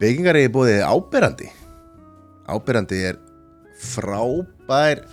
Byggingar 0.00 0.38
er 0.40 0.48
búið 0.52 0.78
áberandi. 0.80 1.50
Áberandi 2.48 3.02
er 3.10 3.18
frábær 3.80 5.04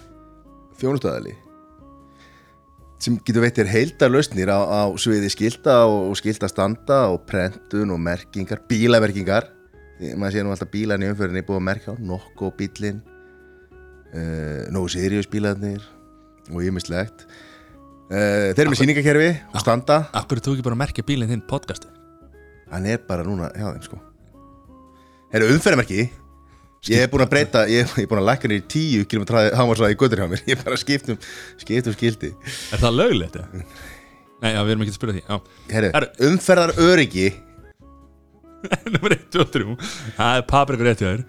þjónustöðali 0.79 1.33
sem 3.03 3.17
getur 3.21 3.43
veitir 3.43 3.67
heildar 3.69 4.09
lausnir 4.09 4.49
á, 4.49 4.57
á 4.57 4.81
sviði 4.97 5.29
skilta 5.29 5.75
og, 5.85 6.09
og 6.09 6.17
skiltastanda 6.17 7.03
og 7.11 7.27
prentun 7.29 7.91
og 7.93 7.99
merkingar, 8.01 8.63
bílamerkingar. 8.67 9.51
Maður 10.17 10.33
sé 10.33 10.45
nú 10.45 10.53
alltaf 10.53 10.71
bílan 10.73 11.05
í 11.05 11.11
umförinni 11.11 11.45
búið 11.45 11.59
að 11.59 11.67
merka 11.67 11.93
á 11.93 11.95
nokko 12.01 12.49
bílin 12.57 13.03
uh, 14.15 14.65
nógu 14.73 14.89
Sirius 14.95 15.29
bílarnir 15.29 15.83
og 16.49 16.63
ýmislegt. 16.65 17.27
Uh, 18.07 18.55
þeir 18.55 18.65
eru 18.65 18.73
með 18.73 18.81
síningakerfi 18.81 19.29
og 19.51 19.61
standa. 19.61 20.01
Akkur 20.17 20.41
þú 20.41 20.57
ekki 20.57 20.67
bara 20.71 20.81
merkja 20.85 21.05
bílinn 21.05 21.35
þinn 21.35 21.45
podcastu 21.45 21.91
hann 22.71 22.87
er 22.87 23.01
bara 23.07 23.25
núna 23.25 23.49
hjá 23.55 23.69
þeim 23.69 23.83
sko 23.85 23.99
Það 25.27 25.37
eru 25.41 25.49
umferðarmerki? 25.55 26.05
Ég 26.87 27.01
er 27.03 27.09
búin 27.11 27.23
að 27.25 27.31
breyta, 27.33 27.63
ég 27.67 27.83
er, 27.83 28.05
búin 28.07 28.21
að 28.21 28.27
lækka 28.29 28.47
niður 28.47 28.61
í 28.61 28.67
10 28.71 29.07
km 29.11 29.25
hámarsraði 29.59 29.95
í 29.95 29.99
göttur 29.99 30.21
hjá 30.21 30.27
mér. 30.31 30.43
Ég 30.47 30.53
er 30.55 30.61
bara 30.63 30.77
skiptum, 30.79 31.17
skiptum 31.59 31.95
skildi 31.97 32.29
Er 32.75 32.79
það 32.83 32.95
löglegt? 32.95 33.35
eða? 33.41 33.65
Nei, 34.37 34.51
já, 34.53 34.59
við 34.61 34.71
erum 34.71 34.85
ekki 34.85 34.93
að 34.93 34.99
spyrja 34.99 35.15
því 35.17 35.39
Herru, 35.73 36.09
umferðar 36.29 36.73
öryggi 36.85 37.27
nummer 38.93 39.15
1, 39.17 39.25
2 39.33 39.41
og 39.43 39.51
3 39.57 39.75
Það 40.19 40.37
er 40.37 40.45
paprikur 40.53 40.87
rétt 40.87 41.03
hjá 41.03 41.09
þér. 41.09 41.25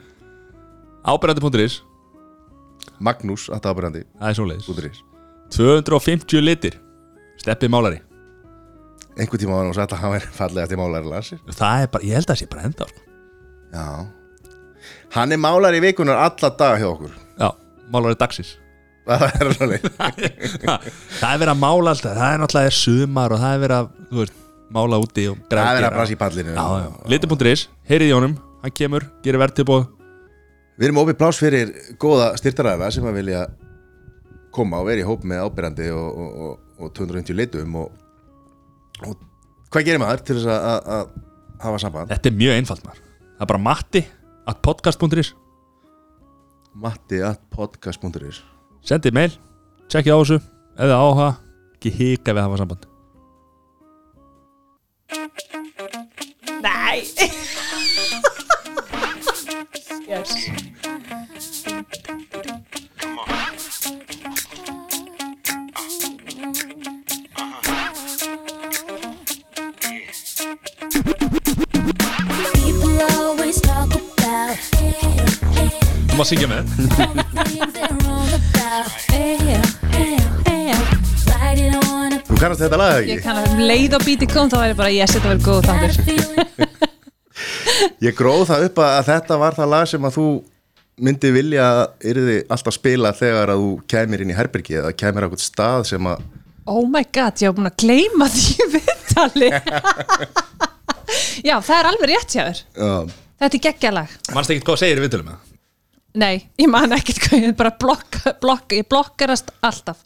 Áberandi.is 1.08 1.80
Magnús, 3.02 3.48
alltaf 3.50 3.74
ábærandi 3.74 4.04
Það 4.20 4.30
er 4.30 4.38
svoleiðis. 4.38 4.70
Úturis 4.70 5.02
250 5.56 6.44
litir. 6.44 6.76
Steppið 7.40 7.72
málari. 7.72 8.02
Einhvern 9.18 9.40
tíma 9.40 9.56
var 9.56 9.64
hann 9.64 9.72
og 9.72 9.80
að 9.80 10.00
hann 10.02 10.16
er 10.20 10.30
fallegast 10.38 10.74
í 10.74 10.78
málari 10.78 11.08
lansir 11.08 11.40
Það 11.50 11.84
er 11.86 11.92
bara, 11.94 12.06
ég 12.06 12.18
held 12.20 12.28
að 12.28 12.34
það 12.34 12.42
sé 12.44 12.50
bara 12.52 12.66
enda 12.68 12.86
sko. 12.92 13.07
Já. 13.72 14.06
Hann 15.16 15.32
er 15.32 15.40
málari 15.40 15.80
vikunar 15.84 16.20
alla 16.28 16.50
daga 16.50 16.80
hjá 16.80 16.88
okkur. 16.92 17.12
Já, 17.38 17.52
málari 17.92 18.18
dagsins. 18.20 18.56
Það 19.08 19.22
er 19.28 19.52
svona 19.56 19.78
Það 21.20 21.30
er 21.30 21.38
verið 21.40 21.52
að 21.52 21.60
mála 21.62 21.94
alltaf 21.94 22.16
Það 22.18 22.32
er 22.34 22.42
náttúrulega 22.42 22.74
sumar 22.76 23.32
og 23.34 23.40
það 23.40 23.54
er 23.54 23.62
verið 23.62 23.78
að 23.78 24.18
veist, 24.18 24.42
mála 24.76 24.98
úti 25.00 25.24
og 25.30 25.38
Það 25.48 25.62
er 25.62 25.78
verið 25.78 25.88
að 25.88 25.96
brasa 25.96 26.14
í 26.14 26.18
pallinu 26.20 26.66
litir.is, 27.14 27.62
heyrið 27.88 28.10
í 28.10 28.16
honum 28.18 28.34
Hann 28.64 28.74
kemur, 28.76 29.06
gerir 29.24 29.40
verðtilbóð 29.40 29.86
Við 30.78 30.90
erum 30.90 31.00
opið 31.02 31.18
plás 31.22 31.40
fyrir 31.40 31.72
góða 31.98 32.28
styrtaræðina 32.38 32.92
sem 32.94 33.08
að 33.08 33.18
vilja 33.22 33.46
koma 34.54 34.82
og 34.82 34.90
vera 34.90 35.02
í 35.02 35.08
hóp 35.08 35.24
með 35.26 35.42
ábyrjandi 35.46 35.88
og, 35.94 36.06
og, 36.12 36.38
og, 36.44 36.78
og 36.84 36.92
250 37.00 37.38
litum 37.40 37.80
og, 37.80 37.88
og 39.08 39.16
hvað 39.72 39.88
gerir 39.88 40.04
maður 40.04 40.24
til 40.28 40.38
þess 40.38 40.52
að 40.52 41.12
hafa 41.64 41.80
samband? 41.82 42.12
Þetta 42.12 42.30
er 42.30 42.38
mjög 42.44 42.60
einfalt 42.60 42.86
maður 42.86 43.07
Það 43.38 43.44
er 43.44 43.50
bara 43.52 43.62
matti 43.62 44.00
at 44.50 44.62
podcast.is 44.66 45.28
Matti 46.74 47.20
at 47.22 47.38
podcast.is 47.54 48.40
Sendið 48.82 49.14
mail, 49.14 49.36
tjekkið 49.86 50.14
á 50.14 50.18
þessu 50.18 50.38
Ef 50.78 50.86
þið 50.86 50.94
áhuga, 50.94 51.28
ekki 51.76 51.90
hika 51.94 52.34
við 52.34 52.40
að 52.42 52.46
hafa 52.46 52.58
samband. 52.62 52.82
Nei. 56.62 56.98
Yes. 60.08 60.67
Write 80.28 81.60
it 81.62 81.74
on 81.74 82.12
a 82.12 82.18
Þú 82.28 82.36
kannast 82.40 82.60
þetta 82.62 82.78
lag 82.80 83.06
Ég 83.06 83.16
ekki? 83.18 83.24
kann 83.24 83.38
að 83.40 83.52
um 83.54 83.62
leið 83.68 83.94
og 83.98 84.04
bíti 84.06 84.26
kom 84.30 84.50
þá 84.52 84.56
væri 84.62 84.76
bara 84.78 84.92
yes, 84.94 85.14
þetta 85.16 85.30
verður 85.32 85.44
góð 85.48 85.60
þáttur. 85.68 85.92
Ég 88.08 88.16
gróð 88.18 88.44
það 88.50 88.64
upp 88.68 88.80
að 88.84 88.98
þetta 89.08 89.38
var 89.40 89.56
það 89.58 89.70
lag 89.74 89.86
sem 89.92 90.08
að 90.08 90.16
þú 90.18 90.26
myndi 91.08 91.30
vilja 91.34 91.64
að 91.70 91.82
yrði 92.12 92.36
alltaf 92.50 92.74
spila 92.74 93.12
þegar 93.14 93.52
að 93.54 93.62
þú 93.62 93.70
kæmir 93.94 94.24
inn 94.24 94.32
í 94.34 94.36
herbergi 94.38 94.78
eða 94.82 94.92
kæmir 94.98 95.22
á 95.22 95.26
eitthvað 95.28 95.44
stað 95.46 95.86
sem 95.92 96.10
að 96.10 96.26
Oh 96.68 96.84
my 96.84 97.00
god, 97.16 97.38
ég 97.40 97.48
var 97.48 97.56
búin 97.56 97.70
að 97.70 97.78
gleyma 97.80 98.26
því 98.28 98.66
viðtali. 98.74 99.48
Já, 101.48 101.54
það 101.64 101.76
er 101.78 101.86
alveg 101.88 102.10
rétt 102.10 102.34
hjá 102.34 102.42
þér. 102.50 102.58
Uh, 102.76 103.14
Þetta 103.38 103.54
er 103.56 103.62
geggjalag 103.68 104.16
Manst 104.34 104.50
ekki 104.52 104.66
hvað 104.66 104.80
segir 104.82 104.98
við 104.98 105.06
viðtölum 105.06 105.30
með 105.30 105.47
Nei, 106.18 106.34
ég 106.58 106.70
man 106.70 106.94
ekkert 106.96 107.20
hvað 107.26 107.44
ég 107.46 107.56
bara 107.58 107.72
blokka, 107.78 108.32
blokka, 108.42 108.78
ég 108.78 108.88
blokkarast 108.90 109.52
alltaf. 109.64 110.00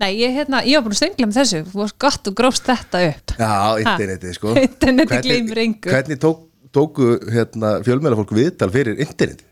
Nei, 0.00 0.16
ég, 0.18 0.32
hérna, 0.34 0.62
ég 0.66 0.78
var 0.78 0.86
búin 0.86 0.96
að 0.96 1.02
stengla 1.02 1.28
með 1.28 1.38
þessu. 1.38 1.60
Þú 1.70 1.80
varst 1.82 1.98
gott 2.02 2.30
og 2.30 2.36
grófst 2.38 2.66
þetta 2.66 3.02
upp. 3.10 3.34
Já, 3.38 3.52
internetið 3.84 4.32
sko. 4.38 4.54
Internetið 4.58 5.28
gleymir 5.28 5.60
engu. 5.62 5.92
Hvernig 5.92 6.20
tók, 6.22 6.40
tóku 6.74 7.12
hérna, 7.30 7.76
fjölmjöla 7.86 8.18
fólk 8.18 8.34
viðtal 8.34 8.70
fyrir 8.74 8.98
internetið? 9.04 9.46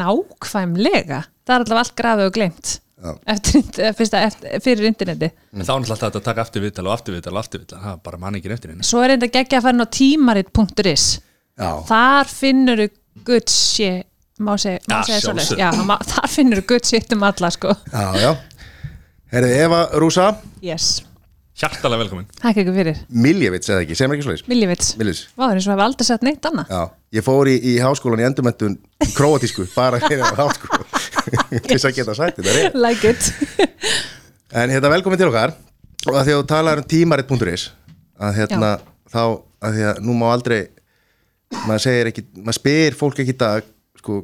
Nákvæmlega. 0.00 1.20
Það 1.44 1.54
er 1.56 1.66
allavega 1.66 1.82
allt 1.84 1.96
grafið 2.00 2.30
og 2.30 2.38
gleymt. 2.38 2.72
Já. 3.04 3.10
eftir, 3.34 3.64
fyrsta, 3.98 4.20
eftir, 4.24 4.52
fyrir 4.64 4.86
interneti 4.88 5.26
En 5.52 5.64
þá 5.66 5.72
er 5.74 5.74
alltaf 5.74 6.04
hægt 6.06 6.14
að 6.16 6.22
taka 6.24 6.44
aftur 6.46 6.62
viðtal 6.64 6.86
og 6.86 6.92
aftur 6.94 7.16
viðtal 7.16 7.34
og 7.34 7.40
aftur 7.42 7.60
viðtal 7.60 7.80
Það 7.82 7.90
er 7.90 7.98
bara 8.06 8.20
mann 8.22 8.38
ekki 8.38 8.52
eftir 8.54 8.72
henni. 8.72 8.86
Svo 8.86 9.02
er 9.04 9.12
enda 9.16 9.28
geggja 9.34 9.58
að 9.58 9.66
fara 9.66 9.76
inn 9.76 9.84
á 9.84 9.94
tímarit.is 9.98 11.04
Já, 11.58 11.70
Þar 11.90 12.30
finnur 12.32 12.80
þú 12.80 12.86
good 13.26 13.52
shit 13.52 14.08
Má 14.42 14.56
segja, 14.58 15.70
má, 15.86 15.98
Þar 16.10 16.30
finnur 16.30 16.64
good 16.66 16.86
shit 16.86 17.12
um 17.14 17.22
alla 17.22 17.50
sko. 17.54 17.74
Já, 17.92 18.06
já. 18.18 18.30
Herði 19.34 19.58
Eva 19.62 19.82
Rúsa. 19.98 20.32
Yes, 20.62 21.04
Hjartalega 21.54 22.02
velkomin. 22.02 22.26
Takk 22.40 22.56
ykkur 22.64 22.74
fyrir. 22.74 22.96
Miljevits 23.14 23.70
eða 23.70 23.84
ekki, 23.84 23.94
sem 23.94 24.10
ekki 24.10 24.24
svoleiðis. 24.26 24.46
Miljevits. 24.50 24.88
Miljevits. 24.98 25.28
Váður 25.38 25.60
eins 25.60 25.68
og 25.68 25.72
hefur 25.74 25.82
aldrei 25.84 26.06
sett 26.08 26.24
neitt 26.26 26.48
annað. 26.50 26.72
Já, 26.74 26.80
ég 27.14 27.26
fór 27.26 27.50
í, 27.50 27.54
í 27.70 27.74
háskólan 27.78 28.22
í 28.24 28.26
endurmentun 28.26 28.74
króatísku, 29.14 29.68
bara 29.78 30.00
fyrir 30.02 30.24
að 30.26 30.40
háskóla. 30.42 30.88
Til 31.54 31.76
þess 31.76 31.86
að 31.86 31.94
geta 32.00 32.16
sagt 32.18 32.40
þetta. 32.42 32.72
Like 32.74 33.12
it. 33.14 33.30
En 34.50 34.74
hérna 34.74 34.90
velkomin 34.96 35.20
til 35.20 35.30
okkar. 35.30 35.54
Og 36.10 36.18
að 36.18 36.26
því 36.26 36.34
að 36.34 36.40
þú 36.40 36.48
talar 36.50 36.82
um 36.82 36.88
tímarit.is 36.90 37.68
að 38.24 38.40
hérna 38.40 38.72
þá 39.14 39.22
að 39.22 39.78
því 39.78 39.86
að 39.92 40.02
nú 40.08 40.18
má 40.18 40.26
aldrei 40.32 40.58
maður 41.68 41.84
segir 41.86 42.10
ekki, 42.10 42.26
maður 42.42 42.58
spyr 42.58 42.98
fólk 42.98 43.22
ekki 43.22 43.36
dag 43.38 43.70
sko, 44.04 44.20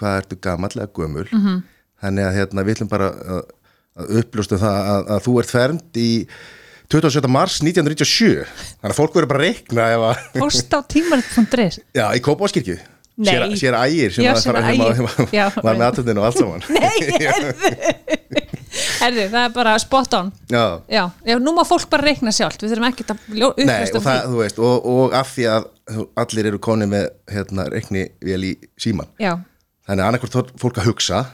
hvað 0.00 0.18
ertu 0.22 0.40
gamall 0.42 0.74
eða 0.74 0.90
gömul 0.98 1.28
-hmm. 1.30 1.60
þannig 2.02 2.28
að 2.28 2.40
hérna 2.40 2.66
við 2.66 2.76
ætlum 2.76 2.90
bara 2.90 3.12
að, 3.12 3.44
að 4.02 4.16
uppljósta 4.22 4.58
það 4.58 4.90
að, 4.96 5.12
að 5.16 5.22
þú 5.28 5.38
ert 5.42 5.54
fermt 5.54 6.02
í 6.02 6.10
27. 6.92 7.28
mars 7.32 7.60
1997 7.62 8.42
þannig 8.82 8.90
að 8.90 8.98
fólk 8.98 9.14
verður 9.16 9.30
bara 9.30 9.40
að 9.40 9.46
reikna 9.46 9.90
ef 9.94 10.08
að 10.10 10.40
Fórst 10.42 10.74
á 10.76 10.80
tímarit.is 10.84 11.78
Já, 11.94 12.06
í 12.12 12.20
Kópáskirkju. 12.20 12.76
Sér, 13.22 13.44
sér 13.60 13.74
ægir 13.76 14.12
sem, 14.12 14.24
Já, 14.24 14.34
sem, 14.40 14.56
að, 14.56 14.70
Ægir. 14.72 15.04
að, 15.04 15.32
Já, 15.38 15.44
var 15.62 15.76
með 15.76 15.86
aðtöndinu 15.90 16.22
og 16.22 16.28
allt 16.30 16.38
saman 16.40 16.62
Nei, 16.72 16.98
herðu 19.00 19.26
Það 19.32 19.44
er 19.44 19.54
bara 19.56 19.76
spot 19.82 20.14
on. 20.18 20.32
Já, 20.50 20.64
Já, 20.90 21.04
já 21.28 21.36
nú 21.42 21.54
má 21.56 21.62
fólk 21.68 21.88
bara 21.92 22.06
reikna 22.08 22.32
sjálft 22.34 22.62
Við 22.64 22.72
þurfum 22.74 22.88
ekki 22.90 23.06
að 23.08 23.22
nei, 23.68 23.78
og, 23.92 24.02
það, 24.04 24.20
þú 24.32 24.42
veist, 24.42 24.60
og, 24.62 24.90
og 24.96 25.16
af 25.18 25.32
því 25.36 25.48
að 25.52 25.70
allir 26.22 26.50
eru 26.52 26.60
koni 26.62 26.86
með 26.90 27.08
hérna, 27.32 27.66
reikni 27.72 28.06
vel 28.24 28.42
í 28.48 28.52
síman 28.80 29.08
Já, 29.20 29.34
þannig 29.88 30.04
að 30.04 30.06
annarkvort 30.12 30.52
fólk 30.62 30.78
að 30.78 30.88
hugsa 30.92 31.24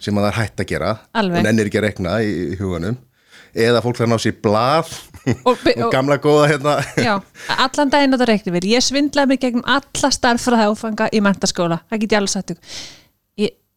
sem 0.00 0.16
að 0.16 0.24
það 0.24 0.30
er 0.32 0.38
hætt 0.40 0.62
að 0.64 0.70
gera. 0.72 0.94
Alveg. 1.12 1.38
og 1.38 1.46
nennir 1.46 1.68
ekki 1.70 1.80
að 1.82 1.86
reikna 1.90 2.16
í, 2.24 2.32
í 2.54 2.58
huganum 2.60 2.96
eða 3.58 3.80
fólk 3.84 3.96
þarf 3.96 4.06
að 4.08 4.12
ná 4.12 4.22
sér 4.22 4.36
blað 4.44 4.90
Og- 5.48 5.64
og, 5.82 5.90
gamla 5.92 6.16
góða 6.22 6.46
hérna. 6.52 6.74
Já 6.96 7.14
Allan 7.58 7.90
daginn 7.92 8.16
á 8.16 8.18
það 8.20 8.30
reikni 8.32 8.54
við 8.54 8.66
Ég 8.74 8.84
svindlaði 8.84 9.32
mig 9.32 9.40
gegnum 9.42 9.64
alla 9.68 10.10
starffræði 10.14 10.68
áfanga 10.72 11.08
í 11.12 11.20
mentaskóla 11.24 11.80
Það 11.88 12.02
get 12.04 12.14
ég 12.16 12.28
sagt 12.32 12.52
ykkur. 12.54 12.62
ég, 12.64 12.97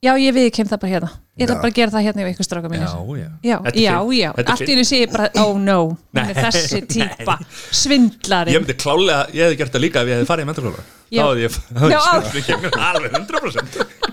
Já, 0.02 0.16
ég 0.18 0.34
viðkem 0.34 0.66
það 0.66 0.80
bara 0.82 0.92
hérna. 0.96 1.08
Ég 1.38 1.46
ætla 1.46 1.56
bara 1.62 1.70
að 1.70 1.76
gera 1.78 1.92
það 1.94 2.06
hérna 2.08 2.24
í 2.24 2.32
ykkur 2.32 2.46
stráka 2.48 2.70
mínir. 2.72 2.88
Já, 2.90 2.94
já. 3.22 3.28
Já, 3.46 3.58
er 3.70 3.76
já, 3.78 3.92
já, 4.18 4.30
er 4.34 4.48
allt 4.50 4.64
í 4.66 4.72
hennu 4.72 4.86
sé 4.90 5.02
ég 5.04 5.12
bara, 5.14 5.28
oh 5.44 5.60
no. 5.62 5.76
Hún 6.18 6.22
er 6.24 6.40
þessi 6.48 6.80
típa, 6.90 7.36
svindlari 7.70 8.56
Ég 8.56 8.64
myndi 8.64 8.76
klálega, 8.82 9.28
ég 9.30 9.46
hefði 9.46 9.60
gert 9.60 9.76
það 9.76 9.84
líka 9.86 10.02
ef 10.02 10.10
ég 10.10 10.18
hefði 10.18 10.30
farið 10.32 10.42
í 10.42 10.50
mentarskóla 10.50 10.82
Já. 10.82 11.22
Þá 11.22 11.28
hefði 11.28 11.46
ég, 11.46 11.60
hefði 11.84 11.94
ég 11.94 12.02
svindlið 12.08 12.50
gegnum 12.50 12.74
alveg 12.90 13.12
100% 13.22 14.12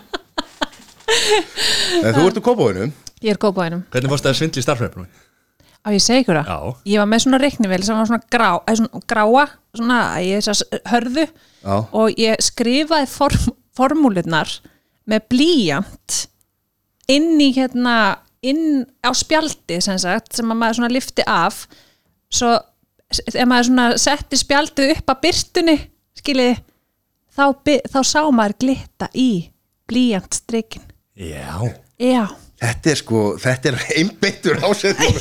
en 1.08 2.12
þú 2.12 2.28
ert 2.28 2.36
úr 2.36 2.44
kópáinu 2.50 2.92
Ég 3.24 3.32
er 3.32 3.40
góðbóðinum 3.40 3.82
Hvernig 3.88 4.12
fórst 4.12 4.28
það 4.28 4.34
að 4.34 4.38
svindla 4.42 4.60
í 4.60 4.68
starfræðinu? 4.68 5.08
Á 5.78 5.88
ég 5.94 6.02
segi 6.04 6.20
ykkur 6.26 6.42
það? 6.42 6.52
Já. 6.52 6.58
Ég 6.92 7.00
var 7.00 7.08
með 7.08 7.22
svona 7.24 7.40
reiknivel 7.40 7.80
sem 7.86 7.96
var 7.96 8.08
svona, 8.10 8.26
grá, 8.28 8.50
eða 8.68 8.80
svona 8.82 9.06
gráa 9.08 9.44
svona, 9.78 9.98
ég 10.20 10.84
hörðu. 10.92 11.24
Já. 11.64 11.76
og 11.96 12.20
ég 12.20 12.42
skrifaði 12.44 13.08
form, 13.08 13.54
formúlunar 13.78 14.52
með 15.08 15.28
blíjant 15.32 16.16
inn 17.08 17.38
í 17.40 17.52
hérna 17.56 17.94
inn 18.44 18.84
á 19.02 19.10
spjaldi 19.16 19.80
sem 19.82 19.98
sagt 19.98 20.36
sem 20.36 20.50
að 20.52 20.60
maður 20.60 20.78
svona 20.78 20.92
lifti 20.94 21.24
af. 21.26 21.64
Svo 22.30 22.52
ef 23.08 23.38
maður 23.48 23.70
svona 23.70 23.86
setti 24.00 24.38
spjaldið 24.38 24.92
upp 24.98 25.14
að 25.14 25.22
byrtunni 25.24 25.76
skiljiði 26.18 26.58
þá, 27.32 27.44
þá 27.88 28.00
sá 28.04 28.20
maður 28.28 28.58
glitta 28.64 29.08
í 29.16 29.30
blíjantstrikin 29.88 30.84
Já. 31.18 31.56
Já, 31.98 32.28
Þetta 32.58 32.90
er 32.90 32.98
sko, 32.98 33.20
þetta 33.38 33.70
er 33.70 33.76
einbeittur 33.98 34.60
ásetning 34.66 35.16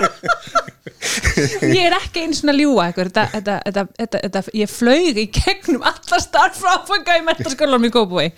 ég 0.80 1.82
er 1.84 1.96
ekki 1.98 2.24
eins 2.24 2.40
og 2.42 2.50
að 2.52 2.60
ljúga 2.62 2.86
ykkur 2.92 3.10
þetta, 3.10 3.24
þetta, 3.34 3.56
þetta, 3.66 3.84
þetta, 3.98 4.20
þetta, 4.24 4.42
ég 4.56 4.70
flög 4.72 5.18
í 5.20 5.26
gegnum 5.34 5.84
alla 5.90 6.20
starffráfanga 6.24 7.16
í 7.20 7.24
mentaskólanum 7.26 7.88
í 7.88 7.92
Kópúi 7.94 8.28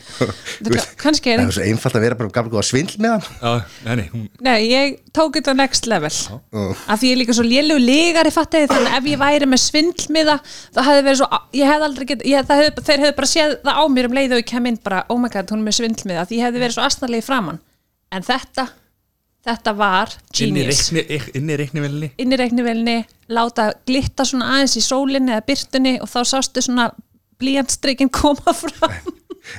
kannski 1.00 1.34
er 1.34 1.42
Það 1.42 1.52
er 1.52 1.56
svo 1.56 1.66
einfalt 1.68 1.98
að 1.98 2.06
vera 2.06 2.18
bara 2.18 2.34
gamla 2.34 2.52
góða 2.52 2.64
svindl 2.66 2.98
með 3.02 3.14
hann. 3.14 3.38
Já, 3.38 3.78
nei, 3.86 3.94
nei, 4.00 4.04
hún 4.12 4.26
Nei, 4.42 4.58
ég 4.70 4.98
tók 5.14 5.36
þetta 5.38 5.54
next 5.56 5.86
level. 5.90 6.10
Af 6.10 7.00
því 7.00 7.10
ég 7.10 7.14
er 7.14 7.20
líka 7.20 7.36
svo 7.36 7.46
lélegu 7.46 7.82
lígari 7.82 8.32
fattið 8.34 8.68
þannig 8.72 8.92
að 8.92 8.98
ef 8.98 9.10
ég 9.12 9.22
væri 9.22 9.48
með 9.50 9.62
svindlmiða 9.66 10.38
það 10.44 10.88
hefði 10.88 11.06
verið 11.08 11.20
svo, 11.22 11.42
ég 11.58 11.72
hefði 11.72 11.88
aldrei 11.88 12.08
get 12.12 12.24
ég, 12.26 12.46
það 12.48 12.62
hefði, 12.62 12.86
þeir 12.88 13.04
hefði 13.04 13.16
bara 13.20 13.32
séð 13.32 13.56
það 13.62 13.82
á 13.82 13.84
mér 13.92 14.08
um 14.08 14.16
leið 14.18 14.36
og 14.36 14.42
ég 14.42 14.48
kem 14.52 14.70
inn 14.70 14.80
bara, 14.82 15.02
oh 15.12 15.20
my 15.20 15.30
god, 15.32 15.52
hún 15.52 15.62
er 15.62 15.68
með 15.68 15.78
svindlmiða 15.78 16.26
því 16.28 16.40
ég 16.40 16.48
hefði 16.48 16.62
verið 16.64 16.76
svo 16.78 16.86
astnarlega 16.86 17.26
framann 17.26 17.60
en 18.12 18.26
þetta, 18.26 18.66
þetta 19.46 19.72
var 19.76 20.12
Inn 20.40 20.56
í 20.56 20.64
genius. 20.66 20.82
inn 21.34 21.50
í 21.50 21.56
reiknivelni 21.58 22.10
inn 22.22 22.32
í 22.32 22.38
reiknivelni, 22.38 22.96
láta 23.34 23.70
glitta 23.88 24.24
svona 24.28 24.52
aðeins 24.56 24.76
í 24.78 24.84
sólinni 24.86 25.34
eða 25.34 25.46
byrtunni 25.48 25.96
og 26.04 26.10
þá 26.12 26.20
sástu 26.34 26.62
svona 26.62 26.90
blíjantstrikin 27.42 28.10
koma 28.14 28.54
fram. 28.60 28.92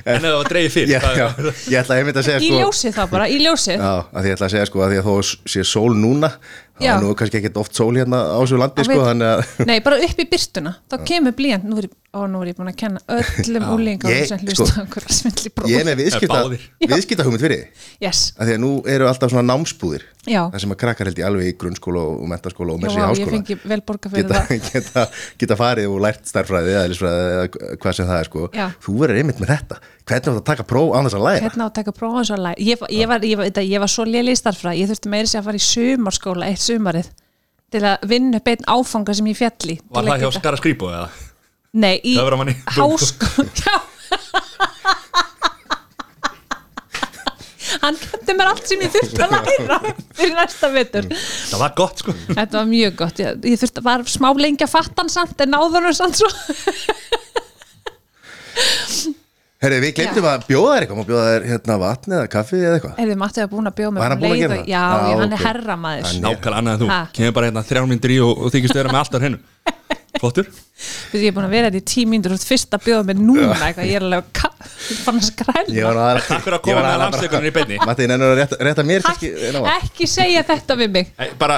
En 0.08 0.22
það 0.24 0.36
var 0.40 0.48
dreigið 0.48 0.72
fyrir 0.72 0.92
já, 0.94 1.00
það- 1.04 1.18
já, 1.20 1.26
Ég 1.74 1.82
ætla 1.82 1.96
einmitt 2.00 2.16
að 2.22 2.28
segja 2.30 2.40
í 2.40 2.46
sko 2.48 2.60
ljósið 2.62 2.94
þá 2.96 3.02
bara, 3.12 3.26
í 3.28 3.40
ljósið. 3.44 3.82
Já, 3.84 3.90
að 4.16 4.22
því 4.24 4.30
ég 4.32 4.38
ætla 4.38 4.48
að 4.48 4.54
segja 4.54 4.68
sko 4.70 4.84
að 4.86 4.94
því 4.94 5.00
að 5.02 5.10
þó 5.10 5.16
sé 5.56 5.66
sól 5.68 5.90
núna 6.00 6.30
þá 6.80 6.86
er 6.94 7.02
nú 7.04 7.10
kannski 7.20 7.42
ekkert 7.42 7.60
oft 7.60 7.76
sól 7.76 7.90
hérna 8.00 8.22
á 8.32 8.40
þessu 8.40 8.62
landi 8.62 8.86
sko 8.88 8.96
veit- 8.96 9.10
þannig 9.10 9.34
að 9.34 9.68
Nei, 9.68 9.76
bara 9.84 10.00
upp 10.08 10.24
í 10.24 10.28
byrtuna, 10.32 10.72
þá 10.88 10.96
kemur 11.12 11.36
blíjant 11.36 11.68
nú 11.68 11.82
er, 11.84 11.90
ég- 11.90 12.00
ó, 12.14 12.22
nú 12.30 12.42
er 12.44 12.52
ég 12.52 12.58
búin 12.60 12.70
að 12.70 12.78
kenna 12.80 13.02
öllum 13.10 13.66
úlingar 13.74 14.14
Ég- 14.14 14.28
sem 14.30 14.42
sko, 14.44 14.66
hlusta 14.66 14.84
okkur 14.84 15.06
að 15.08 15.16
svindli 15.18 15.50
ég 15.50 15.54
er 15.54 15.58
bróð 15.58 15.88
með 15.90 16.02
viðskipta, 16.94 17.24
hugmynd 17.28 17.44
fyrir. 17.44 17.64
Yes, 18.04 18.22
að 18.38 18.52
því 18.52 18.58
að 18.58 18.62
nú 18.64 18.72
eru 18.94 19.08
alltaf 19.10 19.34
svona 19.34 19.46
námsbúðir. 19.50 20.06
Já, 20.24 20.40
það 20.54 20.60
sem 20.64 20.74
að 20.76 20.80
krakkar 20.84 21.10
held 21.10 21.20
ég 21.20 21.28
alveg 21.28 21.50
í 21.50 21.56
grunnskóla 21.60 22.04
og 22.14 22.28
mentaskóla 22.32 22.76
og 22.78 22.84
með 22.84 22.94
sér 22.94 23.02
í 23.02 23.08
háskóla. 23.10 23.34
fengi 23.34 23.58
vel 23.74 23.80
borga 23.84 24.12
fyrir 24.14 24.30
geta, 24.30 24.44
það. 24.46 24.62
geta, 24.70 25.08
geta 25.42 25.58
farið 25.60 25.90
og 25.92 26.00
lært 26.06 26.30
starfræði 26.32 26.78
eða 26.78 26.86
eða 26.94 27.74
hvað 27.82 27.98
sem 27.98 28.08
það 28.08 28.22
er 28.22 28.30
sko. 28.30 28.46
Þú 28.86 28.96
verður 29.02 29.20
einmitt 29.24 29.42
með 29.44 29.52
þetta. 29.58 29.82
Hvernig 30.04 30.30
það 30.30 30.40
að 30.40 30.48
taka 30.48 30.68
próf 30.68 30.96
án 30.96 31.08
þess 31.08 31.18
að 31.18 31.26
læra? 31.28 31.44
Hvernig 31.48 31.64
á 31.64 31.68
að 31.68 31.76
taka 31.80 31.94
prófa 31.96 32.24
svo 32.28 32.38
læg 32.44 32.64
ég, 32.64 32.88
ég, 32.92 33.08
var, 33.08 33.24
ég, 33.24 33.38
var, 33.40 33.62
ég 33.64 33.84
var 33.84 33.92
svo 33.92 34.06
léli 34.08 34.34
í 34.36 34.40
starffræði 34.40 34.82
ég 34.84 34.90
þurfti 34.92 35.12
meiri 35.14 35.32
sér 35.32 35.40
að 35.40 35.48
fara 35.48 35.60
í 35.60 35.64
sumarskóla 35.64 36.50
eitt 36.52 36.64
sumarið 36.64 37.12
til 37.74 37.84
að 37.88 38.04
vinna 38.12 38.42
einn 38.44 38.68
áfanga 38.70 39.16
sem 39.16 39.30
ég 39.32 39.40
fjalli 39.40 39.78
Var 39.96 40.10
það 40.10 40.26
hjá 40.26 40.34
skara 40.36 40.60
skrýpo 40.60 40.92
eða? 40.92 41.08
Nei, 41.74 41.98
í 42.06 42.14
háskóla 42.14 43.50
Já. 43.64 43.78
Hann 47.84 47.96
kendi 47.98 48.36
mér 48.38 48.52
allt 48.52 48.68
sem 48.70 48.84
ég 48.86 48.92
þurfti 48.94 49.24
að 49.26 49.32
læra 49.34 49.80
fyrir 50.14 50.36
næsta 50.38 50.70
vetur. 50.72 51.08
Það 51.10 51.64
var 51.64 51.74
gott 51.80 52.04
sko. 52.04 52.14
Þetta 52.30 52.60
var 52.60 52.68
mjög 52.70 52.94
gott, 53.02 53.22
ég, 53.24 53.40
ég 53.50 53.60
þurfti 53.64 53.82
að 53.82 53.88
var 53.90 54.04
smá 54.14 54.30
lengi 54.38 54.64
að 54.68 54.72
fatta 54.76 55.02
hann 55.02 55.12
samt 55.12 55.42
en 55.44 55.58
hann 55.58 55.90
samt 55.98 56.22
svo. 56.22 56.30
Herri, 59.64 59.80
við 59.80 59.94
glemtum 59.98 60.26
að 60.30 60.46
bjóða 60.46 60.72
þér 60.76 60.86
eitthvað. 60.86 61.00
Má 61.02 61.10
bjóða 61.10 61.28
þér 61.34 61.46
hérna 61.50 61.78
vatni 61.82 62.18
eða 62.20 62.30
kaffi 62.38 62.58
eða 62.62 62.78
eitthvað? 62.78 62.98
Eða 63.04 63.20
Matti 63.24 63.42
var 63.44 63.52
búin 63.56 63.72
að 63.72 63.78
bjóða 63.80 64.04
hann 64.04 64.16
um 64.16 64.18
að 64.20 64.26
leið 64.28 64.42
gera 64.44 64.54
og- 64.54 64.60
það? 64.62 64.72
Já, 64.74 64.84
já, 64.94 65.14
hann 65.18 65.24
ok. 65.24 65.36
er 65.40 65.46
herramaður. 65.48 66.08
Hann- 66.10 66.24
Nákvæmlega 66.28 66.60
annað 66.62 66.74
en 66.78 66.82
þú. 66.84 66.90
Ha. 66.94 67.02
Kemur 67.18 67.36
bara 67.40 67.50
hérna 67.50 67.64
þrjá 67.72 67.86
myndir 67.90 68.14
í 68.14 68.20
og, 68.24 68.34
og 68.44 68.54
þykist 68.54 68.78
vera 68.78 68.94
með 68.94 69.02
allt 69.02 69.16
á 69.18 69.20
hreinu 69.24 69.40
Flottur. 70.24 70.48
Ég 71.12 71.26
er 71.28 71.34
búin 71.36 71.44
að 71.50 71.54
vera 71.58 71.68
þetta 71.68 71.82
í 71.82 71.88
tíu 71.92 72.08
mínútur 72.08 72.32
og 72.38 72.44
fyrst 72.48 72.72
að 72.78 72.86
bjóða 72.86 73.08
mig 73.10 73.18
núna 73.20 73.58
eitthvað, 73.58 73.90
ég 73.90 73.98
er 74.00 74.06
alveg 74.08 74.44
er 74.94 75.00
fann 75.04 75.20
að 75.20 75.26
skræla. 75.28 75.64
Ég 75.76 75.84
var 75.84 75.98
nú 75.98 76.04
aðra 76.04 76.22
Takk 76.24 76.46
fyrir 76.46 76.56
að 76.56 76.62
koma 76.64 76.84
með 76.86 76.96
landsleikurinn 77.02 77.50
í 77.50 77.54
beinni. 77.58 77.80
Matti, 77.90 78.08
nennur 78.08 78.32
að 78.32 78.40
rétta, 78.40 78.60
rétta 78.64 78.86
mér 78.88 79.08
ekki 79.74 80.08
segja 80.08 80.44
þetta 80.48 80.78
við 80.80 80.94
mig. 80.94 81.12
Bara, 81.42 81.58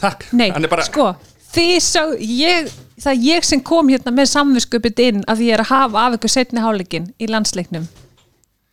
takk. 0.00 0.26
Nei, 0.36 0.50
Hann 0.52 0.68
er 0.68 0.72
bara 0.74 0.84
sko, 0.84 1.06
þið 1.54 1.72
sá 1.86 2.02
ég, 2.20 2.68
það 3.00 3.24
ég 3.30 3.48
sem 3.48 3.64
kom 3.72 3.88
hérna 3.94 4.12
með 4.12 4.28
samviskupið 4.34 5.02
inn 5.06 5.24
að 5.32 5.44
ég 5.46 5.56
er 5.56 5.64
að 5.64 5.72
hafa 5.72 6.04
af 6.04 6.18
ykkur 6.18 6.34
setni 6.36 6.64
háleikin 6.64 7.08
í 7.16 7.30
landsleiknum. 7.32 7.88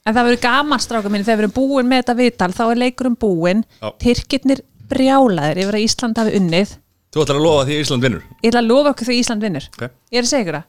En 0.04 0.16
það 0.16 0.30
verður 0.34 0.44
gaman 0.50 0.84
stráka 0.84 1.12
minni 1.12 1.24
þegar 1.28 1.46
við 1.46 1.48
erum 1.48 1.56
búin 1.56 1.88
með 1.88 2.04
þetta 2.04 2.20
viðtal 2.20 2.52
þá 2.60 2.62
er 2.68 2.84
leikurinn 2.84 3.18
búin. 3.20 3.66
Tyrkirnir 4.04 4.66
brjálaðir 4.92 5.64
yfir 5.64 5.80
að 5.80 5.86
Ísland 5.86 6.20
hafi 6.20 6.40
unnið 6.40 6.76
Þú 7.10 7.24
ætlar 7.24 7.40
að 7.40 7.46
lofa 7.46 7.64
því 7.68 7.78
að 7.78 7.86
Ísland 7.86 8.06
vinnur? 8.06 8.26
Ég 8.44 8.52
ætla 8.52 8.62
að 8.62 8.70
lofa 8.70 8.92
okkur 8.94 9.10
þegar 9.10 9.22
Ísland 9.24 9.46
vinnur. 9.48 9.70
Ok. 9.74 9.88
ég 10.14 10.20
er 10.20 10.28
að 10.28 10.32
segja 10.34 10.46
ykkur 10.46 10.60
það. 10.60 10.68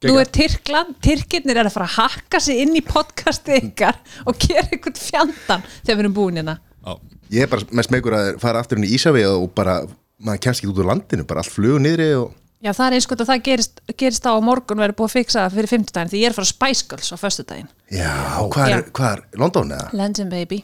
Nú 0.00 0.16
er 0.16 0.28
Tyrkland, 0.32 0.92
Tyrkirnir 1.04 1.58
er 1.60 1.68
að 1.68 1.74
fara 1.76 1.86
að 1.90 1.96
hakka 1.98 2.40
sig 2.40 2.60
inn 2.62 2.76
í 2.76 2.80
podcastið 2.84 3.66
ykkar 3.66 3.98
og 4.24 4.38
gera 4.40 4.64
ykkur 4.72 4.94
fjandan 4.96 5.64
þegar 5.82 5.98
við 5.98 6.04
erum 6.06 6.14
búin 6.16 6.40
hérna. 6.40 6.56
Já 6.84 6.94
Ég 7.30 7.46
er 7.46 7.50
bara 7.50 7.66
með 7.70 7.86
smegur 7.86 8.14
að 8.16 8.28
fara 8.42 8.60
aftur 8.62 8.80
inn 8.80 8.88
í 8.88 8.94
Ísafi 8.96 9.22
og 9.28 9.52
bara, 9.54 9.78
maður 10.18 10.40
kemst 10.46 10.62
ekki 10.62 10.70
út 10.72 10.80
úr 10.82 10.88
landinu 10.88 11.26
bara 11.28 11.44
allt 11.44 11.54
flugur 11.54 11.82
niðri 11.82 12.10
og 12.18 12.36
Já, 12.60 12.74
það 12.76 12.86
er 12.86 12.94
eins 12.98 13.06
og 13.08 13.20
það 13.24 13.38
gerist, 13.46 13.78
gerist 13.96 14.26
á 14.28 14.36
á 14.36 14.40
morgun 14.44 14.76
og 14.76 14.84
verður 14.84 14.96
búið 14.98 15.06
að 15.08 15.14
fixa 15.14 15.44
fyrir 15.54 15.70
fimmtudaginn 15.70 16.10
því 16.12 16.18
ég 16.20 16.28
er 16.28 16.34
að 16.34 16.40
fara 16.40 16.48
Spice 16.50 16.88
Girls 16.90 17.08
á 17.08 17.16
föstudaginn. 17.16 17.70
Já, 17.88 18.10
hvað 18.52 18.66
er, 18.66 18.82
Já. 18.82 18.90
hvað 18.98 19.14
er, 19.14 19.22
London 19.40 19.72
eða? 19.72 19.86
London 19.96 20.32
baby. 20.34 20.58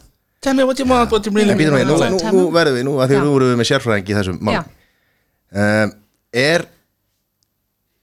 Tell 0.44 0.58
me 0.58 0.66
what 0.68 0.82
you 0.82 0.84
want, 0.90 1.14
what 1.14 1.24
you 1.24 1.32
really 1.32 1.56
við, 1.56 1.72
nú, 1.72 2.42
verðum 2.52 2.76
við, 2.76 2.84
nú 2.84 2.98
að 3.00 3.14
því 3.14 3.16
erum 3.22 3.46
við 3.46 3.56
með 3.62 3.70
sérfræðingi 3.70 4.12
í 4.12 4.18
þessum 4.18 4.42
mál 4.44 4.58
Já, 4.58 4.60
um, 5.52 5.92
Er 6.32 6.66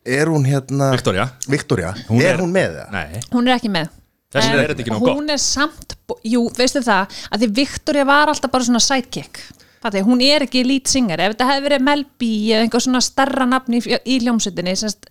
Er 0.06 0.28
hún 0.28 0.46
hérna 0.46 0.92
Victoria 0.92 1.30
Victoria, 1.48 1.94
Hún 2.10 2.22
er, 2.22 2.34
er- 2.36 2.42
hún 2.44 2.52
með 2.52 2.74
það? 2.80 2.90
Nei. 2.92 3.22
Hún 3.32 3.48
er 3.48 3.56
ekki 3.56 3.70
með. 3.72 3.92
Þess 4.34 4.48
vegna 4.48 4.58
En 4.58 4.64
er 4.64 4.72
þetta 4.74 4.84
ekki 4.84 4.92
nóg 4.92 5.04
gott. 5.04 5.18
Hún 5.20 5.30
er 5.32 5.40
samt, 5.40 5.94
jú, 6.28 6.42
veistu 6.58 6.82
það 6.84 7.14
að 7.30 7.44
því 7.44 7.50
Victoria 7.60 8.06
var 8.10 8.32
alltaf 8.32 8.52
bara 8.52 8.66
svona 8.68 8.82
sidekick. 8.84 9.40
Fatti, 9.84 10.02
hún 10.04 10.24
er 10.26 10.44
ekki 10.48 10.64
lead 10.66 10.90
singer. 10.92 11.22
Ef 11.22 11.36
þetta 11.36 11.48
hefði 11.52 11.66
verið 11.68 11.86
Mel 11.88 12.04
B 12.20 12.30
eða 12.50 12.66
einhver 12.66 12.84
svona 12.84 13.02
starra 13.04 13.46
nafni 13.48 13.80
í, 13.80 13.98
í 14.10 14.18
hljómsveitinni 14.24 14.74
semst, 14.80 15.08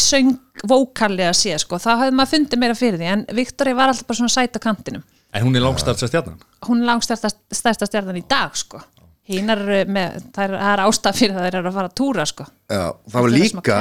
söng 0.00 0.34
vókallega 0.66 1.32
sé 1.36 1.54
sko, 1.62 1.78
þá 1.78 1.90
hefði 2.02 2.16
maður 2.18 2.32
fundið 2.34 2.62
meira 2.64 2.76
fyrir 2.78 2.98
því. 3.00 3.10
En 3.14 3.24
Victoria 3.38 3.78
var 3.78 3.92
alltaf 3.92 4.08
bara 4.10 4.20
svona 4.20 4.34
sæt 4.34 4.58
á 4.58 4.60
kantinum. 4.64 5.04
En 5.34 5.46
hún 5.46 5.56
er 5.56 5.64
langstartsa 5.64 6.08
stjarnan. 6.10 6.40
Hún 6.66 6.82
er 6.82 6.90
langstærsta 6.90 7.30
stærsta 7.54 7.86
stjarnan 7.88 8.18
í 8.20 8.24
dag 8.28 8.52
sko 8.58 8.82
hínar 9.30 9.62
með, 9.88 10.20
það 10.34 10.44
er, 10.44 10.54
það 10.60 10.72
er 10.74 10.82
ástæð 10.84 11.18
fyrir 11.20 11.34
það 11.38 11.46
þeir 11.48 11.58
eru 11.60 11.70
að 11.70 11.78
fara 11.78 11.90
að 11.90 11.96
túra 12.00 12.26
sko. 12.28 12.46
Já, 12.68 12.84
það 13.14 13.26
var 13.26 13.34
líka 13.34 13.78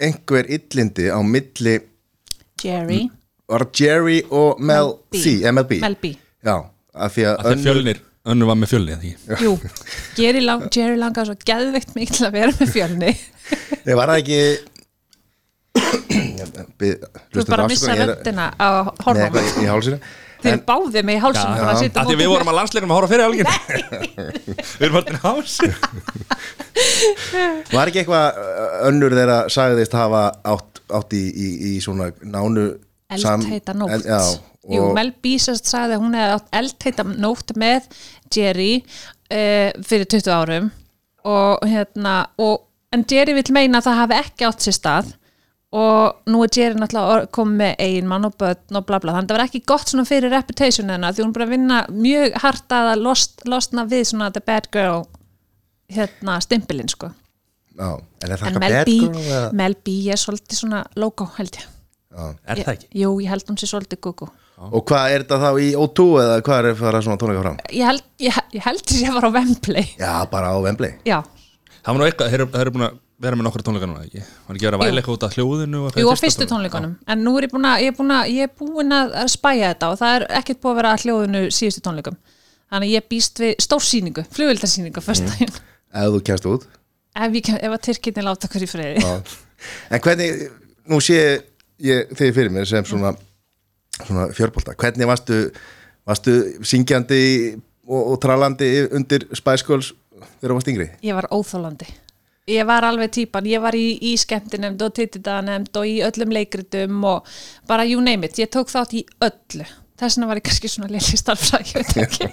einhver 0.00 0.50
illindi 0.56 1.08
á 1.12 1.18
milli 1.22 1.74
Jerry, 2.60 3.00
Var 3.50 3.64
Jerry 3.74 4.20
og 4.30 4.60
Mel 4.62 4.94
B. 5.10 5.18
C, 5.18 5.40
MLB 5.50 5.80
Mel 5.82 5.96
B. 6.00 6.12
Já, 6.46 6.56
af 6.94 7.14
því 7.16 7.26
að 7.30 7.50
er 7.50 7.62
fjölnir 7.64 8.00
Önnur 8.30 8.50
var 8.50 8.58
með 8.60 8.72
fjölni 8.74 9.14
Jú, 9.40 9.54
Jerry, 10.18 10.42
lang, 10.44 10.66
Jerry 10.74 10.98
langar 11.00 11.28
svo 11.28 11.36
geðveikt 11.40 11.94
mikið 11.96 12.18
til 12.18 12.26
að 12.28 12.34
vera 12.36 12.52
með 12.58 12.74
fjölni. 12.74 13.14
Ég 13.88 13.96
var 13.96 14.12
það 14.12 14.20
ekki 14.20 14.40
Þú 16.80 17.40
ert 17.40 17.50
bara 17.50 17.64
að 17.64 17.72
missa 17.72 17.96
röddina 17.96 18.50
á 18.56 18.68
Nei, 18.70 18.92
horfum 19.06 19.22
eitthvað 19.24 19.48
í, 19.48 19.64
í 19.64 20.00
eru 20.48 20.60
báðið 20.68 21.04
mig 21.08 21.16
í 21.18 21.20
hálsum 21.24 21.50
Já, 21.50 21.54
bara 21.60 21.72
að 22.02 22.06
því 22.10 22.16
við 22.20 22.28
vorum 22.32 22.50
að 22.52 22.58
landsleikum 22.60 22.90
að 22.90 22.96
horfa 22.98 23.12
fyrir 23.12 23.26
algin 23.26 23.48
Við 24.80 24.84
erum 24.86 24.98
alltaf 25.00 25.20
hási 25.24 25.68
Var 27.74 27.86
ekki 27.90 28.00
eitthvað 28.02 28.26
önnur 28.88 29.12
þeirra 29.16 29.38
sagðist 29.52 29.94
hafa 29.98 30.22
átt, 30.54 30.74
átt 31.00 31.10
í, 31.18 31.22
í, 31.30 31.32
í 31.70 31.72
svona 31.82 32.06
nánu 32.22 32.64
eldheita 33.10 33.72
nótt. 33.74 33.90
El- 33.96 34.06
Já, 34.06 34.20
Jú, 34.70 34.80
og 34.84 34.88
Mel 34.94 35.10
B 35.24 35.26
sérst 35.40 35.66
sagði 35.70 35.94
að 35.96 36.02
hún 36.04 36.14
hefði 36.18 36.34
átt 36.36 36.48
eldheita 36.60 37.02
nótt 37.10 37.50
með 37.58 37.82
Jerry 38.36 38.72
uh, 38.80 39.70
fyrir 39.86 40.06
20 40.12 40.30
árum 40.36 40.66
og 41.26 41.52
hérna 41.68 42.14
og, 42.40 42.54
en 42.94 43.02
Jerry 43.10 43.32
vil 43.38 43.50
meina 43.56 43.76
að 43.80 43.86
það 43.88 43.98
hafi 44.02 44.14
ekki 44.20 44.42
átt 44.50 44.62
sér 44.66 44.76
stað 44.76 45.06
og 45.70 46.30
nú 46.30 46.40
er 46.42 46.50
Jerry 46.56 46.78
náttúrulega 46.80 47.28
komið 47.36 47.58
með 47.60 47.74
eiginmann 47.84 48.26
og 48.26 48.34
börn 48.40 48.78
og 48.80 48.86
bla 48.88 48.98
bla. 49.02 49.14
Þannig 49.14 49.28
að 49.28 49.30
það 49.30 49.38
var 49.38 49.44
ekki 49.46 49.60
gott 49.70 49.92
svona 49.92 50.06
fyrir 50.08 50.32
reputation 50.34 50.90
hennar 50.90 51.14
því 51.14 51.22
hún 51.24 51.30
er 51.30 51.36
bara 51.38 51.46
að 51.46 51.54
vinna 51.54 51.78
mjög 51.94 52.38
hart 52.42 52.74
að 52.74 52.90
að 52.94 53.04
lost, 53.06 53.44
losna 53.46 53.84
við 53.90 54.04
svona 54.10 54.30
the 54.34 54.42
bad 54.42 54.66
girl 54.74 55.04
hérna 55.90 56.38
stimpilinn 56.42 56.90
sko. 56.90 57.12
Já, 57.80 57.90
en 57.96 58.32
er 58.34 58.40
það 58.40 58.48
en 58.50 58.58
eitthvað 58.58 58.64
Mel 58.64 58.74
bad 58.74 58.90
B, 58.90 58.96
girl 58.98 59.22
eða? 59.30 59.52
Mel 59.62 59.76
B 59.86 59.96
er 60.10 60.20
svolítið 60.20 60.62
svona 60.64 60.84
logo 60.98 61.28
held 61.38 61.60
ég. 61.60 61.66
Er 62.10 62.62
það 62.64 62.72
ekki? 62.74 62.88
Jú, 62.98 63.10
ég 63.22 63.30
held 63.30 63.46
hún 63.52 63.58
sé 63.60 63.68
svolítið 63.70 64.00
gugu 64.02 64.26
Og 64.60 64.82
hvað 64.84 65.12
er 65.14 65.22
þetta 65.22 65.36
þá 65.40 65.50
í 65.62 65.68
O2 65.78 66.04
eða 66.20 66.40
hvað 66.44 66.58
er 66.58 66.66
að 66.74 66.80
fara 66.82 66.98
svona 67.06 67.20
tónleika 67.22 67.44
fram? 67.46 67.60
ég 67.72 67.86
held, 67.86 68.02
ég, 68.20 68.40
ég 68.52 68.64
held 68.66 68.82
þess 68.82 68.98
að 68.98 69.04
ég 69.06 69.14
var 69.14 69.24
á 69.24 69.30
Wembley. 69.38 69.84
Já, 69.96 70.10
bara 70.28 70.50
á 70.52 70.56
Wembley. 70.60 70.90
Já, 71.08 71.22
Það 71.80 71.94
var 71.94 72.00
nú 72.00 72.06
eitthvað, 72.10 72.34
þeir 72.34 72.60
eru 72.60 72.72
búin 72.74 72.84
að 72.90 72.98
vera 73.20 73.36
með 73.36 73.46
nokkra 73.46 73.64
tónleika 73.66 73.88
núna 73.90 74.04
ekki? 74.06 74.22
Var 74.48 74.56
ekki 74.58 74.66
verið 74.68 74.78
að 74.78 74.82
væla 74.84 75.00
eitthvað 75.02 75.16
út 75.18 75.24
af 75.26 75.34
hljóðinu 75.36 75.80
og 75.86 75.98
jú 76.00 76.08
á 76.12 76.16
fyrstu 76.20 76.46
tónleikunum. 76.48 76.92
En 77.12 77.24
nú 77.24 77.34
er 77.38 77.46
ég 77.46 77.52
búin 77.52 77.68
að, 77.68 77.82
ég 77.84 77.92
er 77.92 77.96
búin 77.98 78.14
að, 78.16 78.30
ég 78.32 78.48
er 78.48 78.52
búin 78.60 78.96
að 78.96 79.14
að 79.20 79.30
spæja 79.34 79.72
þetta 79.74 79.90
og 79.92 79.98
það 80.00 80.14
er 80.16 80.26
ekkert 80.40 80.60
búið 80.62 80.72
að 80.72 80.78
vera 80.80 80.92
að 80.96 81.04
hljóðinu 81.04 81.42
síðustu 81.52 81.82
tónleikum. 81.84 82.16
Þannig 82.70 82.88
að 82.88 82.94
ég 82.94 83.06
býst 83.10 83.42
við 83.42 83.52
stórsýningu, 83.66 84.24
flugvildarsýningu 84.36 85.02
fyrstæðin, 85.04 85.56
Ef 85.90 86.12
þú 86.14 86.20
kemst 86.28 86.46
út. 86.46 86.66
Ef, 87.18 87.32
ég, 87.34 87.42
kem- 87.42 87.58
ef 87.58 87.72
að 87.74 87.80
Tyrkinni 87.88 88.22
láta 88.22 88.46
okkur 88.46 88.62
í 88.62 88.68
friði. 88.70 89.00
Já. 89.02 89.38
En 89.90 90.02
hvernig, 90.04 90.44
nú 90.88 91.00
sé 91.02 91.16
ég, 91.82 92.12
þegar 92.14 92.36
fyrir 92.36 92.52
mér 92.54 92.68
sem 92.70 92.86
svona, 92.86 93.10
svona 93.98 94.28
fjörbólta 94.36 94.76
hvernig 94.78 95.10
varstu, 95.10 95.40
varstu 96.06 96.36
syngjandi 96.62 97.22
og, 97.90 98.12
og 98.14 98.20
tralandi 98.22 98.70
undir 98.94 99.26
Spice 99.34 99.66
Girls 99.66 99.90
þegar 100.38 100.52
þú 100.54 100.56
varst 100.60 100.70
yngri? 100.72 100.88
Ég 101.04 101.18
var 101.18 101.28
óþólandi 101.34 101.90
ég 102.50 102.66
var 102.68 102.86
alveg 102.86 103.12
típan, 103.14 103.46
ég 103.48 103.62
var 103.62 103.76
í, 103.78 103.86
í 104.10 104.14
skemmtinemnd 104.20 104.82
og 104.84 104.94
titidanemnd 104.96 105.76
og 105.80 105.86
í 105.88 106.00
öllum 106.06 106.34
leikritum 106.34 107.04
og 107.08 107.28
bara 107.70 107.86
you 107.88 108.02
name 108.02 108.28
it, 108.28 108.40
ég 108.42 108.50
tók 108.52 108.72
þátt 108.72 108.96
í 108.98 109.04
öllu. 109.22 109.68
Þess 110.00 110.16
vegna 110.16 110.30
var 110.30 110.40
ég 110.40 110.46
kannski 110.48 110.70
svona 110.72 110.88
lili 110.88 111.18
starfræð 111.20 111.74
ég 111.74 111.80
veit 111.80 111.98
ekki. 112.06 112.28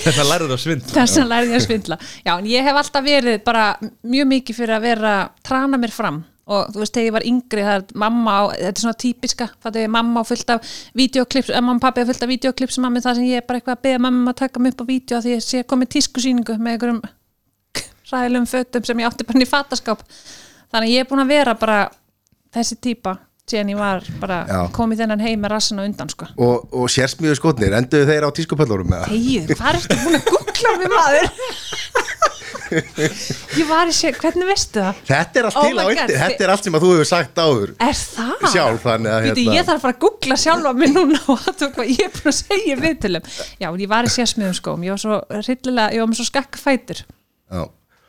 Þetta 0.00 0.24
lærið 0.24 0.54
á 0.56 0.58
svind 0.60 0.84
þess 0.88 1.18
vegna 1.18 1.30
lærði 1.34 1.52
ég 1.52 1.60
að 1.60 1.66
svindla. 1.66 1.98
Já, 2.24 2.32
en 2.38 2.48
ég 2.48 2.66
hef 2.66 2.80
alltaf 2.80 3.04
verið 3.04 3.40
bara 3.44 3.64
mjög 3.82 4.30
mikið 4.34 4.60
fyrir 4.62 4.76
að 4.78 4.86
vera, 4.88 5.14
trana 5.44 5.80
mér 5.80 5.92
fram. 5.94 6.22
Og 6.50 6.72
þú 6.72 6.80
veist, 6.82 6.96
þegar 6.96 7.06
ég 7.06 7.14
var 7.14 7.26
yngri 7.28 7.62
það 7.62 7.76
er 7.76 8.00
mamma 8.02 8.32
á, 8.34 8.42
þetta 8.56 8.72
er 8.72 8.82
svona 8.82 9.00
típiska 9.04 9.46
það 9.62 9.76
er 9.84 9.92
mamma 9.94 10.24
á 10.24 10.26
fullt 10.26 10.48
af 10.50 10.72
videoklips 10.98 11.52
mamma 11.54 11.76
og 11.76 11.84
pappi 11.84 12.02
á 12.02 12.08
fullt 12.08 12.24
af 12.26 12.32
videoklips 12.32 12.80
mamma 12.82 13.02
það 13.04 13.20
sem 13.20 13.28
ég 13.28 13.42
er 13.42 13.46
bara 13.46 13.60
eitthvað 13.60 13.76
að 13.76 13.84
beða 13.86 14.00
mamma 14.08 14.24
um 14.24 14.32
að 14.32 14.38
taka 14.40 14.62
mig 14.64 14.74
upp 14.74 14.82
á 14.82 14.90
vídeo 14.90 15.20
því 15.22 15.36
ég 15.36 15.44
sé 15.46 15.62
komið 15.70 15.92
tískusýningu 15.94 16.56
með 16.58 16.74
einhverjum 16.74 17.02
ræðilegum 18.12 18.48
fötum 18.50 18.86
sem 18.86 19.00
ég 19.02 19.08
átti 19.10 19.26
bara 19.28 19.42
í 19.44 19.48
fattaskáp 19.48 20.04
þannig 20.70 20.86
að 20.86 20.92
ég 20.94 21.02
er 21.04 21.08
búin 21.10 21.24
að 21.24 21.32
vera 21.34 21.56
bara 21.58 21.78
þessi 22.54 22.78
típa 22.82 23.16
síðan 23.50 23.72
ég 23.72 23.80
var 23.80 24.04
bara 24.22 24.38
Já. 24.46 24.60
komið 24.74 25.00
þennan 25.02 25.22
heim 25.24 25.40
með 25.42 25.52
rassina 25.54 25.86
undan 25.88 26.10
sko 26.12 26.28
og, 26.38 26.68
og 26.70 26.90
sérsmíðu 26.92 27.38
skotnir, 27.38 27.74
enduðu 27.78 28.06
þeir 28.10 28.26
á 28.26 28.30
tískupallurum 28.36 28.90
með 28.92 29.06
það 29.06 29.16
Egið, 29.18 29.54
hvað 29.58 29.78
ertu 29.80 29.98
búin 30.04 30.18
að 30.20 30.28
googla 30.30 30.74
mig 30.78 30.94
maður? 30.94 31.30
ég 33.58 33.66
var 33.66 33.88
í 33.90 33.94
sér, 33.94 34.14
hvernig 34.20 34.46
veistu 34.46 34.78
það? 34.82 34.98
þetta 35.08 35.40
er 35.40 35.46
allt 35.48 35.56
Oh 35.58 35.64
til 35.66 35.74
á 35.74 35.80
my 35.80 35.86
God, 35.88 36.02
undir, 36.04 36.18
þetta 36.20 36.44
er 36.46 36.52
allt 36.54 36.66
sem 36.68 36.76
að 36.78 36.84
þú 36.84 36.90
hefur 36.94 37.08
sagt 37.10 37.40
áður 37.42 37.72
Er 37.82 37.96
það? 37.98 38.44
sjálf 38.52 38.84
þannig 38.86 39.14
að 39.16 39.26
Víti, 39.26 39.44
ég 39.56 39.66
þarf 39.66 39.82
bara 39.86 39.94
að 39.96 40.04
googla 40.04 40.36
sjálfa 40.44 40.72
mig 40.78 40.92
núna 40.94 41.18
og 41.34 41.48
að 41.50 41.64
hvað 41.74 41.90
ég 41.90 42.04
er 42.06 42.12
búin 42.14 42.30
að 42.30 42.36
segja 42.38 42.76
í 42.76 42.78
viðtölum 42.84 43.26
Já, 43.64 43.68
ég 43.82 43.90
var 43.90 44.06
í 44.06 44.12
sérsmiðum 44.14 44.54
skóm 44.60 44.86
ég 44.86 44.94
var 44.94 45.02
svo 45.02 45.18
hryllilega, 45.40 45.88
ég 45.96 46.04
var 46.04 46.12
með 46.12 46.20
svo 46.20 46.28
skakka 46.30 46.62
fætur 46.62 47.02
Já. 47.02 47.62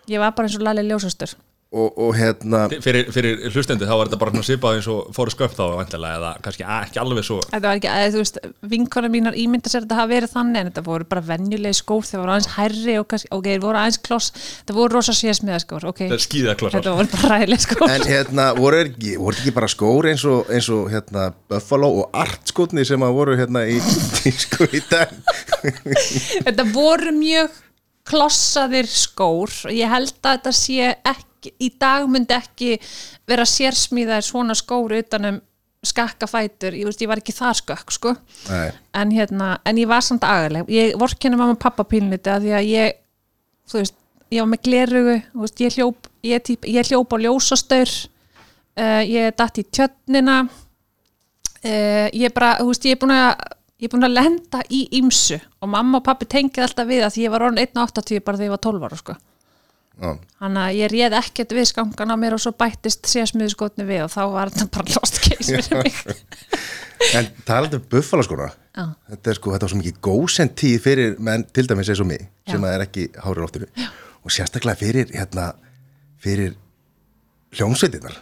Ég 0.09 0.21
var 0.21 0.35
bara 0.35 0.49
eins 0.49 0.57
og 0.57 0.65
lalli 0.65 0.87
ljósastur. 0.87 1.37
Og, 1.71 1.93
og 2.03 2.15
hérna 2.19 2.65
Fyrir, 2.83 3.05
fyrir 3.15 3.45
hlustendi 3.47 3.87
þá 3.87 3.93
var 3.95 4.09
þetta 4.09 4.17
bara 4.19 4.41
svipað 4.43 4.73
eins 4.75 4.87
og 4.91 5.13
fóru 5.15 5.31
sköpt 5.31 5.55
þá 5.55 5.77
vantilega 5.77 6.17
eða 6.17 6.31
kannski 6.43 6.65
ekki 6.67 6.99
alveg 6.99 7.23
svo 7.23 7.37
Þetta 7.45 7.61
var 7.63 7.79
ekki, 7.79 7.87
að, 7.87 8.07
þú 8.11 8.19
veist, 8.19 8.39
vinkona 8.73 9.11
mínar 9.13 9.37
ímynda 9.39 9.71
sér 9.71 9.79
að 9.79 9.85
þetta 9.85 9.99
hafa 10.01 10.11
verið 10.11 10.33
þannig 10.33 10.59
en 10.59 10.67
þetta 10.67 10.83
voru 10.89 11.07
bara 11.13 11.23
venjulegi 11.29 11.79
skór, 11.79 12.03
þeir 12.09 12.19
voru 12.19 12.35
aðeins 12.35 12.49
hærri 12.57 12.97
og 12.99 13.07
kannski, 13.13 13.31
ok, 13.37 13.47
þeir 13.47 13.63
voru 13.63 13.81
aðeins 13.85 14.01
kloss 14.09 14.35
þetta 14.41 14.77
voru 14.81 14.97
rosa 14.97 15.15
sérsmiða 15.15 15.61
skór, 15.63 15.87
ok 15.93 16.03
er 16.09 16.67
þetta 16.75 16.97
voru 16.99 17.13
bara 17.15 17.31
ræðileg 17.37 17.65
skór. 17.69 17.87
En 17.87 18.07
hérna 18.11 18.51
voru 18.59 18.83
ekki, 18.83 19.15
voru 19.23 19.39
ekki 19.39 19.57
bara 19.61 19.71
skór 19.71 20.11
eins 20.11 20.27
og, 20.27 20.51
eins 20.51 20.67
og 20.75 20.91
hérna 20.91 21.31
Buffalo 21.47 21.93
og 22.03 22.21
Art 22.25 22.51
skotni 22.51 22.83
sem 22.83 23.07
að 23.07 23.15
voru 23.15 23.39
hérna 23.39 23.63
í 23.71 23.79
tísku 24.19 24.67
í 24.75 24.83
dag? 24.91 25.15
Þetta 25.63 26.71
voru 26.75 27.15
mjög 27.15 27.61
klossaðir 28.07 28.89
skór. 28.89 29.53
Og 29.69 29.75
ég 29.75 29.91
held 29.91 30.13
að 30.21 30.35
þetta 30.37 30.55
sé 30.57 30.91
ekki, 30.95 31.53
í 31.61 31.71
dag 31.81 32.09
myndi 32.09 32.37
ekki 32.37 32.75
vera 33.29 33.47
sérsmíðaðir 33.49 34.27
svona 34.27 34.57
skór 34.57 34.97
utanum 34.99 35.41
skakka 35.81 36.27
fætur, 36.29 36.75
ég, 36.77 36.85
veist, 36.85 37.01
ég 37.01 37.09
var 37.09 37.19
ekki 37.21 37.33
það 37.33 37.55
skökk 37.57 37.93
sko, 37.95 38.11
en 38.93 39.13
hérna 39.15 39.55
en 39.65 39.79
ég 39.81 39.89
var 39.89 40.03
samt 40.05 40.25
agaleg, 40.27 40.69
ég 40.69 40.93
vorkenni 40.99 41.39
mamma 41.39 41.55
og 41.55 41.61
pappa 41.61 41.85
pínliti 41.89 42.29
að 42.29 42.45
því 42.45 42.51
að 42.57 42.67
ég 42.69 42.99
þú 43.71 43.79
veist, 43.79 43.95
ég 44.29 44.43
var 44.43 44.51
með 44.51 44.61
glerugu 44.67 45.15
veist, 45.41 45.63
ég 45.65 45.77
hljóp, 45.77 46.11
ég, 46.27 46.43
típ, 46.45 46.67
ég 46.69 46.91
hljóp 46.91 47.15
á 47.15 47.17
ljósastaur 47.23 47.95
uh, 47.97 49.01
ég 49.07 49.33
datt 49.41 49.57
í 49.57 49.65
tjötnina 49.73 50.37
uh, 50.45 52.07
ég 52.13 52.29
bara, 52.35 52.53
þú 52.61 52.69
veist, 52.69 52.85
ég 52.85 52.97
er 52.97 53.01
búin 53.01 53.17
að 53.17 53.33
ég 53.81 53.89
er 53.89 53.91
búin 53.95 54.05
að 54.05 54.15
lenda 54.19 54.61
í 54.69 54.83
ymsu 54.99 55.39
og 55.61 55.73
mamma 55.73 55.99
og 55.99 56.05
pappi 56.05 56.29
tengið 56.29 56.67
alltaf 56.67 56.89
við 56.89 57.03
að 57.07 57.19
ég 57.23 57.33
var 57.33 57.47
orðin 57.47 57.63
1.80 57.65 58.23
bara 58.25 58.37
þegar 58.37 58.49
ég 58.49 58.55
var 58.55 58.63
12 58.67 58.87
ára 58.87 58.99
sko. 59.01 59.17
Þannig 60.01 60.61
að 60.61 60.77
ég 60.79 60.89
réð 60.89 61.15
ekkert 61.19 61.51
við 61.53 61.67
skangan 61.69 62.13
á 62.13 62.17
mér 62.17 62.35
og 62.37 62.41
svo 62.41 62.53
bættist 62.57 63.09
sérsmiðuskotni 63.09 63.85
við 63.85 64.05
og 64.05 64.13
þá 64.13 64.21
var 64.33 64.53
þetta 64.53 64.69
bara 64.77 64.95
lost 64.95 65.19
case 65.25 65.59
fyrir 65.59 65.83
mig. 65.83 65.99
En 67.17 67.27
talandi 67.47 67.79
um 67.79 67.85
Buffalo 67.89 68.21
skona 68.21 68.51
Já. 68.77 68.83
þetta 69.09 69.31
er 69.31 69.37
sko, 69.39 69.51
þetta 69.55 69.65
var 69.65 69.71
svo 69.71 69.79
mikið 69.79 69.95
gósend 70.05 70.51
tíð 70.53 70.75
fyrir 70.83 71.15
menn, 71.17 71.47
til 71.49 71.65
dæmis 71.65 71.89
eins 71.89 72.01
og 72.03 72.07
mig 72.11 72.27
sem 72.45 72.61
Já. 72.61 72.67
að 72.67 72.75
er 72.75 72.83
ekki 72.85 73.05
hárir 73.23 73.45
oftinu 73.47 73.69
og 74.21 74.35
sérstaklega 74.35 74.77
fyrir 74.77 75.09
hérna, 75.09 75.47
fyrir 76.21 76.53
hljómsveitinnar 77.57 78.19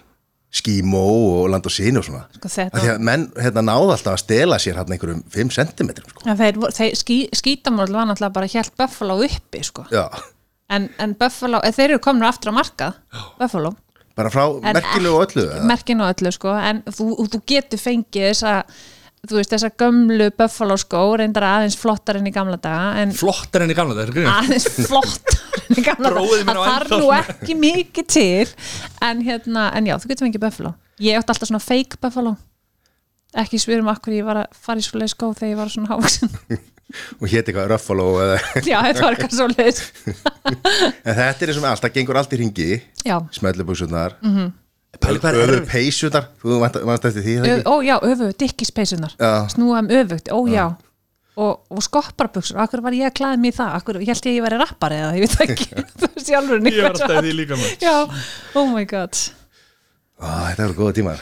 skímó 0.49 1.03
og 1.43 1.49
land 1.53 1.67
og 1.69 1.73
síni 1.73 1.99
og 2.01 2.07
svona. 2.07 2.23
Sko, 2.33 2.49
þetta 2.49 2.81
því 2.81 2.91
að 2.95 3.03
menn 3.05 3.25
hérna, 3.37 3.63
náðu 3.67 3.91
alltaf 3.93 4.15
að 4.15 4.23
stela 4.23 4.57
sér 4.61 4.79
hérna 4.79 4.95
einhverjum 4.95 5.21
5 5.35 5.51
cm 5.57 5.91
sko. 5.99 6.25
Já, 6.25 6.33
þeir, 6.39 6.59
þeir 6.79 6.97
skí, 6.97 7.17
skítamorl 7.37 7.93
var 7.93 8.09
náttúrulega 8.09 8.37
bara 8.39 8.49
hjælt 8.49 8.73
Buffalo 8.79 9.19
uppi 9.27 9.61
sko. 9.67 9.85
En, 10.69 10.89
en 11.01 11.13
Buffalo, 11.19 11.61
eða 11.65 11.77
þeir 11.77 11.87
eru 11.91 12.01
komin 12.05 12.25
aftur 12.29 12.53
á 12.53 12.59
markað 12.59 12.97
Buffalo. 13.37 13.75
Bara 14.17 14.31
frá 14.33 14.43
merkinu 14.65 15.13
og 15.15 15.27
öllu 15.29 15.45
merkinu 15.69 16.03
og 16.03 16.15
öllu 16.17 16.33
sko. 16.35 16.55
En 16.57 16.81
þú, 16.89 17.11
þú 17.29 17.43
getur 17.47 17.79
fengið 17.81 18.31
þessa 18.31 18.55
þú 19.27 19.35
veist 19.39 19.51
þessa 19.53 19.69
gömlu 19.81 20.29
Buffalo 20.37 20.77
skó 20.79 21.01
reyndar 21.19 21.43
aðeins 21.49 21.75
flottar 21.79 22.19
enn 22.19 22.29
í 22.29 22.33
gamla 22.33 22.55
daga 22.61 23.01
en 23.01 23.11
Flottar 23.17 23.65
enn 23.65 23.73
í 23.73 23.77
gamla 23.77 23.97
er 24.05 24.11
grínast? 24.15 24.45
Aðeins 24.47 24.67
flottar 24.87 25.65
enn 25.67 25.81
í 25.81 25.85
gamla 25.85 26.11
daga. 26.15 26.43
Það 26.47 26.61
þarf 26.69 26.93
nú 26.95 27.09
ekki 27.17 27.57
mikið 27.59 28.07
til. 28.15 28.53
En 29.09 29.21
hérna, 29.27 29.67
en 29.75 29.89
já, 29.91 29.97
þú 29.99 30.13
getur 30.13 30.27
fengið 30.29 30.45
Buffalo. 30.47 30.73
Ég 31.03 31.19
átti 31.19 31.33
alltaf 31.35 31.51
svona 31.51 31.63
fake 31.63 31.99
Buffalo. 32.01 32.35
Ekki 33.37 33.59
svirum 33.61 33.91
akkur 33.91 34.15
ég 34.15 34.25
var 34.25 34.39
að 34.45 34.55
fara 34.57 34.81
í 34.81 34.85
svo 34.87 34.97
leið 34.97 35.11
skó 35.13 35.27
þegar 35.37 35.51
ég 35.51 35.59
var 35.59 35.69
svona 35.69 35.91
hávaksin 35.91 36.31
og 37.21 37.27
hétt 37.29 37.45
eitthvað 37.51 37.67
Ruffalo 37.69 38.05
eða? 38.23 38.37
Já, 38.65 38.79
þetta 38.87 39.03
var 39.05 39.17
eitthvað 39.19 39.35
svo 39.37 39.45
leið 39.51 39.81
en 41.05 41.19
þetta 41.19 41.45
er 41.45 41.51
eins 41.51 41.59
og 41.59 41.61
með 41.61 41.69
allt, 41.75 41.83
það 41.83 41.93
gengur 41.99 42.17
allt 42.23 42.33
í 42.33 42.39
ringi 42.41 42.69
já, 43.05 43.19
smellubuksunar 43.37 44.15
mm 44.23 44.31
Mhm. 44.33 44.49
Erfitt. 45.07 45.69
peysunar 45.71 46.27
þú 46.43 46.59
vannst 46.61 47.07
eftir 47.09 47.23
því 47.25 47.33
það 47.39 47.47
Ö, 47.49 47.55
ekki? 47.55 47.65
ó 47.71 47.75
já, 47.87 47.95
öfugt, 48.11 48.37
dikkispeisunar 48.43 49.13
Já. 49.19 49.31
snúa 49.53 49.79
um 49.83 49.89
öfugt, 49.99 50.29
ó 50.29 50.39
já. 50.51 50.65
og, 51.39 51.53
og 51.71 51.81
skopparbuxur, 51.85 52.57
akkur 52.59 52.81
var 52.83 52.91
ég 52.97 53.07
að 53.09 53.15
klæða 53.21 53.39
mig 53.39 53.53
í 53.53 53.57
það? 53.57 53.73
Akkur, 53.79 53.99
ég 54.03 54.11
held 54.11 54.25
ég 54.27 54.31
að 54.33 54.37
ég 54.39 54.45
væri 54.47 54.59
rappari 54.59 54.97
eða 54.99 55.11
ég 55.15 55.25
veit 55.25 55.43
ekki. 55.45 55.67
Þú 55.99 56.09
veist 56.15 56.27
sjálfur 56.27 56.63
Ég 56.67 56.81
var 56.83 56.91
alltaf 56.95 57.15
í 57.15 57.25
því 57.29 57.35
líka 57.39 57.59
með 57.59 57.85
já, 57.85 57.95
oh 58.59 58.67
my 58.73 58.83
god. 58.89 59.15
Ó, 60.19 60.27
þetta 60.49 60.65
eru 60.65 60.75
góða 60.75 60.95
tímar. 60.97 61.21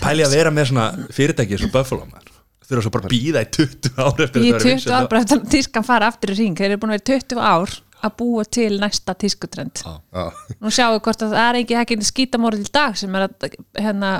Pæli 0.00 0.24
að 0.24 0.36
vera 0.38 0.50
með 0.56 0.70
svona 0.72 0.86
fyrirtæki 1.12 1.58
eins 1.58 1.66
og 1.68 1.72
Buffalo 1.74 2.06
man. 2.08 2.24
Þau 2.64 2.76
eru 2.78 2.82
svo 2.86 2.92
bara 2.94 3.10
býða 3.12 3.42
í 3.44 3.48
20 3.52 3.98
ár 4.00 4.22
eftir 4.24 4.40
í 4.40 4.48
þetta 4.48 4.56
verður 4.56 4.62
20 4.64 4.70
vinsælt. 4.72 4.94
ár, 4.96 5.08
bara 5.12 5.20
eftir 5.20 5.36
að 5.42 5.50
tískan 5.52 5.84
fara 5.84 6.08
aftur 6.08 6.32
í 6.32 6.36
ring 6.38 6.56
þeir 6.56 6.70
eru 6.72 6.80
búin 6.80 6.94
að 6.94 7.02
vera 7.02 7.20
20 7.20 7.42
ár 7.44 7.74
að 8.02 8.14
búa 8.18 8.44
til 8.48 8.70
næsta 8.82 9.14
tískutrend. 9.18 9.82
Nú 10.60 10.72
sjáum 10.72 10.96
við 10.96 11.04
hvort 11.06 11.24
að 11.26 11.34
það 11.36 11.48
er 11.48 11.60
ekki 11.62 11.78
ekki 11.80 11.98
skítamorð 12.08 12.62
til 12.62 12.74
dag 12.74 12.98
sem 12.98 13.18
er 13.18 13.26
að 13.28 13.56
hérna, 13.78 14.12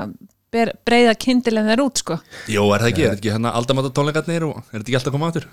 ber, 0.53 0.73
breyða 0.87 1.15
kindilin 1.19 1.69
þeir 1.71 1.83
út 1.85 2.03
sko. 2.03 2.19
Jó, 2.51 2.63
er 2.75 2.85
það 2.85 2.91
ekki, 2.91 3.07
er 3.07 3.17
ekki 3.17 3.33
hérna 3.33 3.53
aldamata 3.59 3.93
tónleikarnir 3.95 4.47
og 4.49 4.59
er 4.61 4.79
þetta 4.79 4.85
ekki 4.85 4.99
alltaf 4.99 5.11
að 5.11 5.17
koma 5.17 5.31
áttur? 5.31 5.49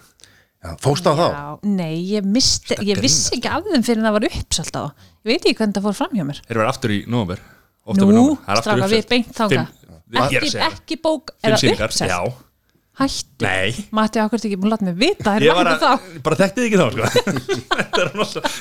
Já, 0.60 0.74
fórst 0.84 1.06
á 1.08 1.12
þá? 1.16 1.24
Já, 1.24 1.44
nei, 1.64 1.94
ég, 2.10 2.26
misti, 2.28 2.76
ég 2.84 3.00
vissi 3.00 3.38
ekki 3.38 3.48
af 3.48 3.64
þeim 3.64 3.86
fyrir 3.86 4.02
en 4.02 4.10
það 4.10 4.16
var 4.18 4.26
uppsalt 4.28 4.76
á. 4.76 4.84
Ég 5.24 5.30
veit 5.32 5.40
ekki 5.40 5.56
hvernig 5.62 5.78
það 5.78 5.86
fór 5.88 5.96
fram 6.02 6.18
hjá 6.18 6.26
mér. 6.28 6.42
Þeir 6.44 6.58
eru 6.58 6.68
aftur 6.68 6.92
í 6.92 7.00
nóvember. 7.08 7.40
Nú, 7.96 8.26
stráka, 8.60 8.90
við 8.92 9.06
beint 9.08 9.40
að 9.40 9.56
ekki, 10.20 10.52
ekki 10.66 11.00
bók, 11.00 11.32
er 11.40 11.56
það 11.56 11.62
sýningar, 11.64 11.96
Hættu, 13.00 13.44
Nei, 13.46 13.84
Matti, 13.96 14.20
ákvæmt 14.20 14.44
ekki 14.44 14.58
búin 14.60 14.68
að 14.68 14.74
láta 14.74 14.86
mig 14.88 14.96
vita? 15.00 15.34
Ég 15.40 15.56
var 15.56 15.70
að, 15.72 16.04
bara 16.26 16.36
þekkti 16.40 16.60
þið 16.60 16.66
ekki 16.68 16.80
þá 16.80 16.86
sko. 16.92 17.06
Þetta 17.80 18.02
er 18.02 18.10
náttúrulega 18.10 18.52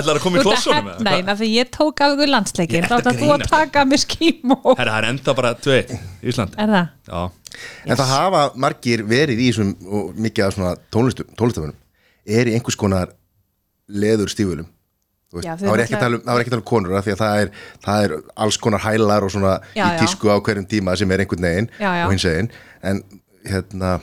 Ætlar 0.00 0.18
að 0.18 0.22
koma 0.24 0.34
í 0.34 0.40
að 0.40 0.46
klossunum 0.48 0.90
hefna 0.90 1.14
eina 1.14 1.36
þegar 1.38 1.52
ég 1.54 1.70
tók 1.78 2.02
af 2.04 2.14
ykkur 2.16 2.32
landsleikin 2.32 2.80
Ég 2.80 2.88
þá 2.90 2.94
er 2.96 2.98
ætlar 2.98 3.14
að 3.14 3.22
þú 3.22 3.28
að 3.30 3.38
grínast. 3.38 3.54
taka 3.54 3.84
mér 3.92 4.02
skím 4.04 4.54
og 4.58 4.68
Herra, 4.80 4.90
það 4.96 4.98
er 4.98 5.08
enda 5.12 5.36
bara 5.38 5.54
tveit 5.62 5.94
Ísland. 6.32 6.58
Er 6.58 6.74
það? 6.74 6.92
Já, 7.08 7.22
En 7.86 8.00
það 8.02 8.12
hafa 8.16 8.44
margir 8.66 9.06
verið 9.14 9.44
í 9.46 9.48
þessum 9.52 9.74
og 9.86 10.14
mikið 10.26 10.46
af 10.48 10.56
svona 10.58 10.74
tónlistum, 10.90 11.30
tónlistafunum 11.38 11.76
er 12.26 12.50
í 12.50 12.56
einhvers 12.58 12.78
konar 12.80 13.14
leður 13.94 14.32
veist, 15.34 15.46
Já, 15.48 15.54
þau 15.58 15.64
það 15.66 15.70
var 15.72 15.82
ekki 15.82 15.94
að 15.94 16.00
náttúrulega- 16.00 16.04
tala 16.04 16.16
um, 16.16 16.22
það 16.24 16.34
var 16.34 16.40
ekki 16.44 16.50
að 16.50 16.54
tala 16.54 16.62
um 16.64 16.70
konur 16.70 16.94
af 16.98 17.04
því 17.06 17.12
að 17.14 17.20
það 17.22 17.40
er, 17.42 17.50
það 17.84 18.04
er 18.06 18.14
alls 18.44 18.58
konar 18.66 18.82
hælar 18.84 19.26
og 19.26 19.30
svona 19.34 19.54
Já, 19.74 19.84
í 19.84 19.90
já. 19.90 19.98
tísku 20.02 20.30
á 20.30 20.36
hverjum 20.38 20.66
tíma 20.70 20.96
sem 20.96 21.10
er 21.14 21.24
einhvern 21.24 21.46
veginn 21.48 21.68
Já, 21.80 21.90
já. 21.98 22.04
og 22.06 22.12
hins 22.14 22.26
veginn 22.28 22.50
en 22.82 23.02
hérna 23.48 23.98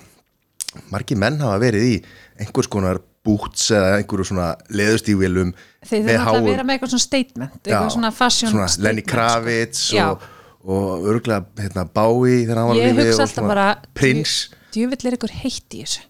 margir 0.91 1.19
menn 1.19 1.39
hafa 1.41 1.59
verið 1.61 1.87
í 1.87 1.95
einhvers 2.41 2.69
konar 2.71 3.01
búts 3.25 3.67
eða 3.73 3.97
einhverju 3.99 4.31
svona 4.31 4.51
leðustífilum 4.73 5.51
Þeir 5.85 6.05
þurfa 6.07 6.13
alltaf 6.17 6.37
að 6.39 6.47
vera 6.49 6.65
með 6.65 6.75
eitthvað 6.75 6.93
svona 6.93 7.05
statement 7.05 7.57
eitthvað 7.59 7.91
svona 7.95 8.11
fashion 8.15 8.53
svona 8.53 8.69
statement, 8.71 8.87
Lenny 8.87 9.03
sko. 9.03 9.11
Kravitz 9.11 9.83
Já. 9.93 10.05
og, 10.07 10.25
og 10.65 11.05
örgulega 11.11 11.45
hérna, 11.61 11.85
Bowie 11.85 12.41
þegar 12.45 12.61
hann 12.61 12.71
var 12.71 12.79
lífi 12.79 12.95
hugsa 12.97 13.13
og 13.13 13.25
alltaf 13.25 13.35
svona 13.35 13.51
bara 13.53 13.67
Prince. 13.97 14.57
djúvill 14.73 15.11
er 15.11 15.17
ykkur 15.19 15.35
heitt 15.43 15.77
í 15.77 15.83
þessu. 15.83 16.03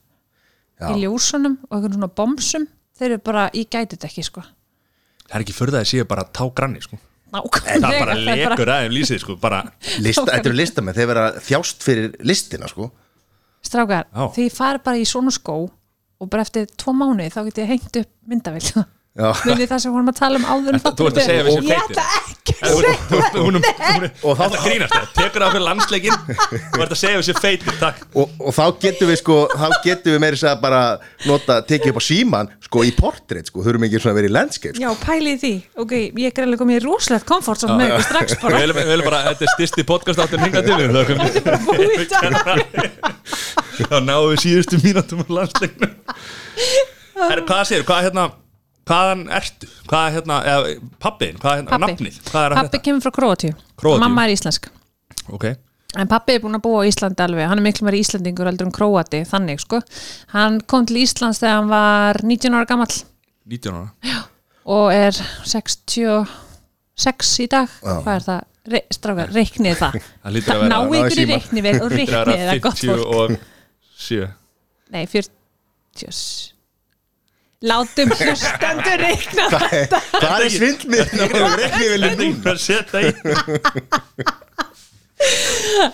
Já. 0.82 0.88
í 0.90 1.04
ljósunum 1.04 1.60
og 1.68 1.78
einhvern 1.78 1.98
svona 2.00 2.12
bomsum 2.22 2.68
þeir 2.98 3.10
eru 3.12 3.24
bara, 3.26 3.48
gæti 3.54 3.96
þetta 3.96 4.08
ekki 4.08 4.26
sko. 4.26 4.46
Það 5.28 5.38
er 5.38 5.46
ekki 5.46 5.58
fyrir 5.58 5.76
það 5.76 5.84
að 5.84 5.92
séu 5.92 6.08
bara 6.10 6.26
tá 6.30 6.44
granni 6.56 6.82
sko. 6.86 6.98
Nákvæmlega. 7.32 7.80
Það 7.80 8.00
bara 8.02 8.16
lekur 8.20 8.70
aðeim 8.74 8.92
lýsið 8.92 9.22
sko 9.24 9.38
Bara 9.40 9.62
Þetta 9.80 10.34
eru 10.42 10.52
listamenn, 10.52 10.96
þeir 10.98 11.08
vera 11.08 11.22
þjást 11.40 11.86
fyrir 11.86 12.18
listina 12.28 12.68
sko 12.68 12.90
strákar, 13.72 14.10
því 14.36 14.48
ég 14.50 14.56
fari 14.56 14.84
bara 14.86 15.00
í 15.01 15.08
svona 15.08 15.34
skó 15.34 15.58
og 16.22 16.30
bara 16.30 16.46
eftir 16.46 16.68
tvo 16.78 16.94
mánuði 16.94 17.32
þá 17.34 17.40
get 17.48 17.62
ég 17.63 17.72
hengt 17.72 18.01
upp 18.04 18.12
myndavill 18.30 18.84
Já. 19.12 19.27
munið 19.44 19.68
það 19.68 19.80
sem 19.84 19.91
vorum 19.91 20.08
að 20.08 20.15
tala 20.22 20.39
um 20.39 20.46
áður 20.48 20.75
Þú- 20.80 21.08
ert 21.10 21.18
að 21.20 21.25
segja 21.25 21.44
við 21.44 21.51
ég 21.51 21.63
feitir. 21.68 22.00
Þetta 24.39 24.62
grínast 24.63 24.94
það 24.96 25.06
Tekur 25.18 25.44
á 25.44 25.48
fyrir 25.51 25.65
landsleikin 25.65 26.15
Þú 26.32 26.80
ert 26.86 26.94
að 26.96 27.00
segja 27.01 27.18
við 27.20 27.25
sér 27.27 27.39
feitir 27.44 27.75
Takk. 27.82 28.06
Og, 28.15 28.32
og 28.39 28.56
þá 28.56 28.63
getum 28.86 29.08
við 29.12 29.18
sko 29.20 29.36
þá 29.51 29.68
getum 29.84 30.15
við 30.15 30.22
meiri 30.24 30.39
að 30.48 30.62
bara 30.63 30.82
nota, 31.27 31.58
tekið 31.68 31.91
upp 31.91 32.00
á 32.00 32.03
síman 32.08 32.48
sko 32.63 32.77
í 32.88 32.91
portrait 32.96 33.51
sko, 33.51 33.60
þurfum 33.65 33.84
ekki 33.89 34.00
svona 34.00 34.13
að 34.15 34.20
vera 34.22 34.30
í 34.30 34.36
landscape 34.38 34.75
sko. 34.77 34.84
já, 34.86 34.91
pæli 35.03 35.30
í 35.36 35.39
því, 35.41 35.53
ok, 35.84 35.91
ég 36.08 36.27
er 36.30 36.36
greinlega 36.38 36.62
komið 36.63 36.80
í 36.80 36.84
rosalegt 36.86 37.27
komfort 37.27 37.60
sem 37.60 37.68
með 37.75 37.91
ykkur 37.91 38.08
strax 38.08 38.27
bara. 38.39 38.56
Við 38.63 38.88
viljum 38.94 39.08
bara 39.10 39.22
Þetta 39.27 39.44
er 39.44 39.51
styrsti 39.58 39.84
podcast 39.91 40.24
áttur 40.24 40.39
hinga 40.46 40.62
til 40.63 40.75
við 40.80 40.88
Þetta 40.96 41.12
er 41.36 41.44
bara 41.50 41.60
búið. 41.68 42.08
Þá 43.82 44.00
náum 44.08 44.32
við 44.32 44.39
síðustu 44.46 44.75
mínútum 44.86 45.20
Hvaðan 48.90 49.26
ertu? 49.38 49.68
Hvað 49.88 50.06
er 50.08 50.14
hérna, 50.18 50.38
eða 50.52 50.72
pappiðin, 51.04 51.38
hvað 51.42 51.52
er 51.52 51.60
hérna, 51.62 51.70
Pabbi. 51.76 51.92
nafnið? 51.94 52.16
Hvað 52.32 52.46
er 52.48 52.56
pappi 52.58 52.80
kemur 52.88 53.02
frá 53.06 53.12
Króatíu 53.18 53.54
Króatíu. 53.78 54.00
mamma 54.02 54.24
er 54.26 54.34
íslensk 54.36 54.68
þetta? 54.70 55.34
Ok, 55.38 55.46
En 56.00 56.08
pappi 56.08 56.32
er 56.38 56.40
búin 56.40 56.56
að 56.56 56.62
búa 56.64 56.82
á 56.82 56.88
Íslandi 56.88 57.20
alveg, 57.20 57.48
hann 57.52 57.60
er 57.60 57.66
miklu 57.66 57.84
meiri 57.84 58.00
Íslandingur 58.00 58.48
heldur 58.48 58.66
en 58.70 58.72
Króati, 58.72 59.20
þannig 59.28 59.60
sko. 59.60 59.82
Hann 60.32 60.62
kom 60.64 60.86
til 60.88 61.02
Íslands 61.04 61.42
þegar 61.44 61.58
hann 61.60 61.68
var 61.68 62.22
19 62.24 62.54
ára 62.56 62.66
gamall 62.70 62.94
19 63.46 63.76
ára 63.76 64.22
og 64.72 64.94
er 64.96 65.12
66 65.44 67.32
í 67.44 67.48
dag. 67.52 67.68
Hvað 67.84 68.16
er 68.16 68.26
það? 68.30 68.42
Re 68.72 68.80
strákar, 68.94 69.32
reiknið 69.34 69.80
það. 69.80 69.96
Það 70.24 70.34
lítur 70.36 70.54
að 70.54 70.60
vera 70.62 70.70
Ná 70.70 70.78
ná 70.78 70.86
í 70.86 71.00
ykkur 71.02 71.12
í 71.12 71.16
síma. 71.18 71.38
reiknið 71.40 71.70
og 71.82 71.92
lítur 71.98 72.16
að 72.16 72.28
reiknið 72.30 72.42
vera 72.42 72.52
það 72.52 72.62
gott 72.62 72.80
50 72.80 72.88
fólk. 72.94 73.16
og 73.18 73.30
7 73.98 74.28
Nei, 74.92 75.06
40. 75.12 75.32
Látum 77.62 78.10
hlustendur 78.18 78.98
reikna 78.98 79.44
það. 79.53 79.74
er 80.41 80.48
svindlmið 80.50 81.12
Þetta 81.12 81.41
er 81.86 82.06
einhver 82.08 82.56
að 82.56 82.62
setja 82.63 83.01
í 83.06 83.12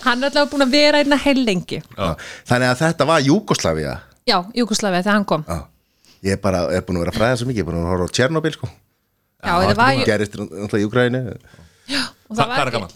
Hann 0.06 0.24
er 0.24 0.30
allavega 0.30 0.46
búin 0.54 0.64
að 0.64 0.72
vera 0.78 1.02
einna 1.04 1.18
heil 1.20 1.42
lengi. 1.44 1.82
þannig 2.48 2.70
að 2.72 2.78
þetta 2.86 3.08
var 3.10 3.26
Júgoslavia 3.26 3.98
Já, 4.28 4.38
Júkoslavia 4.56 5.02
þegar 5.04 5.18
hann 5.18 5.26
kom. 5.28 5.44
Já. 5.48 5.58
ég 6.24 6.32
er 6.38 6.40
bara 6.44 6.62
er 6.74 6.82
búin 6.88 6.98
að 7.00 7.04
vera 7.06 7.12
að 7.14 7.20
fræða 7.20 7.40
svo 7.42 7.48
mikið 7.50 7.60
ég 7.62 7.66
er 7.66 7.70
búin 7.70 7.82
að 7.84 7.92
horfa 7.92 8.08
á 8.08 8.16
Tjernobyl 8.18 8.54
sko 8.56 8.70
Já, 8.72 9.52
þetta 9.62 9.76
var, 9.78 10.00
gerist 10.08 10.38
náttúrulega 10.40 10.80
í 10.82 10.88
Ukraínu 10.88 11.22
og 11.28 11.36
Hvað 12.32 12.40
það 12.40 12.48
er 12.48 12.58
var 12.64 12.72
gammal? 12.78 12.92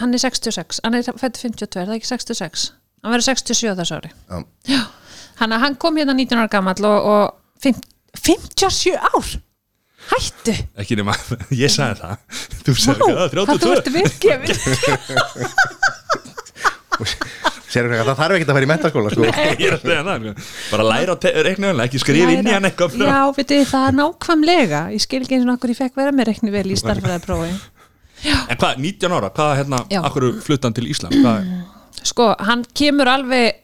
hann 0.00 0.14
er 0.16 0.22
66, 0.22 0.80
hann 0.86 0.94
er 0.96 1.02
fætt 1.20 1.36
52 1.42 1.68
það 1.74 1.82
er 1.92 1.96
ekki 1.98 2.08
66, 2.14 2.62
hann 3.02 3.12
verður 3.12 3.26
67 3.28 3.74
þessu 3.82 3.98
ári 3.98 4.10
Já. 4.14 4.38
já, 4.72 4.80
hann, 5.42 5.52
hann 5.66 5.76
kom 5.82 5.98
hérna 6.00 6.14
19 6.16 6.38
ára 6.40 6.48
gamall 6.54 6.86
og, 6.88 7.10
og 7.12 7.62
fimm, 7.62 7.76
57 8.18 8.96
ár. 8.98 9.32
Hættu, 10.12 10.54
Ekki 10.82 10.96
nema, 10.98 11.14
ég 11.62 11.70
sagði 11.72 12.02
það. 12.02 12.40
Þú 12.66 12.72
sagði 12.82 13.00
Vá, 13.06 13.22
hvað 13.22 13.32
þú 13.32 13.44
32 13.46 13.72
ert 13.76 13.88
viðgefin. 13.94 14.56
Sér 17.72 17.86
ekki 17.88 18.02
að 18.02 18.08
það 18.10 18.18
þarf 18.18 18.34
ekki 18.36 18.44
að 18.44 18.56
fara 18.56 18.66
í 18.66 18.68
mentaskóla 18.68 19.12
sko. 19.12 19.22
Að 19.32 19.36
sko. 20.20 20.32
Bara 20.74 20.84
læra 20.90 21.14
á 21.16 21.16
reiknuðanlega, 21.46 21.86
ekki 21.88 22.02
skrifa 22.02 22.34
inn 22.34 22.44
í 22.50 22.52
hann 22.52 22.68
eitthvað 22.68 22.98
já, 23.00 23.20
veitu, 23.38 23.60
það 23.70 23.86
er 23.88 23.96
nákvæmlega. 23.96 24.82
Ég 24.92 25.04
skil 25.06 25.22
ekki 25.22 25.38
eins 25.38 25.46
og 25.46 25.54
okkur 25.54 25.72
ég 25.72 25.78
fekk 25.80 25.96
vera 26.02 26.12
með 26.12 26.28
reikni 26.28 26.52
vel 26.52 26.66
í 26.68 26.76
starfræði 26.76 27.22
prófi 27.24 27.52
En 28.22 28.58
hvað, 28.60 28.76
19 28.78 29.16
ára, 29.16 29.32
hvað 29.34 29.56
hérna, 29.62 29.80
akkur 30.04 30.28
fluttan 30.44 30.76
til 30.76 30.84
Ísland? 30.92 31.16
Hvað, 31.24 31.48
sko, 32.06 32.28
hann 32.44 32.62
kemur 32.76 33.10
alveg 33.10 33.61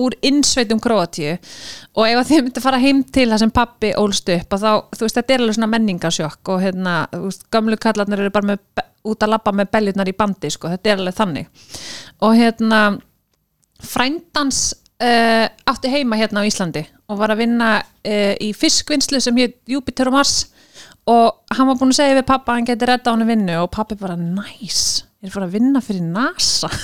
úr 0.00 0.16
innsveitum 0.26 0.80
Króatíu 0.82 1.36
og 1.36 2.04
ef 2.06 2.20
að 2.20 2.30
þið 2.30 2.42
myndi 2.46 2.64
fara 2.64 2.80
heim 2.82 3.02
til 3.04 3.28
það 3.30 3.42
sem 3.44 3.54
pappi 3.54 3.92
ólst 4.00 4.32
upp 4.34 4.56
þá, 4.56 4.70
þú 4.96 5.06
veist, 5.06 5.18
þetta 5.20 5.34
er 5.34 5.44
alveg 5.44 5.58
svona 5.58 5.70
menningasjokk 5.74 6.52
og 6.54 6.64
hérna, 6.64 6.96
þú 7.12 7.22
veist, 7.28 7.46
gamlu 7.52 7.78
kallarnir 7.80 8.24
eru 8.24 8.34
bara 8.34 8.52
með, 8.52 8.84
út 9.10 9.24
að 9.24 9.34
labba 9.34 9.54
með 9.56 9.72
beljurnar 9.76 10.10
í 10.12 10.16
bandi 10.16 10.52
sko, 10.52 10.72
þetta 10.72 10.92
er 10.92 11.02
alveg 11.02 11.18
þannig. 11.18 11.66
Og 12.26 12.36
hérna 12.38 12.80
frændans 13.80 14.62
uh, 15.00 15.46
átti 15.70 15.92
heima 15.92 16.18
hérna 16.20 16.44
á 16.44 16.48
Íslandi 16.48 16.84
og 17.10 17.20
var 17.20 17.34
að 17.34 17.44
vinna 17.44 17.74
uh, 17.80 18.34
í 18.40 18.52
fiskvinnslu 18.56 19.20
sem 19.22 19.38
hétt 19.40 19.60
Júpiter 19.70 20.10
og 20.10 20.18
Mars 20.18 20.34
og 21.10 21.54
hann 21.56 21.70
var 21.70 21.78
búin 21.80 21.94
að 21.94 22.02
segja 22.02 22.18
við 22.18 22.28
pappa 22.28 22.52
að 22.52 22.60
hann 22.60 22.68
geti 22.68 22.90
redda 22.90 23.10
á 23.10 23.14
hann 23.14 23.28
vinnu 23.28 23.60
og 23.64 23.70
pappi 23.74 23.98
bara, 24.00 24.18
næs, 24.20 25.06
ég 25.20 25.30
er 25.30 25.34
fór 25.34 25.48
að 25.48 25.56
vinna 25.56 25.84
fyrir 25.84 26.04
NASA 26.06 26.70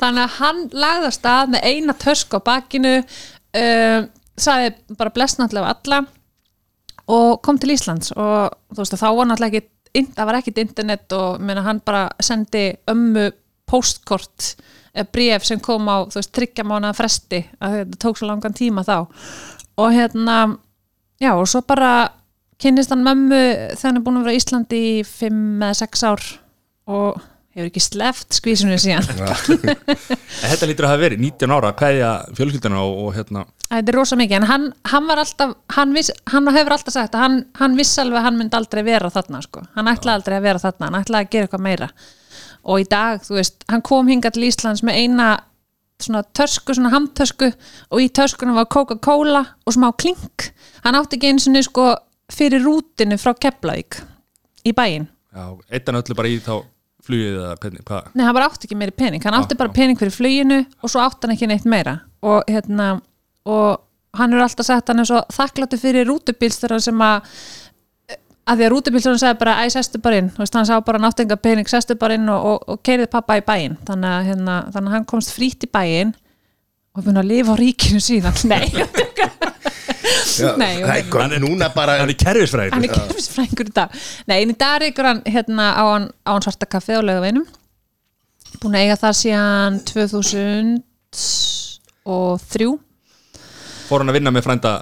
Þannig 0.00 0.22
að 0.24 0.36
hann 0.38 0.60
lagði 0.72 1.12
að 1.30 1.54
með 1.54 1.70
eina 1.70 1.96
törsk 2.04 2.36
á 2.36 2.40
bakinu 2.44 2.94
uh, 3.00 4.00
sagði 4.34 4.96
bara 4.98 5.14
blessnallega 5.14 5.72
alla 5.74 6.02
og 7.12 7.40
kom 7.44 7.58
til 7.60 7.74
Íslands. 7.74 8.12
Og 8.16 8.54
veist 8.76 8.96
þá 8.96 9.08
var 9.12 9.28
náttúrulega 9.28 9.60
ekki 9.60 9.70
það 10.14 10.26
var 10.26 10.38
ekkit 10.40 10.62
internet 10.62 11.12
og 11.14 11.42
meina, 11.44 11.62
hann 11.62 11.80
bara 11.84 12.08
sendi 12.22 12.72
ömmu 12.90 13.28
postkort 13.70 14.54
bref 15.12 15.46
sem 15.46 15.60
kom 15.62 15.86
á 15.90 16.06
tryggja 16.06 16.64
mánuða 16.66 16.94
fresti 16.98 17.40
að 17.62 17.78
þetta 17.80 18.00
tók 18.02 18.18
svo 18.18 18.28
langan 18.30 18.56
tíma 18.56 18.84
þá. 18.86 19.06
Og 19.78 19.94
hérna 19.94 20.38
já 21.22 21.32
og 21.34 21.46
svo 21.50 21.62
bara 21.66 22.10
kynnist 22.62 22.92
hann 22.94 23.06
mömmu 23.06 23.40
þegar 23.74 23.88
hann 23.88 24.00
er 24.00 24.04
búin 24.04 24.18
að 24.20 24.26
vera 24.26 24.34
í 24.34 24.42
Íslandi 24.42 24.82
í 24.90 24.98
5 25.06 25.38
eða 25.62 25.78
6 25.82 26.04
ár 26.10 26.26
og 26.94 27.22
hefur 27.54 27.68
ekki 27.68 27.82
sleft 27.82 28.34
skvísinu 28.34 28.76
síðan. 28.82 29.06
Þetta 30.50 30.68
lítur 30.68 30.88
að 30.88 30.94
hafa 30.94 31.02
verið 31.04 31.22
19 31.22 31.54
ára 31.54 31.70
að 31.70 31.78
kveðja 31.78 32.10
fjölskyldina 32.34 32.82
og, 32.82 32.98
og 33.04 33.14
hérna. 33.14 33.44
Þetta 33.68 33.92
er 33.92 33.98
rosa 33.98 34.18
mikið 34.18 34.38
en 34.40 34.48
hann, 34.50 34.66
hann 34.90 35.08
var 35.08 35.22
alltaf 35.22 35.54
hann, 35.76 35.94
viss, 35.94 36.10
hann 36.30 36.50
hefur 36.54 36.76
alltaf 36.76 36.96
sagt 36.96 37.14
að 37.14 37.24
hann, 37.24 37.38
hann 37.60 37.78
viss 37.78 37.94
alveg 38.02 38.20
að 38.20 38.28
hann 38.28 38.38
myndi 38.40 38.58
aldrei 38.58 38.82
vera 38.86 39.10
þarna 39.14 39.40
sko. 39.46 39.64
hann 39.78 39.90
ætlaði 39.90 40.18
aldrei 40.18 40.36
að 40.36 40.46
vera 40.48 40.62
þarna, 40.66 40.90
hann 40.90 41.00
ætlaði 41.00 41.26
að 41.26 41.32
gera 41.34 41.48
eitthvað 41.48 41.66
meira. 41.68 41.90
Og 42.64 42.80
í 42.80 42.86
dag, 42.90 43.24
þú 43.24 43.38
veist, 43.38 43.66
hann 43.70 43.84
kom 43.84 44.10
hingað 44.10 44.36
til 44.36 44.46
Íslands 44.48 44.84
með 44.86 45.00
eina 45.02 45.28
svona 46.02 46.24
tösku, 46.36 46.74
svona 46.74 46.90
hamtösku 46.92 47.48
og 47.54 48.02
í 48.02 48.10
töskunum 48.12 48.58
var 48.58 48.68
Coca-Cola 48.72 49.44
og 49.64 49.76
smá 49.76 49.90
klink. 49.96 50.50
Hann 50.84 50.98
átti 50.98 51.18
ekki 51.20 51.30
eins 51.30 51.48
og 51.48 51.60
sko 51.68 51.88
fyrir 52.34 52.64
rútinu 52.64 53.18
frá 53.20 53.34
Keflavík 53.38 54.00
í 54.66 54.72
bæinn. 54.74 55.06
Já, 55.34 55.50
eittan 55.70 55.98
öllu 55.98 56.16
bara 56.16 56.30
í 56.30 56.38
þá 56.42 56.62
flugið 57.04 57.34
eða 57.40 57.56
hvernig, 57.62 57.82
hvað? 57.88 58.12
Nei, 58.14 58.24
hann 58.26 58.36
bara 58.36 58.46
átti 58.50 58.68
ekki 58.68 58.78
meiri 58.80 58.94
pening, 58.96 59.24
hann 59.24 59.36
átti 59.38 59.56
Já, 59.56 59.60
bara 59.60 59.72
já. 59.72 59.76
pening 59.80 60.00
fyrir 60.00 60.14
fluginu 60.14 60.60
og 60.80 60.92
svo 60.92 61.02
átti 61.04 61.26
hann 61.26 61.34
ekki 61.36 61.48
neitt 61.50 61.66
meira. 61.68 61.98
Og 62.24 62.46
hérna 62.48 62.94
og 63.44 63.82
hann 64.16 64.32
er 64.32 64.44
alltaf 64.44 64.66
sagt 64.68 64.88
hann 64.92 65.02
er 65.02 65.08
svo 65.10 65.20
þakkláttu 65.34 65.78
fyrir 65.82 66.06
rútubílstur 66.08 66.76
sem 66.80 67.02
að 67.04 67.28
að 68.44 68.58
því 68.60 68.64
að 68.66 68.72
rútubílstur 68.74 69.16
sagði 69.20 69.38
bara 69.40 69.54
æ, 69.64 69.68
sestu 69.72 69.98
bara 70.04 70.18
inn, 70.20 70.26
þú 70.34 70.42
veist, 70.44 70.56
hann 70.58 70.66
sá 70.68 70.74
bara 70.84 70.98
hann 71.00 71.08
átti 71.08 71.24
enga 71.24 71.38
pening 71.40 71.68
sestu 71.70 71.96
bara 72.00 72.16
inn 72.18 72.28
og, 72.28 72.44
og, 72.50 72.66
og 72.74 72.82
keirið 72.84 73.08
pappa 73.12 73.38
í 73.40 73.44
bæinn. 73.46 73.78
Þannig 73.88 74.10
að, 74.10 74.26
hérna, 74.28 74.56
þannig 74.74 74.90
að 74.92 74.96
hann 74.98 75.06
komst 75.08 75.32
frýtt 75.32 75.64
í 75.64 75.70
bæinn 75.72 76.12
og 76.94 77.06
búin 77.06 77.20
að 77.22 77.30
lifa 77.32 77.56
á 77.56 77.60
ríkinu 77.60 78.02
síðan. 78.04 78.36
Nei, 78.52 78.68
Nei, 80.60 80.84
það 80.84 81.32
er 81.32 81.42
núna 81.42 81.70
bara 81.74 81.96
Hann 82.02 82.12
er 82.12 82.18
kerfisfræðingur 82.20 82.76
hann 82.76 82.88
er 82.88 82.92
kemsfrængur 82.92 83.70
í 83.70 83.72
dag. 83.74 83.88
Nei, 84.28 84.38
en 84.42 84.52
í 84.52 84.56
dag 84.60 84.76
reykur 84.82 85.06
hann 85.08 85.22
hérna 85.24 85.66
á 85.72 85.84
hann, 85.94 86.06
á 86.26 86.30
hann 86.34 86.44
svarta 86.44 86.66
kaffi 86.68 86.92
á 86.96 87.00
laugaveinum 87.00 87.46
búin 88.62 88.76
að 88.78 88.84
eiga 88.86 88.96
það 89.00 89.14
síðan 89.20 89.78
2003 89.90 92.68
Fór 93.84 94.00
hann 94.00 94.10
að 94.12 94.16
vinna 94.18 94.32
með 94.34 94.44
frænda 94.46 94.72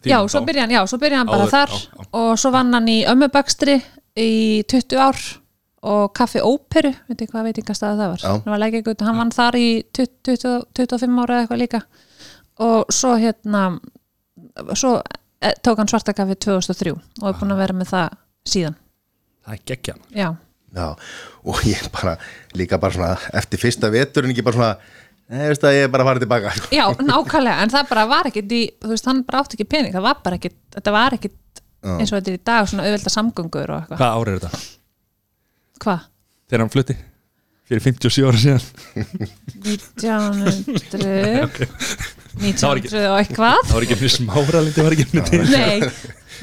þínum 0.00 0.12
já, 0.12 0.18
svo 0.30 0.40
byrja 0.46 0.62
hann, 0.64 0.74
já, 0.76 0.82
svo 0.90 0.98
byrja 1.02 1.18
hann 1.22 1.30
bara 1.30 1.46
þar 1.50 1.70
já, 1.72 1.76
já. 1.86 1.88
og 2.20 2.32
svo 2.40 2.48
vann 2.54 2.76
hann 2.76 2.88
í 2.90 2.98
ömmubakstri 3.10 3.76
í 4.20 4.32
20 4.70 5.02
ár 5.02 5.18
og 5.84 6.04
kaffi 6.16 6.40
óperu, 6.40 6.92
veit 7.08 7.18
ekki 7.18 7.32
hvað 7.34 7.46
veitingastæða 7.50 7.96
það 7.98 8.10
var. 8.12 8.20
Hann 8.24 8.52
var 8.54 8.62
leikjagut, 8.62 9.00
hann 9.04 9.20
vann 9.20 9.34
þar 9.34 9.54
í 9.60 9.68
20, 9.92 10.08
20, 10.30 10.62
25 10.78 11.20
ára 11.20 11.34
eða 11.34 11.42
eitthvað 11.44 11.60
líka. 11.60 11.80
Og 12.64 12.78
svo 12.94 13.10
hérna 13.20 13.62
svo 14.78 14.96
eh, 15.40 15.54
tók 15.64 15.78
hann 15.82 15.88
svarta 15.90 16.14
kaffi 16.16 16.36
2003 16.46 16.92
og 16.94 17.28
er 17.30 17.38
búin 17.40 17.54
að 17.54 17.62
vera 17.64 17.76
með 17.80 17.88
það 17.92 18.18
síðan. 18.48 18.76
Það 19.44 19.54
er 19.58 19.62
geggja 19.72 19.94
já, 20.14 20.28
Já, 20.74 20.86
og 21.46 21.60
ég 21.70 21.84
bara 21.94 22.16
líka 22.58 22.78
bara 22.82 22.92
svona, 22.96 23.12
eftir 23.38 23.60
fyrsta 23.62 23.90
veturinn 23.94 24.32
ekki 24.34 24.42
bara 24.42 24.56
svona, 24.58 24.94
neða, 25.30 25.50
veist 25.52 25.66
að 25.68 25.76
ég 25.76 25.84
er 25.86 25.92
bara 25.92 26.02
að 26.02 26.08
fara 26.10 26.22
tilbaka. 26.24 26.54
Já, 26.74 26.84
nákvæmlega 26.98 27.62
en 27.62 27.70
það 27.76 27.88
bara 27.92 28.06
var 28.10 28.26
ekkit 28.32 28.54
í, 28.58 28.62
þú 28.82 28.90
veist, 28.90 29.06
hann 29.06 29.20
bara 29.28 29.42
átti 29.44 29.54
ekki 29.58 29.68
pening 29.70 29.94
það 29.94 30.06
var 30.08 30.18
bara 30.24 30.40
ekkit, 30.40 30.56
þetta 30.74 30.94
var 30.96 31.14
ekkit 31.18 31.38
eins 31.84 32.10
og 32.10 32.16
þetta 32.18 32.32
er 32.32 32.38
í 32.38 32.42
dag, 32.48 32.66
svona 32.70 32.86
auðvelda 32.88 33.12
samgöngur 33.14 33.70
og 33.74 33.82
eitthvað, 33.84 33.98
Hvað 34.00 34.18
árið 34.18 34.34
er 34.34 34.42
þetta? 34.48 34.62
hvað? 35.84 36.00
Þegar 36.48 36.64
hann 36.64 36.72
flutti? 36.74 36.96
Fyrir 37.64 37.80
57 37.84 38.26
ára 38.28 38.40
síðan. 38.42 38.64
1900 39.64 40.84
Það 40.90 41.04
var 41.04 41.48
ekki- 41.48 41.70
1900 42.40 43.08
og 43.10 43.16
eitthvað. 43.22 43.64
Það 43.68 43.74
var 43.78 43.86
ekki 43.86 43.96
fyrir 44.00 44.14
smáralindi, 44.18 44.84
var 44.84 44.96
ekki 44.96 45.06
fyrir 45.10 45.26
til 45.30 45.42
Nei, 45.54 45.80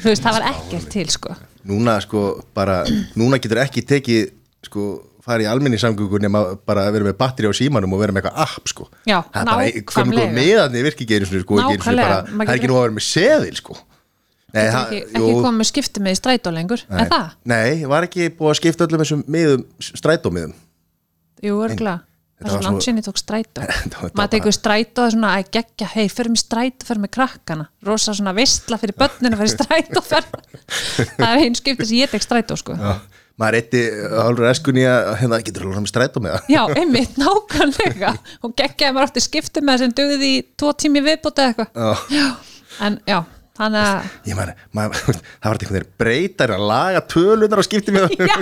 þú 0.01 0.09
veist, 0.09 0.23
það 0.25 0.37
var 0.37 0.45
ekkert 0.51 0.89
til 0.93 1.07
sko. 1.13 1.35
Núna 1.69 1.95
sko 2.01 2.21
bara 2.57 2.81
núna 3.19 3.37
getur 3.41 3.59
ekki 3.61 3.83
tekið 3.85 4.31
sko 4.65 4.85
fara 5.21 5.43
í 5.45 5.49
almenni 5.49 5.77
samgöngur 5.77 6.23
nema 6.23 6.41
bara 6.65 6.87
að 6.89 6.95
vera 6.95 7.05
með 7.11 7.17
batteri 7.19 7.51
á 7.51 7.53
símanum 7.53 7.93
og 7.93 8.01
vera 8.01 8.15
með 8.15 8.23
eitthvað 8.25 8.41
app 8.47 8.71
sko. 8.71 8.87
Já, 9.05 9.19
það 9.29 9.41
er 9.41 9.51
bara 9.51 9.67
nákvæmlega. 9.69 10.33
meðan 10.39 10.77
virki 10.87 11.05
ekki 11.05 11.19
einu 11.19 11.29
sinni 11.29 11.43
sko 11.45 11.59
það 11.61 11.71
er 12.47 12.55
ekki 12.55 12.71
nú 12.71 12.77
að 12.79 12.85
vera 12.87 12.95
með 12.97 13.05
seðil 13.05 13.55
sko. 13.61 13.77
Nei, 14.51 14.65
það- 14.67 14.89
ekki, 14.89 15.01
jú, 15.15 15.21
ekki 15.21 15.43
komið 15.45 15.59
með 15.61 15.67
skipti 15.69 16.01
með 16.03 16.11
í 16.11 16.19
strætó 16.19 16.51
lengur. 16.51 16.81
Nei. 16.89 17.01
Er 17.03 17.11
það? 17.13 17.27
Nei, 17.45 17.85
var 17.87 18.07
ekki 18.09 18.25
búið 18.35 18.51
að 18.51 18.57
skipta 18.59 18.87
öllum 18.87 19.03
þessum 19.05 19.21
miðum, 19.31 19.61
strætómiðum? 19.79 20.55
Jú, 21.41 21.53
örgulega 21.63 22.01
Það 22.41 22.49
er 22.49 22.55
var 22.55 22.63
svo 22.63 22.67
langt 22.67 22.85
sinni 22.85 23.03
tók 23.05 23.19
strætó. 23.21 23.65
Maður 24.17 24.31
tekur 24.35 24.55
strætó 24.55 25.05
og 25.05 25.13
svona 25.13 25.31
að 25.37 25.49
gegja 25.57 25.89
Hei, 25.93 26.05
förum 26.11 26.37
í 26.37 26.41
strætó, 26.41 26.87
förum 26.87 27.05
með 27.05 27.13
krakkana. 27.17 27.67
Rosa 27.85 28.15
svona 28.17 28.33
vistla 28.37 28.79
fyrir 28.81 28.97
börninu 28.97 29.39
Fyrir 29.39 29.53
strætó. 29.53 30.03
Það 31.21 31.27
er 31.29 31.43
einn 31.45 31.57
skipti 31.59 31.89
sem 31.89 32.01
ég 32.01 32.13
tek 32.13 32.25
strætó 32.25 32.57
sko. 32.59 32.77
Já, 32.79 32.95
maður 33.41 33.59
eitti 33.61 33.83
hálfur 34.17 34.49
eskunni 34.51 34.87
að 34.89 35.11
hérna 35.21 35.41
getur 35.45 35.67
alveg 35.67 35.85
með 35.85 35.93
strætó 35.93 36.23
með 36.23 36.39
það? 36.49 36.79
Einmitt, 36.81 37.19
nákvæmlega. 37.21 38.15
Og 38.41 38.55
geggjaði 38.57 38.95
maður 38.97 39.11
átti 39.11 39.25
skipti 39.27 39.65
með 39.65 39.85
sem 39.85 39.93
dugði 40.01 40.31
í 40.31 40.41
Tvo 40.57 40.73
tími 40.73 41.05
viðbóta 41.05 41.45
eða 41.45 41.53
eitthvað. 41.53 42.17
Já. 42.17 42.27
En 42.81 42.97
já, 43.05 43.19
þannig 43.61 43.81
að 43.87 44.29
ég 44.31 44.37
man, 44.39 44.51
maður, 44.77 45.19
það 45.21 45.47
var 45.47 45.57
einhvern 45.59 45.75
veginn 45.77 45.91
breytar 46.03 46.53
að 46.55 46.63
laga 46.71 47.01
tölunar 47.13 47.61
og 47.61 47.67
skipti 47.67 47.95
með 47.95 48.15
Já, 48.31 48.37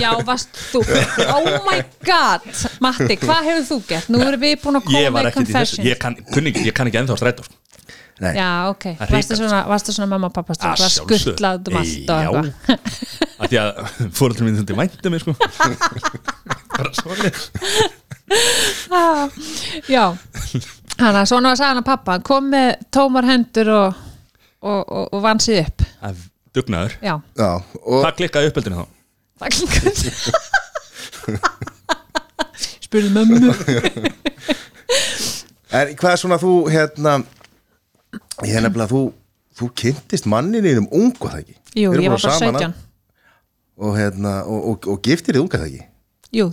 já, 0.00 0.10
varst 0.28 0.60
þú? 0.72 0.84
Oh 1.28 1.48
my 1.68 1.78
god, 2.06 2.46
Matti, 2.84 3.16
hvað 3.24 3.48
hefur 3.50 3.64
þú 3.70 3.80
gert? 3.90 4.08
Nú 4.14 4.22
erum 4.26 4.42
við 4.44 4.54
búin 4.64 4.80
að 4.80 4.86
koma 4.88 5.02
Ég 5.04 5.10
var 5.14 5.26
með 5.26 5.32
ekkert 5.32 5.42
í 5.42 5.52
þessu, 5.52 5.56
confessions 5.56 5.90
ég 5.90 6.00
kann, 6.06 6.14
kunni, 6.34 6.48
ekki- 6.54 6.66
ég 6.70 6.74
kann 6.80 6.90
ekki 6.92 7.02
ennþá 7.02 7.18
strætó 7.20 7.42
sko. 7.48 7.56
Nei, 8.20 8.34
Já, 8.36 8.48
ok, 8.68 8.84
Það 8.98 8.98
varstu 9.00 9.16
hrikalegt, 9.16 9.38
svona, 9.40 9.60
varstu 9.70 9.92
svona 9.96 10.10
mamma 10.10 10.28
og 10.28 10.34
pappa 10.36 10.52
stund, 10.52 10.68
Að 10.68 10.82
var 10.82 10.90
sjálfsögðu. 10.92 11.20
skuttlað 11.22 11.54
um 11.70 11.76
allt 11.80 12.10
og 12.12 12.18
Já. 12.20 12.28
eitthvað? 12.28 12.50
Að 13.40 13.46
því 13.48 13.56
að 13.62 13.68
fóröldur 14.18 14.44
mín 14.44 14.58
þundi 14.60 14.76
væntu 14.76 15.08
mig 15.14 15.20
sko. 15.22 15.32
bara 16.76 16.90
svolítið 17.00 17.36
Já, 19.90 20.04
hann 21.00 21.16
að 21.16 21.26
svona 21.30 21.54
var 21.56 21.80
að 21.80 21.86
pappa 21.88 22.16
hann 22.18 22.26
kom 22.28 22.50
með 22.52 22.68
tómar 22.94 23.24
hendur 23.30 23.70
og, 23.72 24.04
og, 24.62 24.92
og, 24.92 25.08
og 25.14 25.22
vann 25.24 25.40
sig 25.40 25.58
upp. 25.64 25.82
Er 26.02 26.14
dugnaður. 26.54 26.92
Já, 27.02 27.14
já, 27.38 27.50
og 27.82 28.02
Það 28.04 28.16
klikkaði 28.20 28.46
uppeldinu 28.52 28.76
þá? 28.80 28.86
Það 29.40 29.48
klingur 29.56 29.94
Spurði 32.84 33.10
mömmu. 33.14 33.54
Er, 35.70 35.92
hvað 35.94 36.10
er 36.10 36.18
svona 36.18 36.34
þú 36.42 36.48
hérna 36.66 37.12
ég 38.42 38.56
er 38.58 38.64
nefnilega 38.64 38.90
þú 38.90 39.00
þú 39.60 39.68
kynntist 39.78 40.26
manninni 40.26 40.72
um 40.80 40.88
ungu 40.98 41.28
það 41.30 41.44
ekki? 41.44 41.54
Jú, 41.78 41.92
Þið 41.92 41.94
eruð 41.94 42.02
ég 42.02 42.10
var 42.10 42.18
bara 42.24 42.34
saman 42.40 42.58
17 42.58 42.66
að- 42.66 42.74
og, 43.86 43.92
hérna, 43.96 44.32
og, 44.50 44.58
og, 44.72 44.88
og 44.90 44.98
giftir 45.06 45.38
þið 45.38 45.42
unga 45.44 45.60
það 45.62 45.68
ekki? 45.68 45.82
Jú, 46.40 46.46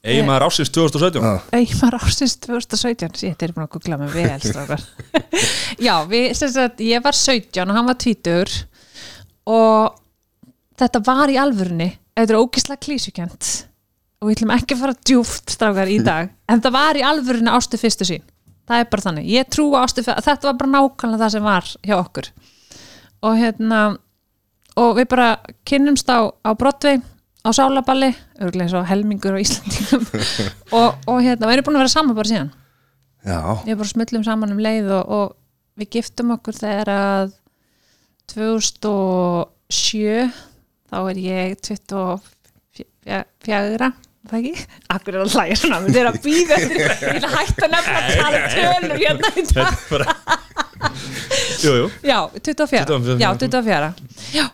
Maður 0.00 0.46
ásins 0.46 0.70
2017 0.72 1.20
Já. 1.20 1.32
Ég 1.60 1.72
var 1.82 1.96
ásins 2.00 2.36
2017 2.40 3.18
Sér, 3.20 3.34
er 3.44 3.52
búin 3.52 3.66
að 3.66 3.72
googla 3.74 3.98
mig 4.00 4.14
vel. 4.14 4.78
Já, 5.86 5.94
við, 6.08 6.30
sem 6.38 6.52
sagt, 6.54 6.80
ég 6.80 7.04
var 7.04 7.16
17 7.16 7.66
og 7.66 7.76
hann 7.76 7.90
var 7.90 7.98
20 8.00 8.54
og 9.50 9.98
þetta 10.80 11.02
var 11.04 11.32
í 11.32 11.36
alvörunni 11.40 11.90
þetta 12.16 12.32
er 12.32 12.40
ógislega 12.40 12.84
klísukjönd 12.86 13.50
og 14.20 14.28
við 14.28 14.36
ætlum 14.36 14.52
ekki 14.56 14.76
að 14.76 14.82
fara 14.84 14.98
djúft 15.08 15.52
strákar 15.54 15.92
í 15.92 16.00
dag 16.04 16.32
en 16.52 16.64
það 16.64 16.76
var 16.76 17.00
í 17.00 17.04
alvörunni 17.04 17.52
ástu 17.52 17.80
fyrstu 17.80 18.08
sín 18.08 18.24
það 18.70 18.84
er 18.84 18.90
bara 18.92 19.06
þannig, 19.08 19.30
ég 19.34 19.48
trú 19.52 19.68
ástu 19.76 20.04
fyrstu 20.06 20.26
þetta 20.28 20.48
var 20.50 20.58
bara 20.60 20.72
nákvæmlega 20.76 21.24
það 21.24 21.34
sem 21.34 21.46
var 21.46 21.70
hjá 21.82 21.96
okkur. 21.98 22.28
Og 23.26 23.36
hérna 23.36 23.80
og 24.80 24.92
við 24.96 25.08
bara 25.10 25.30
kynnumst 25.68 26.08
á, 26.08 26.30
á 26.30 26.50
Broadway 26.56 27.00
á 27.40 27.48
Sálaballi, 27.56 28.10
örgulega 28.40 28.64
eins 28.66 28.76
og 28.76 28.88
helmingur 28.90 29.34
á 29.36 29.38
Íslandingum 29.40 30.02
og, 30.78 30.88
og 31.08 31.18
hérna, 31.24 31.48
við 31.48 31.54
erum 31.56 31.66
búin 31.68 31.78
að 31.78 31.84
vera 31.84 31.94
saman 31.94 32.18
bara 32.18 32.32
síðan. 32.32 32.50
Já, 33.24 33.38
við 33.66 33.74
bara 33.80 33.92
smullum 33.92 34.24
saman 34.26 34.54
um 34.54 34.64
leið 34.64 34.86
og, 34.96 35.04
og 35.16 35.26
við 35.80 35.86
giftum 35.96 36.28
okkur 36.36 36.54
þegar 36.56 36.88
að 36.94 37.28
2007 38.34 40.30
þá 40.90 40.98
er 41.00 41.16
ég 41.24 41.48
24 41.64 43.90
það 44.30 44.38
ekki? 44.40 44.54
Akkur 44.94 45.12
er 45.16 45.20
að 45.24 45.32
hlæja 45.34 45.56
svona, 45.58 45.78
við 45.86 45.96
erum 46.02 46.14
að 46.14 46.24
býða 46.24 46.52
eftir 46.58 46.76
ég 46.80 46.86
að 47.24 47.34
hætta 47.34 47.66
nefna 47.72 47.96
að 47.98 48.04
tala 48.20 48.36
um 48.36 48.44
tölur 48.54 48.98
hérna 49.00 49.28
í 49.32 49.34
dag. 49.50 49.74
Jú, 51.60 51.72
jú. 51.76 51.86
Já, 52.06 52.18
24, 52.36 52.84
24. 52.88 53.18
Já, 53.20 53.28
24 53.36 53.92
Já, 54.34 54.46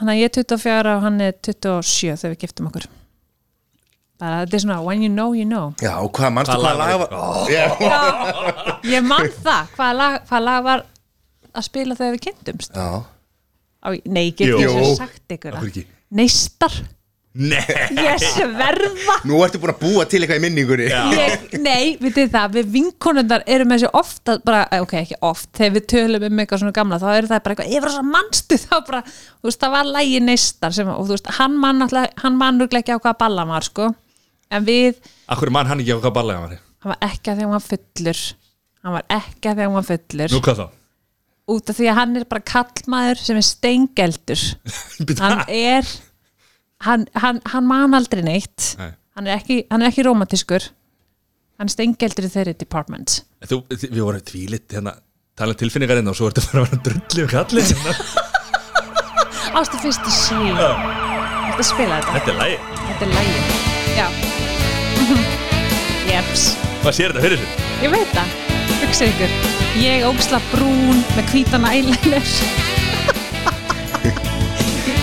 hann 0.00 0.08
ég 0.16 0.24
er 0.28 0.34
24 0.42 0.94
og 0.96 1.02
hann 1.06 1.20
er 1.20 1.32
27 1.44 2.16
þegar 2.20 2.34
við 2.34 2.40
giftum 2.44 2.68
okkur. 2.70 2.86
Bara 4.20 4.44
þetta 4.44 4.54
er 4.58 4.62
svona 4.62 4.78
when 4.86 5.02
you 5.02 5.10
know, 5.10 5.32
you 5.34 5.44
know. 5.44 5.72
Já, 5.82 5.96
og 6.00 6.12
hvað 6.16 6.32
mannstu 6.36 6.54
Hvað 6.54 6.78
lag 6.78 6.98
var- 7.00 7.10
var? 7.10 7.50
Já, 7.50 7.64
Já, 7.80 8.78
ég 8.94 9.02
mann 9.06 9.30
það 9.42 9.72
hvað 9.76 9.96
lag, 9.98 10.20
hvað 10.28 10.44
lag 10.48 10.64
var 10.64 10.84
að 11.54 11.62
spila 11.68 11.94
þegar 11.98 12.14
við 12.16 12.24
kynntumst? 12.28 12.74
Já, 12.74 13.04
Nei, 14.06 14.30
ég 14.30 14.36
get 14.38 14.48
Jú. 14.48 14.58
ekki 14.58 14.70
svo 14.72 14.94
sagt 14.96 15.28
ykkur? 15.34 15.58
Neistar, 16.10 16.72
Nei. 17.34 17.58
Ég 17.98 18.22
sverða. 18.22 19.16
Nú 19.26 19.40
ertu 19.42 19.58
búin 19.58 19.72
að 19.72 19.80
búa 19.80 20.04
til 20.06 20.20
eitthvað 20.20 20.38
í 20.38 20.42
minningunni. 20.44 20.84
Ég, 20.86 21.46
Nei, 21.58 21.96
við 21.98 22.20
þið 22.20 22.28
það, 22.30 22.52
við 22.54 22.68
vinkonundar 22.76 23.42
erum 23.50 23.72
með 23.72 23.82
þessi 23.82 23.90
ofta, 23.98 24.36
bara, 24.46 24.60
eh, 24.70 24.84
ok, 24.84 24.94
ekki 25.00 25.18
oft 25.26 25.48
þegar 25.58 25.74
við 25.74 25.86
tölum 25.90 26.26
um 26.28 26.44
eitthvað 26.44 26.62
svona 26.62 26.76
gamla 26.76 27.00
þá 27.02 27.08
er 27.10 27.28
það 27.32 27.42
bara 27.48 27.56
eitthvað, 27.56 27.72
ég 27.74 27.82
var 27.82 27.94
svo 27.96 28.04
mannstu 28.12 28.60
þá 28.64 28.76
bara, 28.86 29.02
þú 29.08 29.50
veist, 29.50 29.60
það 29.64 29.74
var 29.74 29.90
lægi 29.96 30.22
neistar 30.28 30.78
sem, 30.78 30.92
og 30.94 31.02
þú 31.08 31.16
veist, 31.16 31.32
hann 31.40 31.58
mann 31.64 31.88
alltaf, 31.88 32.14
hann 32.22 32.38
mann 32.38 32.62
örugglega 32.62 32.84
ekki 32.84 32.94
á 32.94 33.02
hvaða 33.02 33.18
balla 33.24 33.48
var, 33.50 33.66
sko. 33.66 33.90
En 34.54 34.70
við, 34.70 35.02
Akkur 35.34 35.50
mann 35.50 35.66
hann 35.66 35.82
ekki 35.82 35.98
á 35.98 35.98
hvað 35.98 36.16
ballega 36.20 36.38
hann 36.38 36.54
var? 36.54 36.64
Hann 36.84 36.94
var 36.94 37.04
ekki 37.10 37.32
að 37.32 37.36
því 37.40 37.48
hann 37.48 37.56
var 37.56 37.66
fullur. 37.66 38.24
Hann 38.84 38.98
var 39.00 39.06
ekki 39.18 39.50
að 39.50 39.58
því 39.58 39.66
hann 39.66 39.78
var 39.80 39.86
fullur. 39.90 40.34
Nú 40.36 40.42
hvað 40.44 40.62
þá? 40.62 40.66
út 41.50 41.68
af 41.68 41.76
því 41.76 41.88
að 41.90 41.98
hann 41.98 42.16
er 42.16 42.26
bara 42.28 42.44
kallmaður 42.48 43.20
sem 43.20 43.36
er 43.36 43.44
steingeldur. 43.44 44.44
Hann 45.20 45.42
er 45.52 45.88
hann, 46.82 47.06
hann, 47.14 47.40
hann 47.52 47.66
man 47.66 47.94
aldrei 47.94 48.22
neitt. 48.22 48.74
Nei. 48.78 48.90
hann 49.14 49.26
er 49.30 49.38
ekki, 49.38 49.60
hann 49.70 49.82
er 49.82 49.92
ekki 49.92 50.02
romantískur 50.06 50.64
hann 51.58 51.68
er 51.68 51.72
steingeldur 51.72 52.26
í 52.26 52.30
þeirri 52.32 52.54
department. 52.58 53.20
Þú, 53.46 53.60
við 53.70 54.00
vorum 54.02 54.24
tvílitt 54.26 54.72
hérna 54.74 54.96
tala 55.38 55.54
tilfinningar 55.58 56.00
hérna 56.00 56.10
og 56.10 56.18
svo 56.18 56.26
ertu 56.30 56.42
bara 56.50 56.64
að 56.64 56.72
vera 56.72 56.82
drullu 56.88 57.26
kallið 57.30 57.70
hérna. 57.74 57.94
ástu 59.60 59.78
fyrstu 59.82 60.10
sín 60.10 60.58
Þetta 60.58 61.66
spila 61.68 62.00
þetta, 62.02 62.14
Þetta 62.16 62.32
er 62.32 62.38
lægi 62.40 62.58
þetta 62.88 63.06
er 63.06 63.12
lægi 63.14 63.38
Já. 63.94 64.06
Jeps, 66.10 66.44
Hvað 66.82 66.96
sér 66.98 67.14
þetta 67.14 67.22
fyrir 67.28 67.38
sér? 67.44 67.62
ég 67.84 67.92
veit 67.94 68.14
það. 68.16 68.34
Hugsa 68.84 69.06
ykkur, 69.10 69.34
ég 69.80 70.06
ógsla 70.08 70.40
brún 70.50 71.04
með 71.14 71.30
hvítan 71.30 71.66
eyeliner 71.70 72.34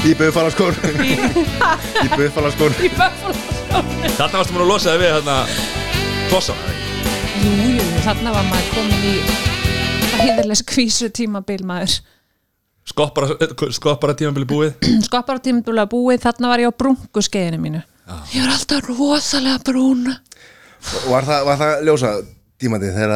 í 0.07 0.13
buffalaskór 0.17 0.77
í 1.01 2.07
buffalaskór 2.15 2.73
í 2.81 2.89
Buffalo 2.95 3.33
Þarna 4.17 4.39
varstu 4.39 4.55
mér 4.55 4.63
að 4.65 4.69
losa 4.71 4.93
þig 4.95 5.01
við 5.03 5.13
hérna 5.15 5.35
Tossa 6.31 6.55
Jú, 7.41 7.51
jú, 7.75 7.85
þarna 8.05 8.33
var 8.35 8.47
maður 8.49 8.71
komin 8.75 9.05
í 9.05 9.13
hæðilegs 10.17 10.63
kvísu 10.71 11.11
tímabil 11.13 11.61
maður 11.67 11.99
Skoppara, 12.91 13.37
skoppara 13.71 14.15
tímabili 14.17 14.47
búið? 14.49 14.73
Skoppar 15.07 15.37
á 15.37 15.45
tímabil 15.45 15.77
að 15.77 15.91
búið, 15.93 16.23
þarna 16.25 16.51
var 16.51 16.63
ég 16.65 16.73
á 16.73 16.79
brungu 16.83 17.23
skeiðinu 17.25 17.61
mínu 17.61 17.83
Ég 18.33 18.41
var 18.43 18.51
alltaf 18.51 18.87
rosalega 18.89 19.61
brún. 19.63 20.09
Var 21.07 21.23
það, 21.23 21.45
var 21.47 21.59
það 21.61 21.83
ljósa 21.87 22.09
tímandi 22.59 22.89
þegar 22.91 23.13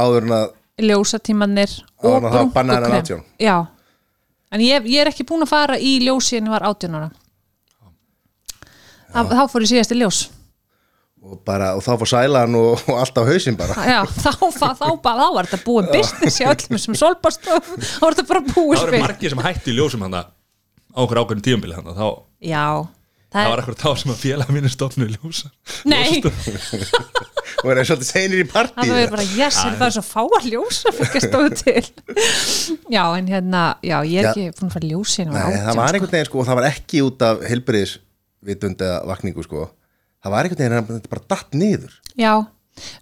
áður 0.00 0.24
en 0.28 0.34
að 0.38 0.46
Ljósatímanir 0.80 1.72
Áður 2.00 2.14
og 2.14 2.52
brúnkukrem. 2.54 2.94
átján. 2.96 3.20
Já, 3.42 3.56
en 4.50 4.64
ég, 4.64 4.90
ég 4.90 5.04
er 5.04 5.10
ekki 5.12 5.26
búin 5.28 5.44
að 5.46 5.52
fara 5.52 5.78
í 5.78 5.96
ljósi 6.04 6.38
en 6.40 6.50
ég 6.50 6.54
var 6.54 6.66
18 6.70 6.98
ára. 6.98 7.10
Þá, 9.10 9.20
þá 9.26 9.42
fór 9.50 9.64
ég 9.66 9.72
síðast 9.72 9.94
í 9.94 9.98
ljós. 9.98 10.20
Og, 11.20 11.36
bara, 11.44 11.74
og 11.76 11.82
þá 11.84 11.90
fór 12.00 12.08
sælan 12.08 12.54
og, 12.56 12.84
og 12.88 13.00
allt 13.02 13.18
á 13.20 13.22
hausinn 13.28 13.58
bara. 13.58 13.74
Já, 13.84 13.98
þá, 14.08 14.30
þá, 14.40 14.46
þá, 14.56 14.68
þá, 14.80 14.86
þá 15.04 15.26
var 15.36 15.48
þetta 15.50 15.64
búin 15.66 15.90
business 15.92 16.40
í 16.40 16.46
öllum 16.48 16.80
sem 16.80 16.96
solbastof 16.96 17.66
þá 17.76 18.06
var 18.06 18.16
þetta 18.16 18.28
bara 18.30 18.44
Það 18.46 18.62
voru 18.70 18.86
spil 18.86 19.02
margir 19.04 19.34
sem 19.34 19.42
hættu 19.44 19.74
í 19.74 19.76
ljósum 19.76 20.06
hann 20.06 20.16
á 20.16 20.22
okkur 20.96 21.20
ákveðin 21.20 21.44
tímabili 21.44 21.76
hann 21.76 21.92
þá 21.92 22.06
Já, 22.40 22.64
það, 23.28 23.36
Það 23.36 23.50
var 23.52 23.62
ekkur 23.64 23.78
þá 23.82 23.90
sem 24.00 24.14
að 24.14 24.22
félag 24.24 24.54
mínu 24.56 24.72
stofnu 24.72 25.10
í 25.10 25.18
ljósa 25.18 25.52
Nei, 25.92 26.22
og 27.62 27.72
er 27.72 27.88
svolítið 27.88 28.08
seinir 28.08 28.42
í 28.42 28.46
partí 28.50 28.86
það 28.86 28.94
var 28.96 29.12
bara 29.14 29.26
yes, 29.36 29.58
það 29.64 29.84
er 29.86 29.94
svo 29.96 30.04
fáar 30.06 30.46
ljósa 30.46 30.92
fyrir 30.96 31.18
að 31.18 31.26
stóðu 31.26 31.58
til. 31.60 31.82
Já, 32.92 33.02
en 33.18 33.28
hérna, 33.30 33.64
já, 33.86 33.96
ég 34.06 34.22
er 34.22 34.30
ekki 34.30 34.46
búin 34.58 34.70
að 34.70 34.76
fara 34.76 34.88
í 34.88 34.92
ljósi 34.94 35.24
en 35.24 35.34
Nei, 35.34 35.58
það 35.66 35.80
var 35.80 35.98
einhvern 35.98 36.14
veginn 36.14 36.30
sko 36.30 36.42
og 36.42 36.48
það 36.48 36.60
var 36.60 36.68
ekki 36.70 37.04
út 37.06 37.26
af 37.26 37.44
heilbriðisvitund 37.50 38.86
eða 38.88 38.98
vakningu 39.10 39.46
sko. 39.46 39.68
Það 40.20 40.36
var 40.36 40.48
einhvern 40.48 40.64
veginn 40.64 40.78
að 40.80 40.90
þetta 40.96 41.14
bara 41.14 41.28
datt 41.34 41.60
niður. 41.60 41.94
Já, 42.20 42.34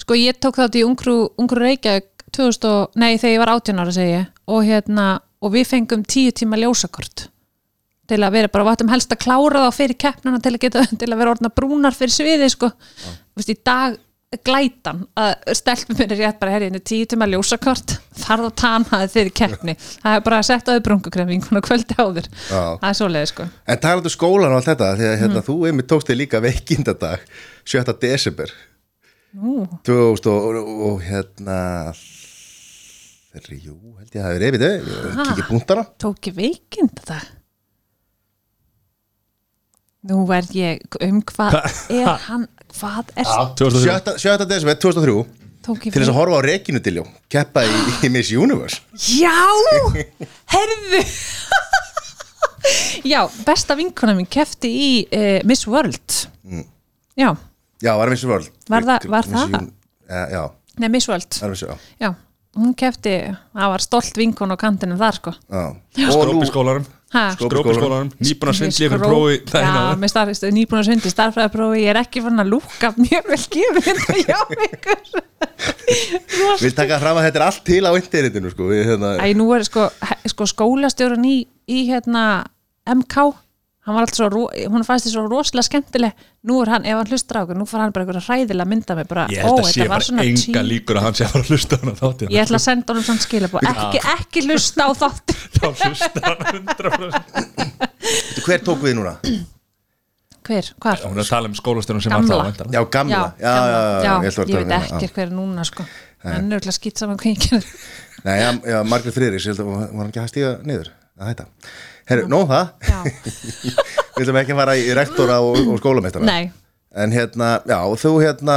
sko 0.05 0.19
ég 0.19 0.43
tók 0.43 0.61
þátt 0.61 0.79
í 0.79 0.85
Ungru, 0.87 1.17
Ungru 1.41 1.65
Reykjavík 1.65 2.29
2000 2.37 2.69
og, 2.69 3.01
nei 3.01 3.17
þegar 3.17 3.35
ég 3.35 3.43
var 3.43 3.55
18 3.57 3.83
ára 3.83 3.97
segi 3.97 4.15
ég. 4.19 4.31
Og 4.49 4.63
hérna 4.69 5.09
og 5.45 5.55
við 5.55 5.69
fengum 5.71 6.05
10 6.05 6.35
tíma 6.41 6.59
ljósakort 6.61 7.29
til 8.09 8.23
að 8.25 8.35
vera 8.39 8.51
bara, 8.53 8.65
við 8.65 8.79
ættum 8.79 8.93
helst 8.93 9.13
að 9.13 9.23
klára 9.27 9.65
þá 9.67 9.77
fyrir 9.77 9.99
keppnuna 10.01 10.41
til 10.43 10.55
að 10.55 10.63
geta, 10.65 10.85
til 11.01 11.09
að 11.11 11.19
vera 11.21 11.33
orðna 11.35 11.51
brúnar 11.53 11.97
fyrir 11.97 12.15
sviði 12.15 12.49
sko, 12.55 12.71
þú 12.73 13.43
veist 13.43 13.53
í 13.53 13.57
dag 13.69 13.99
glætan 14.45 15.07
að 15.17 15.55
stelpum 15.57 16.01
er 16.05 16.11
rétt 16.19 16.41
bara 16.41 16.53
herriðinu 16.53 16.81
10 16.85 17.07
tíma 17.13 17.29
ljósakort 17.31 17.95
farð 18.23 18.51
og 18.51 18.57
tanaði 18.61 19.09
fyrir 19.15 19.33
keppni. 19.41 19.75
Það 20.03 20.17
er 20.19 20.25
bara 20.27 20.41
að 20.43 20.49
setja 20.51 20.75
auð 20.75 20.83
brungukrem 20.85 21.33
kvöldi 21.65 21.97
áður, 21.97 22.29
Já. 22.51 22.61
það 22.83 22.89
er 22.91 22.99
svoleiði 23.01 23.31
sko. 23.33 23.47
En 23.65 23.81
talandu 23.85 24.13
skólan 24.13 24.53
og 24.53 24.61
allt 24.61 24.69
þetta 24.69 24.91
því 24.99 25.09
að 25.09 25.17
hérna, 25.23 25.45
þú 25.47 25.57
einmitt 25.71 25.89
tókst 25.89 26.13
þig 26.13 26.21
líka 26.21 26.43
veikindadag 26.45 27.25
7. 27.65 27.97
desember. 28.05 28.53
Nú, 29.39 29.65
2000 29.89 30.31
og, 30.33 30.61
og, 30.61 30.85
og 30.91 31.03
hérna 31.05 31.59
þeirri, 33.33 33.63
jú, 33.65 33.79
held 33.97 34.13
ég 34.13 34.23
að 34.23 34.29
það 34.29 34.37
er 34.37 34.47
efið 34.51 34.65
þau, 34.69 35.27
kikið 35.33 35.51
punktana. 35.55 35.89
Tók 36.01 36.31
ég 36.31 36.37
veikind 36.37 37.05
það 37.09 37.35
Nú 40.09 40.23
verð 40.29 40.55
ég 40.55 40.99
um 41.05 41.19
hvað 41.27 41.57
er 41.99 42.11
hann, 42.29 42.47
hvað 42.77 43.11
er 43.17 43.25
2003 43.59 44.19
7. 44.19 44.23
7. 44.23 44.47
desember 44.51 44.79
2003 44.85 45.25
tók 45.69 45.87
ég 45.89 45.93
til 45.93 46.03
þess 46.03 46.13
að 46.13 46.19
horfa 46.21 46.39
á 46.39 46.43
Reginu 46.47 46.81
Diljó 46.85 47.05
keppa 47.33 47.65
í, 47.67 47.73
í 48.07 48.11
Miss 48.15 48.31
Universe. 48.33 48.79
Já, 49.19 49.35
heyrðu. 50.55 51.03
Já, 53.09 53.23
besta 53.47 53.77
vinkona 53.79 54.13
mín 54.19 54.27
kefti 54.31 54.69
í 54.69 54.89
uh, 55.09 55.39
Miss 55.49 55.65
World. 55.71 56.25
Já, 57.19 57.31
Já, 57.83 57.93
var 57.95 58.11
Miss 58.11 58.25
World. 58.27 58.49
Var 58.69 58.83
það- 58.89 59.05
var 59.13 59.27
Miss 59.31 59.45
það? 59.53 59.69
Ja, 60.09 60.23
já, 60.33 60.41
nei 60.83 60.89
Miss 60.91 61.07
World. 61.09 61.37
Var 61.41 61.51
Miss, 61.53 61.63
já, 61.63 61.77
Já, 62.03 62.11
hún 62.59 62.73
kefti 62.79 63.13
það 63.55 63.71
var 63.75 63.85
stolt 63.85 64.19
vinkona 64.19 64.57
á 64.59 64.61
kantinum 64.61 64.99
þar 65.01 65.19
sko. 65.21 65.35
Já. 65.49 65.65
Og 66.11 66.33
nú, 66.33 66.43
Skrópiskólarum 67.09 68.11
Nýbúin 68.21 68.51
að 68.53 68.57
svindli 68.59 68.89
Skró- 68.91 68.99
prófi 69.01 69.37
það 69.49 69.63
Já, 69.63 69.69
hérna. 69.69 69.97
Með 70.03 70.11
starf, 70.13 70.43
nýbúin 70.53 70.81
að 70.83 70.89
sundi 70.91 71.13
starfræðaprófi 71.13 71.81
ég 71.87 71.93
er 71.95 72.01
ekki 72.03 72.21
fann 72.27 72.43
að 72.43 72.51
lúka 72.53 72.91
mjög 73.01 73.31
vel 73.33 73.41
gefið 73.55 73.89
þetta 73.89 74.17
hjá 74.27 74.41
ykkur. 74.69 75.01
Við 76.61 76.77
taka 76.77 76.99
fram 77.01 77.17
að 77.21 77.29
þetta 77.29 77.41
er 77.41 77.47
allt 77.49 77.63
til 77.65 77.81
á 77.89 77.93
internetinu 77.97 78.53
sko, 78.53 78.69
við, 78.69 78.83
hérna, 78.91 79.15
Æ, 79.25 79.33
nú 79.39 79.49
er 79.57 79.65
sko, 79.65 79.89
sko 80.35 80.49
skólastjórun 80.53 81.25
í, 81.25 81.37
í 81.69 81.79
hérna 81.89 82.25
MK 82.89 83.25
hann 83.89 83.97
var 83.97 84.05
alltaf 84.07 84.19
svo, 84.21 84.45
hún 84.69 84.85
fannst 84.87 85.07
því 85.09 85.13
svo 85.15 85.25
rosalega 85.27 85.67
skemmtileg. 85.67 86.25
Nú 86.49 86.61
er 86.63 86.71
hann, 86.75 86.85
ef 86.87 86.99
hann 87.01 87.11
hlustar 87.13 87.39
á 87.39 87.43
okkur, 87.43 87.59
nú 87.59 87.67
fara 87.69 87.87
hann 87.87 87.95
bara 87.97 88.05
einhverja 88.05 88.25
hræðilega 88.29 88.67
að 88.67 88.73
mynda 88.73 88.97
mig 88.99 89.09
bara, 89.11 89.27
Ég 89.33 89.43
ó, 89.43 89.49
held 89.49 89.59
að 89.59 89.69
sé 89.69 89.75
þetta 89.75 89.89
var 89.89 89.95
bara 89.97 90.09
svona 90.09 90.27
enga 90.29 90.63
tí 90.63 90.65
líkur 90.69 91.01
að 91.01 91.07
hann 91.09 91.19
sé 91.19 91.27
að 91.27 91.33
fara 91.35 91.45
að 91.45 91.53
hlusta 91.53 91.75
á 91.75 91.79
hana 91.83 91.95
þáttina 91.99 92.35
ég 92.37 92.45
ætla 92.45 92.61
að 92.61 92.65
senda 92.69 92.95
honum 92.95 93.07
svona 93.09 93.25
skilabó 93.25 93.63
ekki, 93.73 94.03
ekki 94.15 94.45
hlusta 94.47 94.87
á 94.87 94.91
þátt 95.03 95.35
Þá 95.59 95.67
hlusta 95.83 96.25
hann 96.29 96.41
100% 96.69 97.49
veitu, 98.09 98.45
hver 98.47 98.67
tók 98.69 98.85
við 98.85 98.99
núna? 99.01 99.15
hver, 100.49 100.71
hvar? 100.81 101.03
Hún 101.05 101.19
er 101.19 101.25
að 101.27 101.33
tala 101.33 101.51
um 101.51 101.57
skólastjórun 101.59 102.05
sem 102.05 102.13
Gamla. 102.13 102.39
var 102.41 102.55
það. 102.57 102.71
Já, 102.73 102.81
gamla. 102.89 103.19
Já, 103.37 103.43
já, 103.43 103.53
já, 103.53 103.57
já, 103.69 103.83
já, 104.01 104.13
ég, 104.15 104.39
ég 104.49 104.69
veit 104.71 104.77
ekki 104.79 105.11
hver 105.13 105.27
er 105.27 105.35
núna 105.37 105.65
sko. 105.69 105.85
Hann 106.25 106.49
er 106.53 106.63
öll 106.63 106.71
að 106.73 106.77
skýt 106.79 107.03
saman 107.03 107.21
gerir 107.21 107.67
Nei, 108.25 108.35
já, 108.41 108.49
já 108.67 108.79
Margrét 108.89 109.15
Friðriks, 109.15 109.47
ég 109.47 109.55
held 109.55 111.43
að 111.45 111.47
hann. 112.09 112.15
Herru, 112.15 112.31
nóg 112.33 112.47
um 112.47 112.55
það. 112.55 112.73
Við 114.19 114.25
ætlum 114.25 114.41
ekki 114.41 114.55
að 114.57 114.63
fara 114.63 114.79
í 114.81 114.89
rektora 114.99 115.43
og, 115.45 115.61
og 115.69 115.79
skólameistara. 115.83 116.27
Nei, 116.27 116.49
En 116.99 117.13
hérna, 117.13 117.59
já, 117.69 117.79
þú 118.01 118.15
hérna 118.23 118.55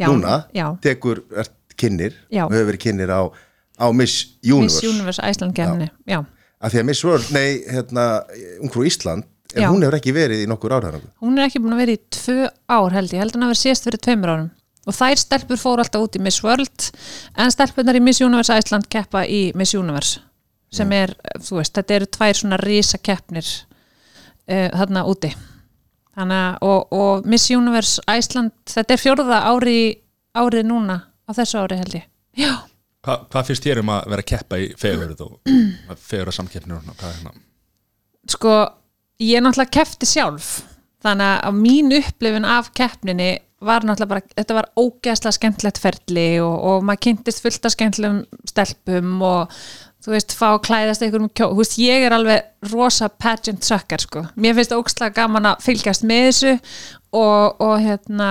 já, 0.00 0.08
núna 0.08 0.38
já, 0.56 0.64
tekur, 0.82 1.20
ert 1.36 1.52
kynir 1.78 2.16
og 2.32 2.54
hefur 2.54 2.70
verið 2.70 2.82
kynir 2.86 3.12
á, 3.12 3.22
á 3.76 3.86
Miss 3.92 4.38
Universe. 4.42 4.80
Miss 4.80 4.88
Universe 4.88 5.22
Æsland 5.22 5.54
kemni 5.56 5.90
já. 6.08 6.22
að 6.58 6.74
því 6.74 6.80
að 6.80 6.88
Miss 6.88 7.04
World, 7.04 7.30
nei, 7.36 7.62
hérna 7.68 8.08
Ungfrú 8.64 8.86
Ísland, 8.88 9.28
en 9.54 9.68
hún 9.68 9.84
hefur 9.84 9.98
ekki 10.00 10.14
verið 10.16 10.44
í 10.46 10.50
nokkur 10.50 10.74
ára 10.74 10.96
hún 11.22 11.38
er 11.38 11.46
ekki 11.46 11.62
búin 11.62 11.76
að 11.76 11.84
vera 11.84 11.94
í 11.94 12.02
tvö 12.16 12.48
ár 12.66 12.96
held 12.96 13.12
ég, 13.14 13.22
held 13.22 13.36
hún 13.36 13.46
að 13.46 13.54
vera 13.54 13.62
síðast 13.62 13.88
fyrir 13.90 14.02
tveimur 14.08 14.34
árum. 14.34 14.52
Og 14.84 14.92
þær 14.92 15.20
stelpur 15.20 15.60
fóru 15.60 15.80
alltaf 15.84 16.02
út 16.04 16.16
í 16.18 16.20
Miss 16.20 16.42
World 16.44 16.90
en 17.40 17.52
stelpunar 17.52 17.96
í 17.96 18.02
Miss 18.04 18.24
Universe 18.24 18.56
Æsland 18.56 18.88
keppa 18.92 19.22
í 19.28 19.46
Miss 19.56 19.76
Universe 19.76 20.20
sem 20.74 20.94
er, 20.96 21.14
þú 21.40 21.58
veist, 21.60 21.74
þetta 21.78 21.96
eru 21.98 22.10
tvær 22.18 22.40
svona 22.40 22.60
rísa 22.60 23.00
keppnir 23.02 23.48
uh, 23.48 24.68
þarna 24.74 25.06
úti. 25.10 25.32
Þannig 26.14 26.40
að, 26.40 26.68
og, 26.68 26.94
og 26.94 27.26
Miss 27.26 27.50
Universe 27.50 28.02
Æsland, 28.10 28.54
þetta 28.70 28.94
er 28.94 29.02
fjórða 29.02 29.40
ári 29.50 29.78
árið 30.34 30.68
núna, 30.68 31.00
á 31.26 31.30
þessu 31.34 31.62
ári 31.62 31.80
held 31.80 31.98
ég. 31.98 32.06
Já, 32.38 32.54
Hva, 33.04 33.18
Hvað 33.30 33.50
finnst 33.50 33.66
þér 33.66 33.82
um 33.82 33.92
að 33.92 34.06
vera 34.12 34.24
að 34.24 34.30
keppa 34.30 34.60
í 34.60 34.68
fegurð 34.80 35.24
og 35.26 35.34
fegur 36.00 36.30
að 36.30 36.36
samkeppnir 36.38 36.78
og 36.78 36.84
svona, 36.84 36.98
hvað 37.00 37.10
er 37.10 37.18
hérna? 37.18 37.34
Sko 38.34 38.54
ég 39.20 39.44
náttúrulega 39.44 39.76
kefti 39.76 40.08
sjálf 40.08 40.52
þannig 41.04 41.34
að 41.48 41.58
mín 41.58 41.96
upplifun 41.98 42.46
af 42.48 42.70
keppninni 42.76 43.30
var 43.64 43.84
náttúrulega 43.84 44.12
bara, 44.14 44.24
þetta 44.38 44.56
var 44.56 44.70
ógeðslega 44.80 45.36
skemmtilegt 45.36 45.80
ferli 45.82 46.28
og, 46.44 46.54
og 46.70 46.86
maður 46.88 47.02
kynntist 47.08 47.44
fullt 47.44 47.68
af 47.68 47.74
skemmtilegum 47.76 48.22
stelpum 48.48 49.12
og 49.24 49.58
þú 50.04 50.12
veist, 50.12 50.34
fá 50.36 50.48
að 50.50 50.62
klæðast 50.66 51.04
einhverjum 51.04 51.32
kjó 51.32 51.48
þú 51.52 51.60
veist, 51.62 51.78
ég 51.80 52.04
er 52.04 52.14
alveg 52.16 52.70
rosa 52.72 53.08
pageant 53.08 53.64
sucker 53.64 54.04
sko, 54.04 54.24
mér 54.36 54.56
finnst 54.58 54.74
ógeðslega 54.76 55.16
gaman 55.16 55.50
að 55.52 55.64
fylgjast 55.64 56.04
með 56.08 56.24
þessu 56.28 56.54
og, 57.14 57.62
og 57.64 57.74
hérna, 57.80 58.30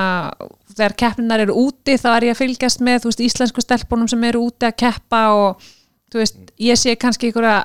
þegar 0.74 0.98
keppninar 1.04 1.46
eru 1.46 1.58
úti 1.66 1.98
þá 1.98 2.10
er 2.14 2.30
ég 2.30 2.36
að 2.36 2.42
fylgjast 2.44 2.84
með, 2.86 3.04
þú 3.04 3.12
veist, 3.12 3.28
íslensku 3.28 3.66
stelpunum 3.66 4.12
sem 4.12 4.26
eru 4.30 4.46
úti 4.50 4.70
að 4.70 4.78
keppa 4.86 5.24
og 5.40 5.70
þú 6.14 6.22
veist, 6.22 6.42
ég 6.62 6.80
sé 6.80 6.98
kannski 7.00 7.32
einhverja 7.32 7.64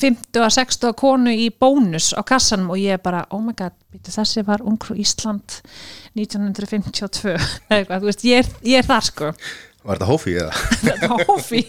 50 0.00 0.40
að 0.40 0.54
60 0.54 0.94
konu 0.96 1.32
í 1.34 1.50
bónus 1.52 2.14
á 2.16 2.24
kassanum 2.24 2.70
og 2.72 2.78
ég 2.80 2.96
er 2.96 3.02
bara, 3.02 3.26
oh 3.34 3.42
my 3.44 3.52
god, 3.58 3.74
þessi 4.06 4.46
var 4.46 4.62
ungru 4.64 4.96
Ísland 5.02 5.58
1952 6.16 7.34
eða 7.34 7.80
eitthvað, 7.80 7.98
þú 7.98 8.08
veist, 8.08 8.24
ég 8.28 8.40
er, 8.40 8.54
ég 8.70 8.80
er 8.80 8.88
þar 8.88 9.08
sko 9.10 9.32
Var 9.84 9.96
þetta 9.96 10.10
hófi 10.10 10.36
eða? 10.36 10.64
þetta 10.84 11.10
var 11.12 11.24
hófi 11.28 11.62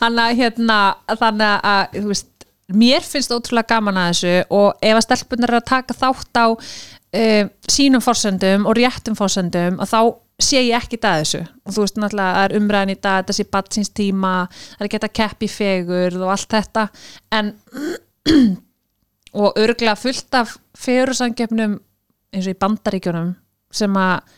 þannig 0.00 0.24
að 0.24 0.40
hérna, 0.40 0.78
þannig 1.20 1.68
að 1.70 1.84
þú 1.94 2.08
veist, 2.10 2.48
mér 2.74 3.06
finnst 3.06 3.32
ótrúlega 3.32 3.74
gaman 3.74 4.00
að 4.00 4.10
þessu 4.10 4.34
og 4.58 4.84
ef 4.90 4.98
að 4.98 5.06
stelpunar 5.06 5.52
er 5.52 5.60
að 5.60 5.70
taka 5.70 5.96
þátt 5.96 6.40
á 6.40 6.46
uh, 6.50 7.42
sínum 7.70 8.04
fórsendum 8.04 8.68
og 8.68 8.78
réttum 8.78 9.16
fórsendum 9.18 9.80
og 9.80 9.90
þá 9.90 10.00
sé 10.42 10.64
ég 10.66 10.82
ekki 10.82 10.98
að 10.98 11.20
þessu. 11.22 11.40
Og 11.64 11.74
þú 11.76 11.84
veist 11.84 11.98
náttúrulega 12.00 12.36
það 12.36 12.44
er 12.44 12.56
umræðin 12.58 12.94
í 12.94 13.00
dag 13.06 13.32
sé 13.36 13.46
batsins 13.46 13.92
tíma, 13.94 14.34
það 14.74 14.80
er 14.82 14.88
að 14.88 14.94
geta 14.96 15.10
kepp 15.20 15.44
í 15.46 15.50
fegur 15.50 16.16
og 16.20 16.32
allt 16.34 16.56
þetta. 16.56 16.86
En 17.38 17.52
og 19.40 19.60
örglega 19.60 19.96
fullt 19.98 20.38
af 20.38 20.56
fegurusangefnum 20.78 21.78
eins 22.34 22.48
og 22.48 22.54
í 22.54 22.60
bandaríkjunum 22.60 23.34
sem 23.74 23.98
að 23.98 24.34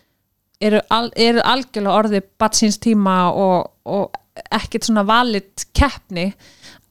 eru, 0.60 0.80
al, 0.90 1.10
eru 1.16 1.42
algjörlega 1.44 2.00
orðið 2.00 2.26
batsins 2.40 2.80
tíma 2.82 3.16
og, 3.32 3.70
og 3.84 4.46
ekkert 4.52 4.88
svona 4.88 5.04
valit 5.06 5.66
keppni 5.76 6.30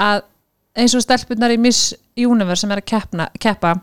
að 0.01 0.23
eins 0.75 0.95
og 0.97 1.03
stelpunar 1.05 1.53
í 1.53 1.59
Miss 1.61 1.93
Universe 2.19 2.63
sem 2.63 2.73
er 2.73 2.81
að 2.81 2.89
keppna, 2.91 3.29
keppa 3.39 3.77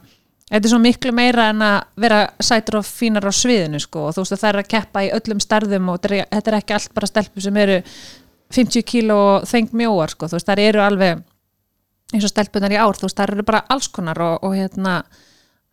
þetta 0.53 0.67
er 0.67 0.73
svo 0.75 0.81
miklu 0.83 1.13
meira 1.17 1.49
en 1.53 1.65
að 1.65 1.79
vera 2.05 2.21
sætur 2.43 2.81
og 2.83 2.87
fínar 2.87 3.25
á 3.25 3.33
sviðinu 3.33 3.81
sko. 3.81 4.09
Og 4.09 4.17
þú 4.17 4.25
veist 4.25 4.35
að 4.37 4.43
það 4.43 4.51
er 4.51 4.61
að 4.61 4.71
keppa 4.75 5.05
í 5.07 5.13
öllum 5.17 5.41
stærðum 5.41 5.91
og 5.93 6.01
þetta 6.03 6.43
er, 6.43 6.57
ekki 6.59 6.77
allt 6.77 6.95
bara 6.97 7.09
stelpur 7.09 7.45
sem 7.47 7.61
eru 7.63 7.79
50 8.53 8.85
kíló 8.89 9.19
og 9.31 9.47
þeng 9.49 9.73
mjóar 9.81 10.13
sko. 10.13 10.29
Þú 10.29 10.39
veist 10.39 10.51
það 10.51 10.65
eru 10.67 10.83
alveg 10.85 11.23
eins 12.13 12.27
og 12.29 12.33
stelpunar 12.35 12.75
í 12.75 12.81
ár, 12.81 12.99
þú 12.99 13.09
veist, 13.09 13.17
það 13.17 13.31
eru 13.31 13.47
bara 13.49 13.63
alls 13.73 13.89
konar 13.89 14.21
og, 14.21 14.43
og 14.45 14.57
hérna 14.59 14.99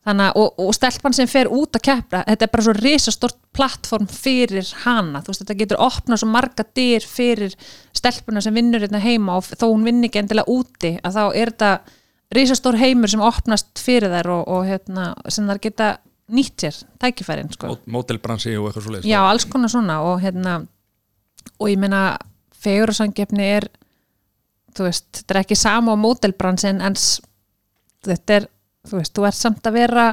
þannig, 0.10 0.34
og, 0.42 0.60
og 0.66 0.74
stelpan 0.76 1.16
sem 1.16 1.30
fer 1.30 1.48
út 1.54 1.78
að 1.80 1.84
keppa 1.88 2.24
þetta 2.28 2.46
er 2.48 2.52
bara 2.54 2.66
svo 2.68 2.74
risastort 2.78 3.38
plattform 3.56 4.08
fyrir 4.12 4.68
hana, 4.84 5.22
þú 5.24 5.32
veist, 5.32 5.44
þetta 5.46 5.58
getur 5.62 5.82
opnað 5.86 6.22
svo 6.24 6.30
marga 6.34 6.66
dyr 6.78 7.06
fyrir 7.08 7.56
stelpuna 7.96 8.42
sem 8.44 8.56
vinnur 8.58 8.84
hérna 8.86 9.02
heima 9.04 9.38
og 9.40 9.48
þó 9.54 9.68
hún 9.72 9.86
vinni 9.88 10.10
ekki 10.10 10.22
endilega 10.24 10.52
úti, 10.54 10.96
að 11.04 11.18
þá 11.18 11.24
er 11.44 11.54
þetta 11.54 11.72
risastór 12.36 12.78
heimur 12.78 13.10
sem 13.10 13.24
opnast 13.26 13.82
fyrir 13.82 14.12
þær 14.14 14.28
og, 14.36 14.44
og 14.54 14.68
hérna, 14.70 15.08
sem 15.34 15.48
þær 15.50 15.62
geta 15.64 15.88
nýtt 16.30 16.62
sér, 16.62 16.76
tækifærin, 17.02 17.48
sko. 17.56 17.72
Mó- 17.74 17.94
mótelbransi 17.98 18.52
og 18.60 18.68
eitthvað 18.70 18.84
svo 18.86 18.92
leiðis 18.94 19.08
Já, 19.10 19.18
alls 19.26 19.48
konar 19.50 19.72
svona 19.74 19.96
og 20.06 20.20
hérna 20.22 20.60
og 21.58 21.72
ég 21.72 21.80
meina 21.82 22.04
fegurasangefni 22.62 23.48
er 23.58 23.66
þú 24.78 24.86
veist, 24.86 25.08
þetta 25.18 25.34
er 25.36 25.40
ekki 25.42 25.58
sama 25.58 25.96
á 25.96 25.98
mótelbransin 26.00 26.84
en 26.86 26.96
s- 27.00 27.18
þetta 28.06 28.36
er, 28.38 28.46
þú 28.88 29.00
veist, 29.00 29.16
þú 29.16 29.26
ert 29.30 29.40
samt 29.40 29.70
að 29.70 29.80
vera 29.80 30.06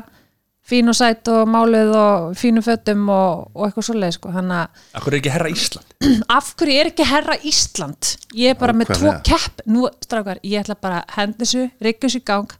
fín 0.66 0.90
og 0.90 0.96
sæt 0.98 1.30
og 1.30 1.46
máluð 1.50 1.92
og 1.94 2.36
fínu 2.38 2.62
fötum 2.66 3.06
og, 3.12 3.46
og 3.54 3.68
eitthvað 3.68 3.88
svoleið 3.88 4.14
sko, 4.16 4.32
þannig 4.34 4.62
að 4.64 4.98
Akkur 4.98 5.14
er 5.14 5.18
ekki 5.20 5.34
herra 5.36 5.50
Ísland? 5.52 5.96
Af 6.38 6.52
hverju 6.58 6.78
er 6.80 6.90
ekki 6.90 7.06
herra 7.06 7.36
Ísland? 7.46 8.12
Ég 8.34 8.54
er 8.54 8.60
bara 8.60 8.74
með 8.76 8.94
tvo 8.96 9.14
kepp. 9.26 9.62
Nú, 9.70 9.86
strákar, 10.02 10.42
ég 10.42 10.64
ætla 10.64 10.78
bara 10.80 11.04
að 11.04 11.18
henda 11.20 11.44
þessu 11.44 11.68
reyka 11.78 12.06
þessu 12.08 12.22
í 12.22 12.26
gang, 12.32 12.56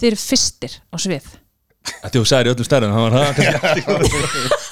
þeir 0.00 0.10
eru 0.12 0.20
fyrstir 0.24 0.80
á 0.92 0.96
svið. 1.00 1.30
Þetta 1.90 2.16
þú 2.18 2.26
sagðir 2.28 2.50
í 2.50 2.54
öllum 2.54 2.68
stærðum 2.68 2.98
Það 2.98 3.06
var 3.06 3.16
það 3.16 4.58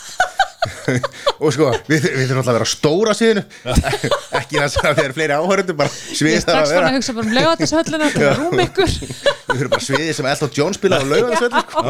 og 1.43 1.53
sko, 1.55 1.69
við, 1.87 2.03
við 2.09 2.25
þurfum 2.27 2.41
alltaf 2.41 2.51
að 2.53 2.57
vera 2.59 2.69
stóra 2.73 3.13
síðinu 3.15 3.43
ekki 4.41 4.59
það 4.59 4.69
sem 4.75 4.89
að 4.89 4.97
þeir 4.99 5.05
eru 5.09 5.17
fleiri 5.19 5.37
áhörundu 5.39 5.77
bara 5.79 5.93
Ég 5.95 6.19
sviðið 6.19 6.39
er 6.39 6.45
þarf 6.49 6.49
strax 6.49 6.69
að 6.69 6.75
fann 6.75 6.79
vera 6.79 6.89
að 6.89 6.97
hugsa 6.99 7.15
bara 7.19 7.27
um 7.29 7.37
lögatarsöllina 7.39 8.11
til 8.15 8.25
að 8.27 8.41
rúm 8.43 8.63
ykkur 8.65 8.95
við 8.99 9.55
þurfum 9.55 9.73
bara 9.77 9.87
sviðið 9.89 10.13
sem 10.19 10.31
Elton 10.35 10.55
John 10.59 10.77
spila 10.79 10.99
á 10.99 11.05
laugansvöldu 11.09 11.63
sko. 11.65 11.85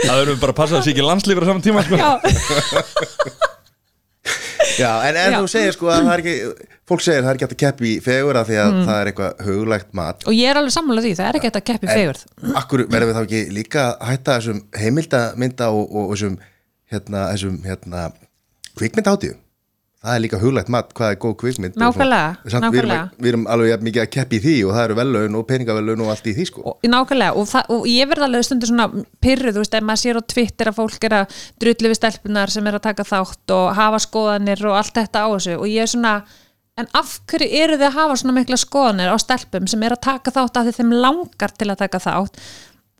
Það 0.00 0.20
verðum 0.20 0.42
bara 0.46 0.54
að 0.54 0.58
passa 0.62 0.78
þessi 0.78 0.94
ekki 0.94 1.06
landslífur 1.08 1.44
á 1.44 1.48
saman 1.50 1.66
tíma 1.66 1.86
sko. 1.88 1.98
Já, 2.00 2.10
Já, 4.80 4.90
en, 5.08 5.16
en 5.16 5.32
Já. 5.34 5.38
þú 5.40 5.48
segir 5.50 5.74
sko 5.74 5.88
að 5.90 6.04
það 6.06 6.12
er 6.14 6.20
ekki 6.22 6.34
fólk 6.90 7.02
segir 7.04 7.22
það 7.24 7.30
er 7.30 7.36
ekki 7.38 7.44
hægt 7.46 7.54
að 7.54 7.60
keppi 7.62 7.88
í 7.90 8.00
fegur 8.04 8.36
af 8.40 8.46
því 8.48 8.56
að 8.60 8.68
Mm. 8.70 8.82
það 8.86 8.98
er 9.00 9.08
eitthvað 9.10 9.40
huglægt 9.46 9.90
mat 9.98 10.24
og 10.28 10.36
ég 10.36 10.50
er 10.52 10.60
alveg 10.60 10.74
sammála 10.74 11.02
því, 11.04 11.12
það 11.18 11.28
er 11.30 11.38
ekki 11.38 11.48
hægt 11.50 11.58
að 11.60 11.66
keppi 11.70 11.88
fegurð 11.90 12.22
Akkur 12.60 12.82
verðum 12.92 13.10
við 13.10 13.16
þá 13.18 13.22
ekki 13.24 13.40
líka 13.56 13.84
að 13.88 14.06
hætta 14.10 14.36
þessum 14.38 14.60
heimildamynda 14.82 15.68
og, 15.74 15.96
og 16.00 16.12
þessum 16.14 16.36
hérna, 16.90 17.28
þessum 17.34 17.62
hérna 17.66 18.08
kvikmyndaháttíðu 18.78 19.38
það 20.00 20.16
er 20.16 20.22
líka 20.24 20.38
huglægt 20.40 20.70
mat, 20.72 20.92
hvað 20.96 21.12
er 21.12 21.18
góð 21.20 21.34
kvikmynd 21.42 21.74
Nákvæmlega. 21.80 22.28
Samt, 22.48 22.66
við, 22.72 22.78
erum, 22.80 22.92
nákvæmlega. 22.92 23.20
við 23.20 23.30
erum 23.30 23.42
alveg 23.52 23.82
mikið 23.84 24.02
að 24.02 24.10
keppi 24.14 24.38
í 24.38 24.42
því 24.44 24.54
og 24.64 24.72
það 24.72 24.84
eru 24.86 24.96
vellaun 25.00 25.36
og 25.36 25.46
peningavellaun 25.50 26.04
og 26.04 26.12
allt 26.14 26.30
í 26.30 26.34
því 26.38 26.46
sko 26.48 26.64
og, 26.64 26.76
nákvæmlega, 26.94 27.34
og, 27.36 27.48
það, 27.50 27.72
og 27.76 27.88
ég 27.90 28.10
verð 28.12 28.26
alveg 28.26 28.46
stundur 28.48 28.70
svona 28.70 28.86
pyrruð, 29.20 29.58
þú 29.58 29.64
veist, 29.64 29.76
ef 29.76 29.88
maður 29.90 30.02
sér 30.04 30.20
á 30.20 30.22
Twitter 30.32 30.70
að 30.70 30.78
fólk 30.78 31.08
er 31.08 31.16
að 31.18 31.40
drullu 31.60 31.92
við 31.92 32.00
stelpunar 32.00 32.54
sem 32.54 32.70
er 32.70 32.78
að 32.78 32.86
taka 32.88 33.08
þátt 33.10 33.56
og 33.58 33.66
hafa 33.76 34.00
skoðanir 34.06 34.64
og 34.70 34.78
allt 34.80 35.02
þetta 35.02 35.26
á 35.26 35.28
þessu 35.34 35.58
og 35.58 35.68
ég 35.68 35.84
er 35.84 35.92
svona 35.92 36.14
en 36.80 36.88
af 36.96 37.14
hverju 37.28 37.60
eru 37.60 37.76
þið 37.76 37.88
að 37.90 37.96
hafa 37.98 38.18
svona 38.22 38.36
mikla 38.38 38.56
skoðanir 38.60 39.12
á 39.12 39.16
stelpum 39.20 39.68
sem 39.68 39.84
er 39.84 39.98
að 39.98 40.04
taka 40.06 40.32
þátt 40.32 40.56
af 40.56 40.68
því 40.68 40.76
þeim 40.78 40.96
langar 41.04 41.52
til 41.60 41.68
að 41.68 41.80
taka 41.82 42.00
þátt 42.00 42.40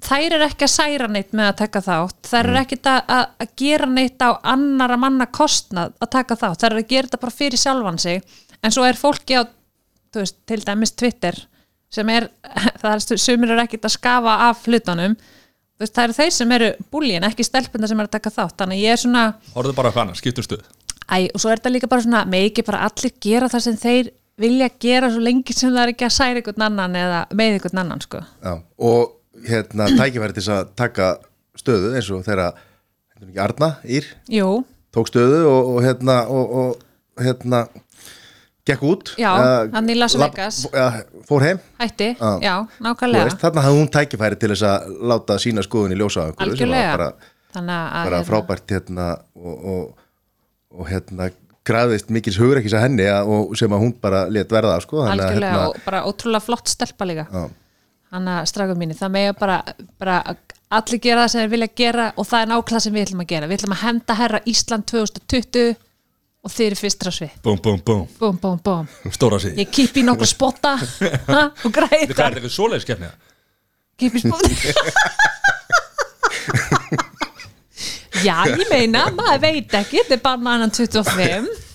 þær 0.05 0.37
eru 0.37 0.47
ekki 0.47 0.67
að 0.67 0.73
særa 0.73 1.09
neitt 1.11 1.35
með 1.37 1.51
að 1.51 1.59
taka 1.61 1.83
þátt 1.85 2.31
þær 2.31 2.49
eru 2.51 2.61
ekki 2.63 2.79
að, 2.89 3.01
að, 3.17 3.25
að 3.45 3.55
gera 3.63 3.89
neitt 3.91 4.25
á 4.25 4.31
annara 4.53 4.99
manna 5.01 5.27
kostnað 5.31 5.95
að 6.01 6.13
taka 6.17 6.39
þátt 6.41 6.65
þær 6.65 6.71
eru 6.73 6.85
að 6.85 6.93
gera 6.93 7.09
þetta 7.09 7.23
bara 7.25 7.37
fyrir 7.37 7.63
sjálfan 7.63 8.01
sig 8.03 8.23
en 8.61 8.75
svo 8.75 8.87
er 8.87 9.01
fólki 9.01 9.39
á 9.39 9.43
veist, 10.17 10.41
til 10.49 10.61
dæmis 10.65 10.95
Twitter 10.97 11.37
sem 11.93 12.09
er, 12.13 12.31
það 12.83 12.97
er 12.97 13.23
sumir 13.23 13.55
eru 13.55 13.65
ekkit 13.65 13.89
að 13.89 13.97
skafa 13.97 14.37
af 14.49 14.65
hlutunum 14.67 15.17
veist, 15.81 15.95
það 15.95 16.05
eru 16.07 16.19
þeir 16.21 16.35
sem 16.37 16.57
eru 16.59 16.71
búlíin, 16.93 17.27
ekki 17.29 17.47
stelpunda 17.47 17.91
sem 17.91 18.01
eru 18.01 18.11
að 18.11 18.17
taka 18.19 18.35
þátt, 18.35 18.59
þannig 18.63 18.85
ég 18.85 18.97
er 18.97 19.03
svona 19.05 19.27
Orðu 19.59 19.77
bara 19.77 19.93
hvað 19.93 20.07
annars, 20.07 20.25
skiptum 20.25 20.47
stuð 20.47 20.65
æ, 21.11 21.29
og 21.35 21.43
svo 21.43 21.53
er 21.53 21.61
þetta 21.61 21.75
líka 21.75 21.91
bara 21.91 22.07
svona, 22.07 22.25
með 22.31 22.49
ekki 22.51 22.67
bara 22.67 22.85
allir 22.89 23.15
gera 23.23 23.51
það 23.53 23.67
sem 23.67 23.79
þeir 23.81 24.11
vilja 24.41 24.71
gera 24.81 25.11
svo 25.13 25.23
lengi 25.23 25.55
sem 25.57 25.73
það 25.73 25.83
er 25.83 25.95
ekki 25.95 26.07
að 26.07 26.15
særa 26.17 26.41
einhvern 26.41 26.67
annan 26.67 26.95
eða 26.97 27.23
með 27.37 27.57
einhvern 27.57 27.81
annan, 27.83 28.05
sko. 28.05 28.21
Já, 28.41 28.55
og 28.89 29.17
hérna 29.49 29.89
tækifæri 29.97 30.37
til 30.37 30.47
að 30.53 30.73
taka 30.79 31.11
stöðu 31.59 31.95
eins 31.97 32.11
og 32.15 32.25
þeirra 32.27 32.51
Arna 33.45 33.75
Ír 33.85 34.07
Jú, 34.33 34.65
tók 34.95 35.11
stöðu 35.11 35.45
og, 35.49 35.75
og 35.77 35.83
hérna 35.85 36.23
og, 36.29 36.55
og 36.63 37.23
hérna 37.25 37.65
gekk 38.69 38.83
út 38.87 39.13
Já, 39.19 39.33
Las 39.97 40.15
lab- 40.17 40.37
ja, 40.37 41.03
fór 41.29 41.43
heim. 41.45 41.59
Hætti, 41.81 42.17
Já. 42.21 42.39
já, 42.41 42.55
nákvæmlega. 42.81 43.25
veist, 43.29 43.41
þarna 43.43 43.65
hafði 43.67 43.81
hún 43.81 43.91
tækifæri 43.91 44.39
til 44.41 44.51
þess 44.55 44.65
að 44.69 44.97
láta 45.13 45.39
sína 45.43 45.65
skoðun 45.67 45.95
í 45.95 45.99
ljósa 46.01 46.31
bara, 46.37 46.55
bara 46.95 47.13
hérna, 47.55 48.25
frábært 48.25 48.71
hérna 48.71 49.09
og, 49.35 49.65
og, 49.65 49.95
og 50.79 50.89
hérna 50.89 51.31
græðist 51.67 52.11
mikils 52.11 52.39
hugrekkis 52.41 52.75
að 52.77 52.87
henni 52.87 53.07
að, 53.11 53.33
sem 53.59 53.73
að 53.73 53.83
hún 53.85 53.95
bara 54.01 54.25
let 54.33 54.53
verða 54.53 54.79
sko, 54.83 55.05
hérna, 55.07 55.51
og 55.69 55.81
bara 55.85 56.05
ótrúlega 56.09 56.43
flott 56.45 56.71
stelpa 56.73 57.05
líka. 57.09 57.27
Já. 57.31 57.49
Hann 58.15 58.31
að 58.31 58.49
strafum 58.51 58.81
mínu, 58.81 58.97
það 58.99 59.13
með 59.15 59.29
bara, 59.41 59.61
bara 60.01 60.17
allir 60.71 61.01
gera 61.03 61.25
það 61.25 61.33
sem 61.33 61.41
þeir 61.43 61.53
vilja 61.55 61.71
gera 61.81 62.09
og 62.17 62.27
það 62.31 62.43
er 62.43 62.51
nákvæmlega 62.51 62.85
sem 62.85 62.97
við 62.97 63.07
ætlum 63.07 63.23
að 63.25 63.31
gera. 63.33 63.49
Við 63.51 63.59
ætlum 63.61 63.77
að 63.77 63.85
henda 63.85 64.19
herra 64.21 64.41
Ísland 64.51 64.85
2020 64.91 65.73
og 66.41 66.55
þeir 66.55 66.67
eru 66.71 66.79
fyrstra 66.81 67.13
svið. 67.15 67.33
Búm, 67.45 67.59
búm, 67.61 67.81
búm, 67.85 68.05
búm, 68.21 68.37
búm, 68.41 68.59
búm 68.65 69.15
stóra 69.15 69.39
sig 69.43 69.59
ég 69.61 69.69
kipi 69.73 70.05
nokkra 70.07 70.29
spotta. 70.31 70.77
Ha, 71.31 71.43
og 71.51 71.71
er 71.71 71.75
græða 71.77 72.07
þetta 72.09 72.29
eitthvað 72.31 72.55
svoleiðis 72.55 72.89
keppni? 72.89 73.11
kipi 74.01 74.19
spotta. 74.25 74.49
Já, 78.21 78.37
ég 78.53 78.69
meina, 78.69 79.07
maður 79.17 79.41
veit 79.47 79.75
ekki 79.79 80.03
þetta 80.03 80.17
er 80.17 80.23
bara 80.25 80.41
mannan 80.41 80.73
25 80.75 81.70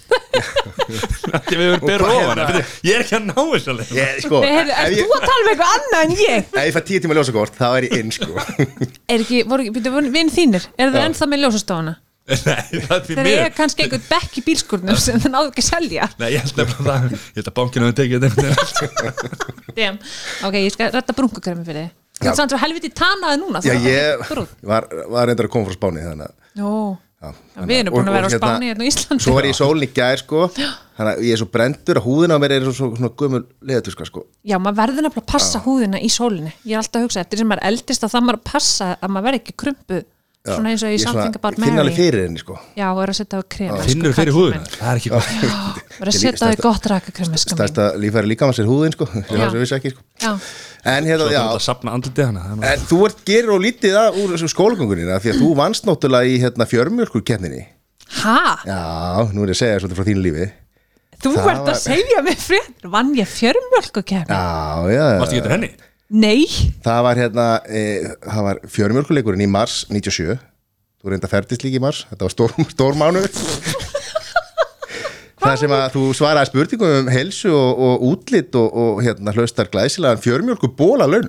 Við 1.45 1.59
verðum 1.59 1.83
bera 1.85 2.07
hvað 2.07 2.21
ofan 2.21 2.41
hérna? 2.41 2.63
Ég 2.85 2.95
er 2.97 3.03
ekki 3.05 3.15
að 3.17 3.27
ná 3.29 3.35
þess 3.37 3.69
að 3.71 3.77
leið 3.79 3.93
ég, 3.97 4.15
sko, 4.25 4.41
ég, 4.45 4.71
þú 4.99 5.05
að 5.15 5.25
tala 5.25 5.41
um 5.41 5.51
eitthvað 5.51 5.75
annað 5.75 6.01
en 6.05 6.15
ég? 6.19 6.49
ef 6.51 6.57
ég 6.61 6.75
fæ 6.75 6.81
tíu 6.89 7.03
tíma 7.03 7.17
ljósakort 7.17 7.57
þá 7.57 7.67
er 7.71 7.87
ég 7.87 7.95
inn 8.01 8.11
sko. 8.15 8.31
Er 8.35 9.23
ekki, 9.23 9.43
voru, 9.49 9.69
byrju, 9.75 10.11
vinn 10.13 10.31
þínir, 10.33 10.67
eru 10.77 10.93
það 10.95 11.07
ennþá 11.09 11.29
með 11.31 11.45
ljósastofuna? 11.45 11.95
Nei, 12.25 12.79
það 12.87 12.95
er 12.95 13.03
fyrir 13.05 13.19
Þeir 13.19 13.27
mér 13.27 13.39
eru 13.43 13.53
kannski 13.53 13.83
einhvern 13.85 14.05
bekk 14.09 14.39
í 14.39 14.43
bílskurnum 14.47 14.97
sem 14.97 15.19
það 15.21 15.33
náðu 15.35 15.51
ekki 15.51 15.61
að 15.61 15.67
selja. 15.67 16.07
Nei, 16.17 16.29
ég 16.33 16.41
held 16.41 16.57
nefnilega 16.57 16.87
það. 16.87 17.11
Ég 17.13 17.37
held 17.37 17.51
að 17.51 17.57
bankinu 17.59 17.85
hefur 17.85 17.97
tekið 17.99 18.25
þetta. 18.25 19.91
Ok, 20.47 20.57
ég 20.57 20.73
skal 20.73 20.89
rætta 20.95 21.13
brunkukremi 21.19 21.67
fyrir 21.67 21.85
þig. 21.85 21.93
Þú 22.15 22.29
ert 22.31 22.39
samt 22.39 22.53
svo 22.53 22.59
helviti 22.61 22.89
tanaði 22.95 23.39
núna 23.41 23.59
já, 23.65 23.73
ég 23.75 24.21
var, 24.63 24.85
var 25.11 25.27
reyndar 25.27 25.49
að 25.49 25.51
koma 25.51 25.67
frá 25.67 25.75
Spáni 25.75 26.03
þannig 26.05 26.29
að 26.29 26.63
við 27.55 27.77
erum 27.79 27.95
búin 27.95 28.09
að 28.11 28.17
vera 28.17 28.29
á 28.29 28.35
Spáni 28.35 28.71
hérna 28.71 28.85
á 28.85 28.89
Íslandi. 28.89 29.23
Svo 29.25 29.35
var 29.37 29.47
ég 29.47 29.55
í 29.55 29.57
sólni 29.57 29.89
gær 29.95 30.21
sko. 30.21 30.49
Þannig 30.95 31.11
að 31.11 31.23
ég 31.27 31.35
er 31.35 31.41
svo 31.41 31.47
brendur 31.51 31.99
að 31.99 32.05
húðina 32.07 32.37
á 32.37 32.39
mér 32.39 32.55
er 32.55 32.65
svo, 32.67 32.73
svo, 32.77 32.89
svona 32.95 33.11
gömul 33.19 33.41
leðatuska 33.67 34.07
sko. 34.07 34.25
Já, 34.47 34.55
maður 34.55 34.77
verður 34.79 35.07
nefnilega 35.07 35.25
að 35.25 35.31
passa 35.33 35.61
húðina 35.65 35.99
í 35.99 36.11
sólinni. 36.13 36.53
Ég 36.63 36.77
er 36.77 36.83
alltaf 36.83 37.01
að 37.01 37.07
hugsa, 37.07 37.23
eftir 37.25 37.41
sem 37.41 37.49
maður 37.51 37.67
eldist 37.71 38.05
að 38.05 38.13
það 38.15 38.27
maður 38.29 38.39
að 38.39 38.45
passa 38.51 38.91
að 38.95 39.11
maður 39.11 39.27
verði 39.27 39.41
ekki 39.41 39.57
krumpu 39.63 39.99
svona 40.45 40.69
eins 40.71 40.83
og 40.85 40.89
í 40.89 40.91
Ég 40.95 41.01
svona- 41.01 41.13
Something 41.25 41.35
About 41.39 41.53
ég 41.57 41.61
finn 41.65 41.79
alveg 41.81 41.95
fyrir 41.99 42.21
henni 42.25 42.39
sko. 42.41 42.53
Já, 42.77 42.87
og 42.93 42.99
er 43.03 43.09
að 43.13 43.17
setja 43.19 43.35
á 43.37 43.39
krem 43.55 43.71
elsku 43.75 43.89
Finnur 43.91 44.11
fyrir 44.13 44.15
kallinn 44.15 44.37
húðuna 44.37 44.59
minn. 44.61 44.69
Það 44.75 44.89
er 44.91 44.97
ekki 45.01 45.11
gott. 45.15 45.29
Verður 45.95 46.05
að 46.05 46.09
Ég 46.15 46.19
setja 46.21 46.43
á 46.45 46.47
því 46.51 46.57
gott 46.65 46.83
rakakrem 46.91 47.29
sko 47.33 47.33
mín. 47.33 47.39
Stærsta 47.59 47.83
lífæri 48.03 48.27
líka 48.31 48.43
maður 48.49 48.57
sér 48.59 48.69
húðin 48.69 48.93
sko. 48.95 49.05
Sem 49.15 49.23
Já. 49.25 49.29
það 49.41 49.49
sem 49.55 49.61
vissi 49.65 49.75
ekki 49.79 49.89
sko. 49.95 50.01
Já, 50.21 50.31
En 50.85 51.03
hérna, 51.09 51.25
já. 51.33 51.41
að 51.49 51.65
hana 52.29 52.41
það 52.45 52.51
er 52.51 52.57
En 52.75 52.79
þú 52.91 52.97
ert 53.07 53.19
gerir 53.25 53.49
og 53.55 53.59
lítið 53.65 53.93
að 53.97 54.09
úr 54.21 54.29
skólagöngunina 54.53 55.17
Því 55.23 55.29
að 55.33 55.39
þú 55.41 55.49
vannst 55.57 55.83
náttúrulega 55.89 56.29
í 56.29 56.31
hérna 56.43 56.65
fjörmjölkur 56.69 57.23
keppninni 57.25 57.63
ha? 58.21 58.37
Já, 58.69 58.77
nú 59.33 59.39
er 59.43 59.49
ég 59.49 59.55
að 59.57 59.61
segja 59.63 59.79
svolítið 59.81 59.97
frá 59.97 60.05
þínu 60.05 60.21
lífi. 60.27 60.45
Þú 61.25 61.31
Það 61.33 61.49
ert 61.55 61.69
að 61.71 61.79
segja 61.81 62.19
mig 62.21 62.37
frétt. 62.37 62.85
Vann 62.93 63.09
ég 63.17 63.25
fjörmjölkukefni? 63.33 64.29
Nei. 66.13 66.45
Það 66.85 66.99
var 67.07 67.17
hérna 67.17 67.45
e, 67.65 67.81
Það 68.21 68.43
var 68.45 68.59
fjörmjölkuleikurinn 68.69 69.45
í 69.45 69.49
mars 69.49 69.85
97 69.89 70.35
Þú 71.01 71.13
reynda 71.13 71.29
ferðist 71.29 71.61
líka 71.65 71.77
í 71.77 71.83
mars. 71.83 72.03
Þetta 72.09 72.25
var 72.25 72.33
stór, 72.33 72.53
stór 72.75 72.97
Það 75.45 75.57
sem 75.61 75.73
að 75.77 75.83
þú 75.93 76.03
svaraði 76.17 76.49
spurningum 76.49 76.93
um 77.03 77.09
helsu 77.13 77.51
og, 77.53 77.81
og 77.87 78.05
útlit 78.09 78.55
og, 78.57 78.69
og 78.81 79.01
hérna 79.05 79.33
hlaustar 79.35 79.69
glæsilegan 79.69 80.21
fjörmjölku 80.23 80.71
bóla 80.77 81.05
laun 81.09 81.27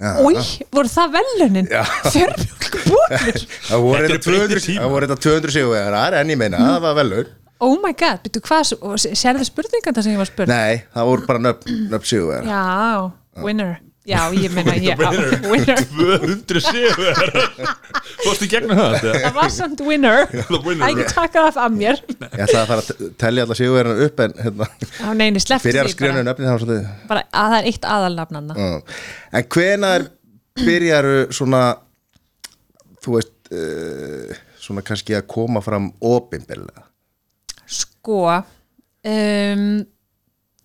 Új, 0.00 0.38
voru 0.72 0.88
það 0.88 1.16
velunin? 1.18 1.66
Já. 1.68 1.82
Fjörmjölkubólur 2.08 3.42
Það 3.68 3.82
voru 3.84 4.00
Þetta 4.00 4.06
eru 4.06 4.14
þetta 4.14 4.30
breyttir 4.30 4.62
200, 4.64 4.64
tímar. 4.64 4.80
það 4.80 4.94
voru 4.94 5.10
þetta 5.10 5.24
200 5.26 5.54
sigurvegarar 5.56 6.16
en 6.22 6.32
ég 6.32 6.40
meina 6.40 6.62
það 6.64 6.84
var 6.86 6.98
vel 7.00 7.06
laun 7.12 7.30
Oh 7.60 7.74
my 7.82 7.92
god, 7.92 8.22
byrju 8.24 8.40
hvað, 8.46 8.70
sérðu 9.20 9.44
spurninganda 9.44 10.00
sem 10.00 10.14
ég 10.14 10.22
var 10.22 10.30
spurð? 10.30 10.48
Nei, 10.54 10.80
það 10.94 11.10
voru 11.10 11.26
bara 11.28 11.42
nöfn, 11.44 11.82
nöfn 11.92 12.08
sigurvegarar 12.08 12.48
Já, 12.48 13.19
winner. 13.44 13.78
Já, 14.08 14.32
ég 14.32 14.48
meina, 14.50 14.72
ég, 14.80 14.96
á, 14.96 15.10
winner. 15.44 15.80
200 15.92 16.60
sigur. 16.70 17.18
Fórstu 18.24 18.46
í 18.46 18.50
gegnum 18.50 18.72
það? 18.78 18.94
þetta? 18.96 19.18
Það 19.26 19.34
var 19.36 19.52
samt 19.54 19.82
winner 19.84 20.22
winner. 20.64 20.80
Æ, 20.82 20.88
Ekki 20.88 21.04
taka 21.14 21.42
það 21.46 21.58
af 21.62 21.74
mér 21.76 22.00
Ég 22.00 22.42
ætlaði 22.46 22.60
að 22.62 22.70
fara 22.70 22.80
að 22.80 22.88
te- 22.88 23.10
telja 23.20 23.44
alla 23.46 23.56
sigurvegarnar 23.58 24.02
upp 24.08 24.22
en 24.24 24.34
hérna, 24.40 24.68
Á 25.04 25.08
neini, 25.20 25.42
slepptu 25.44 25.68
fyrir 25.68 25.82
að 25.84 25.92
því 25.92 26.00
bara, 26.08 26.24
nöfnin 26.26 26.48
það 26.48 26.56
var 26.56 26.64
svolítið 26.64 27.06
bara 27.12 27.22
að 27.28 27.52
það 27.52 27.58
er 27.60 27.68
eitt 27.70 27.86
aðalnafnanna 27.94 28.56
Já. 28.58 28.98
En 29.40 29.48
hvenar 29.54 30.06
byrjaru 30.60 31.14
svona 31.38 31.62
þú 33.04 33.16
veist 33.18 33.52
uh, 33.54 34.42
svona 34.60 34.84
kannski 34.90 35.16
að 35.20 35.28
koma 35.36 35.62
fram 35.64 35.90
opinberlega? 36.04 36.84
Sko 37.70 38.20
um, 38.34 39.64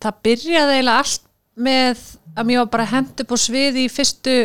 Það 0.01 0.19
byrjaði 0.27 0.79
eiginlega 0.79 0.99
allt 1.03 1.23
með 1.55 2.01
að 2.35 2.49
mér 2.49 2.63
var 2.63 2.71
bara 2.73 2.87
hend 2.91 3.21
upp 3.23 3.35
á 3.35 3.37
sviði 3.39 3.85
í 3.85 3.91
fyrstu 3.91 4.35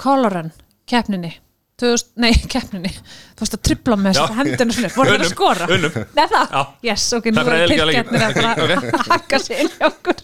koloran 0.00 0.50
keppninni. 0.90 1.32
2000, 1.80 2.10
nei, 2.20 2.32
keppninni. 2.52 2.90
Þú 3.36 3.44
veist 3.44 3.56
að 3.56 3.62
tripla 3.68 3.96
með 4.00 4.18
Já. 4.18 4.24
hendina 4.36 4.74
svona 4.76 4.90
voru 4.96 5.14
það 5.14 5.24
að 5.24 5.30
skora? 5.32 5.68
unnum. 5.76 5.96
Nei 6.16 6.26
það? 6.34 6.58
Yes, 6.84 7.06
ok, 7.16 7.30
nú 7.32 7.44
er 7.44 7.72
pilkjarnir 7.72 8.26
að 8.26 8.40
bara 8.40 9.04
hakka 9.14 9.40
sér 9.40 9.64
inn 9.64 9.72
í 9.72 9.86
okkur. 9.88 10.20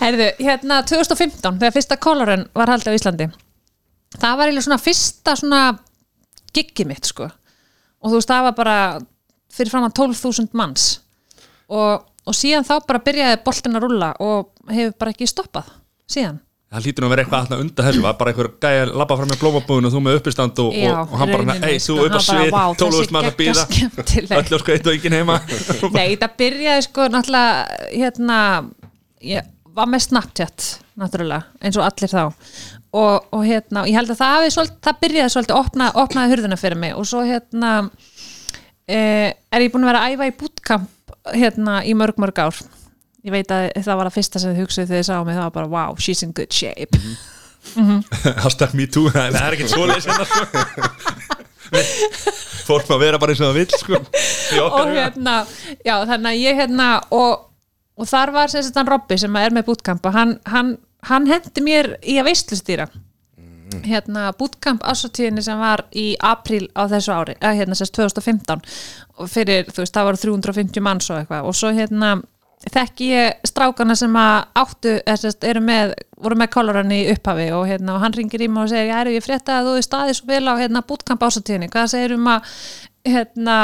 Herðu, 0.00 0.28
hérna 0.40 0.78
2015 0.86 1.58
þegar 1.60 1.74
fyrsta 1.74 1.98
koloran 2.00 2.46
var 2.56 2.72
haldið 2.72 2.94
á 2.94 2.98
Íslandi. 3.00 3.26
Það 4.16 4.38
var 4.38 4.48
eiginlega 4.48 4.66
svona 4.68 4.80
fyrsta 4.80 5.34
svona 5.36 5.62
giggi 6.56 6.86
mitt 6.88 7.10
sko. 7.10 7.26
Og 8.00 8.12
þú 8.12 8.20
veist 8.20 8.30
það 8.30 8.46
var 8.46 8.54
bara 8.56 8.76
fyrir 9.52 9.72
fram 9.72 9.88
að 9.88 9.96
12.000 9.98 10.56
manns. 10.56 10.86
Og, 11.66 12.06
og 12.06 12.36
síðan 12.38 12.64
þá 12.64 12.78
bara 12.86 13.02
byrjaði 13.02 13.42
boltin 13.44 13.76
að 13.76 13.88
rulla 13.88 14.12
og 14.22 14.52
hefur 14.70 14.94
bara 15.02 15.12
ekki 15.12 15.28
stoppað 15.28 15.68
síðan? 16.10 16.42
Það 16.66 16.82
hlýtur 16.82 17.04
nú 17.04 17.06
að 17.06 17.12
vera 17.12 17.22
eitthvað 17.22 17.44
aðna 17.44 17.56
undan 17.62 17.86
þessu 17.86 18.00
bara 18.04 18.32
einhver 18.32 18.48
gæja 18.60 18.80
að 18.82 18.92
labba 18.98 19.16
fram 19.16 19.28
með 19.30 19.38
blómabúðun 19.42 19.86
og 19.86 19.92
þú 19.94 20.00
með 20.02 20.16
uppistand 20.18 20.62
og, 20.64 20.70
Já, 20.74 20.88
og, 20.98 21.12
og 21.12 21.20
hann 21.20 21.30
bara, 21.30 21.54
ei, 21.62 21.76
þú 21.78 21.84
sko, 21.94 22.06
upp 22.08 22.16
á 22.18 22.22
svið 22.26 22.48
vá, 22.50 22.62
12 22.80 22.96
þessi 22.96 23.14
mann 23.14 23.28
að 23.28 23.36
býða 23.38 23.66
öll 24.40 24.50
á 24.50 24.58
skveit 24.64 24.88
og 24.90 24.96
enginn 24.96 25.14
heima. 25.14 25.36
Nei, 25.96 26.16
það 26.18 26.34
byrjaði 26.42 26.86
sko 26.88 27.06
náttúrulega 27.14 27.78
hérna, 27.92 28.40
ég 29.30 29.48
var 29.78 29.92
með 29.92 30.04
Snapchat 30.08 30.66
náttúrulega, 30.98 31.46
eins 31.62 31.78
og 31.78 31.86
allir 31.86 32.12
þá. 32.16 32.24
Og, 32.96 33.30
og 33.36 33.46
hérna, 33.46 33.86
ég 33.86 34.00
held 34.00 34.10
að 34.16 34.20
það 34.24 34.34
hafi 34.34 34.52
svolítið, 34.56 34.80
það 34.88 35.00
byrjaði 35.04 35.34
svolítið, 35.36 35.58
opna, 35.60 35.90
opnaði 36.02 36.34
hurðina 36.34 36.58
fyrir 36.58 36.82
mig. 36.82 36.96
Og 36.98 37.06
svo 37.06 37.22
hérna 37.28 37.72
eh, 38.90 39.30
er 39.30 39.64
ég 39.64 39.70
búin 39.70 39.86
að 39.86 39.92
vera 39.92 40.02
að 40.02 40.16
æfa 40.16 40.30
í 40.32 40.36
bootcamp 40.42 41.14
hérna 41.36 41.80
í 41.86 41.94
mörg 41.98 42.18
mörg 42.22 42.42
ár 42.42 42.58
ég 43.24 43.32
veit 43.34 43.52
að 43.54 43.70
það 43.80 43.98
var 44.00 44.10
að 44.10 44.16
fyrsta 44.18 44.42
sem 44.42 44.52
þið 44.52 44.62
hugsuðu 44.64 44.90
þegar 44.90 45.00
þið 45.00 45.08
sáum 45.08 45.26
mig, 45.26 45.38
það 45.38 45.46
var 45.46 45.56
bara 45.56 45.72
wow, 45.72 45.96
she's 45.98 46.22
in 46.26 46.34
good 46.36 46.52
shape. 46.52 47.00
Hashtag 48.44 48.74
me 48.78 48.86
too, 48.86 49.10
það 49.10 49.34
það 49.34 49.46
er 49.46 49.56
ekkert 49.56 49.72
svoleiðis 49.72 50.06
hérna 50.10 50.26
sko. 50.30 50.44
Fólk 52.66 52.88
má 52.90 52.96
vera 52.98 53.18
bara 53.22 53.34
eins 53.34 53.42
og 53.42 53.50
það 53.50 53.58
vill 53.60 53.80
sko. 53.80 54.00
Og 54.66 54.92
hérna, 54.92 55.40
já 55.86 55.94
þannig 56.08 56.30
að 56.30 56.42
ég 56.42 56.60
hérna 56.60 56.90
og, 57.14 57.48
og 57.98 58.10
þar 58.10 58.34
var 58.34 58.52
sem 58.52 58.64
sagt 58.66 58.78
hann 58.78 58.90
Robby 58.90 59.18
sem 59.18 59.40
er 59.40 59.54
með 59.54 59.68
bootcamp 59.70 60.06
og 60.06 60.14
hann, 60.14 60.36
hann, 60.50 60.76
hann 61.10 61.28
hendi 61.30 61.64
mér 61.66 61.94
í 62.02 62.18
að 62.20 62.30
veislustýra. 62.30 62.88
Hérna 63.86 64.30
bootcamp 64.38 64.84
ásatíðinni 64.86 65.42
sem 65.42 65.58
var 65.58 65.82
í 65.94 66.12
apríl 66.22 66.68
á 66.78 66.86
þessu 66.90 67.14
ári, 67.14 67.34
eða 67.40 67.56
hérna 67.58 67.78
sérst 67.78 67.96
2015 67.98 68.62
og 69.16 69.30
fyrir, 69.30 69.66
þú 69.70 69.82
veist, 69.82 69.94
það 69.94 70.08
var 70.10 70.20
350 70.22 70.86
manns 70.86 71.10
og 71.10 71.20
eitthvað. 71.20 71.50
Og 71.50 71.58
svo 71.58 71.72
hérna 71.74 72.16
þekki 72.72 73.08
ég 73.10 73.46
strákana 73.46 73.94
sem 73.98 74.16
að 74.18 74.36
áttu, 74.58 74.94
eru 75.46 75.62
með 75.64 75.94
voru 76.16 76.38
með 76.40 76.52
kólarann 76.54 76.94
í 76.94 77.02
upphafi 77.12 77.50
og 77.54 77.66
hérna 77.68 77.96
og 77.96 78.02
hann 78.02 78.16
ringir 78.16 78.42
í 78.42 78.48
mig 78.50 78.64
og 78.64 78.70
segir, 78.72 78.90
já, 78.90 79.00
eru 79.02 79.14
ég 79.16 79.24
frétta 79.24 79.60
að 79.60 79.68
þú 79.68 79.74
er 79.76 79.86
staðið 79.86 80.18
svo 80.18 80.30
vel 80.30 80.42
á 80.48 80.54
hérna 80.58 80.82
bootcamp 80.88 81.26
ásatíðinni, 81.26 81.70
hvað 81.72 81.92
segir 81.92 82.16
um 82.16 82.30
að 82.32 82.56
hérna 83.06 83.58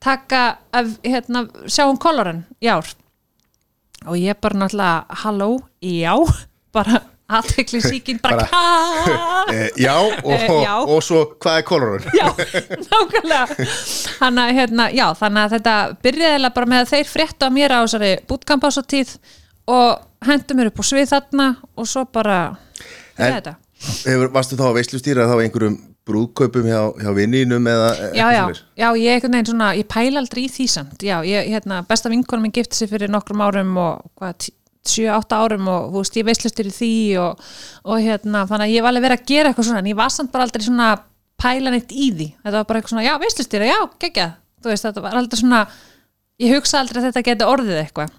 taka, 0.00 0.42
að, 0.72 0.94
hérna, 1.04 1.44
sjá 1.68 1.84
um 1.88 1.98
kólarann 2.00 2.44
í 2.62 2.70
ár? 2.72 2.88
Og 4.08 4.16
ég 4.16 4.38
bara 4.40 4.62
náttúrulega, 4.62 5.18
halló, 5.24 5.50
já 5.84 6.14
bara 6.76 7.02
aðtekli 7.38 7.80
síkin 7.84 8.18
bara, 8.22 8.46
Bara- 8.50 9.54
e, 9.54 9.70
Já, 9.80 9.94
og, 10.00 10.32
Eh, 10.34 10.46
já. 10.64 10.74
og 10.82 11.02
svo 11.06 11.20
hvað 11.40 11.58
er 11.60 11.62
kolorun? 11.68 12.04
já, 12.14 12.26
nákvæmlega 12.90 13.66
þannig 14.20 14.42
að, 14.44 14.54
hérna, 14.58 14.88
já, 14.94 15.06
þannig 15.20 15.42
að 15.46 15.54
þetta 15.56 15.74
byrjaði 16.04 16.32
eiginlega 16.34 16.54
bara 16.54 16.66
með 16.74 16.82
að 16.84 16.92
þeir 16.94 17.10
fréttu 17.14 17.46
að 17.48 17.54
mér 17.58 17.74
á 17.76 17.78
þessari 17.84 18.12
bootcamp 18.30 18.64
ásatíð 18.70 19.14
og 19.70 20.00
hendur 20.26 20.56
mér 20.58 20.70
upp 20.72 20.80
á 20.80 20.84
svið 20.90 21.12
þarna 21.14 21.48
og 21.76 21.86
svo 21.86 22.04
bara 22.12 22.40
En- 23.20 23.56
Hefur, 23.80 24.28
varstu 24.32 24.56
þá 24.60 24.66
að 24.68 24.74
veislustýra 24.76 25.24
þá 25.24 25.38
einhverjum 25.40 25.76
brúðkaupum 26.04 26.66
hjá, 26.68 26.80
hjá 27.00 27.10
vinninum 27.16 27.64
eða 27.70 27.88
já, 27.96 28.02
eitthvað 28.04 28.32
já, 28.34 28.40
svoleiðis? 28.44 28.62
já, 28.76 28.88
ég 29.00 29.22
veginn 29.24 29.46
svona 29.48 29.68
ég 29.78 29.86
pæla 29.88 30.20
aldrei 30.20 30.42
í 30.44 30.50
því 30.52 30.66
samt 30.68 31.04
já, 31.06 31.16
ég, 31.24 31.48
hérna, 31.48 31.78
besta 31.88 32.10
vinkonum 32.12 32.42
minn 32.44 32.52
gifti 32.56 32.76
sig 32.76 32.90
fyrir 32.92 33.08
nokkrum 33.12 33.40
árum 33.44 33.72
og 33.80 34.02
hvað, 34.20 34.50
7-8 34.88 35.36
árum 35.36 35.68
og 35.68 35.94
veist, 35.98 36.16
ég 36.16 36.26
veislustur 36.28 36.70
í 36.70 36.74
því 36.74 36.94
og, 37.20 37.46
og 37.84 38.00
hérna, 38.00 38.46
þannig 38.48 38.66
að 38.66 38.74
ég 38.74 38.84
var 38.84 38.94
alveg 38.94 39.06
verið 39.06 39.20
að 39.20 39.30
gera 39.30 39.50
eitthvað 39.50 39.68
svona 39.68 39.82
en 39.82 39.90
ég 39.90 39.98
var 39.98 40.12
samt 40.14 40.32
bara 40.32 40.46
aldrei 40.48 40.64
svona 40.64 40.90
pæla 41.40 41.72
neitt 41.74 41.92
í 41.92 42.10
því, 42.14 42.28
þetta 42.40 42.56
var 42.56 42.68
bara 42.68 42.80
eitthvað 42.80 42.94
svona, 42.94 43.06
já, 43.06 43.14
veislustur 43.20 43.64
já, 43.68 43.78
geggjað, 44.02 44.36
þú 44.60 44.72
veist, 44.72 44.86
þetta 44.88 45.04
var 45.04 45.18
aldrei 45.20 45.40
svona 45.40 45.62
ég 46.40 46.54
hugsa 46.56 46.80
aldrei 46.80 47.00
að 47.00 47.08
þetta 47.10 47.24
geti 47.28 47.48
orðið 47.48 47.80
eitthvað. 47.84 48.14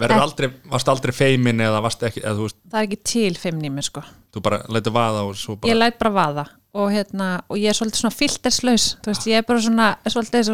Verður 0.00 0.22
aldrei, 0.24 0.48
varst 0.70 0.88
aldrei 0.90 1.12
feimin 1.14 1.62
eða 1.66 1.82
varst 1.84 2.02
ekki, 2.06 2.22
eða 2.22 2.46
veist, 2.46 2.58
það 2.70 2.80
er 2.80 2.88
ekki 2.88 3.00
til 3.10 3.32
feimnými, 3.38 3.84
sko. 3.84 4.02
Þú 4.34 4.42
bara 4.46 4.60
lætur 4.70 4.94
vaða 4.94 5.24
og 5.26 5.38
svo 5.38 5.56
ég 5.58 5.62
bara, 5.66 5.78
læt 5.82 5.98
bara 6.00 6.14
vaða 6.14 6.46
og, 6.72 6.90
hérna, 6.94 7.30
og 7.50 7.58
ég 7.58 7.72
er 7.72 7.76
svolítið 7.76 8.04
svona 8.04 8.14
filterslaus 8.14 8.84
þú 9.02 9.10
veist, 9.10 9.26
ég 9.30 9.40
er 9.40 9.46
bara 9.46 9.64
svona 9.64 9.88
svolítið 10.06 10.52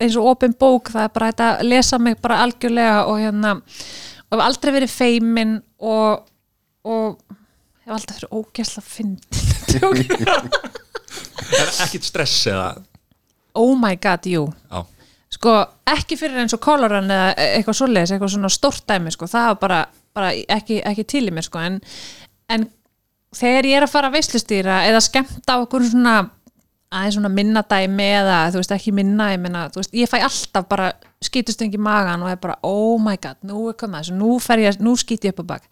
eins 0.00 0.16
og, 0.16 0.30
opin 0.30 0.54
bók, 0.56 0.88
það 0.94 1.04
er 1.04 1.12
bara 1.12 1.30
að 1.36 1.66
lesa 1.68 1.98
mig 2.00 2.16
bara 2.22 2.40
algjörlega 2.46 3.02
og 3.10 3.20
hérna 3.20 3.58
og 4.30 4.38
hef 4.38 4.44
aldrei 4.46 4.76
verið 4.78 4.94
feimin 4.94 5.56
og, 5.82 6.24
og 6.86 7.18
hef 7.84 7.96
aldrei 7.96 8.20
verið 8.20 8.38
ógæsla 8.40 8.84
fyndin. 8.86 9.26
Er 11.60 11.70
ekkert 11.82 12.06
stress 12.06 12.46
eða, 12.46 12.68
oh 13.58 13.74
my 13.78 13.96
god, 14.02 14.26
jú. 14.30 14.44
Já, 14.70 14.82
sko, 15.34 15.54
ekki 15.90 16.18
fyrir 16.18 16.42
eins 16.42 16.54
og 16.54 16.62
kólaran 16.62 17.10
eða 17.10 17.30
eitthvað 17.58 17.78
svoleiðis, 17.80 18.12
eitthvað 18.14 18.34
svona 18.34 18.50
stórt 18.52 18.84
dæmi 18.90 19.14
sko, 19.14 19.28
það 19.30 19.48
var 19.48 19.58
bara, 19.62 19.80
bara 20.16 20.32
ekki, 20.58 20.80
ekki 20.86 21.06
til 21.10 21.24
í 21.26 21.34
mér 21.34 21.46
sko, 21.46 21.62
en, 21.66 21.80
en 22.50 22.66
þegar 23.36 23.70
ég 23.70 23.80
er 23.80 23.86
að 23.86 23.94
fara 23.94 24.10
að 24.10 24.18
veislustýra 24.18 24.82
eða 24.90 25.02
skemmta 25.06 25.58
á 25.58 25.62
okkur 25.62 25.86
svona 25.90 26.16
aðeins 26.90 27.18
svona 27.18 27.30
minna 27.32 27.62
dæmi 27.66 28.08
eða 28.20 28.40
þú 28.50 28.62
veist 28.62 28.74
ekki 28.74 28.94
minna, 28.94 29.30
ég 29.34 29.42
meina, 29.42 29.68
þú 29.70 29.82
veist, 29.82 29.94
ég 29.98 30.10
fæ 30.10 30.18
alltaf 30.26 30.66
bara 30.70 30.90
skýtustöng 31.24 31.74
í 31.76 31.80
magan 31.80 32.22
og 32.24 32.30
er 32.32 32.40
bara 32.40 32.56
oh 32.64 32.96
my 33.02 33.18
god, 33.20 33.36
nú 33.44 33.66
er 33.68 33.76
komið 33.80 34.06
þessu, 34.06 34.16
nú 34.16 34.38
ég 34.64 34.80
nú 34.80 34.94
skýt 34.96 35.26
ég 35.28 35.34
upp 35.34 35.44
á 35.44 35.50
bak. 35.54 35.66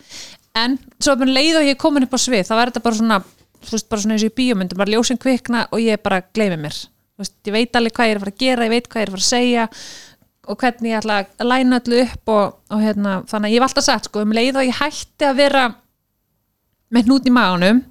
En 0.59 0.77
svo 1.01 1.15
er 1.15 1.23
bara 1.23 1.37
leið 1.39 1.61
og 1.61 1.69
ég 1.69 1.77
er 1.77 1.81
komin 1.81 2.05
upp 2.05 2.17
á 2.17 2.21
svið, 2.21 2.45
þá 2.49 2.55
er 2.59 2.71
þetta 2.71 2.85
bara 2.85 2.99
svona 3.01 3.19
þú 3.65 3.73
veist, 3.73 3.89
bara 3.89 4.03
svona 4.03 4.17
eins 4.17 4.27
og 4.27 4.33
í 4.33 4.37
bíómyndum, 4.39 4.81
bara 4.81 4.93
ljósin 4.93 5.21
kvikna 5.21 5.65
og 5.73 5.81
ég 5.83 6.03
bara 6.05 6.21
gleymi 6.37 6.61
mér. 6.61 6.77
Þú 6.77 7.25
veist, 7.25 7.37
ég 7.49 7.57
veit 7.57 7.81
alveg 7.81 7.97
hvað 7.97 8.11
ég 8.11 8.15
er 8.15 8.21
að 8.21 8.25
fara 8.27 8.35
að 8.35 8.45
gera, 8.45 8.69
ég 8.69 8.75
veit 8.75 8.89
hvað 8.89 9.01
ég 9.01 9.07
er 9.07 9.11
að 9.11 9.17
fara 9.17 9.25
að 9.25 9.33
segja 9.33 9.67
og 10.49 10.63
hvernig 10.63 10.93
ég 10.93 11.01
ætla 11.03 11.19
að 11.25 11.49
læna 11.49 11.81
öllu 11.83 12.01
upp 12.05 12.33
og, 12.33 12.57
og 12.73 12.83
hérna, 12.85 13.15
þannig 13.29 13.49
að 13.49 13.55
ég 13.55 13.61
hef 13.61 13.69
alltaf 13.69 13.87
sagt 13.89 14.09
sko, 14.09 14.25
um 14.25 14.35
leið 14.37 14.61
og 14.61 14.69
ég 14.69 14.79
hætti 14.79 15.29
að 15.29 15.41
vera 15.43 15.65
með 16.95 17.09
hnút 17.09 17.29
í 17.29 17.35
maganum 17.35 17.83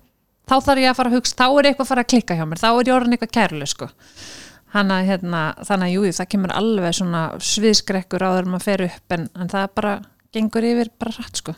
þá 0.48 0.56
þarf 0.66 0.82
ég 0.82 0.90
að 0.90 0.98
fara 0.98 1.12
að 1.12 1.18
hugsa, 1.20 1.38
þá 1.38 1.46
er 1.48 1.70
eitthvað 1.70 1.86
að 1.86 1.92
fara 1.92 2.06
að 2.06 2.10
klikka 2.14 2.38
hjá 2.38 2.46
mér 2.50 2.62
þá 2.64 2.70
er 2.72 2.90
ég 2.90 2.96
orðin 2.96 3.18
eitthvað 3.18 3.36
kærlu 3.38 3.68
sko 3.70 3.90
Hanna, 4.74 4.98
hérna, 5.08 5.42
þannig 5.64 5.88
að 5.88 5.94
jú, 5.96 6.12
það 6.18 6.30
kemur 6.34 6.54
alveg 6.60 6.96
svona 6.98 7.22
sviðskrekkur 7.40 8.26
á 8.28 8.30
þegar 8.36 8.50
maður 8.52 8.66
fer 8.68 8.84
upp 8.90 9.16
en, 9.16 9.28
en 9.40 9.52
það 9.54 9.68
bara 9.80 9.94
gengur 10.36 10.68
yfir 10.68 10.92
bara 11.00 11.14
rætt 11.16 11.40
sko. 11.40 11.56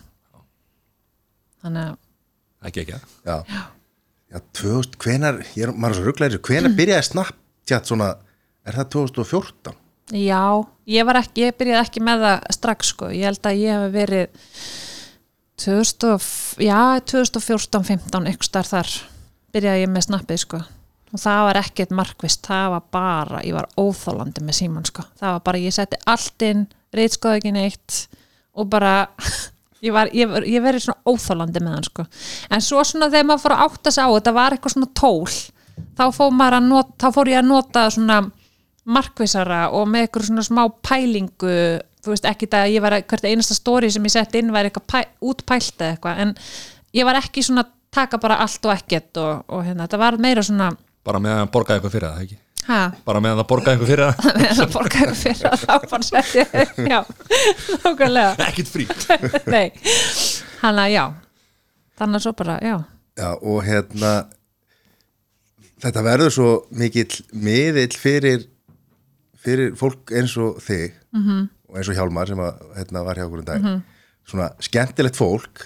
Þannig 1.64 1.90
að 1.90 2.70
ekki 2.70 2.84
ekki 2.84 3.00
Já, 3.26 3.36
já. 3.50 4.40
2000, 4.62 4.98
hvenar, 5.02 5.40
ég 5.58 5.66
er, 5.66 5.74
maður 5.74 5.98
svo 6.00 6.06
rugglega 6.10 6.42
hvenar 6.46 6.76
byrjaði 6.78 7.08
Snapchat 7.10 7.90
svona, 7.90 8.12
er 8.68 8.78
það 8.78 8.92
2014? 8.94 9.78
Já, 10.20 10.44
ég 10.90 11.06
var 11.10 11.20
ekki, 11.24 11.48
ég 11.48 11.58
byrjaði 11.58 11.82
ekki 11.88 12.04
með 12.06 12.26
það 12.28 12.48
strax 12.60 12.94
sko, 12.94 13.10
ég 13.14 13.26
held 13.30 13.50
að 13.50 13.62
ég 13.64 13.74
hef 13.80 13.94
verið 13.98 14.44
2000, 15.66 16.12
og- 16.14 16.62
já, 16.62 16.80
2014-15 17.10 18.30
ykkur 18.36 18.48
starf 18.52 18.70
þar 18.76 18.94
byrjaði 19.54 19.84
ég 19.88 19.92
með 19.98 20.06
snappið 20.12 20.44
sko 20.46 20.62
og 21.10 21.22
það 21.22 21.44
var 21.48 21.60
ekkert 21.64 21.94
markvist, 21.98 22.44
það 22.46 22.74
var 22.76 22.84
bara 22.94 23.44
ég 23.46 23.56
var 23.58 23.70
óþólandi 23.80 24.44
með 24.46 24.60
síman 24.60 24.88
sko. 24.88 25.06
Það 25.20 25.36
var 25.36 25.46
bara, 25.48 25.62
ég 25.64 25.76
setti 25.76 26.02
allt 26.10 26.46
inn 26.46 26.68
reitskoði 26.96 27.42
ekki 27.42 27.54
neitt 27.56 28.02
og 28.60 28.70
bara 28.72 28.94
ég, 29.86 29.96
ég, 30.18 30.36
ég 30.50 30.64
verið 30.64 30.86
svona 30.88 31.10
óþólandi 31.10 31.64
með 31.64 31.78
hann 31.78 31.88
sko, 31.88 32.06
en 32.50 32.66
svo 32.66 32.84
svona 32.86 33.10
þegar 33.12 33.30
maður 33.30 33.46
fór 33.46 33.56
að 33.56 33.64
átta 33.68 33.94
sig 33.96 34.06
á, 34.06 34.10
þetta 34.18 34.36
var 34.36 34.56
eitthvað 34.56 34.76
svona 34.76 34.92
tól 34.98 35.38
þá 36.00 36.06
fór, 36.16 36.34
nota, 36.66 36.96
þá 37.00 37.08
fór 37.16 37.32
ég 37.32 37.42
að 37.42 37.50
nota 37.50 37.86
svona 37.94 38.20
markvissara 38.90 39.62
og 39.76 39.88
með 39.90 40.08
eitthvað 40.08 40.30
svona 40.30 40.46
smá 40.48 40.64
pælingu 40.86 41.56
þú 42.00 42.14
veist 42.14 42.28
ekki 42.30 42.48
það 42.50 42.66
að 42.66 42.74
ég 42.74 42.84
var 42.84 42.96
hvert 43.12 43.28
einasta 43.28 43.58
stóri 43.58 43.90
sem 43.92 44.06
ég 44.08 44.14
sett 44.14 44.38
inn 44.40 44.54
var 44.56 44.68
eitthvað 44.68 44.88
pæ, 44.90 45.00
útpælt 45.30 45.84
eða 45.84 45.96
eitthvað 45.96 46.22
en 46.24 46.34
ég 46.96 47.08
var 47.08 47.20
ekki 47.20 47.44
svona 47.46 47.66
taka 47.94 48.20
bara 48.22 48.40
allt 48.44 48.66
og 48.66 48.74
ekkert 48.74 49.20
og, 49.22 49.44
og 49.50 49.66
hérna, 49.66 49.86
þetta 49.86 50.00
var 50.02 50.20
meira 50.22 50.44
svona 50.46 50.72
bara 51.08 51.22
með 51.24 51.42
að 51.44 51.52
borgaði 51.54 51.80
eitthvað 51.80 51.96
fyrir 51.96 52.08
það, 52.10 52.24
ekki? 52.26 52.40
Ha, 52.70 52.80
bara 53.08 53.22
með 53.24 53.42
að 53.42 53.48
borgaði 53.50 53.78
eitthvað 53.78 53.92
fyrir 53.94 54.06
það? 54.06 54.28
Meðan 54.40 54.60
það 54.60 54.74
borgaði 54.76 55.16
fyrir 55.20 55.50
að 55.50 55.64
þá 55.64 55.74
bara 55.94 56.08
setti 56.10 56.44
já, 56.92 57.00
nákvæmlega. 57.86 58.34
Ekkert 58.50 58.74
frí. 58.74 58.88
Nei, 59.56 59.72
hann 60.62 60.84
að 60.84 60.94
já. 60.94 61.04
Þannig 62.00 62.20
að 62.20 62.26
svo 62.26 62.36
bara, 62.40 62.60
já. 62.64 62.76
Já, 63.20 63.30
og 63.36 63.64
hérna 63.68 64.14
þetta 65.84 66.06
verður 66.06 66.36
svo 66.36 66.52
mikill 66.76 67.12
miðill 67.36 67.96
fyrir 68.00 68.46
fyrir 69.40 69.76
fólk 69.80 70.12
eins 70.16 70.36
og 70.40 70.60
þig 70.64 70.94
-hmm. 71.16 71.48
og 71.72 71.80
eins 71.80 71.90
og 71.90 71.96
Hjálmar 71.96 72.28
sem 72.28 72.40
að, 72.44 72.64
hérna, 72.76 73.04
var 73.08 73.16
hjá 73.16 73.26
okkur 73.26 73.44
um 73.44 73.48
dag. 73.48 73.68
Svona 74.28 74.50
skemmtilegt 74.60 75.18
fólk 75.18 75.64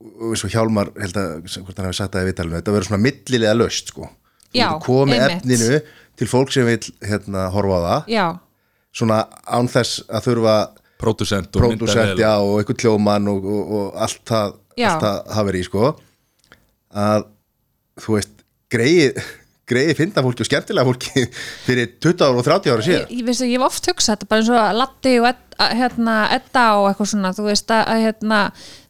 eins 0.00 0.44
og 0.46 0.52
Hjálmar 0.54 0.92
held 1.00 1.18
að 1.20 1.32
hvort 1.60 1.76
hann 1.76 1.88
hefði 1.90 1.98
sagt 2.00 2.14
það 2.16 2.26
í 2.26 2.30
vitalinu, 2.30 2.58
þetta 2.58 2.74
verður 2.76 2.90
svona 2.90 3.04
millilega 3.04 3.56
löst 3.58 3.92
sko, 3.92 4.08
Já, 4.56 4.68
einmitt. 4.80 5.24
efninu 5.26 5.80
til 6.20 6.28
fólk 6.28 6.52
sem 6.54 6.66
vil 6.68 6.80
hérna 7.06 7.48
horfa 7.54 7.80
á 7.80 7.82
það, 7.86 8.12
já, 8.14 8.26
svona 8.96 9.20
án 9.46 9.68
þess 9.70 10.02
að 10.08 10.30
þurfa 10.30 10.56
pródusent 11.00 11.56
og 11.56 11.62
pródusent, 11.64 12.18
já, 12.20 12.32
og 12.40 12.58
einhver 12.60 12.76
kljóman 12.80 13.28
og, 13.32 13.44
og, 13.44 13.76
og 13.76 14.00
allt 14.04 14.24
það 14.28 14.56
allt 14.80 15.04
það 15.04 15.20
hafi 15.36 15.60
í 15.60 15.66
sko. 15.66 15.92
Að 17.00 17.26
þú 18.00 18.16
veist 18.16 18.34
greið, 18.72 19.20
greiði 19.70 19.96
finna 19.98 20.24
fólki 20.24 20.44
og 20.44 20.48
skemmtilega 20.50 20.88
fólki 20.88 21.24
fyrir 21.66 21.94
20 22.02 22.26
ára 22.26 22.40
og 22.40 22.46
30 22.48 22.74
ára 22.74 22.86
síðan. 22.86 23.06
Ég, 23.06 23.16
ég, 23.20 23.26
veist, 23.28 23.44
ég 23.46 23.56
hef 23.56 23.66
oft 23.68 23.90
hugsað 23.90 24.16
þetta 24.16 24.30
bara 24.32 24.44
eins 24.44 24.52
og 24.52 24.60
að 24.60 24.78
Latti 24.80 25.14
og 25.20 25.28
Ed, 25.30 25.42
að, 25.60 25.74
hérna, 25.80 26.16
Edda 26.38 26.66
og 26.80 26.88
eitthvað 26.90 27.12
svona 27.12 27.34
þú 27.36 27.46
veist 27.48 27.74
að, 27.76 27.84
að 27.94 28.04
hérna, 28.08 28.40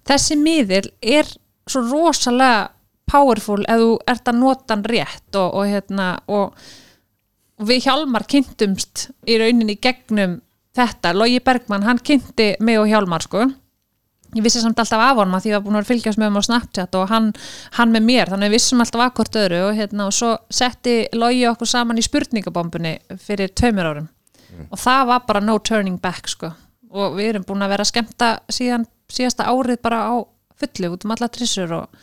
þessi 0.09 0.37
miðil 0.41 0.87
er 1.01 1.29
svo 1.71 1.83
rosalega 1.87 2.69
powerful 3.11 3.63
ef 3.67 3.81
þú 3.83 3.91
ert 4.11 4.31
að 4.31 4.39
nota 4.39 4.77
hann 4.77 4.87
rétt 4.87 5.39
og, 5.39 5.57
og 5.59 5.67
hérna 5.67 6.13
og, 6.31 6.55
við 7.67 7.83
Hjálmar 7.87 8.25
kynntumst 8.31 9.11
í 9.29 9.39
rauninni 9.41 9.77
gegnum 9.83 10.39
þetta, 10.77 11.13
Logi 11.17 11.41
Bergmann, 11.45 11.85
hann 11.85 12.01
kynnti 12.01 12.55
mig 12.65 12.79
og 12.81 12.89
Hjálmar 12.89 13.25
sko. 13.27 13.49
Ég 14.31 14.45
vissi 14.45 14.63
samt 14.63 14.79
alltaf 14.79 15.03
af 15.03 15.19
honum 15.19 15.35
að 15.35 15.43
því 15.43 15.51
ég 15.51 15.57
var 15.59 15.65
búin 15.65 15.77
að 15.81 15.83
að 15.83 15.91
fylgjast 15.91 16.21
með 16.23 16.31
um 16.31 16.39
á 16.39 16.43
Snapchat 16.47 16.97
og 17.01 17.09
hann, 17.11 17.33
hann 17.75 17.91
með 17.91 18.05
mér 18.07 18.31
þannig 18.31 18.47
að 18.47 18.53
við 18.53 18.61
vissum 18.61 18.85
alltaf 18.85 19.03
að 19.03 19.13
hvort 19.19 19.39
öðru 19.41 19.61
og, 19.67 19.73
hérna, 19.75 20.07
og 20.07 20.15
svo 20.15 20.31
setti 20.55 20.95
Logi 21.19 21.43
okkur 21.51 21.71
saman 21.73 21.99
í 21.99 22.05
spurningabombunni 22.07 22.95
fyrir 23.19 23.51
tveimur 23.59 23.91
árum. 23.91 24.09
Og 24.71 24.79
það 24.79 25.03
var 25.11 25.27
bara 25.27 25.43
no 25.43 25.59
turning 25.59 25.99
back 26.03 26.31
sko. 26.31 26.53
og 26.91 27.13
við 27.15 27.29
erum 27.31 27.45
búin 27.47 27.63
að 27.63 27.71
vera 27.71 27.85
að 27.87 27.91
skemmta 27.93 28.29
síðan 28.51 28.87
síðasta 29.15 29.49
árið 29.51 29.81
bara 29.85 30.01
á 30.11 30.15
fullu 30.61 30.95
út 30.95 31.05
um 31.07 31.15
alla 31.15 31.29
trissur 31.33 31.73
og 31.77 32.01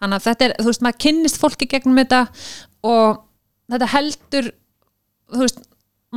þannig 0.00 0.16
að 0.16 0.26
þetta 0.28 0.46
er, 0.46 0.54
þú 0.58 0.70
veist, 0.70 0.84
maður 0.84 1.02
kynnist 1.04 1.40
fólki 1.40 1.68
gegnum 1.70 2.00
þetta 2.00 2.22
og 2.88 3.20
þetta 3.70 3.90
heldur 3.94 4.50
þú 5.30 5.44
veist, 5.44 5.60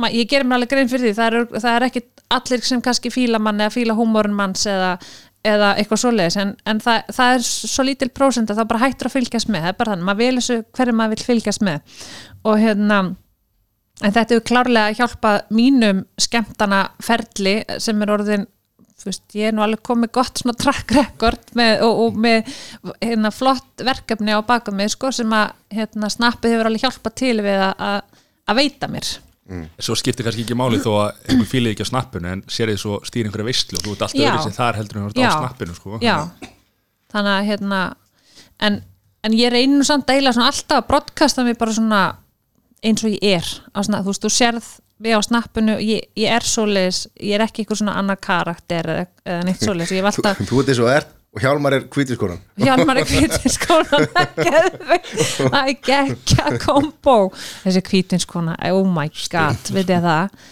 ma, 0.00 0.10
ég 0.10 0.30
gerir 0.30 0.48
mér 0.48 0.58
alveg 0.58 0.72
grein 0.74 0.90
fyrir 0.90 1.10
því 1.10 1.18
það 1.18 1.38
er, 1.38 1.46
það 1.54 1.76
er 1.76 1.86
ekki 1.88 2.04
allir 2.34 2.66
sem 2.66 2.82
kannski 2.82 3.12
fíla 3.14 3.40
mann 3.42 3.62
eða 3.62 3.74
fíla 3.74 3.96
húmórun 3.98 4.34
manns 4.36 4.64
eða, 4.70 4.94
eða 5.46 5.74
eitthvað 5.78 6.02
svoleiðis 6.02 6.38
en, 6.40 6.54
en 6.66 6.80
það, 6.82 7.12
það 7.18 7.34
er 7.36 7.44
svo 7.48 7.84
lítil 7.86 8.10
prósent 8.14 8.50
að 8.50 8.62
það 8.62 8.70
bara 8.72 8.86
hættur 8.86 9.10
að 9.10 9.16
fylgjast 9.18 9.52
með, 9.52 9.66
það 9.66 9.74
er 9.74 9.78
bara 9.82 9.94
þannig 9.94 10.08
maður 10.08 10.22
vel 10.24 10.40
þessu 10.40 10.56
hverju 10.78 10.96
maður 10.98 11.14
vil 11.14 11.28
fylgjast 11.28 11.64
með. 11.68 12.00
Og 12.44 12.58
hérna 12.62 12.98
en 14.02 14.14
þetta 14.14 14.34
hefur 14.34 14.46
klárlega 14.48 14.96
hjálpað 14.98 15.54
mínum 15.54 16.02
skemmtana 16.20 16.80
ferli 17.04 17.60
sem 17.82 18.02
er 18.02 18.14
orðin 18.16 18.48
veist, 19.04 19.24
ég 19.36 19.50
er 19.50 19.54
nú 19.56 19.64
alveg 19.64 19.82
komið 19.84 20.12
gott 20.14 20.40
svona 20.40 20.56
track 20.56 20.94
record 20.94 21.52
með, 21.58 21.82
og, 21.84 22.00
og 22.04 22.18
með 22.24 22.54
hérna, 23.02 23.32
flott 23.34 23.84
verkefni 23.84 24.32
á 24.32 24.40
baka 24.46 24.72
mig 24.72 24.92
sko, 24.94 25.10
sem 25.12 25.34
að 25.34 25.52
hérna, 25.74 26.10
snappið 26.12 26.54
hefur 26.54 26.70
alveg 26.70 26.86
hjálpað 26.86 27.16
til 27.20 27.36
við 27.44 27.64
að, 27.66 27.74
að, 27.90 28.24
að 28.48 28.60
veita 28.62 28.90
mér 28.92 29.14
Svo 29.76 29.92
skiptir 30.00 30.24
kannski 30.24 30.40
ekki 30.46 30.56
máli 30.56 30.78
þó 30.80 30.90
að 31.02 31.18
einhver 31.28 31.48
fílið 31.50 31.74
ekki 31.74 31.84
á 31.84 31.90
snappinu 31.90 32.30
en 32.32 32.42
sér 32.48 32.70
þið 32.72 32.78
svo 32.80 32.94
stýr 33.04 33.26
einhverja 33.28 33.50
veistlu 33.50 33.76
og 33.76 33.84
þú 33.84 33.92
ert 33.92 34.04
alltaf 34.06 34.22
öðru 34.24 34.44
sem 34.46 34.54
þar 34.56 34.78
heldur 34.78 34.96
en 34.96 35.04
þú 35.04 35.10
ert 35.10 35.18
á 35.20 35.24
Já. 35.26 35.32
snappinu 35.34 35.76
sko. 35.76 35.98
já, 36.00 36.14
þannig 37.12 37.34
að 37.34 37.48
hérna 37.50 37.80
en, 38.64 38.78
en 39.28 39.36
ég 39.36 39.52
reyni 39.52 39.76
nú 39.76 39.84
samt 39.84 40.08
eiginlega 40.08 40.38
svona 40.38 40.48
alltaf 40.48 40.80
að 40.80 40.88
broadcasta 40.94 41.44
mig 41.44 41.58
bara 41.60 41.76
svona 41.76 42.00
eins 42.84 43.04
og 43.04 43.12
ég 43.12 43.36
er 43.36 43.50
á 43.76 43.78
svona, 43.84 44.00
þú 44.00 44.14
veist, 44.14 44.24
þú 44.24 44.32
sérð 44.32 44.70
við 45.02 45.18
á 45.18 45.20
snappinu, 45.26 45.76
ég, 45.82 46.06
ég 46.18 46.30
er 46.36 46.46
svoleiðis 46.46 47.04
ég 47.18 47.34
er 47.36 47.44
ekki 47.46 47.64
eitthvað 47.64 47.82
svona 47.82 47.98
annar 48.00 48.20
karakter 48.22 48.90
eða, 48.94 49.06
eða 49.26 49.44
neitt 49.48 49.62
svoleiðis, 49.64 49.94
ég 49.96 50.04
hef 50.04 50.18
Þú, 50.18 50.24
alltaf 50.24 50.48
þú 50.48 50.62
ert 50.62 50.72
eins 50.72 50.82
og 50.84 50.90
ert 50.92 51.12
og 51.34 51.42
Hjálmar 51.42 51.74
er 51.74 51.86
kvítiskonan 51.90 52.42
Hjálmar 52.62 53.00
er 53.00 53.08
kvítinskona 53.10 53.84
það 54.14 55.56
er 55.56 55.72
er 55.72 55.72
geggja 55.82 56.58
kombo. 56.62 57.16
Þessi 57.64 57.82
kvítinskona 57.88 58.54
oh 58.70 58.86
my 58.86 59.08
god, 59.32 59.72
veit 59.74 59.90
ég 59.90 60.04
það? 60.04 60.44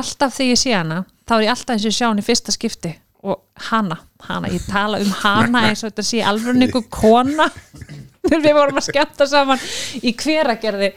Alltaf 0.00 0.38
þegar 0.38 0.54
ég 0.54 0.62
sé 0.62 0.72
hana 0.72 1.02
þá 1.28 1.34
er 1.36 1.44
ég 1.44 1.52
alltaf 1.52 1.74
eins 1.76 1.84
og 1.84 1.92
ég 1.92 1.98
sjá 1.98 2.08
hann 2.08 2.22
í 2.22 2.24
fyrsta 2.24 2.54
skipti 2.54 2.94
og 3.22 3.68
hana, 3.68 3.96
hana, 4.26 4.50
ég 4.50 4.64
tala 4.66 4.98
um 5.02 5.10
hana 5.22 5.66
eins 5.68 5.84
og 5.84 5.92
þetta 5.92 6.04
sé 6.06 6.22
alveg 6.26 6.58
einhver 6.58 6.86
kona. 6.90 7.48
Þegar 8.22 8.42
við 8.44 8.54
vorum 8.54 8.78
að 8.78 8.86
skemmta 8.86 9.26
saman 9.26 9.62
í 10.02 10.12
hveragerði 10.14 10.92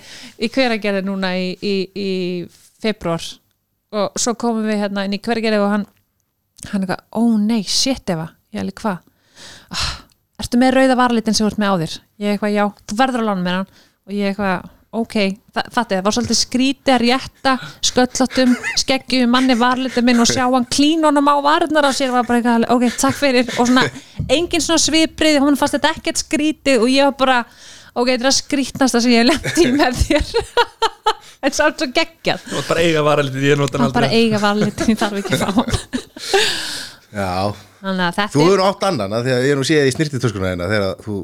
í 0.46 0.50
hveragerði 0.54 1.02
núna 1.08 1.32
í, 1.42 1.52
í, 1.58 1.76
í 1.90 2.12
februar 2.82 3.24
og 3.96 4.20
svo 4.20 4.36
komum 4.38 4.68
við 4.68 4.84
hérna 4.84 5.06
inn 5.08 5.18
í 5.18 5.22
hveragerði 5.26 5.62
og 5.64 5.72
hann 5.72 5.86
hann 6.70 6.86
eitthvað, 6.86 7.04
ó 7.14 7.24
nei, 7.42 7.62
shit 7.68 8.10
Eva. 8.10 8.30
Ég 8.54 8.62
alveg 8.62 8.80
hvað 8.82 9.02
ah, 9.76 9.90
ertu 10.42 10.60
með 10.62 10.78
rauða 10.78 10.98
varlitin 11.00 11.36
sem 11.36 11.46
þú 11.46 11.52
ert 11.52 11.62
með 11.62 11.74
á 11.74 11.76
þér? 11.82 11.96
Ég 12.22 12.36
eitthvað, 12.36 12.56
já, 12.56 12.64
þú 12.86 12.98
verður 13.02 13.24
að 13.24 13.30
lána 13.30 13.46
mér 13.46 13.60
hann 13.60 13.70
og 14.06 14.16
ég 14.16 14.32
eitthvað, 14.32 14.70
ok, 15.02 15.16
það 15.54 15.94
var 16.06 16.16
svolítið 16.16 16.40
skrítið 16.40 16.94
að 16.96 17.04
rétta 17.04 17.54
sköllóttum, 17.90 18.56
skeggjum 18.82 19.32
manni 19.32 19.58
varlitin 19.60 20.08
minn 20.08 20.24
og 20.24 20.30
sjá 20.30 20.44
hann 20.46 20.68
klínunum 20.72 21.30
á 21.32 21.36
varnar 21.46 21.88
á 21.88 21.92
sér 21.96 22.14
var 22.16 22.28
bara 22.28 22.42
eitthvað, 22.42 22.68
ok, 22.76 22.88
takk 23.02 23.20
fyrir. 23.20 23.50
Og 23.60 23.70
svona, 23.70 23.86
engin 24.28 24.64
svona 24.64 24.82
sviprið 24.82 25.42
hún 25.44 25.60
fannst 25.60 25.78
þetta 25.78 25.94
ekkert 25.98 26.24
skrítið 26.24 26.86
og 26.86 26.92
ég 26.92 27.10
var 27.12 27.18
bara 27.20 27.40
ok, 27.96 28.10
þetta 28.10 28.26
er 28.26 28.32
að 28.32 28.38
skrítnasta 28.40 29.04
sem 29.04 29.16
ég 29.16 29.24
hef 29.24 29.32
lent 29.32 29.62
í 29.62 29.70
með 29.80 30.02
þér. 30.06 30.34
En 31.46 31.54
samt 31.54 31.78
svo 31.78 31.86
geggjað. 31.94 32.42
Þú 32.42 32.58
ert 32.58 32.70
bara 32.72 32.82
eiga 32.82 33.02
vara 33.06 33.24
litið, 33.26 33.44
ég 33.52 33.60
nota 33.60 33.78
hann 33.78 33.84
hann 33.86 33.92
bara 33.94 34.08
aldrei. 34.10 34.24
eiga 34.26 34.40
varlitin, 34.42 34.88
ég 34.90 34.98
þarf 34.98 35.20
ekki 35.20 35.36
að 35.36 35.44
fá 35.44 35.52
hann. 35.60 35.76
Já, 37.20 37.54
þetta 37.86 38.26
þú 38.34 38.42
er 38.42 38.48
hefur 38.48 38.64
átt 38.66 38.86
annan 38.90 39.14
að 39.14 39.28
því 39.28 39.34
að 39.36 39.46
ég 39.46 39.54
er 39.54 39.60
nú 39.60 39.66
séð 39.68 39.90
í 39.90 39.94
snirtitöskuna 39.94 40.50
hérna 40.52 40.70
þegar 40.72 41.04
þú 41.06 41.18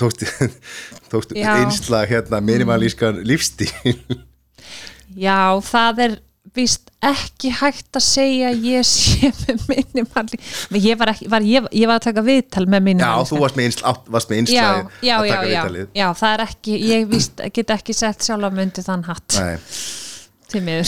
tókst, 0.00 0.24
tókst 1.12 1.34
Já. 1.36 1.54
einslag 1.62 2.08
hérna 2.10 2.40
minimalískan 2.44 3.20
lífstíl. 3.26 3.72
Já, 5.14 5.60
það 5.62 6.00
er 6.08 6.14
víst 6.54 6.90
ekki 7.04 7.50
hægt 7.58 7.96
að 7.98 8.04
segja 8.04 8.50
ég 8.54 8.84
sé 8.86 9.30
með 9.44 9.64
minimalí 9.70 10.38
ég 10.84 10.98
var, 11.00 11.10
ekki, 11.14 11.26
var, 11.32 11.44
ég, 11.46 11.66
ég 11.74 11.88
var 11.90 11.98
að 11.98 12.06
taka 12.10 12.24
viðtal 12.26 12.64
með 12.68 12.78
Já, 12.78 12.84
minimalí 12.88 13.28
þú 13.30 13.40
varst 13.42 13.58
með, 13.58 13.68
einsl, 13.70 13.82
átt, 13.90 14.10
varst 14.14 14.30
með 14.30 14.36
já, 14.36 14.42
einslag 14.44 14.92
já, 15.08 15.16
að 15.16 15.26
já, 15.26 15.32
taka 15.34 15.48
já, 15.48 15.48
viðtalið. 15.48 15.88
Já, 15.98 16.06
það 16.20 16.36
er 16.36 16.44
ekki 16.46 16.76
ég 16.90 17.08
víst, 17.10 17.42
get 17.58 17.74
ekki 17.74 17.96
sett 17.96 18.26
sjálf 18.28 18.48
að 18.50 18.58
myndi 18.60 18.84
þann 18.86 19.04
hatt. 19.08 19.38
Nei, 19.40 20.84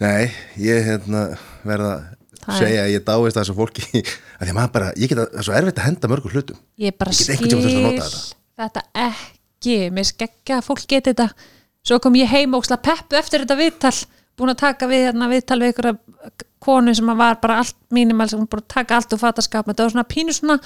nei, 0.00 0.30
ég 0.60 0.88
hérna 0.88 1.26
verða 1.66 1.92
er- 1.98 2.19
segja 2.58 2.82
að 2.84 2.92
ég 2.94 3.04
dáist 3.06 3.36
að 3.36 3.42
þessu 3.42 3.56
fólki 3.58 3.86
að 4.38 4.44
því 4.44 4.50
að 4.50 4.56
maður 4.58 4.74
bara, 4.76 4.90
ég 4.96 5.12
get 5.12 5.22
að, 5.22 5.30
það 5.30 5.40
er 5.42 5.48
svo 5.48 5.56
erfitt 5.60 5.80
að 5.80 5.88
henda 5.88 6.10
mörgum 6.12 6.34
hlutum. 6.34 6.60
Ég 6.80 6.96
bara 7.00 7.14
Ég 7.14 7.20
skil 7.20 7.62
þetta. 7.64 8.10
þetta 8.60 8.84
ekki. 9.06 9.76
Mér 9.94 10.08
skeggja 10.10 10.60
að 10.60 10.68
fólk 10.70 10.86
geti 10.90 11.12
þetta. 11.12 11.28
Svo 11.86 12.00
kom 12.04 12.16
ég 12.20 12.28
heim 12.32 12.54
og 12.56 12.64
óksla 12.64 12.80
peppu 12.84 13.16
eftir 13.20 13.44
þetta 13.44 13.58
viðtal 13.60 13.96
búin 14.40 14.54
að 14.54 14.62
taka 14.62 14.88
við 14.88 15.06
hérna, 15.08 15.28
viðtal 15.30 15.60
við 15.60 15.74
ykkur 15.74 15.90
konu 16.60 16.94
sem 16.96 17.12
var 17.16 17.38
bara 17.40 17.60
allt 17.62 17.76
mínimal 17.94 18.28
sem 18.30 18.42
búin 18.44 18.62
að 18.64 18.68
taka 18.74 18.98
allt 18.98 19.14
úr 19.16 19.20
fataskap 19.20 19.68
þetta 19.68 19.86
var 19.86 19.94
svona 19.94 20.08
pínu 20.08 20.34
svona 20.36 20.58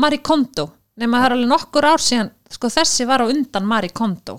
Marie 0.00 0.22
Kondo 0.22 0.68
nema 1.00 1.20
það 1.20 1.26
er 1.26 1.36
alveg 1.36 1.50
nokkur 1.50 1.88
ár 1.90 2.04
síðan 2.04 2.32
sko 2.50 2.70
þessi 2.72 3.06
var 3.08 3.24
á 3.24 3.30
undan 3.30 3.68
Marie 3.68 3.94
Kondo 3.94 4.38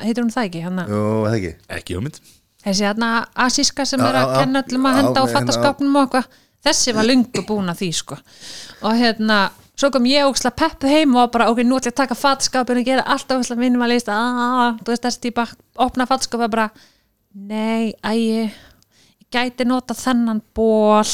heitir 0.00 0.24
hún 0.24 0.32
það 0.34 0.48
ekki 0.48 0.62
Jú, 0.64 1.00
það 1.26 1.36
ekki? 1.36 1.52
Ekki 1.78 1.98
hugmynd 1.98 2.20
þessi 2.64 2.86
hérna 2.86 3.10
asíska 3.46 3.86
sem 3.88 4.02
er 4.04 4.18
að 4.20 4.36
kenna 4.38 4.62
öllum 4.64 4.88
að 4.90 5.00
henda 5.00 5.22
á 5.22 5.24
með 5.24 5.34
fattaskapnum 5.36 5.96
og 5.96 6.06
eitthvað 6.06 6.38
þessi 6.66 6.94
var 6.96 7.08
lungu 7.08 7.44
búin 7.48 7.72
að 7.72 7.82
því 7.82 7.90
sko. 7.96 8.18
Og 8.84 8.96
hérna, 9.00 9.38
svo 9.80 9.90
kom 9.94 10.08
ég 10.10 10.28
óksla 10.28 10.52
peppu 10.52 10.90
heim 10.90 11.16
og 11.16 11.30
bara, 11.34 11.48
ok, 11.52 11.62
nú 11.64 11.78
ætla 11.78 11.90
ég 11.90 11.96
að 11.96 12.00
taka 12.02 12.18
fattaskapin 12.18 12.82
og 12.82 12.88
gera 12.88 13.06
alltaf 13.08 13.40
óksla 13.40 13.58
minimalist. 13.60 14.10
Aaa, 14.12 14.74
þú 14.82 14.92
veist 14.92 15.06
þessi 15.08 15.24
típa, 15.28 15.46
opna 15.80 16.08
fattaskap 16.10 16.44
og 16.44 16.52
bara, 16.52 16.68
nei, 17.32 17.94
æ 18.04 18.12
ég 18.16 18.58
gæti 19.30 19.64
nota 19.68 19.94
þennan 19.94 20.42
ból 20.54 21.06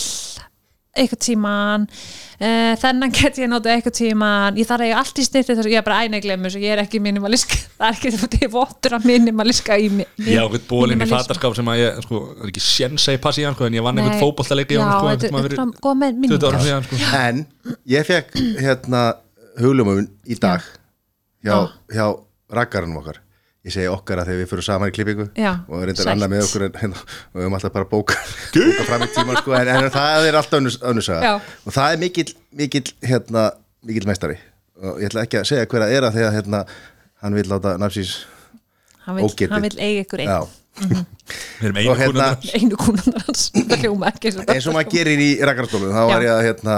eitthvað 0.97 1.21
tíman 1.27 1.85
uh, 1.87 2.73
þennan 2.83 3.13
get 3.15 3.39
ég 3.43 3.51
nota 3.53 3.73
eitthvað 3.75 3.95
tíman 4.01 4.59
ég 4.61 4.69
þarf 4.69 4.85
að 4.85 4.91
eiga 4.91 5.01
allt 5.03 5.21
í 5.21 5.27
styrti 5.27 5.55
þess 5.57 5.65
að 5.67 5.73
ég 5.75 5.81
er 5.83 5.87
bara 5.87 5.99
æna 6.07 6.21
glemur 6.25 6.53
svo 6.55 6.63
ég 6.63 6.75
er 6.77 6.83
ekki 6.85 7.01
minimalisk 7.05 7.53
það 7.79 7.87
er 7.89 7.99
ekki 7.99 8.13
þetta 8.17 8.41
vottur 8.57 8.97
að 8.99 9.09
minimaliska 9.13 9.79
í 9.83 9.91
mi- 9.99 10.09
Ég 10.27 10.41
á 10.41 10.47
eitthvað 10.49 10.65
bólinn 10.71 11.05
í 11.05 11.11
fattaskap 11.11 11.57
sem 11.59 11.71
að 11.73 11.83
ég, 11.83 12.01
sko, 12.07 12.23
er 12.41 12.51
ekki 12.53 12.65
ég 13.17 13.23
passi 13.25 13.45
í 13.45 13.47
hann, 13.49 13.57
sko, 13.59 13.69
en 13.69 13.79
ég 13.79 13.85
vann 13.87 14.01
eitthvað 14.03 14.17
Já, 14.17 14.23
sko, 14.97 15.13
þetta 15.13 15.31
einhvern 15.31 15.55
tímann 15.57 15.77
svona 15.77 15.85
góð 15.87 16.01
með 16.03 16.17
fyrir 16.17 16.37
20 16.37 16.49
árum 16.49 16.57
minningar 16.57 16.59
síðan, 16.67 16.89
sko. 16.89 17.13
En 17.21 17.45
ég 17.97 18.09
fekk 18.11 18.41
hérna 18.65 19.05
huglumöfun 19.61 20.09
í 20.29 20.39
dag 20.41 20.65
hjá, 21.45 21.53
Já. 21.53 21.61
hjá 21.97 22.07
rakkaranum 22.57 23.01
okkar 23.03 23.23
ég 23.67 23.75
segi 23.75 23.89
okkar 23.91 24.21
að 24.23 24.29
þegar 24.31 24.41
við 24.41 24.51
fyrir 24.53 24.67
saman 24.67 24.91
í 24.91 24.95
klippingu 24.95 25.25
Já, 25.35 25.53
og 25.67 25.81
reyndar 25.89 26.11
annað 26.13 26.33
með 26.33 26.45
okkur 26.47 26.65
en, 26.69 26.77
hérna, 26.83 27.01
og 27.03 27.39
við 27.39 27.47
höfum 27.47 27.57
alltaf 27.59 27.73
bara 27.75 27.89
bóka, 27.91 28.19
bóka 28.55 28.85
fram 28.87 29.07
í 29.07 29.09
tíma 29.17 29.39
sko, 29.41 29.57
en, 29.59 29.71
en 29.75 29.89
það 29.95 30.27
er 30.29 30.39
alltaf 30.41 30.61
önnus, 30.61 30.77
önnusaga 30.93 31.33
og 31.41 31.75
það 31.75 31.97
er 31.97 32.03
mikill, 32.05 32.29
mikill 32.61 32.93
hérna, 33.03 33.49
mikill 33.87 34.07
meistari. 34.09 34.37
Og 34.77 35.01
ég 35.01 35.11
ætla 35.11 35.25
ekki 35.27 35.41
að 35.41 35.49
segja 35.51 35.67
hver 35.73 35.87
að 35.87 35.97
er 35.97 36.07
að 36.07 36.19
þegar 36.21 36.37
hérna, 36.37 36.63
hann 37.25 37.37
vil 37.39 37.47
láta 37.51 37.75
nafsís 37.81 38.15
ógetið. 39.09 39.51
hann 39.57 39.67
vil 39.67 39.79
eiga 39.81 40.05
ykkur 40.05 40.23
einn. 40.23 40.31
Já, 40.31 40.41
Við 41.57 41.67
erum 41.67 41.79
einu 41.81 41.91
Og 41.93 42.01
hérna- 42.03 42.37
eins 44.53 44.67
og 44.69 44.77
maður 44.77 44.91
gerir 44.93 45.23
í 45.25 45.31
rakkarastólum 45.41 45.95
þá 45.95 46.03
var 46.11 46.27
ég 46.27 46.33
að 46.35 46.43
hérna, 46.51 46.77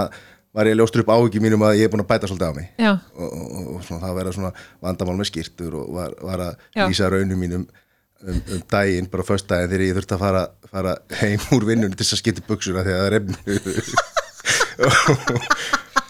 var 0.55 0.65
ég 0.69 0.73
að 0.75 0.79
ljóstur 0.81 1.01
upp 1.03 1.11
áhyggjum 1.13 1.43
mínum 1.45 1.63
að 1.67 1.77
ég 1.79 1.85
er 1.87 1.91
búin 1.93 2.03
að 2.03 2.09
bæta 2.09 2.25
svolítið 2.29 2.49
á 2.49 2.51
mig. 2.57 2.67
Já, 2.81 2.91
og, 3.15 3.29
og, 3.29 3.33
og 3.75 3.79
svona, 3.85 4.01
það 4.07 4.17
verða 4.19 4.33
svona 4.37 4.51
vandamál 4.85 5.17
með 5.19 5.29
skýrtur 5.29 5.71
og 5.77 5.83
var, 5.97 6.11
var 6.25 6.39
að 6.47 6.53
Já. 6.75 6.83
lýsa 6.89 7.05
raunum 7.13 7.39
mínum 7.43 7.63
um, 7.67 8.39
um 8.55 8.61
daginn, 8.73 9.07
bara 9.13 9.27
föst 9.27 9.47
daginn 9.51 9.69
þegar 9.71 9.85
ég 9.85 9.95
þurfti 9.99 10.15
að 10.17 10.23
fara, 10.25 10.43
fara 10.73 10.93
heim 11.21 11.41
úr 11.57 11.63
vinnunni 11.69 11.95
til 11.95 12.03
þess 12.05 12.15
að 12.17 12.21
skipta 12.23 12.47
buksuna 12.49 12.85
þegar 12.87 12.99
það 12.99 13.09
er 13.09 13.17
efnu 13.19 13.35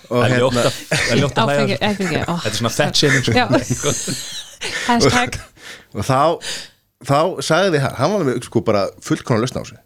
og, 0.10 0.24
hérna 0.26 0.64
að- 0.64 0.74
það 0.90 1.12
er 1.12 1.18
ljótt 1.20 1.38
að 1.38 1.46
ó. 1.50 1.52
Þetta 2.40 2.50
er 2.50 2.56
svona 2.58 2.74
fett 2.74 2.96
shaming, 3.04 3.24
sko. 3.28 3.34
Og 6.00 6.04
þá 6.06 6.20
þá 7.08 7.20
sagði 7.46 7.80
hann, 7.82 7.94
hann 7.98 8.12
var 8.14 8.24
með 8.28 8.42
sko 8.46 8.62
bara 8.66 8.82
fullkonar 9.04 9.42
lausn 9.46 9.60
á 9.62 9.64
sig 9.70 9.80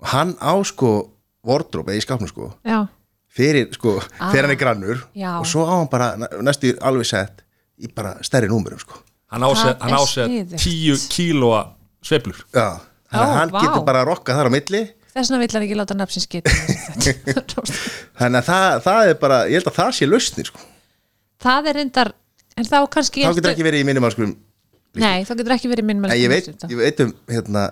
og 0.00 0.06
hann 0.10 0.32
á 0.42 0.52
sko 0.66 0.90
vordróp 1.46 1.88
eða 1.92 2.00
í 2.00 2.02
skápnum 2.02 2.28
sko. 2.30 2.48
Já, 2.66 2.80
fyrir 3.40 3.68
sko, 3.74 3.96
Ah. 4.20 4.30
þegar 4.32 4.46
hann 4.46 4.54
er 4.56 4.60
grannur 4.60 5.02
Já. 5.16 5.32
og 5.40 5.46
svo 5.48 5.64
á 5.66 5.72
hann 5.80 5.88
bara 5.92 6.12
næ- 6.20 6.30
næstu 6.46 6.74
alveg 6.80 7.06
sett 7.08 7.42
í 7.80 7.88
bara 7.94 8.14
stærri 8.22 8.48
númurum 8.52 8.78
sko 8.80 9.00
hann 9.32 9.42
ásett 9.48 9.78
Það 9.78 9.82
hann 9.88 9.92
er 9.96 10.04
ásett 10.04 10.30
sniðugt. 10.30 10.62
tíu 10.62 10.94
kílóa 11.16 11.60
sveiflur 12.04 12.38
Já, 12.54 12.66
að 13.12 13.26
Ó, 13.26 13.34
hann 13.40 13.50
vá. 13.50 13.60
getur 13.64 13.84
bara 13.86 14.02
að 14.04 14.08
rokka 14.12 14.34
þar 14.38 14.48
á 14.48 14.52
milli 14.54 14.82
þess 15.10 15.30
vegna 15.30 15.38
vill 15.42 15.54
hann 15.56 15.64
ekki 15.66 15.76
láta 15.78 15.94
nafnsins 15.98 16.26
geta 16.30 16.50
þannig 18.20 18.40
að 18.40 18.46
það, 18.46 18.82
það 18.86 19.10
er 19.10 19.16
bara, 19.22 19.38
ég 19.50 19.58
held 19.58 19.70
að 19.70 19.78
það 19.80 19.90
sé 19.98 20.06
lausnir 20.08 20.46
sko. 20.50 20.60
það 21.42 21.70
er 21.72 21.78
reyndar 21.80 22.12
en 22.60 22.66
þá 22.68 22.76
kannski 22.92 23.24
þá 23.24 23.34
getur 23.38 23.52
ekki 23.54 23.66
verið 23.66 23.82
í 23.84 23.88
minimalskum 23.88 24.34
nei, 25.00 25.22
þá 25.26 25.32
getur 25.38 25.54
ekki 25.56 25.70
verið 25.72 25.86
minn 25.88 26.04
en 26.04 26.16
ég 26.18 26.30
veit, 26.32 26.50
ég 26.70 26.76
veit 26.80 27.00
um 27.04 27.12
hérna, 27.30 27.64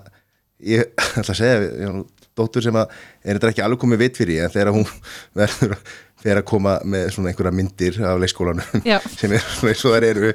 ég 0.62 0.90
ætla 0.96 1.34
að 1.34 1.38
segja 1.40 1.58
ég 1.66 1.84
har 1.86 1.96
nú 1.98 2.04
dóttur 2.38 2.64
sem 2.64 2.76
að 2.78 2.92
er 3.24 3.38
þetta 3.38 3.54
ekki 3.54 3.64
alveg 3.66 3.82
komið 3.84 4.04
vit 4.04 4.20
fyrir 4.22 4.44
en 4.46 4.54
þegar 4.54 4.76
hún 4.76 4.86
verður 5.38 5.74
fyrir 6.18 6.40
að 6.40 6.46
koma 6.50 6.72
með 6.88 7.12
svona 7.14 7.30
einhverja 7.30 7.54
myndir 7.54 7.98
af 8.02 8.18
leikskólanum 8.18 8.82
sem 9.20 9.34
er 9.36 9.44
svona 9.44 9.70
eins 9.70 9.84
og 9.86 9.94
þær 9.94 10.06
eru. 10.08 10.30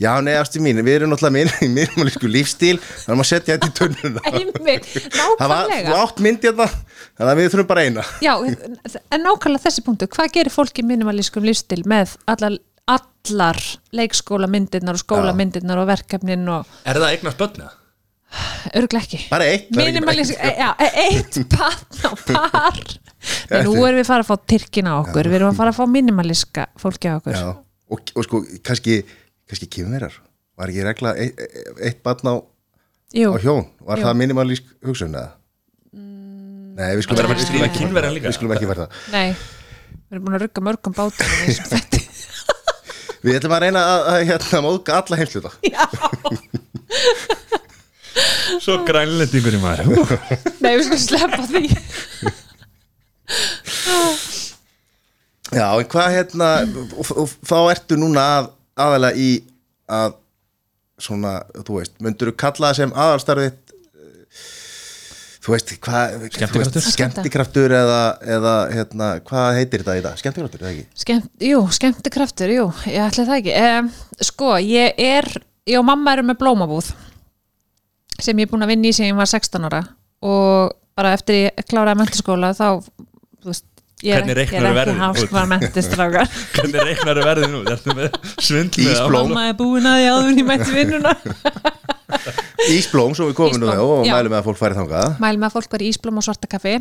Já, 0.00 0.10
nei, 0.24 0.32
ástu 0.40 0.62
mín, 0.64 0.80
við 0.86 1.00
erum 1.00 1.12
náttúrulega 1.12 1.34
minn 1.36 1.52
í 1.66 1.68
minimalísku 1.74 2.30
lífstíl, 2.30 2.78
þannig 2.80 3.12
að 3.12 3.20
maður 3.20 3.30
setja 3.32 3.56
þetta 3.56 3.68
í 3.68 3.74
tunnuna 3.80 4.24
einmitt, 4.32 4.88
Það 5.16 5.52
var, 5.52 5.74
átt 5.98 6.22
myndi 6.24 6.48
þetta 6.48 6.68
þannig 6.70 7.32
að 7.34 7.40
við 7.42 7.50
þurfum 7.52 7.68
bara 7.74 7.84
eina. 7.84 8.06
Já, 8.24 8.32
en 8.46 9.26
nákvæmlega 9.26 9.64
þessi 9.66 9.84
punktu 9.84 10.08
hvað 10.16 10.32
gerir 10.38 10.56
fólki 10.56 10.86
minimalískum 10.88 11.44
lífstil 11.44 11.82
með 11.88 12.16
allar, 12.32 12.56
allar 12.96 13.60
leikskóla 13.96 14.48
myndirnar 14.50 14.96
og 14.96 15.04
skóla 15.04 15.36
myndirnar 15.36 15.84
og 15.84 15.90
verkefnin 15.92 16.48
og 16.48 16.78
er 16.88 16.96
það 16.96 17.12
eignast 17.12 17.44
börna? 17.44 17.74
Örglega 18.76 19.02
ekki. 19.04 19.20
Bara 19.30 19.46
eitt 19.50 19.66
það 19.70 19.70
ekki 19.70 19.76
bara 19.76 19.86
minimalísk, 19.90 20.40
eitt. 20.40 20.58
já, 20.60 20.70
eitt 21.02 21.38
pann 21.54 22.06
á 22.06 22.10
par. 22.28 22.80
En 23.50 23.64
nú 23.66 23.72
erum 23.82 23.96
við 23.98 24.04
að 24.04 24.08
fara 24.12 24.22
að 24.22 24.28
fá 24.28 24.36
tyrkina 24.52 24.90
á 24.94 24.96
okkur. 25.02 25.26
Við 25.26 25.38
erum 25.40 25.48
að 25.50 25.56
fara 25.58 25.70
að 25.72 25.78
fá 25.80 25.84
minimalíska 25.90 26.66
fólki 26.78 27.10
á 27.10 27.18
okkur. 27.18 27.34
Já, 27.34 27.48
og, 27.90 28.12
og 28.14 28.26
sko, 28.28 28.40
kannski 28.62 29.00
kannski 29.50 29.66
kymverar, 29.72 30.14
var 30.58 30.70
ekki 30.70 30.84
regla 30.86 31.14
eitt, 31.18 31.42
eitt 31.82 31.98
barn 32.06 32.30
á, 32.30 32.34
á 32.38 33.34
hjón? 33.42 33.66
Var 33.82 33.98
Jú. 33.98 34.06
það 34.06 34.18
minimalísk 34.20 34.70
hugsun 34.86 35.14
eða? 35.18 35.32
Nei, 36.76 36.90
við 36.92 37.02
skulum, 37.06 37.18
Það 37.18 37.26
við 37.26 37.34
að 37.34 37.40
skulum 37.40 37.48
skrifa 37.48 37.66
ekki 37.70 37.82
Kínverjar 37.82 38.12
líka. 38.14 38.28
Við 38.28 38.36
skulum 38.36 38.54
ekki 38.56 38.68
verða 38.70 38.86
það 38.92 39.14
nei. 39.16 39.28
Við 39.96 40.16
erum 40.16 40.26
búin 40.26 40.36
að 40.36 40.42
rugga 40.44 40.64
mörgum 40.68 40.96
bátum 40.96 41.26
í 41.26 41.46
þessum 41.48 41.70
þætti. 41.72 42.00
Við 43.26 43.38
ætlum 43.40 43.54
að 43.56 43.62
reyna 43.64 43.80
að, 43.90 44.00
að 44.12 44.18
hérna, 44.30 44.62
móðga 44.66 45.00
alla 45.00 45.18
heimsluta 45.22 45.50
svo 48.62 48.78
grænlendingur 48.86 49.56
í 49.56 49.60
maður 49.60 49.90
nei, 50.64 50.72
við 50.76 50.86
skulum 50.86 51.02
sleppa 51.02 51.42
því. 51.50 51.62
Já, 55.54 55.66
en 55.78 55.90
hvað 55.90 56.14
hérna 56.14 56.50
og, 56.96 57.10
og, 57.12 57.34
þá 57.46 57.58
ertu 57.74 57.98
núna 58.00 58.24
að, 58.38 58.48
aðalega 58.86 59.20
í 59.20 59.30
að 59.86 60.16
svona, 61.02 61.38
þú 61.60 61.80
veist, 61.80 61.94
myndur 62.02 62.32
þú 62.32 62.36
kalla 62.40 62.70
það 62.70 62.78
sem 62.80 62.94
aðalstarfið 63.04 63.50
eh, 63.52 64.44
þú 65.44 65.54
veist, 65.54 65.74
hvað 65.86 66.14
Skemmtikraftur? 66.16 66.80
veist, 66.80 66.94
skemmtikraftur. 66.96 67.74
eða, 67.78 68.00
eða 68.36 68.54
hérna, 68.72 69.10
hvað 69.28 69.50
heitir 69.60 69.84
þetta 69.84 69.98
í 70.00 70.06
dag? 70.06 70.22
Skemmtikraftur, 70.22 70.64
eða 70.64 70.72
ekki? 70.72 71.02
Skemmt, 71.04 71.28
jú, 71.50 71.60
skemmtikraftur, 71.78 72.54
jú, 72.56 72.70
ég 72.90 73.04
ætla 73.06 73.28
það 73.28 73.42
ekki. 73.42 73.58
Um, 73.68 73.92
sko, 74.30 74.54
ég 74.62 75.04
er 75.06 75.30
ég 75.66 75.80
og 75.80 75.86
mamma 75.86 76.16
erum 76.16 76.30
með 76.30 76.40
blómabúð 76.42 76.90
sem 78.22 78.38
ég 78.38 78.46
er 78.48 78.52
búin 78.52 78.64
að 78.66 78.72
vinna 78.74 78.90
í 78.90 78.96
sem 78.96 79.08
ég 79.10 79.16
var 79.18 79.30
16 79.30 79.68
ára 79.68 79.82
og 80.26 80.74
bara 80.96 81.14
eftir 81.16 81.42
ég 81.50 81.64
kláraði 81.68 82.00
mentaskóla 82.00 82.52
þá, 82.56 82.68
þú 83.42 83.50
veist 83.52 83.66
ég 84.04 84.12
er, 84.16 84.24
Hvernig 84.24 84.42
ekki- 84.44 84.60
ég 84.60 84.78
er 84.82 84.90
háskvar 85.00 85.46
mentistrákar 85.54 86.30
hvernig 86.56 86.86
reiknar 86.90 87.20
það 87.20 87.28
verðið 87.30 87.52
nú? 87.54 87.60
Ertu 87.72 87.96
með 87.96 88.18
svindl 88.44 88.82
með 88.84 88.92
Ísblóm. 88.94 89.30
mamma 89.30 89.46
er 89.50 89.56
búin 89.60 89.88
að 89.88 90.02
ég 90.02 90.16
áður 90.16 90.30
en 90.32 90.40
ég 90.42 90.48
mætti 90.50 90.74
vinnuna. 90.76 91.14
Ísblóm, 92.76 93.14
svo 93.16 93.28
við 93.30 93.36
komum 93.38 93.60
nú 93.62 93.68
þá 93.70 93.80
og 93.82 94.04
mælum 94.06 94.32
með 94.32 94.38
að 94.38 94.46
fólk 94.46 94.58
færi 94.60 94.76
þangað. 94.78 95.16
Mælum 95.22 95.42
með 95.42 95.48
að 95.48 95.56
fólk 95.56 95.76
í 95.80 95.88
ísblóm 95.90 96.20
og 96.20 96.24
svarta 96.26 96.48
kaffi. 96.50 96.74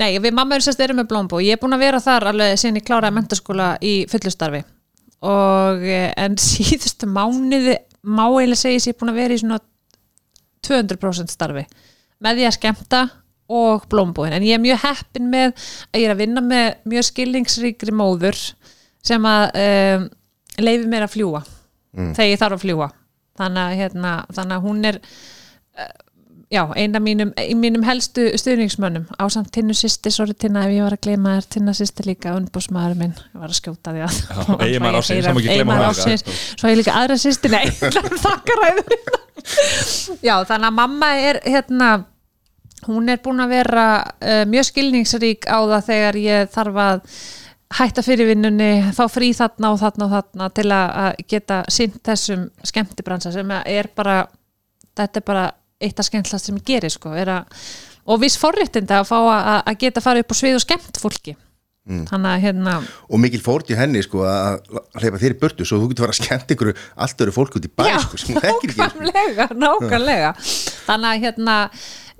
Nei, 0.00 0.10
við 0.22 0.34
mamma 0.36 0.56
erum 0.56 0.66
sérst 0.66 0.82
erum 0.84 0.98
með 1.00 1.08
blómbú 1.12 1.40
ég 1.44 1.56
er 1.56 1.60
búin 1.62 1.76
að 1.76 1.84
vera 1.86 2.00
þar 2.04 2.28
alveg 2.32 2.58
síðan 2.60 2.78
ég 2.80 2.86
kláraði 2.86 3.16
mentaskóla 3.18 3.68
í 3.80 3.94
fullustarfi 4.12 4.62
og 5.22 5.84
eh, 5.86 6.10
en 6.18 6.36
síðustu 6.48 7.08
mánuði 7.10 7.78
má 8.02 8.24
eiginlega 8.28 8.60
segja 8.64 8.86
sér 8.88 8.98
búin 8.98 9.12
að 9.14 9.20
vera 9.22 9.36
í 9.36 9.42
svona 9.42 9.60
200% 10.66 11.32
starfi 11.32 11.66
með 12.22 12.38
því 12.38 12.48
að 12.48 12.56
skemmta 12.58 13.02
og 13.52 13.86
blómbúin 13.90 14.32
en 14.36 14.46
ég 14.46 14.56
er 14.56 14.62
mjög 14.62 14.82
heppin 14.86 15.28
með 15.32 15.52
að 15.90 16.00
ég 16.00 16.06
er 16.06 16.14
að 16.14 16.22
vinna 16.22 16.44
með 16.46 16.68
mjög 16.88 17.08
skilningsríkri 17.10 17.94
móður 17.96 18.38
sem 19.02 19.26
að 19.28 19.44
um, 19.62 20.08
leifi 20.62 20.88
mér 20.88 21.06
að 21.08 21.14
fljúa 21.16 21.42
þegar 21.92 22.30
ég 22.30 22.40
þarf 22.40 22.56
að 22.56 22.64
fljúa 22.64 22.88
þannig 23.40 23.62
að, 23.62 23.76
hérna, 23.80 24.60
hún 24.62 24.84
er 24.88 25.00
já, 26.52 26.62
eina 26.76 27.00
mínum, 27.00 27.32
mínum 27.56 27.84
helstu 27.86 28.26
stuðningsmönnum 28.38 29.06
á 29.16 29.24
samt 29.32 29.50
Tinnu 29.54 29.74
sýsti, 29.76 30.12
sorry 30.12 30.36
Tinna 30.36 30.66
ef 30.66 30.74
ég 30.74 30.84
var 30.84 30.96
að 30.96 31.02
gleyma 31.06 31.36
þér, 31.38 31.48
Tinna 31.56 31.74
sýsti 31.76 32.06
líka 32.06 32.34
unnbúsmaður 32.36 32.98
minn, 33.00 33.14
ég 33.32 33.40
var 33.40 33.52
að 33.52 33.58
skjóta 33.58 33.94
því 33.96 34.04
að 34.06 34.20
líka. 35.80 35.88
ársins, 35.88 36.24
svo 36.60 36.72
ég 36.72 36.80
líka 36.82 36.96
aðra 37.00 37.18
sýsti 37.20 37.52
nei, 37.52 37.66
þakkaræðu 38.26 38.98
já, 40.20 40.34
þannig 40.48 40.68
að 40.68 40.76
mamma 40.80 41.12
er 41.20 41.40
hérna 41.46 41.92
hún 42.86 43.08
er 43.08 43.22
búin 43.22 43.40
að 43.42 43.54
vera 43.56 43.86
uh, 44.02 44.42
mjög 44.50 44.68
skilningsrík 44.72 45.48
á 45.48 45.58
það 45.60 45.88
þegar 45.88 46.20
ég 46.20 46.52
þarf 46.52 46.82
að 46.84 47.16
hætta 47.72 48.04
fyrir 48.04 48.28
vinnunni, 48.28 48.70
fá 48.92 49.06
frí 49.08 49.30
þarna 49.32 49.72
og 49.72 49.80
þarna 49.80 50.04
og 50.04 50.12
þarna 50.12 50.48
til 50.52 50.68
að, 50.76 51.22
geta 51.30 51.62
sint 51.72 51.96
þessum 52.04 52.46
skemmtibransa 52.68 53.32
sem 53.32 53.48
er 53.64 53.88
bara, 53.96 54.26
þetta 54.98 55.22
er 55.22 55.28
bara 55.32 55.46
eitt 55.82 56.02
af 56.02 56.08
skemmtlast 56.08 56.48
sem 56.48 56.58
ég 56.58 56.66
geri 56.66 56.90
sko, 56.92 57.14
að, 57.14 57.62
og 58.06 58.20
viss 58.22 58.40
forréttinda 58.40 59.00
að 59.02 59.08
fá 59.10 59.16
að, 59.20 59.48
að 59.72 59.80
geta 59.84 60.04
fara 60.04 60.22
upp 60.22 60.34
á 60.34 60.36
svið 60.38 60.58
og 60.58 60.64
skemmt 60.64 61.00
fólki. 61.02 61.36
Þannig 61.82 62.28
að 62.30 62.42
hérna 62.44 62.72
og 63.10 63.18
mikil 63.18 63.40
fórt 63.42 63.70
í 63.72 63.74
henni 63.74 64.04
sko 64.06 64.20
að 64.22 64.60
að 64.70 65.00
hleypa 65.02 65.18
þér 65.18 65.32
í 65.34 65.38
burtu 65.40 65.64
svo 65.66 65.80
þú 65.82 65.88
getur 65.90 66.04
fara 66.04 66.14
að 66.14 66.20
skemmt 66.20 66.52
ykkur 66.54 66.70
allt 67.02 67.24
öru 67.24 67.34
fólk 67.34 67.56
út 67.58 67.66
í 67.66 67.70
bæ 67.74 67.88
sko, 68.04 68.20
sinni. 68.22 68.42
nákvæmlega, 68.78 69.48
nákvæmlega. 69.50 70.30
Þannig 70.86 71.08
að 71.10 71.24
hérna 71.26 71.56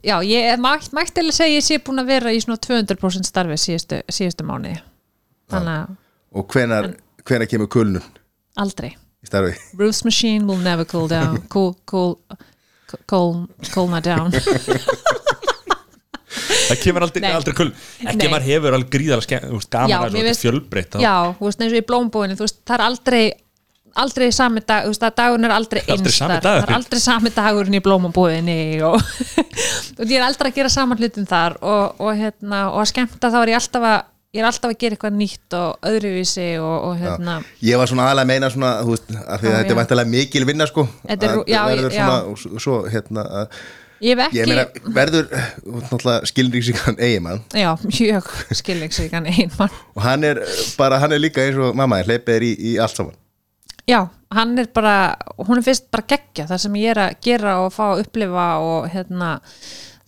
já, 0.02 0.16
ég 0.26 0.48
er 0.50 0.58
mætt, 0.58 0.90
mættilega 0.98 1.36
segja 1.36 1.60
ég 1.60 1.66
sé 1.68 1.78
búin 1.78 2.02
að 2.02 2.10
vera 2.10 2.32
í 2.34 2.40
svona 2.42 2.58
200% 2.66 3.30
starfi 3.30 3.60
síðustu, 3.62 4.02
síðustu 4.10 4.48
að 4.50 5.94
og 6.32 6.48
hvenar, 6.50 6.90
hvenar 7.22 7.46
kemur 7.46 7.70
kulnun 7.70 8.02
aldrei. 8.56 8.96
Bruce 9.78 10.04
machine 10.04 10.46
will 10.46 10.58
never 10.58 10.84
cool 10.84 11.06
down. 11.06 11.42
Cool, 11.52 11.76
cool, 11.86 12.18
my 13.93 14.01
down 14.05 14.32
það 16.32 16.78
kemur 16.80 17.05
aldrei, 17.05 17.22
aldrei 17.36 17.55
kull 17.57 17.70
ekki 18.09 18.28
maður 18.32 18.47
hefur 18.49 18.76
alveg 18.78 18.90
gríðalega 18.95 19.28
gaman 19.72 20.07
að 20.09 20.18
þá- 20.95 21.03
já, 21.05 21.14
þú 21.38 21.49
veist 21.49 21.61
eins 21.64 21.72
og 21.74 21.80
í 21.80 21.86
blómbúinu 21.90 22.36
þú 22.38 22.47
veist, 22.47 22.61
það 22.68 22.76
er 22.78 22.84
aldrei 22.86 23.24
aldrei 24.03 24.28
sami 24.32 24.62
dag, 24.64 24.86
þú 24.86 24.93
veist 24.95 25.03
að 25.05 25.16
dagurinn 25.20 25.45
er 25.45 25.53
aldrei 25.53 25.80
Aldrei 25.82 26.09
eins 26.09 26.16
sami 26.16 26.32
þar. 26.38 26.45
dagur. 26.47 26.62
það 26.62 26.70
er 26.70 26.76
aldrei 26.78 27.01
sami 27.03 27.32
dagurinn 27.36 27.76
í 27.76 27.82
blómabúðinni 27.84 28.57
og, 28.88 28.97
og 29.99 30.07
ég 30.07 30.16
er 30.16 30.24
aldrei 30.24 30.49
að 30.49 30.57
gera 30.62 30.72
saman 30.72 31.03
hlutum 31.03 31.26
þar 31.28 31.59
og, 31.61 32.01
og, 32.01 32.14
hérna, 32.16 32.62
og 32.72 32.80
að 32.86 32.88
skemmta 32.95 33.28
þá 33.34 33.38
er 33.43 33.53
ég 33.53 33.61
alltaf 33.61 33.88
að 33.90 33.99
ég 34.33 34.41
er 34.41 34.47
alltaf 34.49 34.70
að 34.72 34.78
gera 34.80 34.97
eitthvað 34.97 35.16
nýtt 35.20 35.55
og 35.59 35.87
öðruvísi 35.91 36.47
og, 36.62 36.74
og 36.89 36.97
hérna. 37.03 37.35
Ég 37.68 37.76
var 37.80 37.91
svona 37.91 38.07
aðalega 38.09 38.24
að 38.24 38.30
meina 38.33 38.49
svona 38.55 38.70
veist, 38.89 39.11
að 39.12 39.18
Já, 39.28 39.37
þetta 39.45 39.61
er 39.66 39.70
já. 39.74 39.78
vantilega 39.83 40.12
mikil 40.14 40.47
vinna 40.49 40.66
sko 40.70 40.85
er- 41.05 41.16
Að 41.28 41.43
já, 41.53 41.61
verður 41.68 41.93
já. 41.93 41.97
svona, 42.01 42.18
og 42.30 42.61
svo- 42.64 42.78
hérna 42.95 43.24
að, 43.43 43.59
ég 44.03 44.16
hef 44.22 44.33
ég 44.39 44.43
ekki 44.47 44.55
meina 44.55 44.95
verður 44.97 45.28
náttúrulega 45.83 46.30
skilríksikan 46.33 46.97
eigimann 46.99 47.43
já, 47.53 47.68
mjög 47.85 48.30
skilningsríkan 48.62 49.28
einmann 49.30 49.76
og 49.95 50.03
hann 50.07 50.24
er 50.24 50.41
bara, 50.80 50.99
hann 51.05 51.12
er 51.12 51.20
líka 51.20 51.45
eins 51.45 51.61
og 51.61 51.76
mamma 51.76 52.01
hleypið 52.03 52.35
er 52.39 52.47
í, 52.49 52.53
í 52.72 52.78
allt 52.80 52.97
saman. 52.97 53.18
Já, 53.87 54.01
hann 54.33 54.57
er 54.62 54.68
bara, 54.72 54.97
hún 55.43 55.59
er 55.61 55.64
fyrst 55.66 55.91
bara 55.93 56.07
geggja 56.09 56.49
það 56.49 56.64
sem 56.64 56.80
ég 56.80 56.95
er 56.97 57.01
að 57.05 57.14
gera 57.28 57.59
og 57.66 57.72
fá 57.74 57.85
að 57.93 58.05
upplifa 58.07 58.49
og 58.64 58.89
hérna 58.95 59.35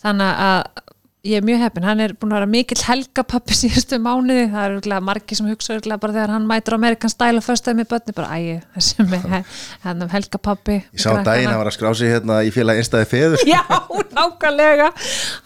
þannig 0.00 0.42
að 0.48 0.84
ég 1.24 1.38
er 1.40 1.44
mjög 1.46 1.62
heppin, 1.64 1.84
hann 1.88 2.02
er 2.04 2.12
búin 2.20 2.34
að 2.34 2.40
vera 2.42 2.48
mikill 2.52 2.82
helgapappi 2.84 3.56
síðustu 3.62 3.96
mánuði, 4.02 4.44
það 4.52 4.64
er 4.66 4.74
örgulega 4.76 5.04
margir 5.08 5.38
sem 5.38 5.48
hugsa 5.48 5.76
örgulega 5.78 6.02
bara 6.02 6.16
þegar 6.18 6.32
hann 6.34 6.48
mætir 6.50 6.76
á 6.76 6.78
Amerikan 6.78 7.12
Style 7.12 7.40
og 7.40 7.46
föstaði 7.46 7.78
með 7.80 7.88
börni, 7.94 8.14
bara 8.18 8.36
ægi, 8.36 8.56
þessi 8.76 9.06
með 9.08 9.26
hann 9.86 10.04
helgapappi 10.12 10.76
ég 10.82 11.00
sá 11.04 11.10
daginn 11.24 11.50
að 11.54 11.60
var 11.62 11.70
að 11.72 11.76
skrá 11.78 11.90
sig 11.96 12.12
hérna 12.12 12.38
í 12.44 12.52
félag 12.54 12.82
einstæði 12.82 13.08
feður. 13.14 13.44
Já, 13.54 13.62
nákvæmlega. 14.14 14.90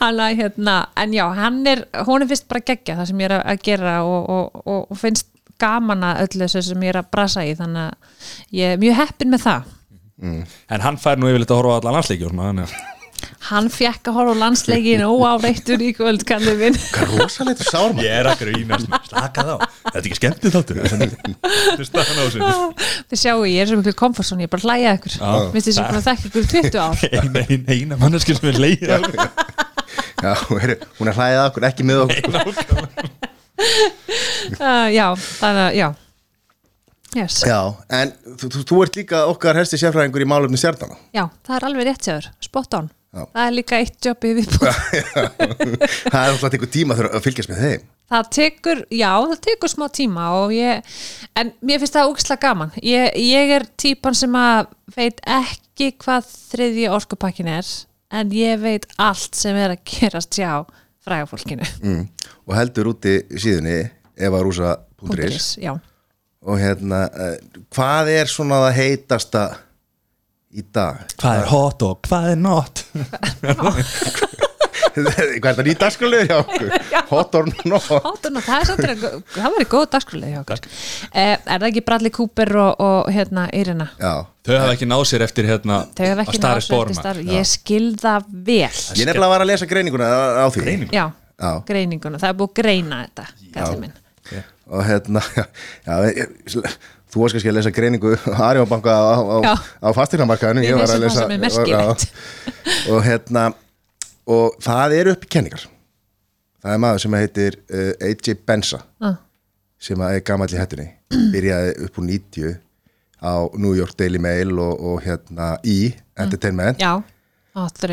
Hann 0.03 0.21
að 0.27 0.37
hérna, 0.43 0.77
en 0.99 1.15
já, 1.17 1.25
hann 1.39 1.63
er 1.71 1.85
hún 2.09 2.25
er 2.27 2.31
fyrst 2.35 2.49
bara 2.51 2.65
geggja 2.73 2.99
það 2.99 3.11
sem 3.13 3.23
ég 3.25 3.31
er 3.31 3.39
að- 3.39 3.65
gera 3.69 3.97
og, 4.07 4.29
og, 4.35 4.61
og, 4.65 4.85
og 4.91 4.99
finnst 5.01 5.31
gaman 5.59 6.05
að 6.07 6.23
öllu 6.27 6.47
þessu 6.47 6.63
sem 6.69 6.85
ég 6.87 6.95
er 6.95 7.01
að 7.03 7.11
brasa 7.15 7.47
í. 7.47 7.55
Þannig 7.59 7.89
að 7.89 8.55
ég 8.59 8.75
er 8.75 8.83
mjög 8.83 9.01
heppin 9.05 9.33
með 9.35 9.47
það. 9.47 9.75
En 10.75 10.83
hann 10.85 10.99
fær 10.99 11.19
nú 11.19 11.31
yfirleitt 11.31 11.51
að 11.55 11.61
horfa 11.63 11.79
á 11.79 12.98
og 13.39 13.49
Hann 13.49 13.69
fekk 13.71 14.09
að 14.11 14.17
horfa 14.19 14.33
á 14.35 14.41
landsleikin 14.43 15.03
óáreittur 15.07 15.81
í 15.81 15.93
kvöld, 15.97 16.25
kallið 16.27 16.59
minn. 16.59 16.79
Hvað 16.91 17.13
rosalegt 17.21 17.63
sármann 17.65 18.03
ég 18.05 18.17
er 18.19 18.29
akkur 18.33 18.51
í 18.51 18.65
næstum 18.67 18.97
slakað 19.07 19.53
á. 19.55 19.57
Þetta 19.87 20.01
er 20.01 20.09
ekki 20.09 20.29
er 20.29 20.35
á 20.35 22.25
þessu. 22.27 22.49
Þið 23.09 23.23
sjáu, 23.23 23.47
ég 23.49 23.63
er 23.63 23.71
svo 23.71 23.79
miklu 23.79 23.95
komfortzón, 24.03 24.43
ég 24.43 24.51
er 24.51 24.53
bara 24.53 24.65
að 24.65 24.69
hlæja 24.69 24.97
ykkur. 24.99 25.17
Minnst 25.55 25.71
þess 25.71 25.81
að 25.81 25.89
búin 25.89 26.01
að 26.01 26.09
þekka 26.09 26.29
ykkur 26.29 26.43
í 26.43 26.51
20 26.53 26.83
ár. 26.83 27.07
Eina, 27.19 27.45
eina, 27.47 27.79
eina 27.79 28.01
manneskir 28.03 28.41
sem 28.41 28.51
er 28.51 28.61
leið 28.65 28.85
Já, 30.19 30.35
heyrðu, 30.51 30.77
hún 30.99 31.13
er 31.13 31.17
hlæðið 31.23 31.45
okkur, 31.47 31.69
ekki 31.71 31.89
með 31.89 32.05
okkur. 32.09 32.37
Uh, 33.59 34.87
Já, 34.95 35.09
þannig 35.19 35.65
að, 35.65 35.73
já. 35.75 35.87
Yes. 37.17 37.41
Já, 37.43 37.57
en 37.91 38.13
þú, 38.39 38.51
þú, 38.53 38.61
þú 38.69 38.79
ert 38.85 38.99
líka 39.01 39.21
okkar 39.33 39.59
helsti 39.59 39.79
sérfræðingur 39.81 40.23
í 40.23 40.29
málefni 40.29 40.61
stjartana 40.61 40.99
Já, 41.17 41.25
það 41.49 41.55
er 41.57 41.67
alveg 41.71 41.87
rétt 41.89 42.05
séður, 42.07 42.29
spot 42.45 42.77
on 42.77 42.91
Já. 43.09 43.23
Það 43.25 43.45
er 43.47 43.55
líka 43.57 43.79
eitt 43.81 44.05
jobbi 44.05 44.35
viðbúð 44.37 44.81
Það 46.13 46.19
er 46.19 46.33
alltaf 46.33 46.51
tekur 46.53 46.69
tíma 46.73 46.97
að 46.99 47.23
fylgjast 47.25 47.49
með 47.49 47.63
þeim 47.65 47.87
Það 48.09 48.29
tekur, 48.33 48.79
já, 48.89 49.11
það 49.21 49.41
tekur 49.45 49.69
smá 49.69 49.85
tíma 49.93 50.29
og 50.39 50.53
ég, 50.57 50.95
en 51.37 51.51
mér 51.61 51.83
finnst 51.83 51.97
það 51.99 52.13
úkslega 52.15 52.41
gaman. 52.41 52.71
Ég, 52.81 53.19
ég 53.21 53.53
er 53.53 53.67
típan 53.77 54.17
sem 54.17 54.39
að 54.41 54.71
veit 54.95 55.21
ekki 55.29 55.91
hvað 56.01 56.31
þriðji 56.55 56.87
orkupakkin 56.97 57.51
er, 57.53 57.69
en 58.09 58.33
ég 58.33 58.57
veit 58.63 58.89
allt 58.97 59.37
sem 59.37 59.57
er 59.61 59.77
að 59.77 59.83
gerast 59.93 60.41
hjá 60.41 60.65
frægafólkinu. 61.05 61.69
mm. 61.85 62.33
Og 62.49 62.57
heldur 62.57 62.95
úti 62.95 63.19
síðunni 63.37 63.77
evarúsa.is 64.17 65.53
og 66.49 66.57
hérna, 66.63 67.05
uh, 67.13 67.63
hvað 67.75 68.13
er 68.15 68.31
svona 68.31 68.63
það 68.65 68.77
heitasta 68.79 69.43
í 70.57 70.65
dag? 70.73 71.03
hvað 71.21 71.43
er 71.43 71.51
hot 71.53 71.83
og 71.89 71.99
hvað 72.09 72.31
er 72.33 72.39
not 72.43 72.85
hvað 74.99 75.49
er 75.51 75.57
það 75.59 75.67
nýtt 75.69 75.81
dagskrálið 75.83 76.25
hjá 76.29 76.37
okkur? 76.41 76.71
Hot 77.13 77.37
or 77.39 77.47
not? 77.69 77.87
Hóttuna, 78.05 78.41
það 78.45 78.63
er 78.63 78.67
samt 78.69 78.83
að, 78.89 79.05
það 79.35 79.55
verið 79.57 79.69
góð 79.73 79.85
dagskrúlega 79.95 80.33
hjá 80.35 80.41
okkur. 80.43 80.63
Eh, 81.13 81.35
er 81.37 81.63
það 81.63 81.67
ekki 81.71 81.83
Bradley 81.87 82.13
Cooper 82.19 82.53
og, 82.65 82.83
og 82.85 83.11
hérna 83.15 83.47
Írina? 83.57 83.87
Já, 84.01 84.13
þau 84.49 84.53
hafa 84.59 84.75
ekki 84.75 84.89
náð 84.91 85.05
sér 85.13 85.25
eftir 85.29 85.49
hérna 85.49 85.79
að 85.87 86.25
ekki 86.25 86.41
Star 86.41 86.59
náð 86.59 86.63
is 86.65 86.71
Born, 86.73 86.93
svolítið 86.93 87.01
starf. 87.01 87.23
maður. 87.23 87.39
Ég 87.39 87.51
skil 87.53 87.89
það 88.03 88.29
vel. 88.51 88.59
ég 88.99 89.09
nefnilega 89.09 89.33
var 89.35 89.45
að 89.47 89.51
lesa 89.53 89.71
greininguna 89.71 90.11
á, 90.11 90.19
á 90.43 90.47
því 90.53 90.67
Greiningu? 90.67 90.93
Já, 90.99 91.07
Já. 91.39 91.51
greininguna. 91.71 92.21
Það 92.23 92.33
er 92.35 92.39
búið 92.43 92.55
greina 92.61 93.01
þetta, 93.07 93.27
gæti 93.57 93.81
minn. 93.85 93.97
og 94.69 94.85
hérna 94.85 95.23
já, 95.89 95.95
ég, 96.13 96.67
þú 97.19 97.25
varst 97.25 97.35
kannski 97.37 97.51
að 97.51 97.57
lesa 97.59 97.73
greiningu 97.75 98.13
Arjónbanka 98.49 98.95
á, 98.95 99.11
á, 99.19 99.37
á 99.83 99.89
Við 100.63 101.03
lesum 101.03 101.19
það 101.19 101.25
sem 101.25 101.35
er 101.35 101.43
merkilegt. 101.43 102.07
og 102.95 103.03
hérna 103.09 103.45
og 104.29 104.57
það 104.63 104.95
eru 105.01 105.17
uppi 105.17 105.31
kenningar. 105.35 105.67
Það 106.63 106.75
er 106.75 106.81
maður 106.83 107.03
sem 107.05 107.15
heitir 107.19 107.59
uh, 107.71 107.93
AJ 108.09 108.39
Benza 108.47 108.81
Ah. 109.03 109.19
sem 109.81 110.01
er 110.03 110.19
gamall 110.27 110.51
í 110.51 110.59
hættunni 110.59 110.89
byrjaði 111.33 111.77
upp 111.87 112.01
úr 112.03 112.09
90 112.09 112.57
á 113.23 113.35
New 113.59 113.75
York 113.79 113.95
Daily 113.99 114.19
Mail 114.23 114.53
og, 114.63 114.75
og 114.79 114.99
hérna 115.07 115.53
í 115.67 115.95
Entertainment. 116.19 116.79
Já, 116.83 116.97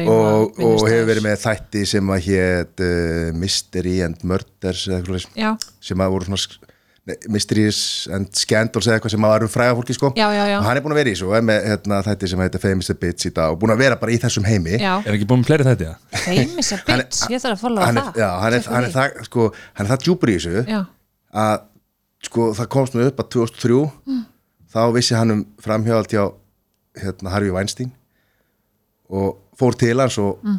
og, 0.09 0.57
og 0.65 0.83
hefur 0.89 1.07
verið 1.11 1.23
með 1.25 1.39
þætti 1.45 1.83
sem 1.89 2.09
að 2.13 2.23
hét 2.27 2.83
uh, 2.85 3.31
Mystery 3.37 3.95
and 4.05 4.21
Murders 4.27 4.83
eða 4.89 5.01
sem 5.81 6.01
að 6.05 6.13
voru 6.17 6.27
svona 6.27 6.41
Mysteries 7.29 7.79
and 8.09 8.31
Scandals 8.33 8.87
eða 8.87 8.95
eitthvað 8.97 9.11
sem 9.13 9.25
að 9.27 9.33
var 9.35 9.43
um 9.45 9.49
fræga 9.53 9.73
fólki 9.77 9.93
sko. 9.93 10.09
Já, 10.17 10.25
já, 10.33 10.43
já. 10.49 10.55
og 10.57 10.63
hann 10.65 10.77
er 10.79 10.81
búin 10.81 10.95
að 10.95 10.99
vera 11.03 11.11
í 11.11 11.13
þessu 11.13 11.27
og 11.29 11.35
er 11.37 11.43
með 11.45 11.67
hérna, 11.69 11.99
þetta 12.07 12.29
sem 12.31 12.39
heitir 12.41 12.63
Famous 12.63 12.87
the 12.89 12.95
Bitch 12.97 13.27
í 13.29 13.31
dag 13.35 13.53
og 13.53 13.59
búin 13.61 13.73
að 13.75 13.81
vera 13.83 13.97
bara 14.01 14.15
í 14.15 14.17
þessum 14.23 14.47
heimi. 14.49 14.79
Já, 14.81 14.93
er 15.05 15.13
ekki 15.13 15.27
búin 15.29 15.43
með 15.43 15.51
fleiri 15.51 15.67
þetta 15.67 15.91
famous 16.23 16.71
a 16.73 16.79
bitch 16.87 17.19
Ég 17.29 17.43
þarf 17.43 17.53
að 17.59 17.61
followa 17.61 17.85
hann 17.91 17.99
það. 18.01 18.17
já, 18.23 18.29
hann 18.41 18.57
er, 18.57 18.65
hann 18.73 18.87
er 18.89 18.95
það 18.95 19.19
sko, 19.29 19.45
hann 19.77 19.85
er 19.85 19.91
það 19.93 20.05
djúpur 20.07 20.31
í 20.33 20.37
þessu 20.39 20.63
Já, 20.73 20.79
að 21.45 21.55
sko 22.25 22.47
það 22.57 22.71
komst 22.77 22.97
nú 22.97 23.05
upp 23.05 23.21
að 23.21 23.29
2003 23.37 23.83
Mm. 24.09 24.23
þá 24.73 24.81
vissi 24.97 25.15
hann 25.15 25.31
um 25.35 25.45
framhjáld 25.61 26.09
hjá 26.11 26.23
hérna 27.05 27.31
Harvey 27.35 27.53
Weinstein 27.53 27.93
og 29.13 29.37
fór 29.59 29.77
til 29.77 29.93
hans 30.01 30.17
og, 30.17 30.39
Mm. 30.43 30.57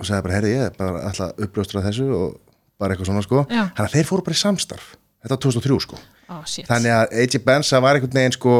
og 0.00 0.08
sagði 0.08 0.22
bara, 0.24 0.34
herri 0.40 0.54
ég 0.56 0.64
er 0.70 0.74
bara 0.78 1.04
alltaf 1.10 1.36
uppljóstur 1.38 1.78
af 1.82 1.84
þessu 1.90 2.08
og 2.16 2.40
bara 2.80 2.94
eitthvað 2.96 3.06
svona 3.12 3.22
sko. 3.22 3.44
Hann 3.52 3.86
að 3.86 3.92
þeir 3.94 4.08
fóru 4.08 4.24
bara 4.24 4.34
í 4.34 4.40
samstarf 4.40 4.96
þetta 5.22 5.34
var 5.36 5.42
2003 5.46 5.80
sko. 5.86 6.00
Oh 6.32 6.42
þannig 6.68 6.94
að 6.96 7.16
AJ 7.22 7.40
Benza 7.44 7.80
var 7.82 7.98
einhvern 7.98 8.18
veginn 8.18 8.36
sko 8.36 8.56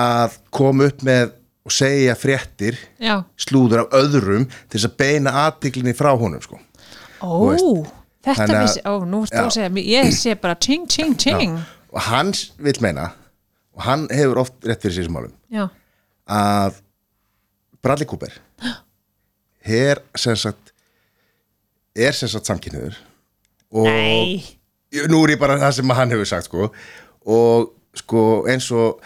að 0.00 0.36
koma 0.54 0.88
upp 0.90 1.04
með 1.06 1.36
og 1.66 1.74
segja 1.74 2.16
fréttir 2.18 2.78
Já, 3.02 3.20
slúður 3.40 3.84
af 3.84 3.96
öðrum 4.00 4.46
til 4.48 4.78
þess 4.78 4.88
að 4.88 4.98
beina 5.00 5.32
aðtiklinni 5.46 5.94
frá 5.96 6.10
honum 6.18 6.42
sko. 6.44 6.60
Ó, 7.20 7.30
veist. 7.50 7.90
þetta 8.26 8.60
vissi 8.62 8.84
Ó, 8.88 8.94
nú 9.04 9.24
Já. 9.28 9.42
að 9.44 9.50
segja, 9.58 9.72
ég 9.84 10.12
sé 10.16 10.36
bara 10.40 10.56
ching, 10.56 10.86
ching, 10.88 11.16
ching. 11.20 11.58
Og 11.90 12.00
hann 12.06 12.32
vill 12.62 12.78
meina 12.84 13.10
og 13.76 13.84
hann 13.86 14.06
hefur 14.12 14.42
oft 14.44 14.66
rétt 14.66 14.82
fyrir 14.84 15.06
sem 15.06 15.14
málum 15.14 15.34
Já, 15.52 15.68
að 16.30 16.80
Bradley 17.80 18.08
Cooper 18.08 18.34
er 19.82 20.02
sem 20.18 20.36
sagt 20.38 20.72
er 21.96 22.16
sem 22.16 22.30
sagt 22.30 22.48
samkynniður 22.48 22.98
og 23.70 23.86
nei 23.88 24.59
nú 25.10 25.22
er 25.24 25.34
ég 25.36 25.40
bara 25.42 25.58
það 25.60 25.76
sem 25.78 25.94
hann 25.98 26.14
hefur 26.14 26.28
sagt 26.28 26.50
sko. 26.50 26.70
Og 27.30 27.70
sko 27.98 28.24
eins 28.50 28.70
og 28.74 29.00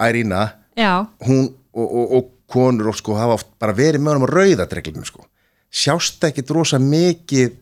Ærina 0.00 0.46
Já, 0.78 1.04
hún 1.26 1.50
og, 1.76 1.86
og, 1.86 2.12
og 2.16 2.28
konur 2.50 2.90
og 2.90 2.98
sko 2.98 3.14
hafa 3.18 3.40
bara 3.60 3.74
verið 3.76 4.02
með 4.02 4.16
honum 4.16 4.28
á 4.28 4.34
rauðadreglunum 4.34 5.06
sko. 5.06 5.26
Sjást 5.70 6.24
ekki 6.26 6.42
drosa 6.46 6.80
mikið 6.82 7.52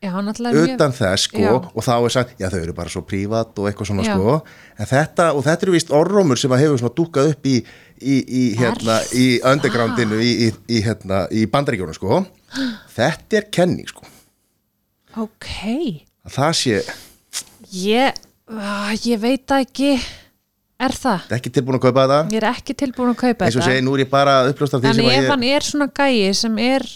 já, 0.00 0.10
hann 0.14 0.30
utan 0.32 0.94
þess 0.96 1.26
sko. 1.28 1.42
Já. 1.42 1.52
og 1.60 1.84
þá 1.84 1.92
er 1.96 2.14
sagt, 2.14 2.32
já 2.40 2.48
þau 2.52 2.60
eru 2.62 2.74
bara 2.76 2.92
svo 2.92 3.02
prívat 3.04 3.58
og 3.60 3.68
eitthvað 3.68 3.90
svona 3.90 4.06
Já. 4.06 4.14
sko. 4.16 4.38
En 4.80 4.88
þetta, 4.88 5.26
og 5.36 5.44
þetta 5.44 5.66
eru 5.66 5.74
víst 5.76 5.92
orrómur 5.92 6.40
sem 6.40 6.54
að 6.56 6.62
hefur 6.64 6.80
svona 6.80 6.96
dúkað 6.96 7.34
upp 7.34 7.50
í, 7.50 7.56
í, 8.00 8.16
í 8.40 8.44
hérna, 8.60 8.96
í 9.12 9.26
undergroundinu 9.52 10.22
í, 10.24 10.30
í, 10.46 10.48
í, 10.72 10.80
hérna, 10.86 11.26
í 11.28 11.44
bandaríkjónu 11.52 11.96
sko. 11.96 12.22
Þetta 12.96 13.42
er 13.42 13.50
kenning 13.52 13.90
sko. 13.90 14.06
Ok, 15.20 15.46
að 16.22 16.34
það 16.36 16.52
sé, 16.54 16.74
ég, 17.74 18.18
ég 19.06 19.22
veit 19.22 19.44
það 19.48 19.64
ekki. 19.66 19.92
Er 20.80 20.94
það? 20.96 21.26
þetta 21.26 21.34
er 21.34 21.40
ekki 21.42 21.52
tilbúin 21.52 21.76
að 21.76 21.82
kaupa 21.84 22.02
þetta? 22.06 22.20
Ég 22.32 22.40
er 22.40 22.46
ekki 22.48 22.74
tilbúin 22.80 23.10
að 23.12 23.18
kaupa 23.20 23.46
eins 23.46 23.56
og 23.60 23.66
segi, 23.66 23.82
nú 23.84 23.92
er 23.98 24.02
ég 24.06 24.08
bara 24.08 24.38
að 24.40 24.54
uppljósta 24.54 24.78
því 24.80 24.88
En 24.88 24.96
sem 24.96 25.04
að 25.04 25.12
ef 25.12 25.18
ég 25.18 25.28
hann 25.28 25.42
er 25.44 25.66
svona 25.66 25.88
gæi 25.92 26.30
sem 26.38 26.54
er 26.64 26.86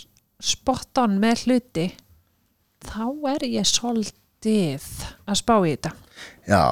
spot 0.40 1.00
on 1.02 1.18
með 1.20 1.42
hluti 1.44 1.84
þá 2.88 3.04
er 3.34 3.44
ég 3.48 3.68
svolítið 3.68 4.86
að 5.28 5.40
spá 5.40 5.54
í 5.60 5.74
þetta. 5.74 5.92
Já, 6.48 6.62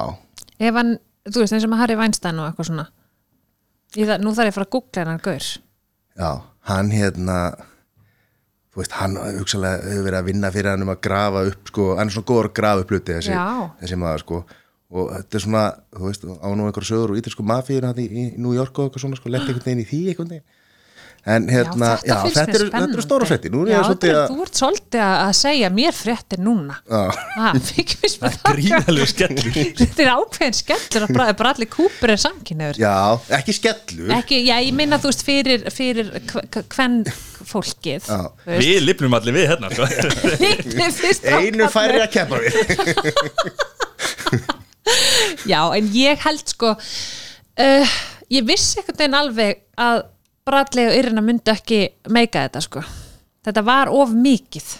ef 0.57 0.79
hann, 0.79 0.95
þú 1.29 1.43
veist 1.43 1.57
eins 1.57 1.67
og 1.67 1.73
með 1.73 1.83
Harry 1.83 1.99
Weinstein 2.01 2.41
og 2.41 2.49
eitthvað 2.49 2.69
svona. 2.71 2.87
Það, 3.93 4.15
nú 4.25 4.33
þarf 4.33 4.49
ég 4.49 4.53
að 4.53 4.57
fara 4.57 4.67
að 4.67 4.73
googla 4.73 5.03
hennar 5.03 5.23
gaur. 5.29 5.51
Já, 6.17 6.29
hann 6.71 6.91
hérna 6.93 7.37
þú 8.73 8.81
veist, 8.81 8.97
hann 8.97 9.17
hugsalega 9.37 9.83
hefur 9.85 10.05
verið 10.07 10.19
að 10.19 10.27
vinna 10.31 10.51
fyrir 10.55 10.71
hann 10.73 10.85
um 10.85 10.91
að 10.93 11.01
grafa 11.05 11.45
upp 11.51 11.71
sko, 11.71 11.87
hann 11.99 12.09
er 12.09 12.15
svona 12.15 12.29
góður 12.31 12.49
að 12.49 12.55
grafa 12.59 12.83
upp 12.85 12.93
hluti 12.93 13.17
þessi, 13.19 13.33
þessi 13.83 13.99
maður 14.01 14.23
sko. 14.25 14.41
Og 14.93 15.07
þetta 15.13 15.37
er 15.39 15.43
svona, 15.45 15.63
þú 15.93 16.09
veist, 16.09 16.25
á 16.29 16.47
nú 16.53 16.67
einhverju 16.67 16.89
sögur 16.89 17.13
og 17.13 17.21
ítalsku 17.21 17.45
mafíur 17.49 17.87
hann 17.87 18.01
í, 18.01 18.07
í 18.09 18.25
New 18.37 18.53
York 18.53 18.77
og 18.77 18.89
eitthvað 18.89 19.05
svona 19.05 19.17
sko, 19.17 19.31
lett 19.33 19.45
einhvern 19.47 19.65
veginn 19.65 19.81
í 19.85 19.87
því 19.89 20.01
einhvern 20.11 20.33
veginn 20.35 20.45
en 21.23 21.45
hérna, 21.47 21.89
já, 22.03 22.17
finnst 22.19 22.35
þetta, 22.35 22.57
eru, 22.59 22.69
eru 22.83 23.03
stóra 23.05 23.27
frétti 23.29 23.47
nú 23.53 23.61
er 23.63 23.69
Já, 23.71 23.77
ég 23.77 23.85
svolítið 23.87 24.09
er- 24.11 24.17
að 24.19 24.31
Þú 24.33 24.37
ert 24.43 24.59
svolítið 24.59 25.03
að 25.05 25.13
að 25.23 25.33
segja 25.39 25.69
mér 25.71 25.95
fréttir 25.95 26.41
núna. 26.43 26.75
Já. 26.83 27.03
Ha, 27.37 27.51
fikk 27.69 27.93
mér 28.01 28.11
spennandi. 28.11 28.55
gríðalegu 28.57 29.07
skellur. 29.13 29.47
Þetta 29.79 30.03
er 30.03 30.11
ákveðin 30.17 30.57
skellur 30.59 31.05
að 31.07 31.13
bara, 31.15 31.35
bara 31.39 31.53
allir 31.55 31.69
kúpur 31.71 32.11
er 32.11 32.19
samkynniður 32.25 32.81
já, 32.83 32.95
ekki 33.39 33.55
skellur. 33.55 34.11
Ekki, 34.17 34.41
já, 34.49 34.55
ég 34.67 34.75
minna 34.75 34.99
þú 34.99 35.13
veist 35.13 35.23
fyrir, 35.29 35.63
fyrir 35.71 36.11
hvern 36.75 36.99
fólkið 37.43 38.07
Já. 38.07 38.19
við 38.47 38.77
lifnum 38.83 39.15
allir 39.15 39.35
við 39.35 39.49
hérna 39.51 39.71
sko. 39.71 39.87
Einu 41.39 41.67
færri 41.71 42.03
að 42.03 42.11
keppa 42.17 42.39
við. 42.43 42.51
Já, 45.47 45.59
en 45.75 45.87
ég 45.95 46.19
held 46.23 46.43
sko 46.51 46.73
uh, 46.75 47.93
ég 48.31 48.47
vissi 48.47 48.79
einhvern 48.79 48.99
veginn 48.99 49.17
alveg 49.19 49.61
að 49.79 50.03
Bradley 50.47 50.89
og 50.89 50.95
Irina 50.99 51.23
myndi 51.23 51.51
ekki 51.53 51.81
meika 52.11 52.45
þetta 52.47 52.63
sko. 52.65 52.83
Þetta 53.43 53.63
var 53.67 53.91
of 53.91 54.11
mikið. 54.15 54.71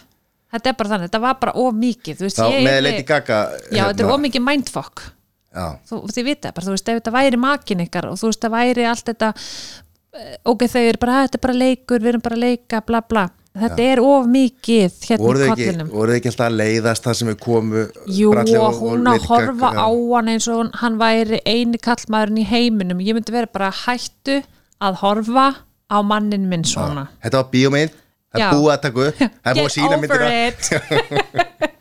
Þetta 0.53 0.69
er 0.69 0.75
bara 0.77 0.91
þannig, 0.93 1.09
þetta 1.09 1.21
var 1.23 1.37
bara 1.41 1.53
of 1.63 1.77
mikið 1.81 2.19
veist, 2.21 2.39
ég 2.53 2.65
með 2.67 2.79
Lady 2.85 3.05
Gaga 3.09 3.37
Já, 3.73 3.87
þetta 3.89 4.03
er 4.05 4.11
of 4.13 4.19
mikið 4.21 4.43
mindfuck. 4.45 5.05
Já, 5.53 5.65
þú, 5.89 6.01
þið 6.13 6.27
vita 6.29 6.51
bara, 6.53 6.65
þú 6.67 6.73
veist, 6.75 6.89
ef 6.89 6.99
þetta 6.99 7.13
væri 7.13 7.39
makin 7.41 7.81
ykkar 7.87 8.07
og 8.09 8.19
þú 8.21 8.29
veist, 8.29 8.41
það 8.41 8.53
væri 8.53 8.85
allt 8.89 9.09
þetta 9.09 9.29
eh, 9.33 10.35
ok, 10.49 10.65
þau 10.69 10.81
eru 10.81 11.01
bara, 11.01 11.15
"Ah, 11.17 11.25
þetta 11.27 11.39
er 11.39 11.43
bara 11.47 11.57
leikur 11.57 12.03
við 12.05 12.11
erum 12.13 12.23
bara 12.25 12.37
að 12.37 12.45
leika, 12.45 12.81
bla 12.85 13.01
bla. 13.01 13.25
Þetta 13.53 13.83
er 13.85 13.99
of 14.01 14.25
mikið 14.33 14.95
hérna 15.05 15.21
voru 15.21 15.43
í 15.45 15.49
kollinum. 15.51 15.89
voru 15.93 16.13
þau 16.13 16.17
ekki 16.17 16.29
alltaf 16.31 16.47
að 16.47 16.55
leiðast 16.57 17.03
það 17.05 17.17
sem 17.19 17.27
við 17.29 17.35
komu 17.43 17.83
Jú, 18.09 18.31
og 18.33 18.79
hún 18.81 19.09
að 19.11 19.27
horfa 19.29 19.69
á 19.77 19.89
hann 19.93 20.31
eins 20.33 20.47
og 20.49 20.71
hann 20.81 20.97
væri 20.97 21.39
eini 21.45 21.77
kallmaðurinn 21.77 22.41
í 22.41 22.47
heiminum. 22.49 22.97
Ég 23.05 23.13
myndi 23.13 23.31
vera 23.35 23.45
bara 23.53 23.69
hættu 23.69 24.39
að 24.81 25.01
horfa 25.03 25.47
á 25.91 25.97
mannin 26.01 26.47
minn 26.49 26.65
svona. 26.65 27.07
Þetta 27.23 27.41
var 27.41 27.49
bíómynd, 27.53 27.97
það 28.33 28.45
er 28.45 28.55
búið 28.57 28.73
að 28.73 28.81
taka 28.85 29.03
upp. 29.09 29.19
Það 29.43 29.51
er 29.51 29.59
búið 29.59 29.67
að 29.67 29.75
sína 29.77 30.39
it. 30.47 31.59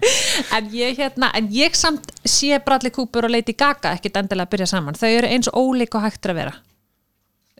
En 0.57 0.69
ég 0.75 0.97
hérna 0.99 1.31
en 1.39 1.49
ég 1.55 1.77
samt 1.79 2.09
sé 2.29 2.59
Bradley 2.65 2.91
Cooper 2.93 3.29
og 3.29 3.33
Lady 3.33 3.55
Gaga 3.57 3.95
ekkit 3.97 4.17
endilega 4.19 4.49
að 4.49 4.53
byrja 4.55 4.69
saman. 4.73 4.99
Þau 4.99 5.09
eru 5.09 5.31
eins 5.31 5.49
ólík 5.49 5.95
og 5.97 6.05
hægt 6.05 6.29
að 6.29 6.39
vera. 6.41 6.55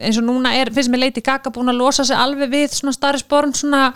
Eins 0.03 0.17
og 0.19 0.25
núna 0.27 0.51
er, 0.57 0.71
finnst 0.73 0.91
mér 0.91 1.05
Lady 1.05 1.23
Gaga 1.23 1.53
búin 1.53 1.71
að 1.71 1.79
losa 1.79 2.05
sig 2.05 2.17
alveg 2.17 2.51
við 2.51 2.73
svona 2.75 2.95
Star 2.95 3.17
is 3.17 3.23
Born 3.29 3.53
svona 3.55 3.91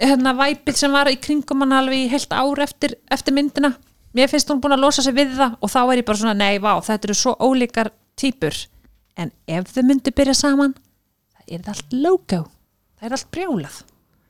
hérna 0.00 0.34
væpið 0.36 0.80
sem 0.80 0.92
var 0.94 1.10
í 1.10 1.18
kringum 1.22 1.64
hann 1.64 1.76
alveg 1.76 2.04
í 2.04 2.10
heilt 2.12 2.34
ár 2.34 2.62
eftir, 2.64 2.96
eftir 3.12 3.36
myndina. 3.36 3.74
Mér 4.16 4.30
finnst 4.32 4.50
hún 4.50 4.60
búin 4.62 4.74
að 4.74 4.84
losa 4.84 5.04
sig 5.06 5.14
við 5.16 5.36
það 5.38 5.56
og 5.60 5.70
þá 5.70 5.80
er 5.84 6.00
ég 6.00 6.06
bara 6.08 6.20
svona, 6.22 6.36
nei, 6.38 6.58
vá, 6.62 6.72
þetta 6.82 7.08
eru 7.08 7.16
svo 7.18 7.34
ólíkar 7.38 7.92
típur, 8.18 8.56
en 9.20 9.32
ef 9.50 9.70
þau 9.74 9.82
myndi 9.88 10.14
byrja 10.16 10.36
saman, 10.38 10.74
það 11.36 11.56
er 11.56 11.72
allt 11.74 11.96
logo, 11.96 12.44
það 12.98 13.08
er 13.08 13.16
allt 13.16 13.30
brjálað 13.34 13.80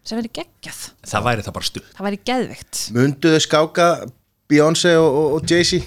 sem 0.01 0.17
verið 0.17 0.37
geggjað, 0.41 0.81
það 1.07 1.27
væri 1.29 1.47
það 1.47 1.57
bara 1.59 1.69
stuð 1.69 1.89
það 1.93 2.07
væri 2.09 2.21
geðvikt 2.31 2.83
Munduðu 2.97 3.41
skáka 3.45 3.89
Beyoncé 4.51 4.97
og, 4.99 5.09
og, 5.15 5.35
og 5.37 5.51
Jay-Z 5.51 5.85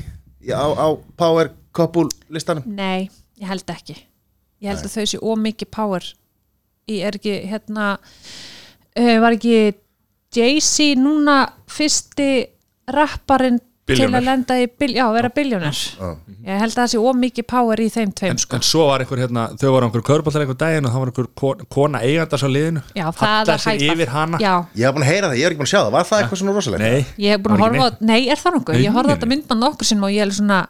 á, 0.54 0.66
á 0.72 0.88
Power 1.20 1.52
Couple 1.74 2.08
listanum? 2.32 2.66
Nei, 2.70 3.10
ég 3.42 3.50
held 3.50 3.70
ekki. 3.74 3.96
Ég 4.64 4.72
held 4.72 4.86
að 4.86 4.94
þau 4.94 5.08
séu 5.10 5.22
ómikið 5.34 5.72
power. 5.74 6.06
Ég 6.92 7.08
er 7.08 7.18
ekki, 7.18 7.34
hérna 7.50 7.96
uh, 7.98 9.18
var 9.24 9.36
ekki 9.36 9.74
Jay-Z 10.34 10.94
núna 11.02 11.38
fyrsti 11.72 12.30
rapparinn 12.94 13.60
til 13.88 14.06
að 14.08 14.24
lenda 14.24 14.56
í, 14.64 14.68
bil, 14.80 14.94
já, 14.96 15.04
vera 15.12 15.30
biljónar 15.36 15.76
Ég 15.76 16.60
held 16.62 16.72
að 16.72 16.78
það 16.78 16.92
sé 16.94 17.00
ómikið 17.04 17.46
power 17.52 17.82
í 17.84 17.88
þeim 17.92 18.14
tveim 18.16 18.32
en, 18.32 18.40
sko. 18.40 18.56
en 18.56 18.64
svo 18.64 18.86
var 18.88 19.04
einhver 19.04 19.20
hérna, 19.24 19.44
þau 19.60 19.68
voru 19.74 19.84
á 19.84 19.88
einhver 19.90 20.06
körbállar 20.08 20.46
einhver 20.46 20.60
daginn 20.64 20.88
og 20.88 20.94
það 20.94 21.02
var 21.04 21.12
einhver 21.12 21.28
kon- 21.42 21.66
kona 21.76 22.02
eigandars 22.04 22.44
á 22.44 22.50
liðinu. 22.52 22.84
Já, 22.96 23.06
það 23.12 23.48
var 23.52 23.60
sér 23.66 23.76
hæpað. 23.80 23.96
yfir 23.98 24.14
hana. 24.16 24.38
Já, 24.44 24.54
Ég 24.76 24.86
hef 24.88 24.96
búin 24.96 25.04
að 25.04 25.12
heyra 25.12 25.28
það, 25.32 25.38
ég 25.40 25.46
er 25.46 25.52
ekki 25.56 25.62
búin 25.64 25.68
að 25.70 25.74
sjá 25.74 25.82
það. 25.84 25.92
Var 25.98 26.08
það 26.12 26.22
eitthvað 26.24 26.42
svona 26.44 26.56
rosalegt? 26.60 26.84
nei, 26.84 27.06
ég 27.26 27.30
hef 27.36 27.42
búin 27.44 27.54
að 27.54 27.60
Það 27.60 27.64
var 27.64 27.76
horfa 27.76 27.84
á, 27.84 27.92
ekki 27.94 28.08
nei, 28.14 28.22
er 28.30 28.42
það 28.44 28.56
nokkuð? 28.60 28.80
Ég 28.84 28.96
horfði 28.98 29.14
þetta 29.18 29.28
nei. 29.28 29.36
myndband 29.36 29.64
nokkur 29.68 29.90
sinnum 29.92 30.08
og 30.08 30.16
ég 30.16 30.24
er 30.28 30.34
svona, 30.40 30.62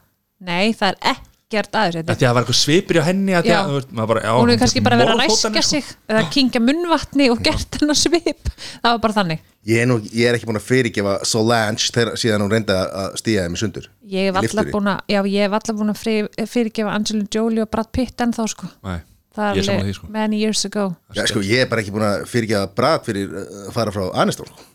nei, 0.41 0.73
það 0.73 0.97
er 1.13 1.21
ekkert 1.53 1.77
Af 2.09 2.17
því 2.17 2.25
að 2.25 2.27
það 2.27 2.35
var 2.35 2.43
eitthvað 2.43 2.59
svipur 2.59 2.99
á 2.99 3.03
henni 3.05 3.35
að 3.37 3.49
að, 3.53 3.79
bara, 4.09 4.23
já, 4.25 4.31
hún 4.39 4.51
er 4.53 4.59
kannski 4.61 4.83
bara 4.83 4.99
verið 4.99 5.13
að 5.13 5.23
ræskja 5.23 5.51
sko. 5.53 5.63
sig 5.69 5.89
eða 6.09 6.23
kingja 6.33 6.61
munnvatni 6.63 7.29
og 7.33 7.41
gert 7.45 7.79
hennar 7.79 7.99
svip. 7.99 8.51
Það 8.81 8.89
var 8.89 9.01
bara 9.03 9.17
þannig. 9.19 9.43
Ég 9.63 9.79
er, 9.79 9.87
nú, 9.87 9.95
ég 10.11 10.27
er 10.27 10.35
ekki 10.35 10.47
búin 10.49 10.59
að 10.59 10.65
fyrirgefa 10.67 11.13
Solange 11.27 11.87
þegar 11.95 12.17
síðan 12.19 12.43
hún 12.43 12.51
reyndi 12.51 12.75
að 12.75 13.17
stíða 13.21 13.45
þeim 13.45 13.55
í 13.55 13.61
sundur. 13.61 13.87
Ég 14.11 14.27
hef 14.27 14.39
alltaf 14.41 14.71
búin 14.73 14.91
að 14.91 15.13
já, 15.13 15.19
ég 15.31 15.45
hef 15.45 15.55
alltaf 15.59 15.79
búin 15.79 15.93
að 15.93 16.01
fyrirgefa 16.51 16.95
Angelina 16.97 17.31
Jolie 17.31 17.63
og 17.63 17.71
Brad 17.71 17.91
Pitt 17.95 18.23
en 18.25 18.35
þá 18.35 18.43
sko. 18.51 18.67
Nei, 18.83 18.97
það 19.37 19.61
ég 19.61 19.69
er 19.69 19.77
alveg 19.77 19.97
sko. 20.01 20.11
many 20.11 20.41
years 20.41 20.65
ago. 20.67 20.89
Já, 21.15 21.23
sko, 21.31 21.43
ég 21.47 21.63
er 21.63 21.71
bara 21.71 21.83
ekki 21.85 21.95
búin 21.95 22.07
að 22.09 22.27
fyrirgefa 22.33 22.73
Brad 22.75 23.07
fyrir 23.07 23.31
uh, 23.31 23.61
að 23.69 23.71
fara 23.77 23.95
frá 23.95 24.03
Anistól 24.25 24.49
sko. 24.51 24.67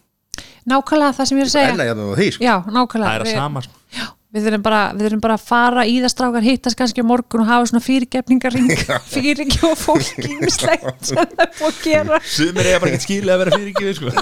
nákvæmlega 0.69 1.19
það 1.21 1.29
sem 1.29 1.43
ég 1.43 1.45
er 1.45 1.53
að 1.53 1.57
segja. 1.59 1.93
sko. 2.39 2.49
já, 2.49 2.55
nákvæmlega. 2.65 3.11
Það 3.11 3.19
er 3.19 3.27
að 3.27 3.35
sama 3.37 3.67
sko. 3.69 4.09
Við 4.35 4.45
þurfum 4.45 4.65
bara, 4.65 4.81
bara 5.25 5.37
að 5.39 5.45
fara 5.49 5.85
í 5.89 5.99
það 6.03 6.13
strákar 6.13 6.45
hittast 6.45 6.79
kannski 6.79 7.05
á 7.05 7.11
morgun 7.11 7.45
og 7.45 7.49
hafa 7.49 7.69
svona 7.71 7.85
fyrirgefningaring 7.85 8.73
fyrirgefa 9.15 9.75
fólk 9.81 10.25
ímislegt 10.29 11.09
sem 11.09 11.21
það 11.23 11.45
er 11.47 11.53
búið 11.59 11.69
að 11.69 11.85
gera 11.87 12.23
sumir 12.29 12.69
eiga 12.69 12.83
bara 12.83 12.93
ekki 12.93 13.07
skilið 13.07 13.35
að 13.35 13.45
vera 13.45 13.57
fyrir 13.57 13.71
ekki 13.73 13.95
sko. 13.99 14.13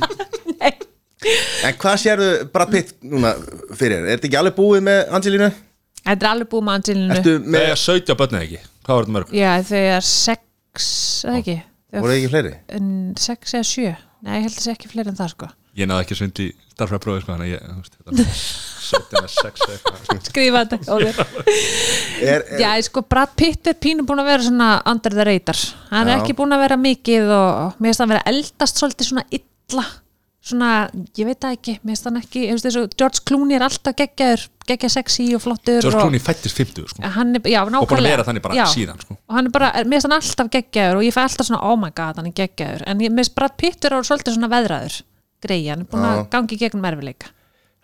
Nei. 0.60 0.74
En 1.64 1.78
hvað 1.80 2.00
sérðu 2.02 2.32
Brad 2.52 2.74
Pitt 2.74 2.98
núna 3.08 3.30
fyrir? 3.72 4.02
Er 4.04 4.18
þetta 4.18 4.28
ekki 4.28 4.40
alveg 4.42 4.58
búið 4.58 4.84
með 4.90 5.14
Angelínu? 5.16 5.54
þetta 6.04 6.26
er 6.26 6.30
alveg 6.30 6.50
búið 6.52 6.66
með 6.68 6.78
Angelinu 6.78 7.16
Ertu 7.16 7.34
með 7.54 7.68
að 7.70 7.78
17 7.84 8.18
börnið 8.20 8.46
ekki, 8.46 8.62
hvað 8.84 8.98
var 8.98 9.06
þetta 9.06 9.16
mörg? 9.16 9.34
já, 9.34 9.50
er 9.80 10.08
sex 10.08 10.88
eða 11.24 11.40
ekki 11.40 11.56
voru 11.94 12.12
þið 12.12 12.18
ekki 12.20 12.32
fleiri? 12.34 12.54
en 12.76 12.88
sex 13.20 13.54
eða 13.56 13.68
sjö 13.70 13.92
nei, 13.94 14.34
ég 14.36 14.46
held 14.46 14.58
að 14.58 14.64
sé 14.66 14.74
ekki 14.74 14.90
fleiri 14.92 15.12
en 15.12 15.20
það 15.20 15.32
sko 15.34 15.50
ég 15.78 15.90
náði 15.90 16.04
ekki 16.04 16.18
svindi 16.18 16.50
starfræðprófi 16.74 17.24
sko, 17.24 17.34
þannig 17.34 17.48
að 17.48 17.54
ég, 17.54 17.64
þú 17.64 17.80
veist, 17.80 17.98
þetta 18.04 18.26
17 18.84 19.18
eða 19.18 19.32
6 19.32 19.64
eða 19.64 19.74
eitthvað 19.74 20.28
skrifa 20.28 20.62
þetta 20.62 20.78
á 20.90 20.96
Er, 22.24 22.44
er, 22.44 22.62
Já, 22.62 22.70
sko, 22.86 23.02
Brad 23.08 23.34
Pitt 23.38 23.70
er 23.70 23.76
pínu 23.80 24.06
búin 24.06 24.22
að 24.22 24.30
vera 24.32 24.46
svona 24.46 24.70
under 24.90 25.14
the 25.14 25.26
radar 25.26 25.60
hann 25.90 26.08
er 26.08 26.18
Já. 26.18 26.22
ekki 26.22 26.38
búin 26.38 26.54
að 26.54 26.64
vera 26.66 26.80
mikið 26.80 27.34
og 27.34 27.76
mér 27.78 27.90
finnst 27.90 28.04
hann 28.04 28.14
vera 28.14 28.26
eldast 28.30 28.80
svolítið 28.80 29.10
svona 29.10 29.26
illa 29.34 29.86
svona, 30.44 30.70
ég 31.16 31.28
veit 31.28 31.40
það 31.40 31.56
ekki 31.56 31.76
mér 31.80 31.94
finnst 31.94 32.08
hann 32.10 32.20
ekki, 32.20 32.42
ég 32.44 32.58
veist 32.58 32.68
þessu, 32.68 32.84
George 33.00 33.22
Clooney 33.28 33.56
er 33.56 33.64
alltaf 33.64 33.96
geggjaður, 33.96 34.44
geggja 34.68 34.90
sexy 34.92 35.30
og 35.36 35.42
flottur 35.44 35.80
George 35.80 36.02
Clooney 36.02 36.22
fættist 36.22 36.60
50 36.60 36.92
sko. 36.92 37.06
hann 37.16 37.38
er, 37.38 37.48
já, 37.48 37.62
nákvæmlega 37.64 37.80
og 37.80 37.88
búin 37.94 38.04
að 38.04 38.10
vera 38.12 38.28
þannig 38.28 38.44
bara 38.44 38.58
já. 38.60 38.66
síðan 38.74 39.00
sko. 39.00 39.16
og 39.16 39.38
hann 39.38 39.48
er 39.48 39.56
bara, 39.56 39.72
mér 39.80 39.96
finnst 39.96 40.10
hann 40.10 40.18
alltaf 40.18 40.52
geggjaður 40.58 41.00
og 41.00 41.08
ég 41.08 41.16
fæ 41.16 41.22
alltaf 41.24 41.48
svona, 41.48 41.64
oh 41.64 41.80
my 41.80 41.90
god, 41.96 42.20
hann 42.20 42.28
er 42.28 42.36
geggjaður 42.42 42.84
en 42.84 43.00
mér 43.00 43.16
finnst 43.16 43.36
Brad 43.38 43.56
Pitt 43.60 43.88
er 43.88 43.96
svolítið 44.04 44.36
svona 44.36 44.52
veðraður 44.52 45.00
greið, 45.44 45.68
hann 45.74 45.84
er 45.84 45.90
búin 45.92 46.06
að 46.08 46.22
gangi 46.34 46.58
gegnum 46.64 46.88
erfileika 46.90 47.30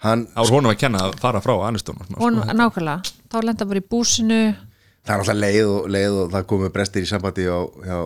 hann, 0.06 0.26
Það 0.32 0.42
var 0.48 0.54
honum 0.56 0.72
að 0.72 0.80
kenna 0.80 1.04
að 1.06 1.18
fara 1.20 1.42
frá 1.44 1.54
Aniston 1.68 2.00
og 2.00 2.24
hann, 2.24 2.40
nákvæmlega, 2.56 3.14
þá 3.32 3.38
lenda 3.46 3.68
bara 3.70 3.82
í 3.82 3.86
búsinu 3.94 4.40
það 5.04 5.14
er 5.14 5.22
alltaf 5.22 5.38
leið 5.40 5.62
og, 5.68 5.86
leið 5.96 6.18
og 6.24 6.34
það 6.34 6.48
komu 6.54 6.70
brestir 6.74 7.04
í 7.06 7.10
sambandi 7.10 7.46
á, 7.48 7.58
hjá, 7.86 7.98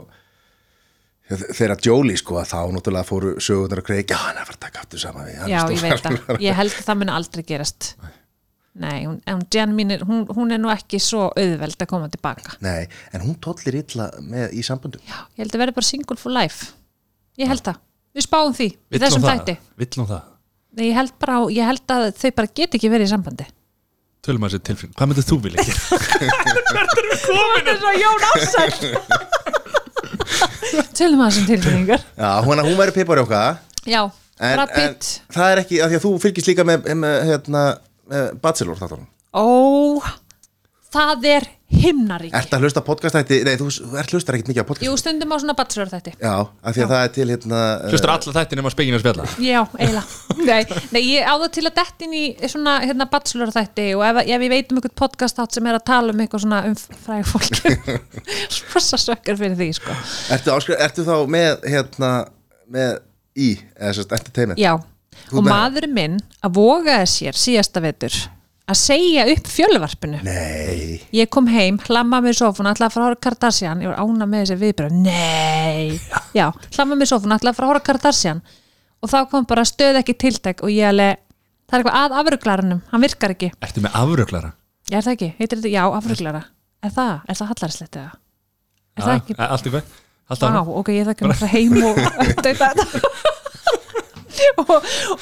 hjá 1.30 1.40
þeirra 1.56 1.76
Jolie 1.80 2.18
sko 2.20 2.36
að 2.42 2.50
þá 2.52 2.58
náttúrulega 2.74 3.08
fóru 3.08 3.30
sögurnar 3.42 3.80
að 3.80 3.86
kreik 3.88 4.12
já 4.12 4.18
hann 4.20 4.36
er 4.36 4.42
að 4.42 4.50
fara 4.50 4.58
að 4.58 4.64
taka 4.66 4.82
aftur 4.84 5.00
saman 5.02 5.24
við 5.30 5.38
Já, 5.38 5.62
Aniston. 5.62 5.72
ég 5.72 5.84
veit 5.86 6.04
það. 6.04 6.42
Ég 6.44 6.58
held 6.58 6.74
að 6.76 6.84
það 6.90 6.98
muni 7.00 7.14
aldrei 7.14 7.42
gerast. 7.48 7.88
Nei, 8.84 8.98
hún, 9.06 9.16
en 9.30 9.40
Jen 9.54 9.72
mín 9.78 9.94
er, 9.94 10.02
hún, 10.04 10.24
hún 10.34 10.50
er 10.52 10.58
nú 10.60 10.68
ekki 10.74 10.98
svo 11.00 11.28
auðveld 11.30 11.78
að 11.80 11.88
koma 11.94 12.10
tilbaka. 12.12 12.56
Nei, 12.66 12.88
en 13.14 13.22
hún 13.24 13.36
tollir 13.42 13.78
illa 13.80 14.08
með 14.20 14.56
í 14.58 14.64
sambundum 14.66 15.00
Já, 15.06 15.20
ég 15.38 15.44
held 15.46 15.54
að 15.56 15.62
verði 15.62 15.76
bara 15.78 15.88
single 15.88 16.18
for 16.20 16.34
life. 16.34 16.72
Ég 17.40 17.48
held 17.50 17.62
það. 17.70 17.78
Við 18.14 18.22
spáum 18.28 18.52
því, 18.54 18.68
í 18.70 18.94
Vill 18.94 19.00
hún 19.00 19.04
þessum 19.08 19.24
það? 19.24 19.38
þætti. 19.40 19.54
Vill 19.82 19.92
hún 19.98 20.08
það? 20.12 20.22
Nei, 20.74 20.84
ég 20.88 20.96
held 20.98 21.12
bara, 21.22 21.36
ég 21.54 21.68
held 21.70 21.94
að 21.94 22.04
þau 22.18 22.30
bara 22.38 22.50
get 22.60 22.76
ekki 22.78 22.90
verið 22.92 23.06
í 23.08 23.12
sambandi. 23.14 23.46
Tölum 24.24 24.46
að 24.46 24.54
sér 24.54 24.62
tilfinn, 24.70 24.92
hvað 24.96 25.10
myndir 25.10 25.26
þú 25.28 25.36
vilja 25.44 25.64
gera? 25.68 25.80
Komin 27.24 27.66
er 27.68 27.76
svo 27.82 27.90
Jón 27.98 28.22
Ásar. 28.30 28.70
Tölum 30.96 31.22
að 31.24 31.30
þessum 31.32 31.48
tilfinningar. 31.50 32.04
Já, 32.18 32.30
hún, 32.46 32.62
hún 32.64 32.78
væri 32.78 32.94
piparjóka 32.96 33.42
Já, 33.84 34.00
en, 34.40 34.62
en 34.64 34.94
það 35.34 35.50
er 35.52 35.60
ekki, 35.64 35.80
af 35.84 35.90
því 35.92 35.98
að 35.98 36.04
þú 36.06 36.12
fylgist 36.22 36.48
líka 36.50 36.64
með, 36.66 36.88
með 36.98 37.16
hérna, 37.28 37.64
með 38.10 38.30
Bachelor 38.42 38.78
þáttunum 38.80 39.08
Ó, 39.34 39.44
það 40.94 41.28
er 41.34 41.46
himnarík. 41.72 42.34
Ert 42.36 42.52
að 42.54 42.64
hlusta 42.66 42.82
podcast 42.84 43.16
þætti, 43.16 43.38
nei 43.46 43.54
þú 43.58 43.66
hlustar 43.68 44.36
ekkert 44.36 44.50
mikið 44.50 44.64
á 44.64 44.68
podcast. 44.68 44.84
Jú, 44.86 44.94
stundum 45.00 45.32
á 45.32 45.36
svona 45.40 45.54
bachelor 45.58 45.90
þætti. 45.90 46.12
Já, 46.20 46.34
af 46.44 46.76
því 46.76 46.84
að 46.84 46.92
það 46.92 47.04
er 47.06 47.12
til 47.16 47.26
hérna 47.30 47.60
Hlustur 47.88 48.12
alla 48.14 48.34
þætti 48.36 48.58
nema 48.60 48.72
spenginu 48.74 48.98
að 48.98 49.04
spjalla 49.04 49.26
Já, 49.40 49.60
eiginlega. 49.78 50.04
Nei, 50.50 50.78
nei, 50.92 51.00
ég 51.08 51.24
á 51.24 51.34
það 51.40 51.46
til 51.56 51.64
að 51.64 51.74
detta 51.80 52.06
inn 52.06 52.16
í 52.18 52.24
svona 52.52 52.76
hérna 52.84 53.08
bachelor 53.10 53.52
þætti 53.54 53.86
og 53.96 54.04
ef, 54.10 54.20
ef 54.26 54.44
ég 54.46 54.52
veit 54.52 54.72
um 54.74 54.80
einhvern 54.80 54.96
podcast 55.00 55.40
átt 55.40 55.56
sem 55.56 55.68
er 55.70 55.78
að 55.78 55.86
tala 55.88 56.14
um 56.14 56.20
eitthvað 56.24 56.44
svona 56.44 56.62
um 56.68 56.76
fræg 56.76 57.28
fólk 57.32 57.60
Sprossa 58.52 59.00
sökkar 59.06 59.40
fyrir 59.40 59.56
því, 59.58 59.70
sko. 59.80 59.96
Ertu, 60.36 60.52
áskri, 60.54 60.76
ertu 60.84 61.06
þá 61.06 61.16
með 61.32 61.64
hérna 61.72 62.12
með 62.68 62.98
í, 63.34 63.54
eða 63.78 63.96
sérst 63.96 64.14
entertainment? 64.18 64.60
Já, 64.60 64.76
Þú 65.30 65.40
og 65.40 65.46
maðurinn 65.46 65.94
minn 65.96 66.16
að 66.44 66.56
vogaði 66.58 67.10
sér 67.10 67.38
síðasta 67.38 67.80
vetur 67.84 68.16
að 68.64 68.78
segja 68.80 69.24
upp 69.28 69.48
fjölvarpinu. 69.52 70.20
Nei, 70.24 71.00
Ég 71.14 71.28
kom 71.32 71.46
heim, 71.52 71.76
hlamma 71.88 72.20
með 72.24 72.38
sófuna, 72.40 72.72
ætlaði 72.72 72.88
að 72.88 72.94
fara 72.94 73.04
að 73.04 73.10
horfa 73.10 73.20
á 73.20 73.24
Kardashian, 73.26 73.82
ég 73.84 73.90
var 73.92 74.00
ána 74.00 74.28
með 74.30 74.44
þessi 74.44 74.56
viðbröð, 74.62 74.94
nei, 75.04 76.00
já, 76.36 76.46
hlamma 76.78 76.96
með 77.00 77.10
sófuna, 77.12 77.36
ætlaði 77.38 77.52
að 77.52 77.58
fara 77.58 77.68
að 77.68 77.72
horfa 77.74 77.84
á 77.84 77.88
Kardashian. 77.90 78.40
Og 79.04 79.12
þá 79.12 79.18
kom 79.34 79.44
bara 79.50 79.66
stöð 79.68 79.98
ekki 80.00 80.14
tiltæk 80.24 80.62
og 80.64 80.72
ég 80.72 80.88
alveg, 80.88 81.20
það 81.68 81.76
er 81.76 81.82
eitthvað 81.84 81.98
að 82.00 82.16
afruglaranum, 82.22 82.80
hann 82.92 83.04
virkar 83.04 83.34
ekki, 83.36 83.50
Ertu 83.60 83.84
með 83.84 83.98
afröklara? 84.00 84.54
ég 84.88 84.96
er 84.98 85.04
það 85.04 85.16
ekki, 85.18 85.28
heitir 85.38 85.60
þetta, 85.60 85.74
já, 85.76 85.84
afruglara, 86.00 86.42
er 86.84 86.94
það, 86.96 87.12
er 87.28 87.38
það 87.42 87.52
hallarinslegt 87.52 88.00
eða? 88.00 88.16
Er 88.94 89.04
það 89.04 89.14
ekki, 89.20 89.36
Allt 89.44 89.68
í 89.68 89.74
hvað? 89.74 89.94
Allt 90.24 90.40
vá, 90.48 90.60
ok, 90.80 90.88
ég 90.96 91.04
þakka 91.10 91.28
mér 91.28 91.36
frá 91.36 91.50
heim 91.52 91.74
og 91.84 91.98
og, 94.64 94.74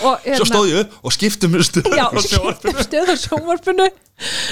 og 0.06 0.26
Svo 0.26 0.48
stóð 0.48 0.70
ég 0.70 0.82
upp 0.84 1.06
og 1.06 1.14
skiptum 1.14 1.54
um 1.58 1.64
stöð 1.66 1.88
já, 1.98 2.04
sjónvarpinu. 2.26 2.84
stöð 2.86 3.12
á 3.12 3.16
sjónvarpinu. 3.26 3.88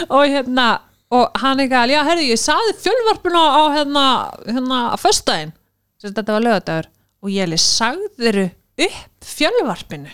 Og 0.09 0.25
hérna 0.31 0.69
og 1.11 1.41
hann 1.43 1.59
eitthvað, 1.63 1.91
já, 1.91 2.01
herri, 2.07 2.29
ég 2.31 2.39
saði 2.39 2.75
fjölvarpinu 2.85 3.41
á 3.43 3.63
hérna, 3.75 4.05
hérna 4.47 4.81
að 4.93 5.01
föstudaginn, 5.03 5.55
sem 5.99 6.13
þetta 6.15 6.37
var 6.37 6.45
lögadagur 6.45 6.91
og 7.21 7.33
ég 7.35 7.49
alveg 7.49 7.63
sagðiru 7.65 8.45
upp 8.87 9.27
fjölvarpinu. 9.33 10.13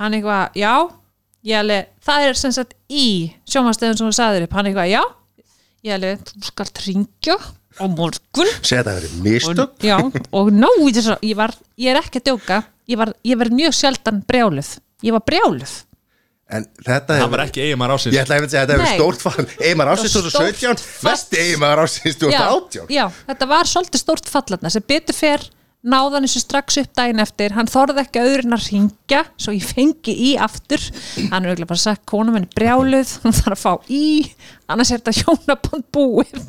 Hann 0.00 0.16
eitthvað, 0.18 0.58
já. 0.58 0.72
Ég 1.46 1.60
alveg, 1.62 1.86
það 2.02 2.24
er 2.26 2.38
sem 2.40 2.52
sagt 2.52 2.74
í 2.90 3.06
sjónvarstöðun 3.48 4.00
sem 4.00 4.10
þú 4.10 4.16
sagðir 4.18 4.48
upp, 4.48 4.58
hann 4.58 4.68
eitthvað, 4.72 4.90
já. 4.90 5.02
Ég 5.86 5.94
alveg, 5.94 6.26
þú 6.34 6.50
skalt 6.50 6.82
ringja 6.84 7.38
á 7.78 7.84
morgun. 7.86 8.50
Segja 8.62 8.82
þetta 8.82 8.94
verið 8.98 9.18
mistök. 9.24 9.60
Og, 9.64 9.86
já, 9.86 9.96
og 10.40 10.50
ná 10.54 10.68
í 10.84 10.92
þess 10.96 11.12
að 11.14 11.26
ég 11.30 11.38
var, 11.38 11.54
ég 11.78 11.92
er 11.94 12.00
ekki 12.02 12.20
að 12.22 12.30
djóka. 12.30 12.62
Ég 12.88 12.98
var, 13.00 13.12
ég 13.24 13.38
var 13.40 13.50
mjög 13.52 13.76
sjaldan 13.76 14.22
brjáluð. 14.28 14.70
Ég 15.06 15.14
var 15.14 15.24
brjáluð. 15.28 15.74
En 16.48 16.64
þetta 16.80 17.12
hann 17.12 17.20
hefur- 17.26 17.34
var 17.36 17.42
ekki 17.44 17.60
eigin 17.60 17.76
maður 17.76 17.98
ásins 17.98 18.14
Ég 18.16 18.22
ætla 18.24 18.38
að 18.38 18.46
segja 18.48 18.62
að 18.62 18.70
þetta 18.70 18.76
hefur 18.78 18.88
Nei. 18.88 18.96
stórt 18.96 19.20
fall. 19.20 19.46
Eimar 19.68 19.90
ásins 19.92 20.14
Stórt 20.14 20.30
2017 20.32 20.80
fall. 20.80 21.10
Vesti 21.12 21.42
Eimar 21.44 21.82
ásins 21.82 22.16
já, 22.16 22.20
2018 22.24 22.88
já, 22.88 23.04
þetta 23.28 23.48
var 23.50 23.68
svolítið 23.68 24.00
stórt 24.00 24.30
fallatna 24.32 24.70
sem 24.72 24.82
betur 24.88 25.14
fer 25.18 25.44
náðan 25.84 26.24
þessu 26.24 26.40
strax 26.42 26.78
upp 26.80 26.94
daginn 26.96 27.20
eftir. 27.20 27.52
Hann 27.52 27.68
þorði 27.68 28.00
ekki 28.06 28.22
öðru 28.24 28.48
en 28.48 28.56
að 28.56 28.64
ringja 28.72 29.20
svo 29.36 29.52
ég 29.52 29.68
fengi 29.68 30.14
í 30.16 30.30
aftur. 30.40 30.80
Hann 31.28 31.44
er 31.44 31.52
auðvitað 31.52 31.68
bara 31.74 31.84
sagt, 31.84 32.06
konum 32.08 32.34
henni 32.40 32.48
brjáluð 32.56 33.12
hún 33.26 33.36
þarf 33.36 33.52
að 33.52 33.62
fá 33.66 33.92
í, 33.92 34.32
annars 34.72 34.90
er 34.96 35.04
þetta 35.04 35.18
hjónaband 35.20 35.84
búið 35.92 36.48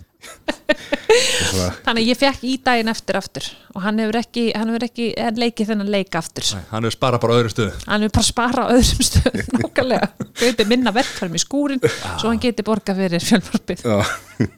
þannig 1.10 2.02
að 2.04 2.08
ég 2.08 2.20
fekk 2.20 2.44
í 2.46 2.54
daginn 2.66 2.92
eftir 2.92 3.18
aftur. 3.20 3.48
Og 3.74 3.84
hann 3.86 4.02
hefur 4.02 4.20
ekki, 4.22 4.44
hann 4.56 4.70
hefur 4.72 4.86
ekki 4.90 5.08
hann 5.18 5.42
leikið 5.42 5.72
þennan 5.72 5.92
leik 5.94 6.18
aftur. 6.20 6.48
Hann 6.70 6.86
hefur 6.86 6.96
sparað 6.96 7.24
bara 7.24 7.36
á 7.36 7.40
öðru 7.40 7.54
stöðu 7.54 7.74
hann 7.88 8.06
hefur 8.06 8.16
bara 8.20 8.28
spara 8.30 8.66
á 8.66 8.72
öðrum 8.76 9.08
stöðum 9.10 9.52
nákvæmlega, 9.64 10.10
geti 10.44 10.68
minna 10.70 10.94
verkfærum 10.96 11.38
í 11.38 11.44
skúrin 11.44 11.84
svo 11.84 12.30
hann 12.30 12.42
geti 12.44 12.66
borga 12.68 12.96
fyrir 12.98 13.26
fjölvarpið. 13.26 13.86
Já. 13.86 14.50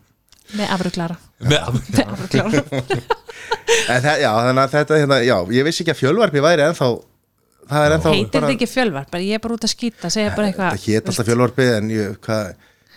með 0.59 0.73
afruglara. 0.75 1.15
Með, 1.47 1.79
afruglara. 2.07 2.65
Það, 3.71 4.11
já, 4.19 4.29
þannig 4.35 4.65
að 4.65 4.75
þetta 4.75 4.99
hérna, 4.99 5.21
já, 5.23 5.37
ég 5.55 5.65
vissi 5.67 5.85
ekki 5.85 5.95
að 5.95 6.01
fjölvarpi 6.03 6.43
væri 6.43 6.67
ennþá 6.67 6.89
það 7.71 7.85
er 7.85 7.95
heitir 8.05 8.35
þetta 8.35 8.51
ekki 8.55 8.67
fjölvarp, 8.69 9.11
bara 9.13 9.25
ég 9.25 9.37
er 9.37 9.43
bara 9.43 9.55
út 9.55 9.65
að 9.65 9.73
skýta 9.73 10.11
segja 10.11 10.33
bara 10.35 10.49
það 10.49 10.51
eitthvað 10.51 10.85
hét 10.87 11.09
alltaf 11.11 11.29
fjölvarpi 11.29 11.67
en 11.77 11.93
ég, 11.93 12.27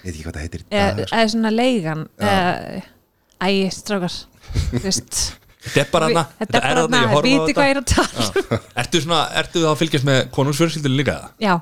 veit 0.04 0.10
ekki 0.10 0.24
hvað 0.24 0.36
það 0.36 0.44
heitir 0.44 0.64
sko. 0.64 0.80
eða 0.80 1.28
svona 1.34 1.52
leigan 1.54 2.04
eða, 2.18 2.82
æ, 3.44 3.48
þetta 5.64 5.80
er 5.80 5.88
bara 5.92 6.08
hana 6.10 6.24
þetta 6.40 6.58
er 6.58 6.66
bara 6.66 6.82
hana, 6.84 7.22
viti 7.24 7.54
hvað 7.56 7.68
ég 7.70 7.74
er 7.74 7.80
að 7.80 7.86
tala 7.94 8.26
ertu, 8.82 9.00
svona, 9.04 9.20
ertu 9.40 9.62
þá 9.62 9.70
að 9.70 9.78
fylgjast 9.80 10.08
með 10.08 10.20
konungsfjörskildinu 10.34 10.98
líka? 11.00 11.16
Já, 11.40 11.54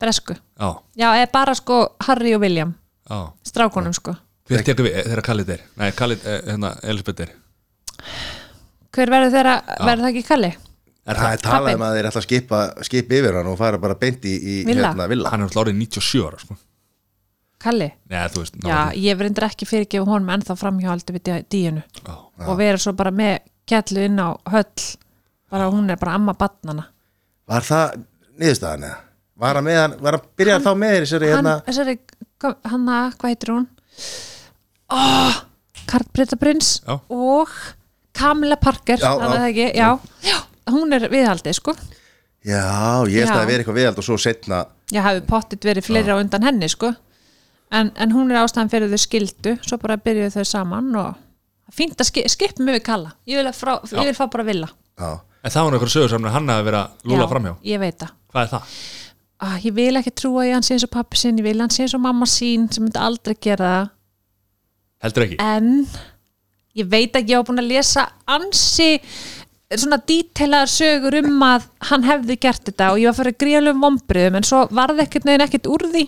bresku. 0.00 0.36
Já, 0.36 0.70
já, 0.96 1.08
eða 1.10 1.28
bara 1.34 1.56
sko 1.58 1.82
Harry 2.06 2.32
og 2.36 2.44
William. 2.44 2.72
Já. 3.10 3.20
Strákonum 3.50 3.94
sko. 3.96 4.16
Hver 4.50 4.64
tekur 4.66 4.88
við 4.88 4.96
þegar 5.04 5.22
Khalid 5.28 5.52
er. 5.54 5.66
Nei, 5.78 5.90
Khalid, 5.98 6.24
eh, 6.24 6.40
hérna, 6.48 6.72
Elisabeth 6.82 7.26
er. 7.26 7.36
Hver 8.90 9.12
verður 9.12 9.36
þeirra, 9.36 9.54
verður 9.84 10.06
það 10.06 10.12
ekki 10.14 10.26
Kalli? 10.30 10.52
er 11.10 11.18
það 11.18 11.26
það, 11.26 11.36
er 11.36 11.44
talað 11.44 11.76
um 11.76 11.84
að 11.84 11.94
þeir 11.96 12.08
ætla 12.10 12.20
að 12.20 12.26
skipa, 12.26 12.58
skipa 12.86 13.16
yfir 13.18 13.38
hann 13.38 13.50
og 13.50 13.56
fara 13.60 13.80
bara 13.82 13.96
beint 13.98 14.26
í, 14.28 14.34
í 14.36 14.56
Villa. 14.68 14.90
hérna, 14.90 15.06
villa. 15.10 15.30
Hann 15.32 15.42
er 15.42 15.48
alltaf 15.48 15.64
árið 15.64 15.78
97 15.80 16.24
ára 16.26 16.40
sko. 16.42 16.56
Kalli? 17.60 17.90
Nei, 18.08 18.22
þú 18.32 18.40
veist 18.44 18.54
Já, 18.64 18.78
ég 18.96 19.18
verður 19.20 19.44
ekki 19.50 19.66
fyrirgefa 19.68 20.08
honum 20.08 20.30
ennþá 20.32 20.54
framhjóhaldi 20.56 21.12
við 21.18 21.22
dí- 21.28 21.44
díinu 21.52 21.82
því. 21.82 22.14
Já. 22.40 22.46
og 22.48 22.56
vera 22.56 22.78
svo 22.80 22.92
bara 22.96 23.10
með 23.12 23.38
gætlu 23.68 24.04
inn 24.08 24.16
á 24.18 24.28
höll 24.48 24.96
bara 25.50 25.66
hún 25.70 25.90
er 25.92 25.96
bara 26.00 26.14
amma 26.16 26.32
batnana 26.34 26.86
var 27.50 27.60
það 27.66 28.00
niðurstaðan 28.40 28.86
eða? 28.88 28.96
var 29.40 29.54
hann 29.58 29.64
með 29.68 29.78
hann, 29.82 29.96
var 30.00 30.16
hann 30.16 30.26
byrjað 30.40 30.64
þá 30.64 30.72
með 30.80 30.94
þér 30.96 31.02
í 31.02 31.10
sér 31.12 31.26
hann, 31.26 31.36
hérna, 31.36 31.54
þessari, 31.68 31.98
hann 32.72 32.88
að, 32.96 33.14
hvað 33.20 33.30
heitir 33.34 33.52
hún? 33.54 33.68
Oh, 34.90 35.36
Karl 35.90 36.06
Britta 36.14 36.36
Prins 36.40 36.80
Ah. 36.86 36.96
Já. 36.96 37.00
og 37.10 37.48
Camilla 38.16 38.56
Parker 38.56 38.98
Já, 38.98 39.12
er 39.14 39.20
já. 39.20 39.30
það 39.36 39.46
ekki, 39.50 39.68
já, 39.76 39.90
já, 40.26 40.38
hún 40.72 40.92
er 40.96 41.06
viðhaldið 41.12 41.54
sko, 41.60 41.74
já, 42.44 42.64
ég 43.06 43.20
held 43.20 43.28
Já. 43.28 43.34
að 43.34 43.38
það 43.40 43.46
veri 43.52 43.62
eitthvað 43.64 43.78
viðald 43.82 43.98
og 44.02 44.04
svo 44.08 44.16
setna 44.18 44.64
ég 44.92 45.02
hafi 45.04 45.20
pottit 45.28 45.64
verið 45.64 45.86
fleiri 45.86 46.10
á 46.10 46.16
undan 46.18 46.42
henni 46.48 46.68
sko 46.72 46.94
en, 47.70 47.90
en 47.96 48.14
hún 48.14 48.30
er 48.32 48.40
ástæðan 48.42 48.70
fyrir 48.72 48.92
þau 48.92 49.02
skildu 49.04 49.56
svo 49.66 49.78
bara 49.82 49.98
byrjuðu 50.00 50.32
þau 50.36 50.46
saman 50.50 50.94
og 51.00 51.18
fínt 51.74 52.00
að 52.02 52.08
ski, 52.10 52.24
skipa 52.30 52.64
mig 52.66 52.80
við 52.80 52.86
Kalla. 52.88 53.12
Ég 53.30 53.40
vil, 53.40 53.52
frá, 53.54 53.76
ég 53.94 54.10
vil 54.10 54.16
fá 54.18 54.24
bara 54.32 54.46
villa. 54.48 54.70
Já, 54.98 55.10
en 55.44 55.54
það 55.54 55.66
var 55.68 55.76
einhver 55.78 55.92
sögur 55.94 56.14
saman 56.14 56.30
að 56.30 56.36
hann 56.38 56.50
að 56.56 56.72
lúla 57.06 57.22
Já, 57.26 57.30
framhjá. 57.30 57.54
ég 57.70 57.82
veit 57.82 57.98
það. 58.02 58.16
Hvað 58.30 58.42
er 58.46 58.52
það? 58.56 58.74
ah, 59.40 59.56
ég 59.64 59.72
vil 59.72 59.96
ekki 59.96 60.12
trúa 60.20 60.44
í 60.46 60.52
hann 60.52 60.64
sé 60.66 60.74
eins 60.76 60.84
og 60.84 60.92
pappi 60.92 61.16
sinn 61.20 61.38
ég 61.40 61.46
vil 61.46 61.60
hann 61.62 61.72
sé 61.72 61.86
eins 61.86 61.94
og 61.96 62.02
mamma 62.04 62.26
sín 62.28 62.66
sem 62.72 62.84
myndi 62.84 63.00
aldrei 63.00 63.36
gera 63.40 63.70
það. 63.72 63.92
Heldur 65.00 65.24
ekki? 65.24 65.38
en 65.40 65.70
ég 66.76 66.88
veit 66.90 67.14
ekki, 67.16 67.32
ég 67.32 67.40
var 67.40 67.46
búin 67.48 67.62
að 67.62 67.70
lesa 67.72 68.04
ansi 68.28 68.90
svona 69.70 70.00
dítelaðar 70.06 70.70
sögur 70.70 71.16
um 71.22 71.40
að 71.46 71.68
hann 71.88 72.04
hefði 72.04 72.36
gert 72.42 72.66
þetta 72.68 72.90
og 72.92 73.00
ég 73.00 73.08
var 73.10 73.18
fyrir 73.20 73.38
gríðalum 73.40 73.80
vombriðum 73.84 74.38
en 74.40 74.46
svo 74.46 74.64
varði 74.74 75.06
ekkert 75.06 75.28
neginn 75.28 75.46
ekkert 75.46 75.70
úr 75.70 75.86
því 75.92 76.04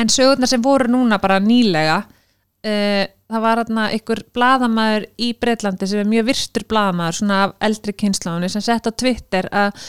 en 0.00 0.12
sögurnar 0.12 0.50
sem 0.50 0.62
voru 0.64 0.90
núna 0.92 1.20
bara 1.22 1.40
nýlega 1.42 2.02
uh, 2.04 3.04
það 3.30 3.44
var 3.46 3.62
hérna 3.62 3.86
ykkur 3.96 4.24
blaðamaður 4.36 5.08
í 5.22 5.30
Breitlandi 5.40 5.88
sem 5.90 6.02
er 6.02 6.10
mjög 6.10 6.28
virtur 6.32 6.66
blaðamaður 6.70 7.20
svona 7.20 7.40
af 7.46 7.56
eldri 7.68 7.96
kynnslóðunni 8.02 8.52
sem 8.52 8.64
sett 8.64 8.86
á 8.86 8.92
Twitter 8.92 9.48
að 9.52 9.80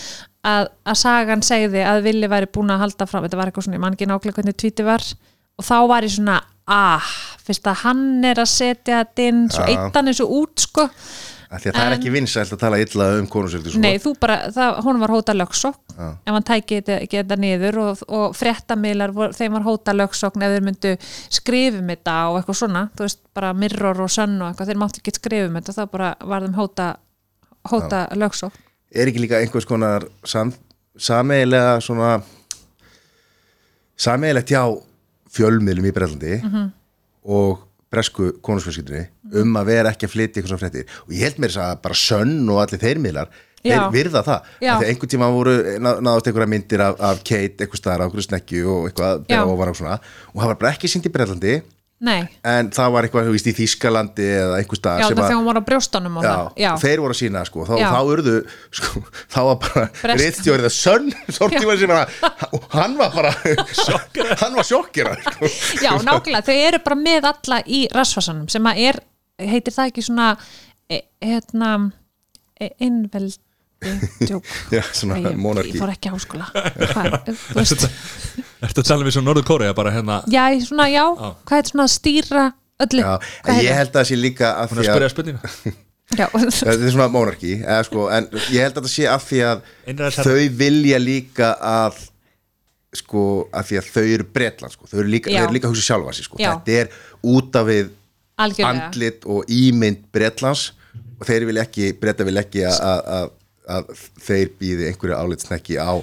að, 0.46 0.72
að 0.86 1.00
sagan 1.00 1.44
segði 1.46 1.84
að 1.86 2.04
Vili 2.06 2.30
væri 2.32 2.50
búin 2.54 2.74
að 2.74 2.84
halda 2.86 3.08
fram, 3.10 3.26
þetta 3.26 3.40
var 3.40 3.52
eitthvað 3.52 3.68
svona, 3.68 3.80
ég 3.80 3.86
man 3.86 3.96
ekki 3.98 4.10
nákvæmlega 4.10 4.40
hvernig 4.40 4.58
tweetið 4.62 4.90
var 4.90 5.06
og 5.56 5.66
þá 5.66 5.78
var 5.90 6.08
ég 6.08 6.14
svona 6.16 6.40
ah, 6.76 7.14
fyrst 7.46 7.70
að 7.70 7.82
hann 7.84 8.06
er 8.26 8.42
að 8.42 8.52
setja 8.52 9.02
þetta 9.04 9.30
inn, 9.30 9.42
svo 9.54 9.66
Já. 9.66 9.72
eitt 9.74 9.98
hann 9.98 10.12
þessu 10.12 10.28
út 10.40 10.66
sko, 10.66 10.88
því 11.62 11.70
að 11.72 11.76
það 11.78 11.86
er 11.90 11.96
ekki 11.98 12.12
vinsælt 12.14 12.54
að 12.56 12.60
tala 12.62 12.80
illa 12.84 13.06
um 13.20 13.28
sko. 13.74 13.80
nei 13.84 13.98
þú 14.04 14.12
bara 14.20 14.38
það, 14.56 14.80
hún 14.86 15.00
var 15.04 15.14
hóta 15.16 15.36
lögsókn 15.36 15.96
Já. 15.96 16.08
ef 16.26 16.34
hann 16.36 16.46
tæki 16.50 16.80
þetta, 16.82 16.98
niður 17.40 17.78
og, 17.84 18.04
og 18.08 18.36
fréttamiðlar, 18.36 19.14
vor- 19.16 19.34
þeim 19.38 19.52
var 19.58 19.66
hóta 19.68 19.96
lögsókn 19.96 20.44
ef 20.48 20.54
þeir 20.56 20.66
myndu 20.68 20.94
skrifum 21.40 21.88
þetta 21.94 22.16
og 22.32 22.40
eitthvað 22.42 22.60
svona, 22.62 22.84
þú 22.98 23.08
veist, 23.08 23.22
bara 23.34 23.54
mirror 23.54 24.02
og 24.06 24.10
sönn 24.12 24.38
og 24.42 24.50
eitthvað, 24.52 24.72
þeir 24.74 24.82
máttu 24.84 25.02
ekki 25.04 25.16
skrifum 25.20 25.60
þetta 25.62 25.78
þá 25.80 25.84
bara 25.92 26.14
var 26.22 26.42
þeim 26.48 26.58
hóta, 26.60 26.88
hóta 27.72 28.04
lögsókn 28.16 28.62
er 28.96 29.08
ekki 29.12 29.20
líka 29.26 29.40
einhvers 29.44 29.66
konar 29.68 30.06
sam, 30.24 30.54
sameigilega 30.98 31.80
svona 31.84 32.22
sameigilegt 33.98 34.52
hjá 34.52 34.62
fjölmiðlum 35.36 35.88
í 35.90 35.94
Brellandi 35.96 36.36
Mhm. 36.44 36.66
og 37.26 37.60
bresku 37.92 38.34
konusfjölskyldunni 38.44 39.08
um 39.42 39.60
að 39.60 39.70
vera 39.72 39.92
ekki 39.94 40.08
að 40.10 40.16
flytja 40.16 40.42
eitthvað 40.42 40.54
svona 40.54 40.64
fréttir. 40.64 40.96
Og 41.06 41.14
ég 41.16 41.26
held 41.26 41.42
mér 41.42 41.54
þess 41.54 41.64
að 41.66 41.84
bara 41.86 42.00
sönn 42.00 42.50
og 42.54 42.64
allir 42.64 42.84
þeir 42.86 43.04
miðlar 43.04 43.30
þeir 43.66 43.86
virða 43.94 44.22
það. 44.26 44.50
Að 44.62 44.84
einhvern 44.90 45.14
tíma 45.16 45.30
voru 45.34 45.56
ná- 45.82 46.02
náðast 46.06 46.28
einhverja 46.30 46.52
myndir 46.52 46.84
af, 46.86 47.00
af 47.02 47.24
Kate 47.26 47.66
eitthvað 47.66 47.82
á 47.98 48.06
einhverju 48.06 48.28
snekju 48.28 48.66
og 48.70 48.90
eitthvað 48.92 49.24
og, 49.42 49.80
svona, 49.80 49.98
og 50.34 50.44
það 50.44 50.52
var 50.52 50.60
bara 50.62 50.76
ekki 50.76 50.92
sínt 50.92 51.10
í 51.10 51.14
Brellandi 51.16 51.56
nei, 52.04 52.26
en 52.44 52.70
það 52.76 52.92
var 52.94 53.08
eitthvað 53.08 53.30
veist, 53.32 53.48
í 53.48 53.54
Þískalandi 53.56 54.26
eða 54.36 54.58
einhver 54.60 54.80
staðar 54.80 55.04
já 55.06 55.08
þegar 55.16 55.38
hún 55.38 55.48
var 55.48 55.60
á 55.60 55.64
já, 56.60 56.70
þeir 56.82 57.04
voru 57.04 57.16
að 57.16 57.20
sína 57.22 57.44
sko, 57.48 57.68
þá, 57.70 57.74
þá 57.80 58.00
urðu 58.12 58.36
sko, 58.80 59.04
þá 59.32 59.40
var 59.48 59.58
bara 59.64 59.86
Bresk. 60.02 60.22
reyðstjórið 60.22 60.68
að 60.72 60.76
sönn 60.76 61.10
hann 62.76 62.98
var 63.00 63.16
bara 63.16 63.32
hann 64.44 64.60
var 64.60 64.68
sjokkera 64.68 65.16
sko. 65.22 65.52
já, 65.82 65.92
nákvæmlega, 66.04 66.44
þau 66.50 66.58
eru 66.68 66.84
bara 66.90 67.00
með 67.00 67.30
alla 67.32 67.62
í 67.64 67.86
rassvarsanum 67.96 68.50
sem 68.52 68.72
að 68.72 68.84
er, 68.90 69.02
heitir 69.42 69.76
það 69.76 69.92
ekki 69.92 70.06
svona 70.06 70.30
e, 70.90 71.02
hérna 71.24 71.72
e, 72.60 72.70
innveldi 72.86 73.42
djók? 74.28 74.46
Já, 74.74 74.82
svona 74.96 75.34
monarki 75.38 75.76
ég 75.76 75.82
fór 75.84 75.92
ekki 75.94 76.10
í 76.10 76.14
háskóla. 76.14 76.48
Hvað, 76.96 77.18
þú 77.28 77.58
veist, 77.60 77.88
Ertu 78.66 78.82
að 78.82 78.88
tala 78.88 79.06
við 79.06 79.18
svo 79.18 79.24
Norður 79.26 79.74
bara 79.78 79.94
hérna? 79.94 80.22
Já, 80.32 80.46
svona, 80.66 80.88
já, 80.90 81.04
hvað 81.46 81.60
er 81.60 81.70
svona 81.70 81.86
að 81.86 81.92
stýra 81.94 82.46
öllu? 82.86 83.04
Já, 83.04 83.12
ég 83.62 83.76
held 83.78 83.92
að 83.92 84.00
það 84.00 84.08
sé 84.10 84.20
líka 84.20 84.54
er 84.56 84.72
því 84.72 84.80
að 84.80 84.86
að 84.86 84.94
spyrja 84.94 85.12
spurninga 85.14 85.76
Já, 86.20 86.28
þetta 86.30 86.74
er 86.76 86.92
svona 86.94 87.08
monarki 87.10 87.56
eða, 87.60 87.84
sko, 87.88 88.04
en 88.14 88.28
ég 88.54 88.62
held 88.62 88.76
að 88.78 88.84
það 88.86 88.92
sé 88.94 89.06
af 89.10 89.24
því 89.26 89.40
að 89.50 89.64
Einræðisherra. 89.90 90.34
þau 90.36 90.58
vilja 90.60 91.00
líka 91.02 91.48
að 91.66 92.02
sko, 92.96 93.24
af 93.52 93.70
því 93.70 93.80
að 93.80 93.88
þau 93.96 94.04
eru 94.06 94.28
bretland 94.38 94.76
sko, 94.76 94.90
þau 94.92 95.00
eru 95.02 95.12
líka, 95.12 95.34
að 95.34 95.72
hugsa 95.72 95.88
sjálfa 95.88 96.14
sig 96.16 96.28
sko, 96.28 96.40
þetta 96.40 96.76
er 96.84 96.92
út 97.26 97.58
af 97.60 97.66
við 97.72 97.90
algjörlega. 98.42 98.90
andlit 98.90 99.26
og 99.32 99.50
ímynd 99.52 100.06
Bretlands 100.16 100.70
og 101.20 101.26
þeir 101.30 101.48
vil 101.50 101.60
ekki, 101.64 101.90
Breta 102.00 102.28
vil 102.28 102.38
ekki 102.42 102.66
að, 102.68 102.78
að, 102.84 103.02
að, 103.18 103.34
að 103.78 104.06
þeir 104.28 104.54
býði 104.60 104.90
einhverju 104.92 105.18
álitsnekki 105.18 105.80
á, 105.80 105.94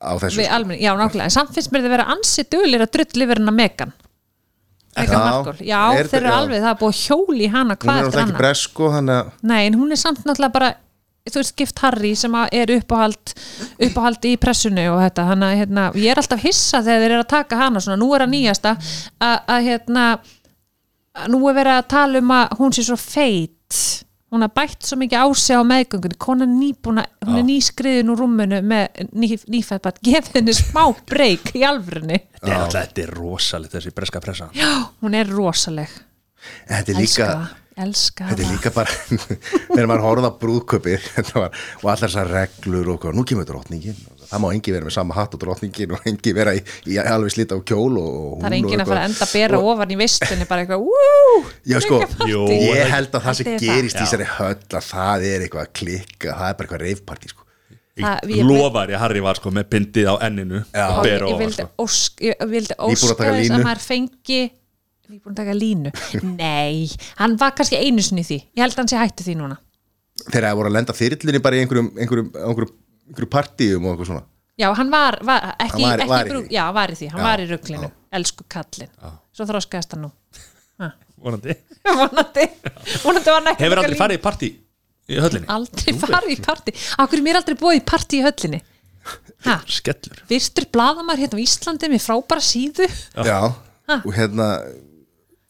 á 0.00 0.12
þessu 0.22 0.42
Við 0.42 0.52
almenni, 0.56 0.82
já, 0.84 0.92
nákvæmlega, 0.96 1.34
samt 1.36 1.54
finnst 1.56 1.72
mér 1.74 1.86
þið 1.86 1.96
vera 1.96 2.10
ansi 2.16 2.46
duglir 2.48 2.84
að 2.86 2.92
drull 2.96 3.26
yfir 3.26 3.42
hennar 3.42 3.58
Megan 3.58 3.94
Megan 4.98 5.22
Markle, 5.22 5.62
já, 5.62 5.80
er 5.94 6.10
þeir 6.10 6.24
eru 6.24 6.34
alveg 6.34 6.62
það 6.64 6.72
er 6.72 6.78
búið 6.80 6.94
að 6.94 7.00
hjóli 7.04 7.44
í 7.44 7.50
hana 7.52 7.76
hvað 7.78 7.94
er 7.94 8.06
eftir 8.08 8.08
náttúrulega 8.08 8.22
ekki 8.22 8.32
annað. 8.32 8.42
bresk 8.42 8.70
sko, 8.72 8.92
þannig 8.96 9.18
að 9.18 9.48
Nei, 9.52 9.60
en 9.68 9.78
hún 9.78 9.94
er 9.94 10.00
samt 10.00 10.24
náttúrulega 10.24 10.56
bara 10.56 10.70
þú 11.28 11.42
veist, 11.42 11.54
gift 11.58 11.82
Harry 11.84 12.14
sem 12.18 12.34
að 12.36 12.54
er 12.56 12.72
uppáhald 12.78 13.34
uppáhald 13.84 14.26
í 14.28 14.34
pressunni 14.40 14.86
og 14.88 15.00
þetta. 15.02 15.26
Að 15.34 15.44
hérna, 15.60 15.84
ég 15.98 16.12
er 16.12 16.22
alltaf 16.22 16.42
hissa 16.44 16.82
þegar 16.84 17.04
þeir 17.04 17.10
eru 17.10 17.24
að 17.24 17.30
taka 17.34 17.60
hana 17.60 17.82
svona, 17.84 17.98
nú 18.00 18.08
er 18.16 18.24
að 18.24 18.32
nýjasta 18.34 18.74
að, 18.74 19.36
að 19.54 19.68
hérna 19.68 20.06
að 20.14 20.34
nú 21.32 21.40
er 21.50 21.56
verið 21.58 21.78
að 21.78 21.88
tala 21.94 22.22
um 22.22 22.34
að 22.36 22.54
hún 22.60 22.76
sé 22.76 22.84
svo 22.86 22.98
feit. 23.00 23.80
Hún 24.28 24.44
har 24.44 24.52
bætt 24.52 24.84
svo 24.84 24.98
mikið 25.00 25.24
á 25.24 25.26
sig 25.40 25.56
á 25.56 25.64
meðgöngunni. 25.64 26.18
Konan 26.20 26.50
nýbúna, 26.60 27.06
hún 27.24 27.38
er 27.40 27.46
nýskriðin 27.48 28.12
úr 28.12 28.20
rúmunu 28.20 28.58
með 28.60 29.06
ný, 29.16 29.30
nýfæðbætt 29.54 30.02
gefið 30.04 30.36
henni 30.40 30.56
smá 30.56 30.82
breyk 31.08 31.54
í 31.56 31.64
alvörunni. 31.64 32.20
Þetta 32.42 32.82
er 32.82 33.06
er 33.06 33.14
rosalegt 33.16 33.78
þessi 33.78 33.94
breska 33.96 34.20
pressa. 34.20 34.50
Já, 34.56 34.68
hún 35.00 35.16
er 35.16 35.32
rosaleg. 35.32 35.96
Þetta 36.68 36.92
er 36.92 37.00
líka 37.00 37.30
elska, 37.78 38.28
Þetta 38.30 38.44
er 38.44 38.52
líka 38.52 38.72
bara, 38.74 38.94
þegar 39.72 39.88
maður 39.90 40.04
þetta 41.14 41.42
var, 41.44 41.64
og 41.80 41.86
allar 41.88 42.04
þessar 42.04 42.32
reglur 42.32 42.94
og 42.94 43.02
hvað, 43.04 43.18
nú 43.18 43.24
kemur 43.28 43.48
drottningin 43.48 43.98
það 44.28 44.42
má 44.44 44.48
engi 44.52 44.74
vera 44.74 44.88
með 44.88 44.94
sama 44.98 45.16
hatt 45.16 45.34
og 45.36 45.42
drottningin 45.42 45.94
og 45.96 46.06
engi 46.08 46.34
vera 46.36 46.54
í, 46.56 46.62
í 46.90 46.98
alveg 47.00 47.34
slita 47.34 47.56
á 47.56 47.60
kjól 47.64 47.96
og, 48.00 48.14
og 48.36 48.44
það 48.44 48.56
er 48.58 48.68
og 48.68 48.74
að 48.76 48.92
fara 48.92 49.00
að 49.02 49.08
enda 49.08 49.26
að 49.26 49.34
bera 49.38 49.60
ofan 49.72 49.94
í 49.94 49.98
vistunni 50.02 50.48
bara 50.50 50.64
eitthvað, 50.64 50.86
Já, 51.68 51.80
sko, 51.84 52.00
Jú, 52.28 52.44
ég 52.52 52.92
held 52.92 53.18
að 53.18 53.26
það 53.28 53.38
sem 53.40 53.52
gerist 53.64 53.98
í 53.98 54.04
þessari 54.04 54.30
höll 54.36 54.54
að 54.78 54.88
það 54.92 55.28
er 55.32 55.44
eitthvað 55.46 55.64
að 55.66 55.74
klikka, 55.80 56.32
það 56.32 56.48
er 56.52 56.58
bara 56.58 56.68
eitthvað 56.68 56.84
reifparti 56.86 57.32
sko. 57.32 57.44
Lofar 58.46 58.92
ég 58.92 59.00
Harry 59.02 59.22
var 59.24 59.38
sko 59.40 59.50
með 59.50 59.70
pindið 59.72 60.06
á 60.06 60.14
enninu 60.28 60.60
Já. 60.70 60.84
og 60.86 61.00
Og 61.00 61.06
bera 61.08 61.30
ofan 61.32 61.40
vildi 61.42 61.64
sko. 61.64 61.70
ósk, 61.82 62.22
ég 62.28 62.44
vildi 62.52 62.76
óska 62.78 63.16
taka 63.18 63.32
þess 63.34 63.54
að 63.56 63.64
maður 63.66 63.82
fengi 63.82 64.40
nýbúin 65.08 65.32
að 65.32 65.40
taka 65.40 65.56
línu. 65.56 65.92
Nei, 66.38 66.84
hann 67.18 67.38
var 67.40 67.54
kannski 67.56 67.80
einu 67.80 68.04
sinni 68.04 68.22
í 68.22 68.28
því. 68.28 68.38
Ég 68.58 68.62
held 68.64 68.76
að 68.76 68.82
hann 68.82 68.92
sé 68.92 69.00
hættu 69.00 69.24
því 69.26 69.38
núna. 69.40 69.56
Þegar 70.28 70.48
það 70.50 70.58
voru 70.60 70.70
að 70.70 70.76
lenda 70.76 70.96
þyrlunni 70.98 71.40
bara 71.42 71.56
í 71.56 71.62
einhverjum, 71.64 71.88
einhverjum, 71.96 72.30
einhverjum, 72.36 72.74
einhverjum 73.08 73.32
partíum 73.32 73.86
og 73.88 73.94
eitthvað 73.96 74.10
svona. 74.12 74.24
Já, 74.58 74.68
hann 74.74 74.90
var, 74.90 75.18
var 75.22 75.44
ekki, 75.54 75.72
Hann 75.72 75.82
var- 75.86 76.00
ekki 76.02 76.10
var 76.12 76.28
brú, 76.32 76.40
já, 76.50 76.62
hann 76.66 76.74
var 76.74 76.90
í 76.90 76.96
því, 76.98 77.08
hann 77.12 77.20
Já, 77.22 77.26
var 77.28 77.42
í 77.42 77.48
rugglinu 77.52 77.90
elsku 78.18 78.44
kallinn, 78.50 78.90
svo 79.36 79.46
þroskaðist 79.46 79.92
hann 79.94 80.06
nú. 80.08 80.10
Vonandi. 81.18 81.54
vonandi, 81.98 82.44
vonandi 83.02 83.30
var 83.32 83.38
hann 83.40 83.52
ekki 83.52 83.64
Hefur 83.66 83.80
aldrei 83.82 83.98
farið 83.98 84.18
í 84.18 84.22
partí 84.22 84.48
í 85.08 85.16
höllinni? 85.22 85.48
aldrei 85.50 85.94
farið 85.98 86.34
í 86.34 86.40
partí. 86.44 86.74
Okkur 87.02 87.18
er 87.20 87.24
mér 87.26 87.38
aldrei 87.40 87.56
búið 87.58 87.78
í 87.80 87.84
partí 87.88 88.20
í 88.20 88.26
höllinni? 88.26 88.60
Ha, 89.46 89.54
Skellur. 89.70 90.20
Fyrstur 90.28 90.66
bladamær 90.74 91.18
hérna 91.22 91.38
á 91.38 91.44
Íslandi 91.46 91.88
með 91.90 92.02
frábæra 92.04 92.42
síðu. 92.44 92.86
Já, 93.24 93.38
og 94.02 94.10
hérna 94.18 94.48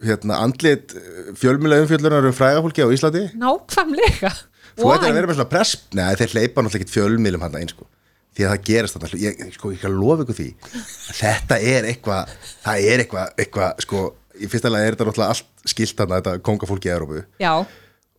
hérna 0.04 0.36
andlit 0.44 0.92
fjölmjöla 1.40 1.80
umfjöllunar 1.82 2.28
um 2.28 2.36
frægafólki 2.36 2.84
á 2.86 2.92
Íslandi? 2.94 3.24
Nákvæmlega 3.40 4.30
Þú 4.79 4.91
ættir 4.95 5.11
að 5.11 5.18
vera 5.18 5.31
með 5.31 5.39
svona 5.39 5.53
press 5.53 5.79
Nei, 5.97 6.05
þeir 6.20 6.35
hleypa 6.35 6.62
náttúrulega 6.62 6.81
ekkert 6.83 6.95
fjölmiðlum 6.95 7.45
hann 7.47 7.59
einn 7.59 7.72
sko. 7.72 7.89
Því 8.37 8.47
að 8.47 8.53
það 8.53 8.64
gerist 8.68 8.97
þarna. 8.97 9.18
Ég, 9.24 9.43
sko, 9.57 9.72
ég 9.74 9.83
kan 9.83 9.99
lofa 9.99 10.24
ykkur 10.24 10.39
því 10.39 10.49
þetta 11.18 11.59
er 11.59 11.89
eitthvað 11.91 12.33
það 12.62 12.87
er 12.93 13.03
eitthvað, 13.03 13.35
eitthvað 13.43 13.85
sko, 13.87 14.05
í 14.39 14.51
fyrsta 14.53 14.72
lega 14.72 14.87
er 14.87 14.97
þetta 14.97 15.09
náttúrulega 15.09 15.35
allt 15.35 15.68
skilt 15.72 15.99
þarna 15.99 16.20
þetta 16.20 16.45
kongafólki 16.47 16.91
í 16.91 16.95
Európu 16.95 17.24
já, 17.43 17.53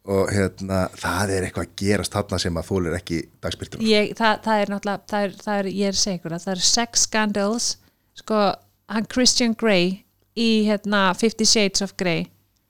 og 0.09 0.33
hérna, 0.33 0.81
það 0.99 1.33
er 1.37 1.47
eitthvað 1.47 1.69
að 1.69 1.77
gerast 1.79 2.17
þarna 2.17 2.41
sem 2.43 2.59
að 2.59 2.67
þólir 2.67 2.97
ekki 2.97 3.21
dagspyrtuna 3.45 3.87
ég, 3.87 4.11
það, 4.19 4.43
það 4.47 4.63
er 4.63 4.73
náttúrulega 4.73 5.13
það 5.13 5.27
er, 5.27 5.37
það 5.45 5.61
er, 5.61 5.71
ég 5.79 5.93
er 5.93 5.99
segur 6.01 6.35
að 6.35 6.45
það 6.47 6.55
er 6.57 6.65
sex 6.73 7.05
scandals 7.07 7.69
sko, 8.19 8.43
hann 8.91 9.09
Christian 9.13 9.55
Grey 9.55 10.01
í 10.39 10.49
hérna 10.67 11.09
Fifty 11.17 11.47
Shades 11.47 11.83
of 11.85 11.95
Grey. 11.99 12.27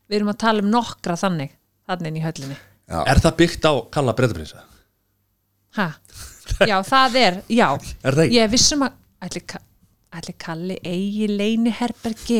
Við 0.09 0.21
erum 0.21 0.33
að 0.33 0.41
tala 0.41 0.65
um 0.65 0.71
nokkra 0.73 1.17
þannig 1.19 1.53
þannig 1.89 2.17
í 2.17 2.25
höllinni 2.25 2.57
Já. 2.89 2.99
Er 3.13 3.19
það 3.21 3.35
byggt 3.43 3.65
á 3.69 3.73
Kalla 3.93 4.13
Breitaprinsa? 4.17 4.63
ha, 5.77 5.91
já 6.65 6.77
það 6.87 7.15
er 7.21 7.35
já, 7.53 7.67
Er 8.07 8.15
það 8.17 8.23
ekki? 8.25 8.35
ég 8.39 8.47
er 8.47 8.49
vissum 8.55 8.81
að 8.87 8.95
ætli, 9.27 9.41
Ka- 9.51 9.61
ætli 10.17 10.33
Kalli 10.41 10.77
eigi 10.89 11.27
leini 11.29 11.69
herbergi 11.77 12.39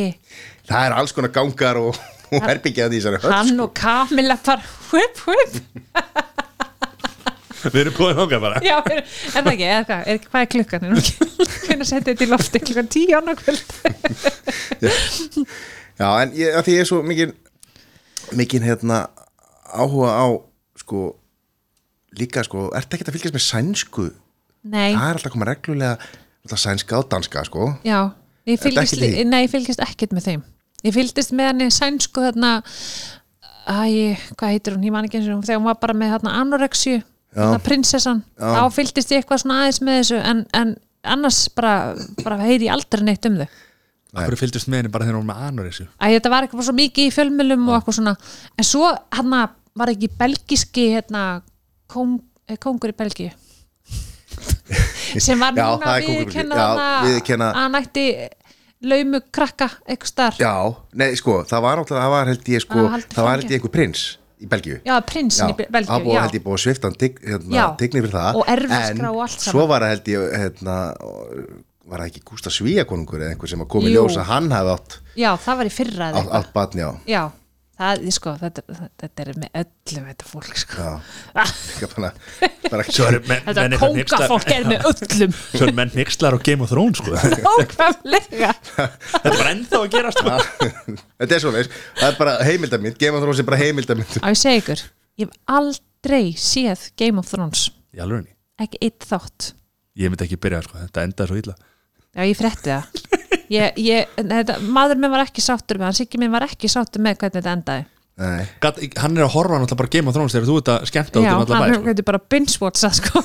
það 0.66 0.88
er 0.88 0.96
alls 0.98 1.14
konar 1.14 1.30
gangar 1.36 1.78
og, 1.78 2.00
og 2.34 2.48
herbyggjaði 2.50 2.98
í 2.98 3.04
þessari 3.04 3.22
höll 3.22 3.36
hann 3.36 3.52
sko. 3.54 3.68
og 3.68 3.76
Kamila 3.78 4.40
bara 4.42 4.66
whip 4.90 5.22
whip 5.30 5.54
Við 7.60 7.76
erum 7.84 7.96
búin 8.00 8.16
ákveð 8.24 8.42
bara 8.48 8.60
já, 8.64 8.78
er, 8.88 9.00
er 9.04 9.44
það 9.44 9.50
ekki, 9.54 9.66
eða 9.70 9.86
hvað, 9.90 10.02
er, 10.14 10.20
hvað 10.32 10.42
er 10.46 10.50
klukkan 10.56 10.86
hvernig 10.90 11.88
setja 11.90 12.06
þetta 12.10 12.24
í 12.26 12.30
lofti 12.32 12.62
klukkan 12.66 12.90
tíu 12.96 13.18
annað 13.20 13.42
kvöld 13.44 13.62
Já, 16.00 16.08
en 16.24 16.32
ég, 16.40 16.54
að 16.56 16.64
því 16.70 16.76
ég 16.78 16.84
er 16.86 16.88
svo 16.88 17.02
mikið 17.04 17.34
mikið 18.40 18.66
hérna 18.70 19.00
áhuga 19.74 20.10
á 20.16 20.28
sko 20.80 21.04
líka 22.20 22.44
sko, 22.48 22.70
ertu 22.78 22.98
ekki 22.98 23.06
að 23.08 23.16
fylgjast 23.18 23.36
með 23.38 23.46
sænsku? 23.46 24.08
Nei, 24.70 24.92
það 24.96 25.06
er 25.10 25.18
alltaf 25.20 25.30
að 25.30 25.36
koma 25.36 25.48
reglulega 25.50 25.98
alltaf 26.46 26.60
sænska 26.64 26.98
og 27.00 27.10
danska 27.12 27.44
sko. 27.48 27.68
Já, 27.86 28.00
ég 28.50 28.58
Ertu 28.58 28.70
fylgist, 28.70 28.96
ekki 28.98 29.06
í 29.08 29.14
því? 29.20 29.28
nei, 29.30 29.42
ég 29.46 29.52
fylgist 29.54 29.84
ekkert 29.86 30.16
með 30.18 30.26
þeim. 30.30 30.44
Ég 30.88 30.96
fylgist 30.96 31.34
með 31.36 31.50
henni 31.52 31.70
sænsku 31.76 32.24
þarna 32.24 32.54
Æ, 33.70 34.18
hvað 34.34 34.54
heitir 34.56 34.74
hún, 34.74 34.86
ég 34.88 34.94
man 34.96 35.06
ekki 35.06 35.20
eins 35.20 35.28
og 35.30 35.44
þegar 35.46 35.60
hún 35.60 35.68
var 35.70 35.76
bara 35.84 35.94
með 35.94 36.14
þarna 36.16 36.32
anorexju 36.42 37.02
þarna 37.36 37.60
prinsessan, 37.62 38.22
Já. 38.40 38.48
þá 38.56 38.62
fylgist 38.74 39.12
ég 39.14 39.22
eitthvað 39.22 39.42
svona 39.44 39.58
aðeins 39.62 39.82
með 39.86 40.00
þessu 40.00 40.22
en, 40.32 40.40
en 40.58 40.72
annars 41.14 41.42
bara, 41.54 41.74
bara 42.24 42.40
heyri 42.48 42.66
ég 42.66 42.74
aldrei 42.74 43.04
neitt 43.06 43.28
um 43.30 43.36
þau. 43.44 43.46
Akkur 44.18 44.40
fylgdust 44.42 44.72
með 44.72 44.82
henni 44.82 44.92
bara 44.96 45.06
þegar 45.06 45.20
hún 45.20 45.28
var 45.30 45.38
með 45.38 45.50
anoreksju 45.52 45.86
Æ, 46.02 46.06
þetta 46.16 46.32
var 46.34 46.48
eitthvað 46.48 46.66
svo 46.66 46.74
mikið 46.80 47.06
í 47.06 47.14
fjölmjölum 47.14 47.68
og 47.70 47.76
eitthvað 47.78 47.98
svona, 48.00 48.16
en 48.58 48.66
svo 48.72 48.90
hann 49.20 49.30
var 49.76 49.88
ekki 49.94 50.10
belgiski 50.18 50.88
hérna, 50.96 51.42
kong, 51.88 52.20
eh, 52.48 52.58
kongur 52.58 52.90
í 52.94 52.98
Belgíu 52.98 53.30
sem 55.20 55.40
var 55.42 55.54
Já, 55.58 55.64
núna 55.66 55.86
það 55.86 56.00
við 56.00 56.08
kóngurinn. 56.10 56.34
kenna 56.34 56.56
Já, 56.56 56.70
viðurkenna- 57.06 57.50
að 57.54 57.60
hann 57.64 57.76
ætti 57.80 58.06
laumu 58.90 59.20
krakka 59.36 59.68
eitthvað 59.90 60.12
starf 60.14 60.38
Já, 60.40 60.54
nei 60.94 61.16
sko, 61.20 61.42
það 61.50 61.62
var 61.66 61.78
náttúrulega 61.82 62.04
það 62.06 62.14
var 62.16 62.28
held 62.34 62.44
ég 62.54 62.62
sko, 62.66 62.80
Það 62.80 62.90
var 62.92 63.06
það 63.16 63.30
held 63.34 63.44
ég 63.50 63.58
einhver 63.60 63.74
prins 63.74 64.04
í 64.40 64.48
Belgíu 64.48 64.78
Já, 64.86 64.96
prinsin 65.04 65.50
í 65.52 65.56
það 65.58 65.72
Belgíu, 65.76 66.04
búið 66.06 66.14
já. 66.16 66.22
held 66.24 66.38
ég 66.38 66.44
búið 66.46 66.58
að 66.60 66.64
svifta 66.64 66.88
hann 66.88 67.00
tign, 67.02 67.18
hérna, 67.26 67.56
Já. 67.58 67.66
fyrir 67.80 68.14
það 68.14 68.36
Og 68.40 68.46
erfðaskrá 68.54 69.04
en 69.04 69.10
og 69.10 69.20
allt 69.26 69.40
saman. 69.40 69.52
svo 69.52 69.66
var 69.68 69.82
það 69.84 69.90
held 69.96 70.08
ég 70.14 70.38
hérna, 70.44 70.78
var 71.90 72.00
það 72.04 72.08
ekki 72.12 72.22
Gústa 72.30 72.54
Svíakonungur 72.54 73.20
eða 73.26 73.34
einhver 73.34 73.50
sem 73.52 73.60
að 73.66 73.68
komi 73.74 73.90
Jú. 73.92 73.98
ljós 74.06 74.16
að 74.22 74.30
hann 74.30 74.52
hafi 74.54 74.74
átt, 74.78 74.98
Já, 75.18 75.32
það 75.44 75.58
var 75.60 75.66
í 75.66 75.74
fyrra 75.74 76.10
eða 76.14 76.22
eitthvað. 76.22 76.40
átt 76.40 76.54
batni 76.54 76.82
á 76.88 76.92
Já, 77.10 77.24
það, 77.80 78.06
sko, 78.14 78.34
þetta, 78.40 78.64
þetta 79.00 79.24
er 79.24 79.30
með 79.40 79.60
öllum 79.62 80.08
þetta 80.10 80.28
fólk, 80.30 80.58
sko. 80.60 80.88
Já, 81.36 81.44
líka 81.46 81.90
bara, 81.94 82.10
bara 82.66 82.86
Svo 82.90 83.08
eru 83.08 83.22
menn, 83.30 83.44
Þetta 83.48 83.80
kóngafólk 83.82 84.52
er 84.56 84.68
með 84.70 84.88
öllum. 84.90 85.36
Svo 85.40 85.68
eru 85.68 85.76
menn 85.80 85.94
nixlar 85.96 86.38
og 86.38 86.44
Game 86.46 86.66
of 86.66 86.74
Thrones 86.74 87.02
sko. 87.02 87.16
Þetta 87.24 87.54
Ókvæmlega 87.56 88.52
var 89.26 89.52
ennþá 89.54 89.82
að 89.82 89.88
gera 89.96 90.14
sko. 90.16 90.36
Þetta 91.22 91.38
er 91.38 91.46
svona, 91.46 91.64
það 92.02 92.08
er 92.10 92.20
bara 92.20 92.36
heimildamind 92.48 93.00
Game 93.02 93.18
of 93.20 93.26
Thrones 93.26 93.44
er 93.44 93.50
bara 93.50 93.62
heimildamind. 93.62 94.20
Á 94.20 94.28
ég 94.28 94.42
segi 94.42 94.64
ykkur, 94.64 94.84
ég 95.22 95.30
hef 95.30 95.56
aldrei 95.60 96.24
séð 96.40 96.90
Game 97.00 97.22
of 97.22 97.32
Thrones. 97.32 97.70
Ekki 98.60 98.82
eitt 98.84 99.08
þátt. 99.08 99.54
Ég 100.00 100.12
myndi 100.12 100.28
ekki 100.28 100.40
byrja 100.40 100.64
sko, 100.66 100.80
þetta 100.84 101.08
endaði 101.08 101.32
svo 101.32 101.40
illa. 101.40 101.56
Já, 102.16 102.26
ég 102.26 102.38
frétti 102.40 102.74
það 102.74 103.08
ég, 103.58 103.80
ég, 103.82 104.12
þetta, 104.18 104.60
Maður 104.66 105.02
minn 105.02 105.14
var 105.14 105.26
ekki 105.26 105.44
sáttur 105.44 105.80
með 105.80 105.90
hann 105.90 105.98
Siggi 106.00 106.22
minn 106.22 106.34
var 106.34 106.46
ekki 106.48 106.70
sáttur 106.72 107.04
með 107.04 107.20
hvernig 107.22 107.40
þetta 107.40 107.56
endaði 107.58 107.88
Nei, 108.20 108.46
Gat, 108.60 108.80
Hann 109.00 109.16
er 109.16 109.26
að 109.26 109.36
horfa 109.38 109.60
náttúrulega 109.62 109.80
bara 109.80 109.92
Game 109.96 110.12
of 110.12 110.16
Thrones 110.18 110.36
þegar 110.36 110.48
þú 110.50 110.56
ert 110.60 110.72
að 110.74 110.88
skemmta 110.90 111.22
út 111.22 111.28
um 111.30 111.44
allar 111.46 111.62
hann 111.64 111.78
sko. 111.78 111.86
getur 111.88 112.08
bara 112.10 112.22
binge-watcha 112.34 112.90
sko. 112.98 113.22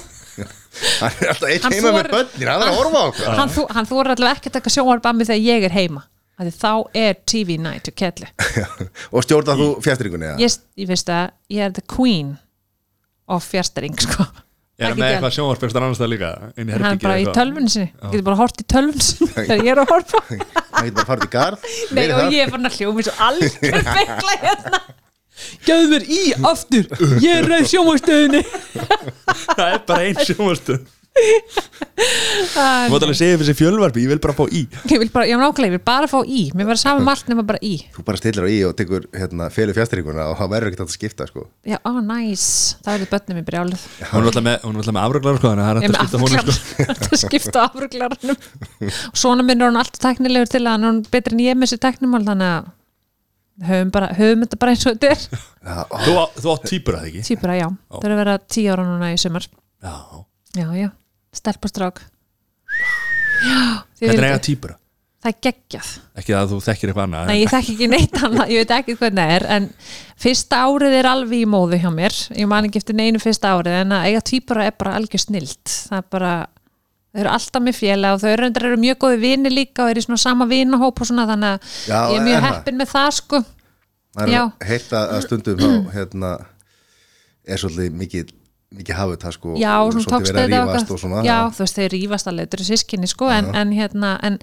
hann 1.01 1.19
er 1.19 1.33
alltaf 1.33 1.49
eitt 1.51 1.67
Hann 1.67 1.75
heima 1.75 1.95
með 1.97 2.11
börnir 2.13 2.51
hann 2.53 2.63
er 2.63 2.71
að 2.71 2.79
horfa 2.79 3.03
á 3.03 3.05
okkur 3.11 3.39
hann, 3.41 3.55
þú, 3.57 3.65
hann 3.75 3.89
þóra 3.91 4.15
allavega 4.15 4.39
ekki 4.39 4.53
að 4.53 4.57
taka 4.61 4.75
sjónvarbammi 4.77 5.27
þegar 5.29 5.43
ég 5.49 5.67
er 5.69 5.75
heima 5.75 6.05
Af 6.35 6.49
því 6.49 6.53
þá 6.59 6.71
er 6.99 7.19
TV 7.31 7.59
night 7.63 7.91
og 7.91 7.95
kellu 7.99 8.31
og 9.15 9.27
stjórnar 9.27 9.61
þú 9.61 9.69
fjastringunni 9.85 10.31
eða? 10.33 10.41
ég, 10.43 10.57
ég 10.83 10.91
veist 10.91 11.11
að 11.15 11.29
ég 11.55 11.69
er 11.69 11.75
the 11.77 11.85
queen 11.87 12.33
of 13.31 13.47
fjastering 13.47 13.95
sko. 14.03 14.27
Ég 14.75 14.83
er 14.83 14.91
Ekki 14.91 14.99
með 14.99 15.07
gæl. 15.07 15.15
eitthvað 15.15 15.35
sjónvarpestar 15.37 15.85
annars 15.87 16.01
það 16.03 16.09
líka? 16.11 16.29
Hann 16.59 16.71
er 16.75 16.97
bara 17.05 17.19
í 17.23 17.27
tölvunni 17.37 17.71
sinni. 17.71 17.91
Getur 18.11 18.25
bara 18.27 18.39
hort 18.41 18.59
í 18.59 18.65
tölvunni 18.75 19.05
sinni 19.07 19.29
þegar 19.37 19.61
ég 19.63 19.71
er 19.71 19.81
að 19.85 19.93
horfa. 19.93 20.23
Hann 20.75 20.89
getur 20.89 20.97
bara 20.99 21.07
farið 21.13 21.27
í 21.27 21.31
garð 21.37 21.69
Nei, 21.95 22.03
og 22.09 22.19
það. 22.19 22.35
ég 22.35 22.43
er 22.43 22.51
bara 22.57 22.71
að 22.73 22.79
hljóma 22.81 23.05
svo 23.07 23.15
algjör 23.29 23.79
bekla 24.01 24.35
hérna. 24.43 24.81
Gjöðu 25.69 25.87
mér 25.93 26.05
í 26.15 26.19
aftur. 26.51 26.91
Ég 27.23 27.39
er 27.39 27.49
ræð 27.51 27.65
sjónvastöðinni 27.71 28.43
Það 28.45 29.65
er 29.69 29.81
bara 29.87 30.03
einn 30.09 30.21
sjónvarstu 30.29 30.77
Þú 31.15 32.91
mátt 32.91 33.05
alveg 33.07 33.15
segja 33.15 33.37
fyrir 33.37 33.47
þessi 33.47 33.55
fjölvarpi, 33.61 34.03
ég 34.03 34.11
vil 34.11 34.21
bara 34.23 34.35
fá 34.35 34.43
í. 34.51 34.65
Ég 34.91 34.99
vil 34.99 35.11
bara, 35.15 35.29
ég 35.31 35.39
var 35.39 35.47
nákvæmlega, 35.47 35.71
ég 35.71 35.75
vil 35.77 35.83
bara 35.87 36.09
fá 36.11 36.17
í. 36.27 36.41
Mér 36.59 36.67
var 36.73 36.81
saman 36.81 37.11
allt 37.13 37.29
nema 37.31 37.45
bara 37.47 37.61
í. 37.63 37.77
Þú 37.95 38.05
bara 38.09 38.19
stillir 38.19 38.47
á 38.47 38.49
í 38.51 38.57
og 38.67 38.75
tekur 38.79 39.07
hérna, 39.15 39.47
felu 39.55 39.77
fjastringuna 39.77 40.27
og 40.33 40.37
það 40.41 40.51
verður 40.57 40.73
ekkert 40.73 40.85
að 40.85 40.95
skipta 40.97 41.29
sko. 41.31 41.47
Já, 41.71 41.79
ó, 41.87 41.93
næs, 42.03 42.47
það 42.83 42.99
eru 42.99 43.09
bönnum 43.15 43.41
í 43.41 43.47
brjálið. 43.47 43.87
Hún 44.11 44.19
er 44.25 44.31
alltaf 44.33 44.47
með, 44.49 44.59
hún 44.67 44.83
alltaf 44.83 44.97
með 44.99 45.07
afröglar 45.07 45.39
sko, 45.39 45.53
þannig 45.55 45.65
að 45.65 45.71
það 45.71 45.75
er 45.75 45.81
að 45.87 45.95
skipta 46.01 46.23
honum 46.25 46.43
sko. 46.43 46.89
að 47.15 47.23
skipta 47.23 47.65
afruglarnum. 47.69 48.45
Og 49.13 49.23
svona 49.23 49.47
minn 49.47 49.63
er 49.63 49.71
hann 49.71 49.83
alltaf 49.85 50.03
teknilegur 50.09 50.51
til 50.51 50.65
að 50.65 50.73
hann 50.75 50.91
er 50.91 51.15
betri 51.15 51.39
en 51.39 51.47
ég 51.47 51.59
með 51.61 51.71
þessi 51.71 51.83
teknimál 51.87 52.25
Þannig 52.25 52.51
að 52.51 52.71
höfum, 53.71 53.91
bara, 53.95 54.13
höfum 54.19 54.47
þetta 54.49 54.63
bara 54.65 54.75
eins 54.75 54.87
og 54.89 54.97
þetta 54.97 55.15
er. 55.15 55.27
Já, 55.63 55.81
Þú, 56.43 56.53
átt? 56.57 56.71
Týpura, 56.73 57.59
já, 57.61 57.69
það 57.95 58.07
er 58.09 58.15
að 58.17 58.23
vera 58.25 58.39
tíu 58.51 58.71
ára 58.75 58.87
núna 58.89 59.15
í 59.15 59.19
sumar. 59.21 59.47
Já, 59.85 59.95
Já, 60.55 60.71
já, 60.79 60.91
stelpastrák 61.41 62.01
þetta 63.45 64.15
er 64.15 64.27
eiga 64.31 64.41
týpura 64.43 64.79
það 65.25 65.33
er 65.33 65.41
geggjað. 65.47 65.91
Ekki 66.21 66.35
að 66.37 66.51
þú 66.53 66.57
þekkir 66.67 66.91
eitthvað 66.91 67.07
annað 67.07 67.31
Nei, 67.31 67.39
ég 67.41 67.53
þekki 67.53 67.75
ekki 67.75 67.87
neitt 67.91 68.19
annað, 68.27 68.51
ég 68.53 68.61
veit 68.61 68.75
ekki 68.77 68.97
hvernig 69.01 69.23
það 69.23 69.37
er 69.37 69.47
en 69.57 69.69
fyrsta 70.25 70.61
árið 70.69 70.97
er 70.99 71.09
alveg 71.09 71.39
í 71.39 71.47
móðu 71.49 71.79
hjá 71.81 71.89
mér. 71.95 72.19
Ég 72.37 72.51
man 72.51 72.69
ekki 72.69 72.83
eftir 72.83 72.99
neinu 72.99 73.23
fyrsta 73.23 73.55
árið 73.57 73.79
en 73.81 73.97
að 73.97 74.11
eiga 74.11 74.25
týpura 74.29 74.67
er 74.69 74.77
bara 74.77 74.99
algjör 74.99 75.25
snilt. 75.25 75.73
Það 75.89 76.03
er 76.03 76.07
bara, 76.13 76.35
þau 77.09 77.23
eru 77.25 77.33
alltaf 77.33 77.65
með 77.65 77.81
félag 77.81 78.19
og 78.19 78.23
þau 78.23 78.31
eru, 78.35 78.53
eru 78.53 78.81
mjög 78.85 79.01
góði 79.07 79.21
vini 79.25 79.55
líka 79.55 79.87
og 79.87 79.95
eru 79.95 80.05
í 80.05 80.07
svona 80.07 80.23
sama 80.27 80.49
vinahóp 80.51 81.01
og 81.01 81.11
svona 81.11 81.27
þannig 81.33 81.55
að 81.55 81.75
Já, 81.89 81.99
ég 82.13 82.21
er 82.21 82.29
mjög 82.29 82.49
heppin 82.51 82.81
með 82.83 82.93
það 82.93 83.11
sko. 83.23 83.45
Það 84.15 84.37
er 84.37 84.69
heitt 84.69 84.93
að 84.95 85.17
að 85.17 85.25
stundum 85.25 85.63
þá 85.65 85.95
hérna, 85.97 86.37
er 87.49 87.65
svolítið 87.65 88.01
mikið 88.05 88.35
mikið 88.79 88.97
hafið 89.01 89.19
það 89.25 89.35
sko 89.39 89.57
já, 89.61 89.73
og 89.81 89.93
svona 89.95 90.13
tókst 90.15 90.33
þetta 90.33 90.47
rífast 90.53 90.95
og 90.95 91.03
svona. 91.03 91.25
Já, 91.27 91.37
þú 91.55 91.63
veist, 91.65 91.77
þeir 91.81 91.93
rífast 91.95 92.31
alveg, 92.31 92.47
þetta 92.49 92.59
eru 92.61 92.67
sískinni 92.71 93.11
sko, 93.11 93.29
en, 93.35 93.51
en 93.55 93.73
hérna 93.77 94.11
en, 94.29 94.39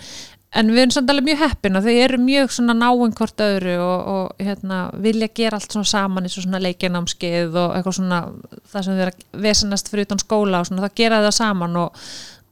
en 0.62 0.72
við 0.74 0.82
erum 0.84 0.94
samt 0.96 1.12
alveg 1.14 1.28
mjög 1.30 1.42
heppin 1.46 1.80
og 1.80 1.86
þau 1.88 1.94
eru 2.06 2.20
mjög 2.26 2.54
svona 2.56 2.76
náinn 2.76 3.16
hvort 3.20 3.44
öðru 3.46 3.76
og, 3.80 4.08
og 4.16 4.44
hérna, 4.48 4.80
vilja 5.06 5.30
gera 5.42 5.60
allt 5.60 5.72
svona 5.76 5.88
saman 5.92 6.28
eins 6.28 6.38
og 6.40 6.46
svona 6.48 6.60
leikjanámskeið 6.66 7.56
og 7.62 7.76
eitthvað 7.78 7.98
svona 8.00 8.22
það 8.74 8.88
sem 8.88 9.00
eru 9.06 9.14
að 9.16 9.42
vesenast 9.48 9.92
fyrir 9.92 10.08
utan 10.10 10.24
skóla 10.24 10.60
og 10.64 10.68
svona, 10.72 10.84
það 10.88 10.98
gera 11.04 11.22
það 11.28 11.36
saman 11.40 11.80
og, 11.86 12.02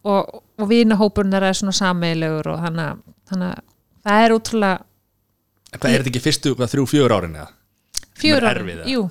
og, 0.07 0.41
og 0.59 0.69
vinahópurinn 0.71 1.35
þeirra 1.35 1.51
er 1.53 1.59
svona 1.59 1.75
sameilegur 1.79 2.53
og 2.53 2.61
þannig 2.67 3.49
að- 3.51 3.63
það 4.09 4.25
er 4.25 4.35
útrúlega 4.37 4.77
Hvað 5.69 5.91
er 5.93 6.01
þetta 6.01 6.09
ekki 6.09 6.21
fyrstu 6.23 6.55
hvað, 6.57 6.71
þrjú, 6.71 6.85
fjögur 6.89 7.13
árin 7.13 7.35
eða? 7.37 7.49
er 8.25 8.45
árin, 8.49 8.79
jú 8.89 9.03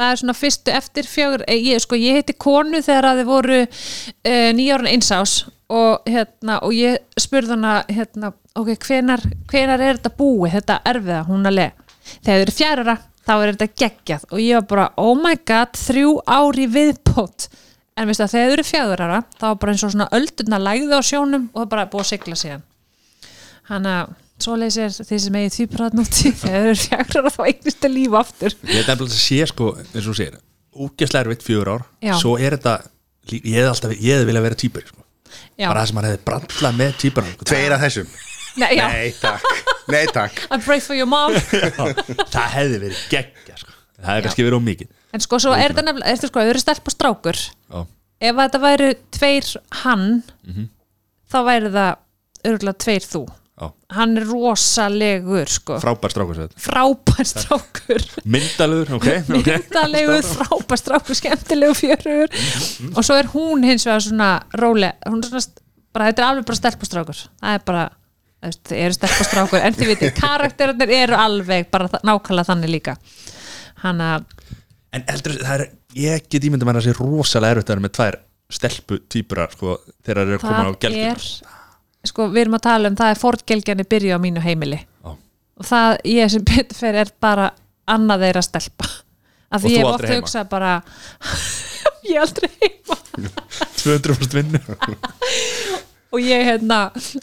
það 0.00 0.12
er 0.12 0.20
svona 0.22 0.36
fyrstu 0.36 0.74
eftir 0.74 1.08
fjögur 1.08 1.44
eh, 1.46 1.60
ég, 1.70 1.82
sko, 1.84 1.98
ég 2.00 2.20
heiti 2.20 2.36
konu 2.40 2.80
þegar 2.84 3.10
að 3.10 3.20
þið 3.20 3.28
voru 3.28 3.58
uh, 3.60 4.50
nýjárun 4.56 4.90
einsás 4.90 5.36
og, 5.70 6.08
hérna, 6.08 6.58
og 6.64 6.74
ég 6.74 6.98
spurði 7.20 7.54
hana 7.54 7.76
hérna, 7.90 8.32
ok, 8.58 8.72
hvenar, 8.86 9.22
hvenar 9.50 9.84
er 9.84 10.00
þetta 10.00 10.14
búið 10.18 10.56
þetta 10.58 10.80
erfiða, 10.90 11.22
hún 11.28 11.50
alveg 11.50 11.76
þegar 12.10 12.30
þið 12.30 12.44
eru 12.46 12.56
fjárara, 12.56 12.96
þá 13.26 13.34
er 13.36 13.52
þetta 13.52 13.82
geggjað 13.82 14.24
og 14.30 14.42
ég 14.42 14.58
var 14.58 14.68
bara, 14.72 14.86
oh 15.00 15.12
my 15.18 15.36
god, 15.46 15.76
þrjú 15.78 16.16
ári 16.26 16.66
viðbót. 16.70 17.50
En 17.98 18.08
veistu 18.08 18.24
að 18.24 18.32
þegar 18.32 18.48
þið 18.48 18.56
eru 18.56 18.64
fjárara, 18.64 19.20
þá 19.36 19.44
var 19.44 19.60
bara 19.60 19.72
eins 19.74 19.84
og 19.84 19.92
svona 19.92 20.08
öldurna 20.16 20.60
lægði 20.62 20.96
á 20.96 21.02
sjónum 21.04 21.46
og 21.52 21.58
það 21.58 21.66
er 21.66 21.72
bara 21.74 21.88
búið 21.92 22.04
að 22.06 22.10
sigla 22.14 22.38
síðan. 22.40 22.62
Hann 23.68 23.86
að 23.86 24.14
svoleiðis 24.44 24.76
er 24.84 24.94
því 25.08 25.18
sem 25.24 25.36
eigið 25.40 25.54
tvíbræð 25.56 25.96
núti 25.98 26.32
þegar 26.42 26.60
þið 26.60 26.68
eru 26.68 26.78
fjárara 26.84 27.32
þá 27.34 27.40
eignist 27.50 27.84
að 27.88 27.94
lífa 27.96 28.20
aftur 28.24 28.54
Ég 28.62 28.78
er 28.80 28.88
nefnilega 28.88 29.10
að 29.10 29.18
sé 29.20 29.38
sko, 29.50 29.68
eins 29.94 30.08
og 30.12 30.16
segir 30.18 30.38
Úgeslega 30.80 31.24
erfitt 31.26 31.42
fjögur 31.46 31.70
ár 31.74 31.84
Já. 32.04 32.14
Svo 32.20 32.36
er 32.38 32.54
þetta, 32.56 32.74
ég 33.34 33.46
hefði 33.58 33.68
alltaf 33.72 33.94
ég 33.96 34.14
hefði 34.14 34.28
vilja 34.30 34.42
vera 34.44 34.58
týpur 34.62 34.84
sko. 34.86 35.02
Já. 35.58 35.66
Bara 35.68 35.80
það 35.82 35.88
sem 35.90 35.98
hann 36.00 36.08
hefði 36.10 36.22
brandla 36.30 36.70
með 36.78 36.92
týpur 37.04 37.30
tveir 37.46 37.74
af 37.76 37.82
þessum 37.84 38.10
Nei, 38.60 38.70
já. 38.74 38.86
nei 38.90 39.10
takk, 39.14 39.44
nei 39.94 40.04
takk 40.10 40.40
I 40.54 40.58
pray 40.62 40.80
for 40.82 40.96
your 40.98 41.06
mom 41.10 41.34
Það 42.34 42.48
hefði 42.56 42.80
verið 42.82 43.02
geggja 43.12 43.58
sko. 43.60 43.74
Það 44.00 44.08
hefði 44.10 44.24
kannski 44.26 44.46
verið 44.46 44.58
of 44.58 44.64
mikið 44.66 44.90
En 45.14 45.22
sko, 45.24 45.38
svo 45.42 45.52
er 45.54 45.70
þetta 45.74 45.84
nefnilega, 45.86 46.14
eftir 46.16 46.30
sko, 46.32 46.40
ef 46.42 46.46
þau 46.48 46.52
eru 46.54 46.62
stelp 46.64 46.90
og 46.90 46.94
strákur 46.96 47.38
Já. 47.44 47.80
Ef 48.20 48.34
að 48.36 48.40
þetta 48.42 48.62
væru 48.64 48.88
tveir 49.16 49.50
hann 49.84 50.06
Mhm. 50.46 50.66
þá 51.30 51.38
væri 51.46 51.70
það 51.76 52.50
örgulega 52.50 52.82
tveir 52.84 53.06
þú 53.06 53.22
Já. 53.60 53.66
Hann 53.92 54.14
er 54.16 54.24
rosalegur, 54.24 55.50
sko. 55.52 55.76
Frábær 55.82 56.12
strákur 56.14 56.38
Frábær 56.56 57.26
strákur. 57.28 58.04
Myndalur, 58.24 58.88
ok, 58.96 59.08
ok. 59.38 59.50
Myndalegur, 59.50 60.22
frábær 60.24 60.80
strákur, 60.80 61.18
skemmtilegur 61.18 61.76
fjörugur 61.76 62.30
Mhm. 62.32 62.94
Og 62.96 63.04
svo 63.04 63.18
er 63.20 63.28
hún 63.34 63.64
hins 63.68 63.84
vegar 63.84 64.00
svona 64.00 64.30
róleg 64.56 64.96
Hún 65.06 65.20
er 65.20 65.28
svona, 65.28 65.64
bara, 65.92 66.06
þetta 66.08 66.22
er 66.24 66.28
alveg 66.30 66.46
bara 66.48 66.56
stelp 66.62 66.80
og 66.86 66.88
strákur. 66.88 67.20
Það 67.42 67.58
er 67.58 67.64
bara, 67.68 67.84
þið 68.48 68.76
eru 68.86 68.96
stelp 68.96 69.20
og 69.20 69.28
strákur 69.28 69.60
En 69.68 69.74
þið 69.76 69.92
veitir, 69.92 70.14
karakterinir 70.22 70.94
eru 71.02 71.18
alveg 71.20 71.68
bara 71.70 71.90
nákvæmlega 72.00 72.48
þannig 72.54 72.72
líka. 72.78 72.96
Hann 73.84 74.00
að 74.00 74.24
En 74.96 75.04
heldur 75.06 75.36
það 75.38 75.54
er, 75.60 75.68
ég 75.94 76.24
get 76.32 76.42
ímynda 76.48 76.66
mér 76.66 76.80
að 76.80 76.86
það 76.88 76.88
sé 76.88 76.98
rosalega 76.98 77.54
erfitt 77.54 77.68
að 77.68 77.76
vera 77.76 77.84
með 77.84 77.92
tvær 78.00 78.16
stelpu 78.50 78.96
týpurar 79.06 79.52
sko, 79.54 79.76
þegar 80.02 80.24
þeir 80.24 80.32
eru 80.32 80.40
komin 80.42 80.66
á 80.66 80.70
það 80.72 80.78
gelgjum 80.82 81.10
er 81.12 81.26
sko 82.06 82.28
við 82.32 82.44
erum 82.46 82.56
að 82.58 82.64
tala 82.68 82.88
um 82.90 82.96
það 82.96 83.12
er 83.14 83.20
fortgelgjani 83.20 83.84
byrju 83.90 84.16
á 84.16 84.18
mínu 84.22 84.40
heimili. 84.44 84.80
Já. 85.04 85.10
og 85.60 85.66
það 85.68 85.96
ég 86.08 86.30
sem 86.32 86.44
betur 86.48 86.78
fyrir 86.78 87.00
er 87.04 87.12
bara 87.20 87.50
annað 87.90 88.24
þeirra 88.26 88.42
stelpa. 88.46 88.88
Af 89.50 89.64
Og 89.64 89.66
því 89.66 89.72
ég 89.74 89.82
hef 89.82 89.86
aldrei 89.90 89.94
oft 89.96 90.10
heima? 90.10 90.20
hugsað 90.20 90.48
bara 90.48 90.72
ég 92.08 92.14
er 92.16 92.22
aldrei 92.24 92.50
heima. 92.60 92.96
200% 93.80 94.36
vinnu. 94.38 94.60
Og 96.10 96.18
ég 96.26 96.42
hérna 96.42 96.78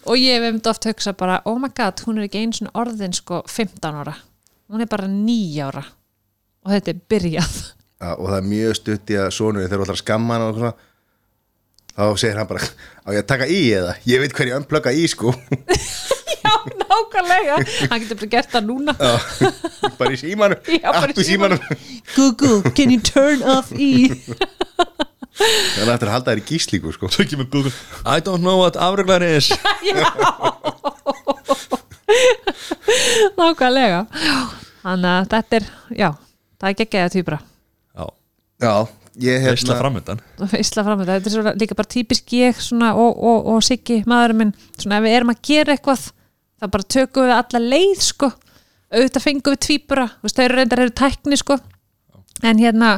og 0.07 0.15
ég 0.15 0.37
hef 0.37 0.45
einmitt 0.47 0.67
oft 0.71 0.85
hugsað 0.87 1.17
bara 1.19 1.41
oh 1.49 1.57
my 1.59 1.67
god, 1.75 1.99
hún 2.07 2.21
er 2.21 2.27
ekki 2.29 2.39
einu 2.39 2.55
svona 2.55 2.71
orðin 2.79 3.11
sko 3.15 3.41
15 3.51 3.83
ára, 3.99 4.13
hún 4.71 4.79
er 4.85 4.87
bara 4.87 5.09
9 5.11 5.65
ára. 5.67 5.81
Og 6.63 6.71
þetta 6.71 6.93
er 6.93 7.01
byrjað. 7.11 7.57
Já, 7.97 8.13
og 8.13 8.29
það 8.29 8.37
er 8.37 8.47
mjög 8.47 8.77
stutt 8.79 9.11
í 9.11 9.17
að 9.19 9.27
sonurinn 9.35 9.67
þegar 9.67 9.81
þú 9.81 9.85
ætlar 9.87 9.97
að 9.97 10.03
skamma 10.05 10.35
hann 10.37 10.45
og 10.45 10.55
svona 10.61 10.71
þá 11.97 12.03
segir 12.21 12.37
hann 12.37 12.49
bara, 12.49 12.61
á 12.61 13.09
ég 13.15 13.23
að 13.23 13.29
taka 13.31 13.47
í 13.49 13.61
eða? 13.73 13.95
Ég 14.05 14.21
veit 14.21 14.35
hverju 14.37 14.57
ömplöka 14.59 14.93
í 14.93 15.07
sko. 15.09 15.33
Já, 16.47 16.53
nákvæmlega. 16.77 17.57
Hann 17.89 18.03
getur 18.03 18.19
bara 18.21 18.29
gert 18.35 18.51
það 18.53 18.67
núna. 18.69 18.93
Já, 19.01 19.15
bara 19.97 20.13
í 20.13 20.19
símanum. 20.21 20.59
Já, 20.69 20.89
bara 20.93 21.11
í 21.11 21.17
í 21.17 21.25
símanum. 21.27 21.59
Google, 22.13 22.61
can 22.77 22.93
you 22.93 23.01
turn 23.03 23.41
off 23.43 23.73
E? 23.73 24.07
Þannig 25.37 25.81
að 25.81 25.89
þetta 25.89 26.05
er 26.05 26.07
að 26.07 26.13
halda 26.15 26.31
þér 26.31 26.41
í 26.41 26.45
gíslíku 26.47 26.93
sko. 26.95 27.09
I 28.05 28.21
don't 28.25 28.41
know 28.45 28.57
what 28.61 28.77
afreglar 28.77 29.25
is. 29.25 29.51
Nákvæmlega. 33.37 34.05
Þannig 34.85 35.11
að 35.11 35.29
þetta 35.33 35.59
er, 35.59 35.65
já 35.97 36.09
það 36.57 36.69
er 36.69 36.77
geggjaða 36.81 37.13
týpura 37.13 37.39
Já, 38.57 38.87
ég 39.21 39.43
veistla 39.45 39.75
hérna 39.75 39.81
framöndan 39.83 40.21
Veistla 40.49 40.83
fram 40.85 40.97
með 40.97 41.09
það, 41.09 41.17
þetta 41.17 41.29
er 41.29 41.35
svona, 41.35 41.53
líka 41.61 41.77
bara 41.77 41.91
típisk 41.93 42.33
ég 42.33 42.61
svona, 42.61 42.91
og, 42.97 43.19
og, 43.21 43.49
og 43.53 43.65
Siggi, 43.65 43.99
maðurinn 44.09 44.41
minn. 44.41 44.53
Svona 44.81 44.97
ef 44.97 45.05
við 45.05 45.17
erum 45.19 45.33
að 45.33 45.41
gera 45.45 45.75
eitthvað 45.75 46.07
þá 46.57 46.69
bara 46.73 46.87
tökum 46.95 47.27
við 47.27 47.35
alla 47.37 47.61
leið 47.63 48.03
sko. 48.07 48.31
Auðvitað 48.87 49.25
fengum 49.27 49.53
við 49.53 49.63
tvíbura. 49.67 50.07
Þú 50.15 50.25
veist, 50.27 50.39
þeir 50.39 50.47
eru 50.47 50.59
reyndar 50.61 50.83
eru 50.85 50.95
tækni 51.03 51.37
sko. 51.37 51.59
En 52.45 52.61
hérna, 52.61 52.91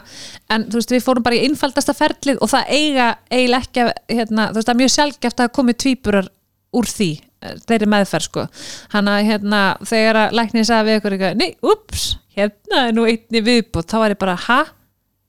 en 0.52 0.66
þú 0.68 0.80
veist, 0.80 0.96
við 0.96 1.06
fórum 1.06 1.26
bara 1.26 1.40
í 1.40 1.44
einfaldasta 1.48 1.96
ferlið 1.96 2.42
og 2.44 2.52
það 2.52 2.74
eiga 2.76 3.10
eiginlega 3.32 3.62
ekki, 3.64 3.84
að, 3.86 3.92
hérna, 4.12 4.48
þú 4.50 4.60
veist, 4.60 4.70
það 4.70 4.74
er 4.74 4.82
mjög 4.82 4.96
sjálfgeft 4.96 5.44
að 5.44 5.54
komi 5.60 5.76
tvíburar 5.80 6.32
úr 6.80 6.90
því 6.92 7.12
eh, 7.18 7.62
þeirri 7.68 7.92
meðferð 7.96 8.28
sko. 8.28 8.48
Hann 8.96 9.12
að 9.12 9.30
hérna, 9.30 9.62
þegar 9.88 10.24
að 10.24 10.36
læknir 10.40 10.68
sagði 10.68 10.92
við 10.92 11.00
ykkur 11.00 11.16
eitthvað, 11.16 11.40
nei, 11.40 11.50
ups, 11.72 12.10
hérna 12.36 12.84
er 12.90 12.98
nú 12.98 13.08
einni 13.08 13.44
viðbútt, 13.48 13.88
þá 13.92 13.98
var 14.04 14.16
ég 14.16 14.20
bara, 14.20 14.36
ha? 14.50 14.60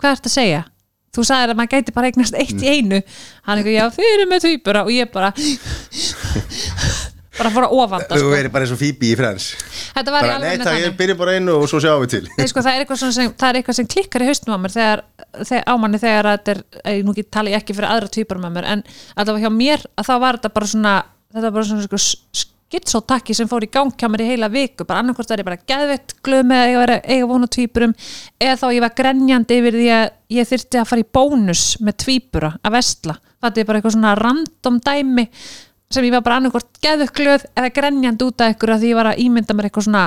Hvað 0.00 0.16
ertu 0.16 0.30
að 0.30 0.36
segja? 0.36 0.62
Þú 1.10 1.24
sagðir 1.26 1.52
að 1.52 1.58
maður 1.58 1.72
gæti 1.74 1.94
bara 1.96 2.10
eignast 2.10 2.36
eitt 2.38 2.60
í 2.62 2.68
einu. 2.70 3.00
Hann 3.46 3.58
eitthvað, 3.60 3.74
já, 3.74 3.84
þið 3.96 4.10
eru 4.14 4.26
með 4.30 4.44
tvíbura. 4.46 4.84
Og 4.86 4.92
ég 4.94 5.10
bara 5.10 5.32
bara 7.40 7.50
fór 7.54 7.66
að 7.66 7.74
ofanda 7.78 8.08
Þú 8.10 8.20
sko. 8.20 8.30
verður 8.34 8.52
bara 8.54 8.66
eins 8.66 8.72
og 8.74 8.80
Phoebe 8.80 9.06
í 9.08 9.12
Friends. 9.18 9.46
Þetta 9.94 10.12
var 10.12 10.26
í 10.26 10.28
bara, 10.28 10.36
alveg 10.38 10.58
Nei, 10.60 10.66
það 10.66 10.80
ég 10.82 10.96
byrja 10.98 11.16
bara 11.20 11.34
einu 11.38 11.54
og 11.56 11.66
svo 11.70 11.80
sjáum 11.82 12.02
við 12.04 12.12
til. 12.14 12.22
Nei, 12.36 12.46
sko, 12.50 12.64
það, 12.66 12.80
er 12.82 13.00
svona 13.00 13.16
sem, 13.16 13.30
það 13.40 13.48
er 13.48 13.58
eitthvað 13.60 13.78
sem 13.78 13.88
klikkar 13.94 14.24
í 14.24 14.28
haustum 14.28 14.54
á 14.54 14.58
mér 14.60 14.74
þegar, 14.74 15.02
þegar 15.38 15.64
ámanni 15.72 16.00
þegar 16.02 16.28
að 16.30 16.36
þetta 16.36 16.54
er, 16.54 16.62
eh, 16.84 17.00
nú 17.06 17.14
get- 17.16 17.30
tala 17.32 17.50
ég 17.54 17.62
ekki 17.62 17.76
fyrir 17.78 17.90
aðra 17.94 18.12
tvípar 18.16 18.42
með 18.42 18.54
mér 18.58 18.68
en 18.74 18.84
allavega 19.16 19.46
hjá 19.46 19.52
mér 19.56 19.86
að 19.96 20.10
þá 20.10 20.14
var 20.26 20.38
þetta 20.40 20.52
bara 20.58 20.70
svona 20.74 20.94
þetta 21.32 21.46
var 21.46 21.56
bara 21.56 21.68
svona 21.70 21.86
sko, 21.86 22.02
skitsóttakki 22.70 23.34
sem 23.34 23.48
fór 23.50 23.64
í 23.66 23.70
gang 23.72 23.90
hjá 23.98 24.06
mér 24.10 24.22
í 24.22 24.28
heila 24.30 24.48
viku 24.52 24.84
bara 24.86 25.02
annarkvort 25.02 25.30
var 25.32 25.40
ég 25.42 25.48
bara 25.48 25.58
geðvett 25.66 26.14
glöð 26.22 26.44
með 26.46 26.60
að 26.60 26.68
eiga, 26.70 26.82
vera- 26.84 27.00
eiga 27.10 27.26
vonu 27.26 27.48
tvípurum 27.50 27.94
eða 28.38 28.58
þá 28.60 28.66
ég 28.76 28.84
var 28.84 28.94
grenjandi 29.00 29.58
yfir 29.58 29.78
því 29.80 29.88
að 29.96 30.04
ég 30.36 30.48
þyrfti 30.52 30.78
að 30.80 30.86
fara 30.92 31.02
í 31.02 31.08
bónus 31.18 31.64
með 31.82 31.96
tvípura 32.04 32.52
að 32.62 32.76
vestla, 32.78 33.16
þetta 33.42 33.60
er 33.60 33.66
bara 33.66 33.80
eitthvað 33.80 33.96
svona 33.96 34.14
random 34.20 34.78
dæmi 34.86 35.26
sem 35.90 36.06
ég 36.06 36.14
var 36.14 36.22
bara 36.22 36.38
annarkvort 36.38 36.78
geðvett 36.84 37.14
glöð 37.18 37.46
eða 37.58 37.72
grenjandi 37.74 38.28
út 38.30 38.40
af 38.46 38.54
ykkur 38.54 38.76
að 38.76 38.84
því 38.84 38.92
ég 38.92 39.00
var 39.00 39.10
að 39.10 39.22
ímynda 39.26 39.56
mér 39.58 39.66
eitthvað 39.66 39.88
svona 39.88 40.04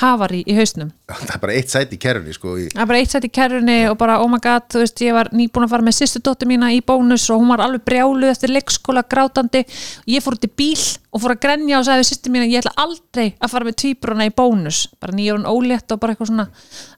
hafari 0.00 0.42
í 0.44 0.54
hausnum. 0.56 0.90
Það 1.08 1.32
er 1.32 1.40
bara 1.42 1.54
eitt 1.56 1.72
sæti 1.72 1.96
í 1.96 2.00
kerfni 2.02 2.34
sko 2.34 2.56
í, 2.60 2.66
það 2.72 2.82
er 2.82 2.88
bara 2.90 3.00
eitt 3.00 3.12
sætt 3.14 3.26
í 3.28 3.30
kerrunni 3.32 3.76
og 3.90 3.96
bara 4.00 4.18
oh 4.20 4.28
my 4.30 4.40
god, 4.42 4.66
þú 4.72 4.82
veist, 4.82 5.02
ég 5.06 5.16
var 5.16 5.30
nýbúin 5.32 5.66
að 5.66 5.72
fara 5.72 5.86
með 5.86 5.96
sýstu 5.96 6.22
dóttur 6.26 6.50
mína 6.50 6.72
í 6.74 6.82
bónus 6.84 7.28
og 7.32 7.40
hún 7.40 7.52
var 7.54 7.62
alveg 7.64 7.84
brjáluð 7.86 8.32
eftir 8.32 8.52
leikskóla 8.52 9.06
grátandi. 9.08 9.64
Ég 10.10 10.24
fór 10.24 10.36
út 10.36 10.48
í 10.48 10.52
bíl 10.52 10.84
og 11.14 11.22
fór 11.22 11.36
að 11.36 11.42
grenja 11.46 11.80
og 11.80 11.88
sagði 11.88 12.08
sýstu 12.10 12.34
mína, 12.34 12.50
ég 12.50 12.60
ætla 12.60 12.74
aldrei 12.84 13.28
að 13.40 13.54
fara 13.54 13.68
með 13.70 13.78
tvíbruna 13.84 14.28
í 14.28 14.34
bónus, 14.36 14.82
bara 15.00 15.16
nýjórun 15.16 15.48
ólétt 15.48 15.94
og 15.94 16.02
bara 16.02 16.16
eitthvað 16.16 16.32
svona, 16.32 16.48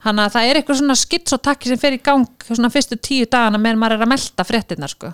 þannig 0.06 0.24
að 0.24 0.36
það 0.36 0.48
er 0.48 0.60
eitthvað 0.60 0.80
svona 0.82 0.98
skits 0.98 1.36
og 1.36 1.44
takki 1.46 1.70
sem 1.70 1.82
fer 1.82 1.98
í 1.98 2.02
gang 2.02 2.48
svona 2.48 2.72
fyrstu 2.72 2.98
tíu 2.98 3.28
dagana 3.30 3.60
meðan 3.62 3.82
maður 3.84 4.00
er 4.00 4.08
að 4.08 4.14
melta 4.16 4.48
fréttinnar 4.48 4.94
sko. 4.96 5.12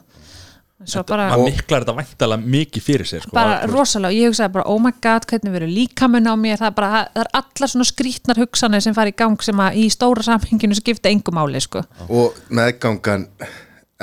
Svo 0.85 1.03
bara 1.07 1.29
maður 1.31 1.47
miklar 1.53 1.85
þetta 1.85 1.95
væntalega 1.97 2.51
mikið 2.55 2.83
fyrir 2.85 3.09
sér 3.09 3.23
sko, 3.25 3.33
bara 3.37 3.61
rosalega. 3.71 4.17
Ég 4.19 4.33
hugsaði 4.33 4.53
bara 4.57 4.67
oh 4.73 4.81
my 4.83 4.91
god 5.05 5.25
hvernig 5.31 5.55
verður 5.55 5.71
líkamun 5.73 6.27
á 6.29 6.35
mér? 6.37 6.59
Það 6.61 6.67
er, 6.71 6.75
bara, 6.81 7.03
það 7.15 7.21
er 7.23 7.31
allar 7.41 7.73
svona 7.73 7.87
skrítnar 7.89 8.41
hugsanir 8.43 8.85
sem 8.85 8.97
fara 8.97 9.13
í 9.13 9.17
gang 9.17 9.39
sem 9.47 9.63
að 9.65 9.79
í 9.81 9.87
stóra 9.95 10.27
samhenginu 10.27 10.77
skipta 10.77 11.13
engum 11.15 11.39
máli 11.39 11.63
sko. 11.63 11.85
og 12.09 12.35
meðgangan 12.51 13.29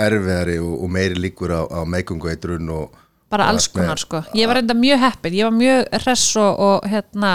erfiðari 0.01 0.57
og, 0.63 0.77
og 0.85 0.89
meiri 0.95 1.19
líkur 1.19 1.51
á, 1.53 1.61
á 1.67 1.79
meðgangu 1.85 2.31
eitrun 2.31 2.69
og 2.73 2.95
bara 3.31 3.49
alls 3.51 3.67
allt 3.67 3.75
með- 3.75 3.83
konar 3.83 4.01
sko. 4.01 4.23
ég 4.39 4.47
var 4.49 4.61
enda 4.63 4.73
mjög 4.73 5.03
heppin, 5.03 5.35
ég 5.37 5.45
var 5.49 5.53
mjög 5.59 5.91
hress 6.05 6.35
og, 6.39 6.59
og 6.59 6.87
hérna 6.89 7.33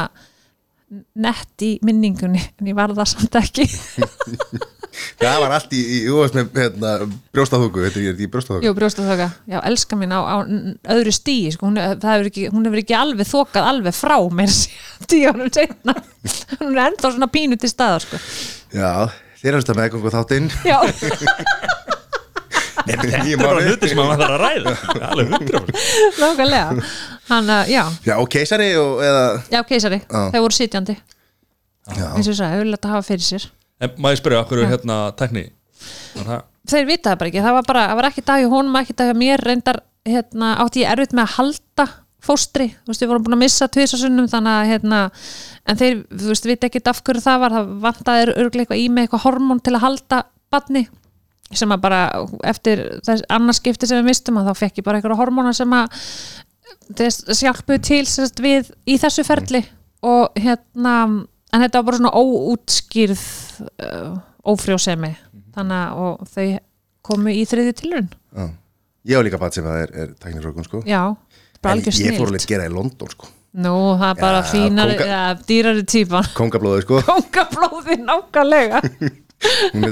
nett 1.18 1.62
í 1.66 1.76
minningunni 1.84 2.40
en 2.60 2.68
ég 2.72 2.76
var 2.78 2.92
það 2.96 3.08
samt 3.12 3.38
ekki 3.40 3.68
Það 5.20 5.38
var 5.42 5.54
allt 5.56 5.74
í, 5.76 5.80
í, 5.80 5.98
í, 6.06 6.14
með 6.36 6.58
hérna, 6.60 6.92
brjóstaþóku, 7.34 7.84
þetta 7.86 8.02
er 8.02 8.20
í 8.20 8.28
brjóstaþóku 8.32 8.66
Jú, 8.66 8.72
brjóstaþoka, 8.76 9.28
já, 9.52 9.58
elska 9.70 9.98
mín 9.98 10.14
á, 10.16 10.20
á 10.24 10.36
öðru 10.96 11.14
stíi, 11.14 11.52
sko, 11.54 11.70
hún, 11.70 11.80
það 11.80 12.08
hefur 12.12 12.30
ekki, 12.30 12.46
hún 12.54 12.68
hefur 12.68 12.82
ekki 12.82 12.96
alveg 12.98 13.30
þokað 13.30 13.70
alveg 13.72 13.96
frá 13.96 14.16
mér 14.40 14.52
síðan 14.56 15.10
tíu 15.12 15.32
árum 15.32 15.52
seinna. 15.52 15.96
Hún 16.60 16.72
er 16.74 16.82
ennþá 16.86 17.12
svona 17.12 17.30
pínu 17.32 17.60
til 17.60 17.72
staðar, 17.72 18.06
sko. 18.06 18.20
Já, 18.76 18.92
þér 19.42 19.52
er 19.52 19.64
þetta 19.64 19.78
meðgangu 19.80 20.14
þáttinn. 20.16 20.50
Já. 20.66 20.78
Þetta 22.86 23.18
er 23.18 23.40
bara 23.40 23.62
hluti 23.64 23.88
sem 23.90 23.98
maður 23.98 24.20
þarf 24.20 24.34
að 24.36 24.42
ræða. 24.44 24.74
Alveg 25.08 25.32
hundra 25.32 25.62
nákvæmlega. 26.20 26.84
Hann 27.26 27.50
að, 27.50 27.72
já, 27.72 27.82
Já, 28.06 28.14
og 28.22 28.28
keisari 28.30 28.68
og 28.78 29.00
eða 29.02 29.24
já, 29.50 29.60
keisari. 29.66 30.00
Þau 30.06 30.42
voru 30.44 30.54
sitjandi, 30.54 30.94
Já, 31.96 32.06
eins 32.12 32.28
og 32.28 32.32
ég 32.34 32.38
sagði, 32.38 32.52
þau 32.52 32.62
vilja 32.62 32.78
þetta 32.78 32.92
hafa 32.92 33.06
fyrir 33.08 33.26
sér 33.26 33.48
En 33.80 33.92
maður 34.00 34.22
spyrja 34.22 34.42
okkur 34.44 34.62
hérna 34.70 34.98
tekni 35.18 35.50
Var 36.16 36.24
það- 36.30 36.44
þeir 36.72 36.86
vita 36.88 37.10
það 37.12 37.18
bara 37.20 37.30
ekki, 37.30 37.42
það 37.44 37.56
var 37.58 37.66
bara, 37.68 37.84
það 37.90 37.96
var 38.00 38.08
ekki 38.10 38.24
dag 38.26 38.42
í 38.42 38.50
honum, 38.50 38.76
ekki 38.80 38.96
dag 38.96 39.10
hjá 39.10 39.16
mér, 39.20 39.42
reyndar 39.44 39.80
hérna, 40.06 40.56
átti 40.62 40.82
ég 40.82 40.90
erfitt 40.92 41.12
með 41.14 41.26
að 41.26 41.34
halda 41.36 41.86
fóstri, 42.26 42.66
þú 42.82 42.90
veist, 42.90 43.02
við 43.04 43.10
vorum 43.12 43.22
búin 43.26 43.36
að 43.36 43.42
missa 43.44 43.68
tvisasunnum 43.70 44.26
þannig 44.32 44.54
að, 44.56 44.70
hérna, 44.72 45.00
en 45.70 45.76
þeir 45.78 46.00
þú 46.10 46.30
veist, 46.32 46.48
vita 46.48 46.66
ekki 46.66 46.82
af 46.90 47.02
hverju 47.06 47.22
það 47.22 47.38
var, 47.44 47.54
það 47.54 47.68
vantaði 47.84 48.24
örgulega 48.32 48.64
eitthvað 48.64 48.82
í 48.82 48.88
mig, 48.90 49.06
eitthvað 49.06 49.24
hormón 49.28 49.62
til 49.62 49.74
að 49.76 49.84
halda 49.84 50.18
badni, 50.50 50.82
sem 51.52 51.70
að 51.76 51.84
bara 51.84 52.00
eftir 52.50 52.82
þess 53.06 53.22
annars 53.30 53.60
skipti 53.60 53.86
sem 53.86 54.00
við 54.00 54.08
mistum 54.10 54.40
að 54.40 54.48
þá 54.50 54.54
fekk 54.64 54.78
ég 54.80 54.84
bara 54.88 54.98
eitthvað 54.98 55.20
hormóna 55.20 55.52
sem 55.54 55.70
að 55.70 56.00
þess 56.98 57.42
hjálpuðu 57.44 57.82
til 57.86 58.02
sérst, 58.10 58.42
við 58.42 58.72
í 58.90 58.96
þessu 58.98 59.22
ferli. 59.26 59.62
Og 60.06 60.34
hérna 60.38 61.26
en 61.54 61.62
þetta 61.64 61.80
var 61.80 61.86
bara 61.90 62.00
svona 62.00 62.14
óútskýrð 62.16 63.24
uh, 63.86 64.16
ófrjósemi. 64.52 65.12
Þannig 65.56 65.96
að 65.96 66.26
þau 66.34 66.46
komu 67.06 67.32
í 67.32 67.44
þriðju 67.48 67.74
tilrun 67.80 68.08
já. 68.10 68.46
Ég 69.06 69.20
á 69.20 69.22
líka 69.22 69.38
bat 69.38 69.54
sem 69.54 69.62
það 69.66 69.82
er, 69.84 69.90
er 70.02 70.08
tæknisrókun 70.18 70.66
sko. 70.66 70.80
Já, 70.82 71.02
bara 71.62 71.76
En 71.78 71.84
ég 71.86 72.16
fór 72.18 72.32
að 72.34 72.46
gera 72.50 72.66
í 72.66 72.72
London 72.74 73.12
sko. 73.12 73.28
Nú, 73.56 73.74
það 73.96 74.08
er 74.10 74.18
bara 74.20 74.40
Já, 74.42 74.48
fínari, 74.50 74.96
kónga- 74.98 75.06
ja, 75.12 75.20
dýrari 75.48 75.84
típan 75.88 76.26
Kongablóði 76.40 76.82
sko. 76.84 76.98
Kongablóði 77.06 77.96
nákvæmlega. 78.02 78.82
Hún 79.76 79.86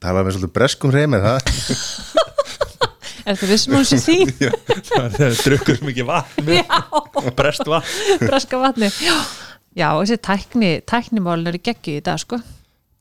talaði 0.00 0.26
með 0.28 0.36
svolítið 0.36 0.52
breskum 0.54 0.92
hreim 0.94 1.16
er 1.18 1.26
það? 1.26 1.38
Er 3.26 3.34
þetta 3.34 3.46
vissum 3.50 3.72
hún 3.74 3.86
sé 3.88 3.96
þín? 3.98 4.28
Það 4.86 5.16
er 5.26 5.32
drukkur 5.40 5.80
mikið 5.82 6.06
vatn. 6.06 6.50
Já, 6.54 6.76
Brest 7.34 7.64
vatn. 7.66 8.20
Breska 8.22 8.60
vatni 8.62 8.86
já, 9.02 9.16
já 9.76 9.88
þessi 10.00 10.16
tækni 10.24 10.70
tæknimálin 10.88 11.50
eru 11.52 11.60
geggju 11.68 11.98
í 12.00 12.04
dag 12.04 12.20
sko. 12.22 12.40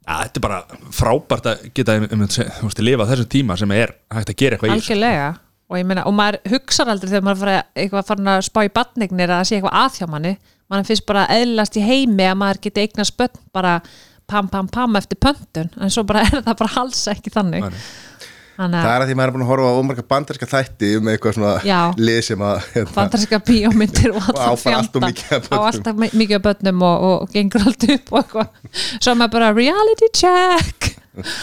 Ja, 0.05 0.19
Þetta 0.21 0.37
er 0.37 0.43
bara 0.43 0.59
frábært 0.93 1.47
að 1.49 1.63
geta 1.73 1.95
um, 1.97 2.05
um, 2.13 2.25
þú 2.29 2.67
veist, 2.67 2.81
lifa 2.85 3.07
þessum 3.09 3.29
tíma 3.33 3.55
sem 3.57 3.71
er 3.73 3.95
hægt 4.13 4.33
að 4.35 4.39
gera 4.41 4.57
eitthvað 4.57 4.69
í 4.69 4.75
þessu. 4.75 4.91
algjörlega. 4.91 5.29
Og 5.65 5.79
ég 5.79 5.87
meina, 5.89 6.03
og 6.05 6.13
maður 6.13 6.35
hugsar 6.51 6.91
aldrei 6.93 7.09
þegar 7.09 7.23
maður 7.25 7.39
fara 7.41 8.03
farin 8.05 8.27
að 8.35 8.43
spá 8.45 8.59
í 8.67 8.73
badnignir 8.75 9.31
að 9.33 9.47
sé 9.49 9.55
eitthvað 9.57 9.79
að 9.81 9.95
hjá 9.97 10.09
manni. 10.11 10.33
Mann 10.69 10.85
finnst 10.85 11.05
bara 11.09 11.23
eðlast 11.33 11.79
í 11.79 11.85
heimi 11.85 12.27
að 12.29 12.37
maður 12.37 12.59
geti 12.67 12.83
eignast 12.83 13.15
börn 13.17 13.41
bara 13.53 13.79
pam 14.29 14.47
pam 14.49 14.69
pam 14.69 14.99
eftir 14.99 15.17
pöntun. 15.21 15.71
En 15.81 15.89
svo 15.93 16.03
bara 16.05 16.21
er 16.27 16.43
það 16.45 16.59
bara 16.61 16.83
alls 16.83 17.01
ekki 17.09 17.33
þannig. 17.33 17.65
Nei. 17.65 17.81
Þannig 18.55 18.79
Það 18.79 18.89
að 18.89 18.95
er 18.95 19.03
að 19.03 19.09
því 19.09 19.15
maður 19.19 19.29
er 19.31 19.35
búin 19.35 19.45
að 19.45 19.49
horfa 19.51 19.69
á 19.71 19.79
ómarga 19.79 20.05
bandarska 20.13 20.47
þætti 20.51 20.91
um 20.99 21.09
eitthvað 21.11 21.35
svona 21.37 21.53
lið 21.99 22.19
sem 22.29 22.43
að 22.47 22.57
hérna, 22.73 22.93
fantarska 22.95 23.39
bíómyndir 23.49 24.13
og 24.15 24.29
alltaf 24.31 24.65
af 24.71 25.49
á 25.51 25.57
alltaf 25.59 25.99
mi- 25.99 26.11
mikið 26.21 26.39
af 26.39 26.45
börnum 26.47 26.85
og, 26.87 27.05
og, 27.09 27.27
gengur 27.35 27.67
allt 27.67 27.87
upp 27.89 28.13
og 28.13 28.19
eitthvað. 28.21 28.73
Svo 28.99 29.11
er 29.13 29.19
maður 29.19 29.35
bara 29.37 29.51
reality 29.57 30.11
check. 30.15 30.91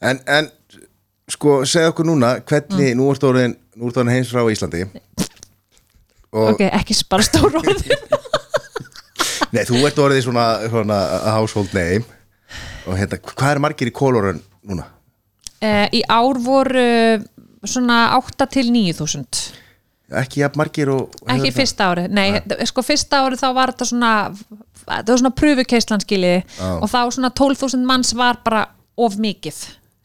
En, 0.00 0.16
en 0.24 0.46
sko, 1.28 1.58
segð 1.68 1.90
okkur 1.90 2.06
núna 2.08 2.30
hvernig, 2.48 2.94
nú 2.96 3.10
orðin 3.12 3.52
nú 3.76 3.90
ert 3.90 3.98
orðin 4.00 4.14
heims 4.14 4.30
frá 4.32 4.44
Íslandi. 4.48 4.86
Og 6.30 6.54
ok, 6.54 6.62
ekki 6.78 6.96
bara 7.10 7.26
stór 7.26 7.58
orðin 7.60 7.82
nei, 9.54 9.64
þú 9.68 9.82
ert 9.88 9.98
orðið 10.00 10.24
svona, 10.28 10.46
svona 10.70 10.98
household 11.36 11.74
name. 11.76 12.04
Og 12.88 12.96
hérna, 12.96 13.20
hvað 13.20 13.52
er 13.52 13.62
margir 13.62 13.90
í 13.90 13.94
kólorun 13.94 14.40
núna? 14.66 14.86
Eh, 15.60 15.86
Í 15.92 16.02
ár 16.08 16.40
voru 16.40 16.84
svona 17.68 18.16
8 18.16 18.46
til 18.48 18.70
9000 18.72 19.40
Ekki 20.20 20.40
jafn 20.40 20.58
margir 20.58 20.90
og 20.90 21.12
ekki 21.28 21.50
hefur 21.50 21.60
fyrsta 21.60 21.90
ári, 21.92 22.06
nei, 22.10 22.40
sko 22.66 22.82
fyrsta 22.82 23.20
ári 23.22 23.36
þá 23.38 23.50
var 23.54 23.70
þetta 23.70 23.86
svona 23.92 24.12
það 24.80 25.12
var 25.12 25.20
svona 25.20 25.34
pröfukeislan 25.38 26.02
skiljiði 26.02 26.40
og 26.80 26.88
þá 26.90 26.98
svona 27.14 27.30
12.000 27.30 27.86
manns 27.86 28.10
var 28.18 28.40
bara 28.42 28.64
of 28.98 29.14
mikið 29.20 29.60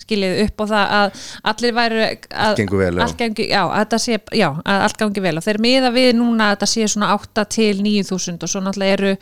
skiljiði 0.05 0.45
upp 0.45 0.61
og 0.61 0.69
það 0.69 0.93
að 0.99 1.23
allir 1.51 1.75
væru 1.75 2.03
að, 2.05 2.53
gengur 2.59 2.81
vel, 2.83 2.91
já. 2.93 3.03
allt 3.05 3.17
gengi, 3.21 3.47
já, 3.49 3.61
að 3.63 3.79
þetta 3.79 3.99
sé, 4.03 4.19
já, 4.37 4.47
að 4.61 4.83
allt 4.87 4.99
gangi 5.01 5.23
vel. 5.25 5.33
Og 5.39 5.45
þeir 5.45 5.61
miða 5.65 5.91
við 5.95 6.11
núna 6.19 6.49
að 6.49 6.55
þetta 6.55 6.69
sé 6.71 6.89
svona 6.93 7.11
8 7.15 7.45
til 7.55 7.73
9000 7.81 8.45
og 8.45 8.51
svo 8.51 8.61
náttúrulega 8.61 8.99
eru 8.99 9.15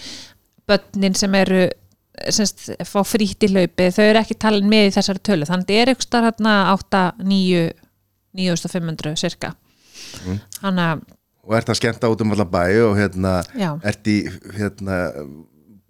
börnin 0.67 1.15
sem 1.19 1.39
eru 1.39 1.61
semst, 2.29 2.67
fá 2.85 2.99
frýtt 3.07 3.43
í 3.43 3.49
hlaupi, 3.49 3.87
þau 3.95 4.03
eru 4.05 4.19
ekki 4.21 4.35
talin 4.39 4.67
með 4.69 4.89
í 4.89 4.93
þessari 4.97 5.21
tölu, 5.25 5.45
þannig 5.49 5.63
að 5.63 5.71
þetta 5.73 5.81
er 5.81 5.91
eitthvað 5.93 6.27
hérna 6.29 6.53
8, 6.73 7.03
9 7.33 7.63
9500 8.33 9.15
cirka 9.21 9.53
Mm. 10.25 10.39
þannig 10.61 10.83
að 10.91 11.01
og 11.43 11.53
ert 11.57 11.69
að 11.69 11.77
skemmta 11.79 12.09
út 12.11 12.21
um 12.21 12.31
allan 12.33 12.49
bæ 12.53 12.63
og 12.85 12.93
hérna, 12.97 13.31
ert 13.83 14.07
í 14.07 14.15
hérna, 14.57 14.97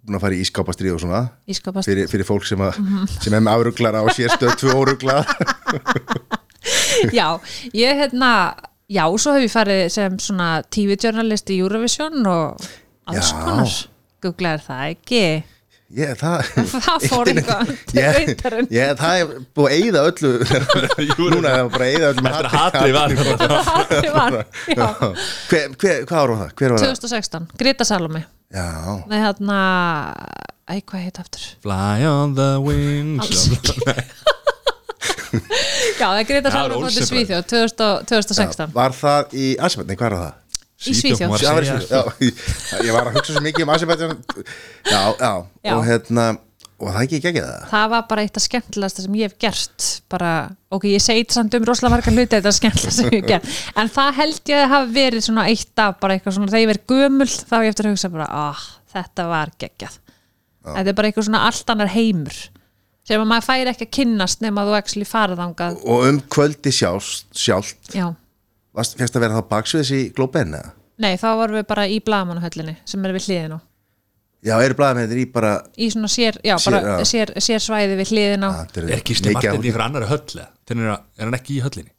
búin 0.04 0.16
að 0.18 0.20
fara 0.24 0.34
í 0.36 0.40
ískápastrið 0.44 0.94
og 0.96 1.00
svona? 1.02 1.20
Ískapast 1.48 1.88
fyrir, 1.88 2.08
fyrir 2.10 2.26
fólk 2.28 2.44
sem, 2.48 2.58
að, 2.60 2.78
Mhm. 2.78 3.06
sem 3.20 3.32
er 3.34 3.40
með 3.40 3.54
áruglar 3.54 3.94
á 4.00 4.02
sér 4.16 4.32
stöð 4.34 4.56
tvö 4.60 4.74
óruglar 4.80 5.24
já, 7.18 7.28
ég 7.74 7.96
hérna 8.00 8.30
já, 8.88 9.04
svo 9.18 9.34
hef 9.36 9.44
ég 9.46 9.52
farið 9.54 9.82
sem 9.92 10.18
svona 10.18 10.62
TV-journalist 10.70 11.50
í 11.52 11.58
Eurovision 11.60 12.24
og 12.26 12.60
alls 13.06 13.32
konar. 13.32 13.74
Googlaðir 14.24 14.64
það 14.64 14.84
ekki 14.94 15.22
ég, 15.94 16.12
það, 16.18 16.48
það 16.86 17.04
fór 17.10 17.30
eitthvað 17.30 17.70
ég, 18.74 18.92
það 18.98 19.14
er 19.20 19.32
búið 19.56 19.68
að 19.68 19.74
eyða 19.78 20.00
öllu 20.10 20.30
núna 21.34 21.48
er 21.50 21.58
það 21.58 21.68
bara 21.74 21.84
að 21.84 21.90
eyða 21.90 22.06
öllu 22.12 22.24
með 22.24 22.30
Eftir 22.34 22.48
að 22.48 22.54
hatri 22.58 22.90
það 22.94 23.10
hver, 25.50 25.98
hvað 26.08 26.18
ára 26.18 26.30
var 26.30 26.38
það? 26.42 26.54
hver 26.58 26.74
var 26.74 26.78
það? 26.78 26.94
2016, 27.00 27.48
Greta 27.62 27.88
Salome 27.88 28.22
Já, 28.54 28.68
Nei, 29.10 29.18
hérna, 29.18 29.58
æ, 30.70 30.78
hvað 30.86 31.06
heit 31.08 31.18
aftur? 31.24 31.46
Fly 31.64 32.06
on 32.06 32.36
the 32.38 32.50
wings 32.62 33.24
Alls 33.24 33.42
Já, 35.94 36.06
það 36.06 36.20
er 36.20 36.26
Greta 36.28 36.48
Það 36.48 36.54
er 36.54 36.54
Salome 36.54 36.74
fótið 36.74 36.88
Olsen 36.90 37.10
Svíþjóð 37.10 37.44
2000 37.50 38.08
2016 38.12 38.74
var 38.76 38.94
það 38.94 39.34
í 39.34 39.50
Asibet? 39.58 39.90
Nei, 39.90 39.96
hvað 39.98 40.10
er 40.12 40.18
það? 40.20 40.32
Í 40.84 40.94
Svíþjóð. 40.98 41.36
já, 41.40 42.00
ég, 42.84 42.90
var 42.92 43.08
að 43.08 43.18
hugsa 43.18 43.32
svo 43.32 43.42
mikið 43.44 43.64
um 43.66 43.72
Asibet 43.74 44.02
já, 44.04 45.00
já, 45.18 45.32
Já. 45.64 45.72
og 45.76 45.84
hérna 45.88 46.26
og 46.84 46.90
það 46.90 47.02
ekki 47.04 47.18
ekki 47.20 47.42
það? 47.44 47.66
Það 47.70 47.90
var 47.92 48.06
bara 48.10 48.24
eitt 48.26 48.38
af 48.38 48.44
skemmtilegasta 48.44 49.04
sem 49.04 49.16
ég 49.18 49.28
hef 49.30 49.36
gert 49.40 49.86
bara, 50.12 50.30
ok, 50.74 50.86
ég 50.90 51.02
segi 51.02 51.22
þetta 51.22 51.36
samt 51.38 51.56
um 51.58 51.66
rosalega 51.68 51.94
margar 51.94 52.16
hluti 52.16 52.34
þetta 52.34 52.50
er 52.50 52.56
skemmtilegast 52.58 53.00
sem 53.00 53.10
ég 53.14 53.20
hef 53.20 53.28
gert. 53.30 53.60
En 53.80 53.92
það 53.94 54.18
held 54.18 54.52
ég 54.52 54.64
að 54.64 54.72
hafa 54.74 54.90
verið 54.96 55.26
svona 55.28 55.46
eitt 55.52 55.84
af 55.84 56.00
bara 56.02 56.16
eitthvað 56.18 56.36
svona, 56.38 56.50
þegar 56.50 56.64
ég 56.64 56.72
verið 56.72 56.86
gömul 56.94 57.28
þá 57.30 57.54
hef 57.54 57.64
ég 57.68 57.74
eftir 57.74 57.88
að 57.88 57.94
hugsa 57.94 58.10
bara, 58.16 58.26
ah, 58.28 58.66
þetta 58.94 59.28
var 59.30 59.54
geggjað. 59.62 59.96
Þetta 60.64 60.92
er 60.92 60.98
bara 60.98 61.10
eitthvað 61.10 61.28
svona 61.28 61.44
allt 61.48 61.72
annar 61.74 61.92
heimur. 61.94 62.42
Sem 63.04 63.20
að 63.20 63.28
maður 63.28 63.44
færi 63.50 63.68
ekki 63.68 63.84
að 63.84 63.94
kynnast 63.98 64.40
nema 64.40 64.64
þú 64.64 64.76
actually 64.78 65.08
farið 65.08 65.40
þangað. 65.42 65.80
Og 65.84 66.06
um 66.08 66.20
kvöldi 66.32 66.72
sjálft, 66.72 67.26
fegst 68.74 69.16
að 69.16 69.20
vera 69.26 69.38
þá 69.40 69.48
baksviðs 69.52 69.92
í 69.94 70.00
Globen 70.16 70.54
eða? 70.58 70.72
nei, 71.02 71.14
þá 71.18 71.28
vorum 71.40 71.56
við 71.60 71.66
bara 71.70 71.86
í 71.90 72.00
blamanahöllinni 72.04 72.76
sem 72.88 73.04
er 73.04 73.14
við 73.16 73.28
hliðin 73.30 73.56
á 73.58 73.60
Já, 74.44 74.58
eru 74.60 74.74
blaðamennir 74.76 75.22
í 75.22 75.24
bara 75.32 75.54
í 75.80 75.86
svona 75.88 76.08
sér, 76.12 76.36
já, 76.44 76.52
Sér- 76.60 76.74
bara 76.76 76.98
já. 77.00 77.04
sér, 77.08 77.30
sér 77.40 77.62
svæði 77.64 77.94
við 77.96 78.10
hliðin 78.12 78.42
á 78.44 78.50
Ah, 78.52 78.66
Er 78.76 79.00
Gísli 79.00 79.32
Martin 79.32 79.62
í 79.64 79.70
ykkur 79.70 79.84
annari 79.86 80.08
höll 80.10 80.40
er, 80.42 80.50
er 80.84 81.24
hann 81.24 81.36
ekki 81.38 81.56
í 81.56 81.62
höllinni? 81.64 81.90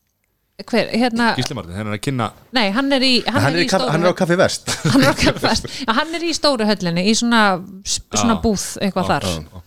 hver, 0.69 0.91
hérna, 0.93 1.31
Gísli 1.35 1.56
Martin, 1.57 1.73
hann 1.76 1.89
er 1.89 1.97
að 1.97 2.03
kynna 2.06 2.27
nei, 2.53 2.69
hann 2.72 2.93
er 2.93 3.02
í 3.03 3.10
hann, 3.26 3.41
Hann 3.41 3.56
er, 3.57 3.64
í, 3.64 3.65
í 3.65 3.72
kaf, 3.72 3.81
stóru 3.81 3.91
hann 3.95 4.06
er 4.06 4.14
á 4.14 4.19
Kaffi 4.22 4.38
Vest 4.39 4.69
hann 4.93 5.02
er, 5.02 5.10
okkar 5.15 5.39
best. 5.41 5.65
Já, 5.88 5.91
hann 5.97 6.14
er 6.19 6.23
í 6.30 6.31
stóru 6.38 6.68
höllinni 6.69 7.03
í 7.10 7.15
svona, 7.18 7.41
svona 7.89 8.38
Já. 8.38 8.41
búð 8.45 8.68
eitthvað 8.85 9.10
þar 9.10 9.26
já, 9.26 9.34
já. 9.41 9.64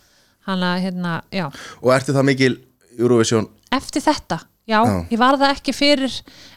hann 0.49 0.65
að 0.71 0.79
hérna, 0.87 1.17
já 1.35 1.45
og 1.51 1.91
ertu 1.99 2.15
það 2.17 2.29
mikil 2.31 2.55
Eurovision 2.97 3.51
eftir 3.75 4.07
þetta, 4.07 4.39
já, 4.69 4.79
Já. 4.85 4.95
ég 5.11 5.19
var 5.21 5.39
það 5.41 5.55
ekki 5.57 5.73
fyrir 5.77 6.15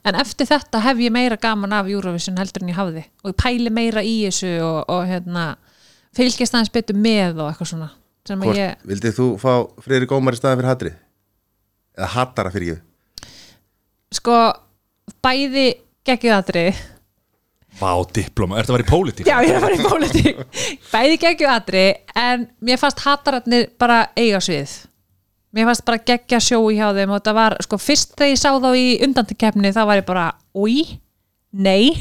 en 0.08 0.18
eftir 0.22 0.50
þetta 0.50 0.82
hef 0.84 1.00
ég 1.06 1.14
meira 1.16 1.38
gaman 1.42 1.74
af 1.78 1.90
Eurovision 1.92 2.38
heldur 2.42 2.66
en 2.66 2.72
ég 2.74 2.80
hafði 2.80 3.06
og 3.24 3.32
ég 3.32 3.38
pæli 3.40 3.72
meira 3.74 4.04
í 4.04 4.18
þessu 4.28 4.52
og, 4.66 4.80
og 4.92 5.06
hérna 5.10 5.46
fylgist 6.18 6.54
aðeins 6.56 6.74
betur 6.76 7.00
með 7.00 7.40
og 7.40 7.52
eitthvað 7.54 7.72
svona 7.74 7.90
sem 8.28 8.42
að 8.44 8.50
Hvort, 8.52 8.60
ég, 8.62 8.82
Vildið 8.92 9.16
þú 9.18 9.28
fá 9.42 9.52
Freyri 9.82 10.10
Gómar 10.12 10.36
í 10.36 10.40
staðan 10.42 10.60
fyrir 10.62 10.72
hatrið? 10.74 10.98
Eða 11.98 12.10
hattara 12.18 12.52
fyrir 12.54 12.76
ég? 12.76 12.82
sko 14.12 14.36
bæði 15.24 15.70
geggjuðatri 16.08 16.66
Vá, 17.80 17.94
diploma, 18.12 18.58
ertu 18.60 18.74
að 18.74 18.82
vera 18.82 18.84
í 18.84 18.90
pólitík? 18.92 19.28
já, 19.32 19.38
ég 19.48 19.54
er 19.54 19.58
að 19.58 19.64
fara 19.64 19.78
í 19.80 19.86
pólitík 19.88 20.42
bæði 20.92 21.18
geggjuðatri 21.24 21.84
en 22.20 22.44
mér 22.68 22.82
fannst 22.82 23.00
hattaratnir 23.06 23.70
bara 23.80 24.02
eiga 24.20 24.42
svið 24.44 24.74
mér 25.56 25.68
fannst 25.70 25.86
bara 25.88 26.00
geggja 26.08 26.40
sjó 26.44 26.62
í 26.72 26.78
hjá 26.80 26.90
þeim 26.96 27.12
og 27.12 27.20
þetta 27.20 27.36
var, 27.36 27.58
sko, 27.66 27.80
fyrst 27.82 28.16
þegar 28.16 28.32
ég 28.34 28.40
sá 28.42 28.50
þá 28.56 28.70
í 28.78 28.88
undantekefni 29.08 29.74
þá 29.76 29.82
var 29.90 30.02
ég 30.02 30.08
bara, 30.08 30.30
úi 30.56 30.86
nei, 31.52 31.92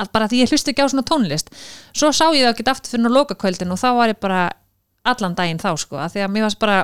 allt 0.00 0.12
bara 0.14 0.28
því 0.30 0.44
ég 0.44 0.54
hlusti 0.54 0.72
ekki 0.72 0.86
á 0.86 0.92
svona 0.92 1.06
tónlist. 1.06 1.50
Svo 1.96 2.12
sá 2.14 2.28
ég 2.30 2.46
það 2.46 2.54
ekki 2.54 2.68
aftur 2.70 2.94
fyrir 2.94 3.04
nú 3.04 3.12
lokakvöldin 3.16 3.74
og 3.74 3.80
þá 3.82 3.90
var 3.98 4.14
ég 4.14 4.22
bara 4.22 4.46
allan 5.10 5.34
daginn 5.36 5.60
þá, 5.60 5.74
sko, 5.80 5.98
að 5.98 6.14
því 6.14 6.24
að 6.24 6.32
mér 6.36 6.46
fannst 6.46 6.62
bara 6.62 6.78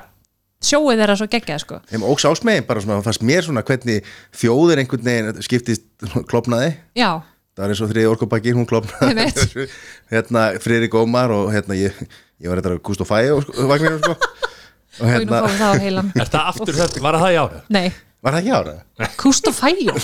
sjóið 0.66 1.02
þeirra 1.02 1.16
svo 1.20 1.28
geggjað 1.30 1.62
sko. 1.62 1.78
Þeim 1.92 2.04
óks 2.10 2.26
ásmegin 2.26 2.66
bara 2.66 2.82
svona, 2.82 3.04
fannst 3.04 3.24
mér 3.26 3.46
svona 3.46 3.62
hvernig 3.66 4.06
þjóðir 4.34 4.82
einhvern 4.82 5.06
veginn 5.06 5.46
skiptist 5.46 5.86
klopnaði 6.30 6.72
já, 6.96 7.10
það 7.54 7.62
var 7.62 7.74
eins 7.74 7.82
og 7.84 7.92
þriði 7.92 8.10
orkubakki, 8.14 8.56
hún 8.56 8.68
klopnaði 8.68 9.66
hérna 10.12 10.48
Friðrik 10.64 10.96
Ómar 10.96 11.34
og 11.36 11.52
hérna 11.54 11.76
ég, 11.78 11.96
ég 12.40 12.50
var 12.50 12.62
þetta 12.62 12.80
Gustaf 12.88 13.12
Fæ 13.12 13.20
og 13.36 13.44
sko 13.44 13.68
og 14.16 14.55
og 15.01 15.10
hérna, 15.10 15.40
fáum 15.44 15.56
það 15.60 16.20
Er 16.20 16.31
það 16.32 16.43
aftur 16.52 16.74
þetta, 16.81 17.02
var 17.05 17.18
það 17.20 17.32
í 17.35 17.39
ára? 17.43 17.62
nei, 17.77 17.86
var 18.24 18.36
það 18.36 18.40
ekki 18.43 18.55
ára? 18.56 18.74
Kúst 19.20 19.48
og 19.51 19.55
Fæjó? 19.56 19.94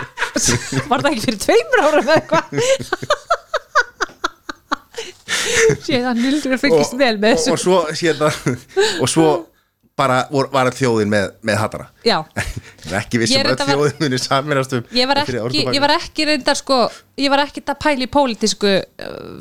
Var 0.90 1.02
það 1.02 1.10
ekki 1.10 1.24
fyrir 1.26 1.40
tveimur 1.42 1.84
ára 1.84 2.00
með 2.06 2.14
eitthvað? 2.20 2.44
Séð 5.84 6.04
að 6.10 6.20
nildur 6.20 6.60
fylgist 6.60 6.94
vel 7.00 7.16
með 7.20 7.32
og, 7.34 7.40
þessu. 7.40 7.54
og 7.54 7.58
svo 7.62 7.78
hérna, 7.90 8.28
og 9.00 9.10
svo 9.10 9.28
bara 10.00 10.20
vor, 10.32 10.48
var 10.52 10.70
þjóðin 10.74 11.10
með, 11.12 11.30
með 11.46 11.58
hattara 11.60 11.86
já, 12.06 12.18
Ég 12.40 12.90
er 12.90 12.98
ekki 13.02 13.20
vissum 13.20 13.48
að 13.50 13.64
þjóðin 13.68 14.02
muni 14.04 14.20
saminast 14.20 14.76
um 14.78 14.84
ég 14.96 15.10
var 15.10 15.22
þriðja 15.28 15.46
ekki 15.50 15.64
ég 15.76 15.84
var 15.84 15.94
ekki 15.96 16.26
reyndar 16.30 16.58
sko 16.58 16.78
ég 17.20 17.32
var 17.32 17.44
ekki 17.44 17.64
að 17.66 17.80
pæla 17.84 18.06
í 18.06 18.10
pólitísku 18.14 18.70
uh, 18.70 18.82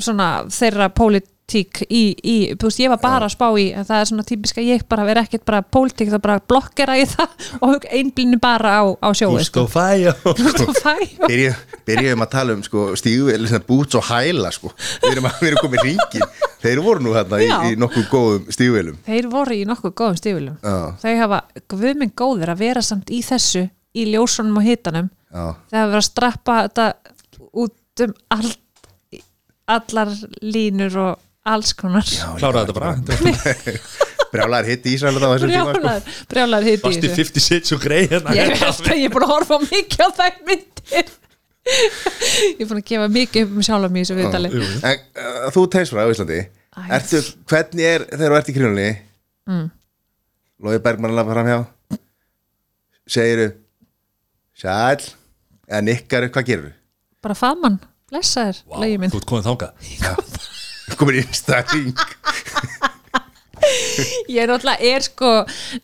svona 0.04 0.30
þeirra 0.54 0.90
pólitík 1.50 1.82
í, 1.90 2.02
í, 2.22 2.36
þú 2.58 2.70
veist, 2.70 2.80
ég 2.84 2.92
var 2.92 3.00
bara 3.02 3.28
að 3.28 3.34
spá 3.34 3.48
í 3.58 3.66
það 3.74 3.96
er 3.98 4.10
svona 4.10 4.26
típiska 4.28 4.62
ég 4.64 4.84
bara 4.90 5.06
vera 5.08 5.24
ekkert 5.26 5.46
bara 5.46 5.62
pólitík 5.62 6.12
það 6.12 6.22
bara 6.22 6.40
blokkera 6.40 6.98
í 7.00 7.06
það 7.10 7.48
og 7.66 7.86
einblínu 7.90 8.40
bara 8.42 8.74
á, 8.82 8.84
á 9.02 9.10
og 9.10 9.72
Fæjó 9.74 10.14
Byrjum, 11.26 11.58
byrjum 11.88 12.24
að 12.26 12.32
tala 12.32 12.56
um 12.56 12.64
sko, 12.64 12.86
stígu, 13.00 13.34
búts 13.68 13.98
og 13.98 14.06
hæla 14.10 14.52
sko. 14.54 14.72
við, 15.04 15.12
erum 15.16 15.30
að, 15.30 15.42
við 15.42 15.52
erum 15.52 15.64
komið 15.66 15.86
ringin 15.88 16.28
þeir 16.64 16.84
voru 16.86 17.06
nú 17.06 17.16
hérna 17.18 17.42
í, 17.42 17.50
í 17.72 17.80
nokkuð 17.80 18.10
góðum 18.14 18.50
stígvelum 18.54 19.00
þeir 19.08 19.30
voru 19.32 19.58
í 19.58 19.66
nokkuð 19.70 19.96
góðum 20.04 20.20
Já. 20.62 20.78
þau 21.02 21.14
hafa 21.24 21.44
guðminn 21.72 22.14
góðir 22.14 22.54
að 22.54 22.66
vera 22.66 22.86
samt 22.86 23.10
í 23.10 23.24
þessu 23.26 23.66
í 23.98 24.06
ljósunum 24.12 24.60
og 24.60 24.68
hitanum. 24.68 25.10
Já. 25.30 25.56
þegar 25.70 25.82
hafa 25.82 25.90
verið 25.90 26.00
að 26.00 26.06
strappa 26.06 26.58
þetta 26.68 26.86
út 27.60 28.04
um 28.06 28.14
all, 28.34 28.52
allar 29.70 30.12
línur 30.42 30.98
og 31.02 31.26
alls 31.54 31.74
konar. 31.78 32.06
Kláraði 32.40 32.70
þetta 32.70 32.76
bara. 32.78 32.92
Brjálæðar 34.34 34.68
hitt 34.70 34.86
í 34.86 34.94
Ísrael 34.94 35.16
á 35.18 35.30
þessum 35.34 35.50
tíma 35.50 35.64
sko. 35.64 35.80
brjálar, 35.80 36.10
brjálar 36.30 36.66
hitt 36.68 36.84
í 36.84 36.86
Varst 36.86 37.00
í 37.02 37.10
þessu. 37.10 37.24
50 37.34 37.46
Cent 37.46 37.72
og 37.74 37.82
grei 37.82 38.02
hérna? 38.12 38.36
Ég 38.38 38.52
held 38.54 38.86
að 38.86 39.00
ég 39.00 39.08
er 39.08 39.14
búin 39.16 39.26
að 39.26 39.34
horfa 39.34 39.58
mikið 39.64 40.04
á 40.06 40.10
þær 40.20 40.38
myndir. 40.50 41.10
Ég 41.70 42.62
er 42.62 42.70
búin 42.70 42.82
að 42.84 42.86
gefa 42.92 43.10
mikið 43.16 43.48
upp 43.48 43.58
um 43.58 43.66
sjálf 43.66 43.96
mig 43.96 44.04
í 44.04 44.06
þessu 44.06 44.20
viðtali. 44.20 44.52
Jú, 44.54 44.62
jú. 44.62 44.80
en 44.86 45.26
uh, 45.26 45.50
þú 45.56 45.66
teisfra 45.74 46.06
á 46.06 46.12
Íslandi. 46.14 46.40
Ertu, 47.00 47.24
hvernig 47.50 47.90
er 47.90 48.06
þegar 48.12 48.36
þú 48.36 48.38
ert 48.38 48.52
í 48.52 48.56
krínunni 48.56 48.90
mm. 49.50 49.66
Lói 50.64 50.78
Bergmann 50.86 51.12
að 51.12 51.18
lafa 51.18 51.34
fram 51.34 51.50
hjá 51.50 51.58
segiru 53.10 53.50
sæl 54.54 55.02
eða 55.66 55.82
nikkaru, 55.90 56.30
hvað 56.30 56.48
gerur 56.52 56.76
bara 57.24 57.36
faðmann, 57.36 57.80
blessa 58.10 58.48
þér, 58.48 58.62
Vá, 58.64 58.78
wow, 58.78 58.96
minn. 59.02 59.12
Þú 59.12 59.20
ert 59.20 59.30
komið 59.34 59.50
þangað 59.50 60.58
komin 60.98 61.22
í 61.22 61.26
stæring 61.36 61.94
Ég 64.30 64.44
er 64.44 64.50
náttúrulega 64.50 64.80
er 64.96 65.04
sko 65.04 65.32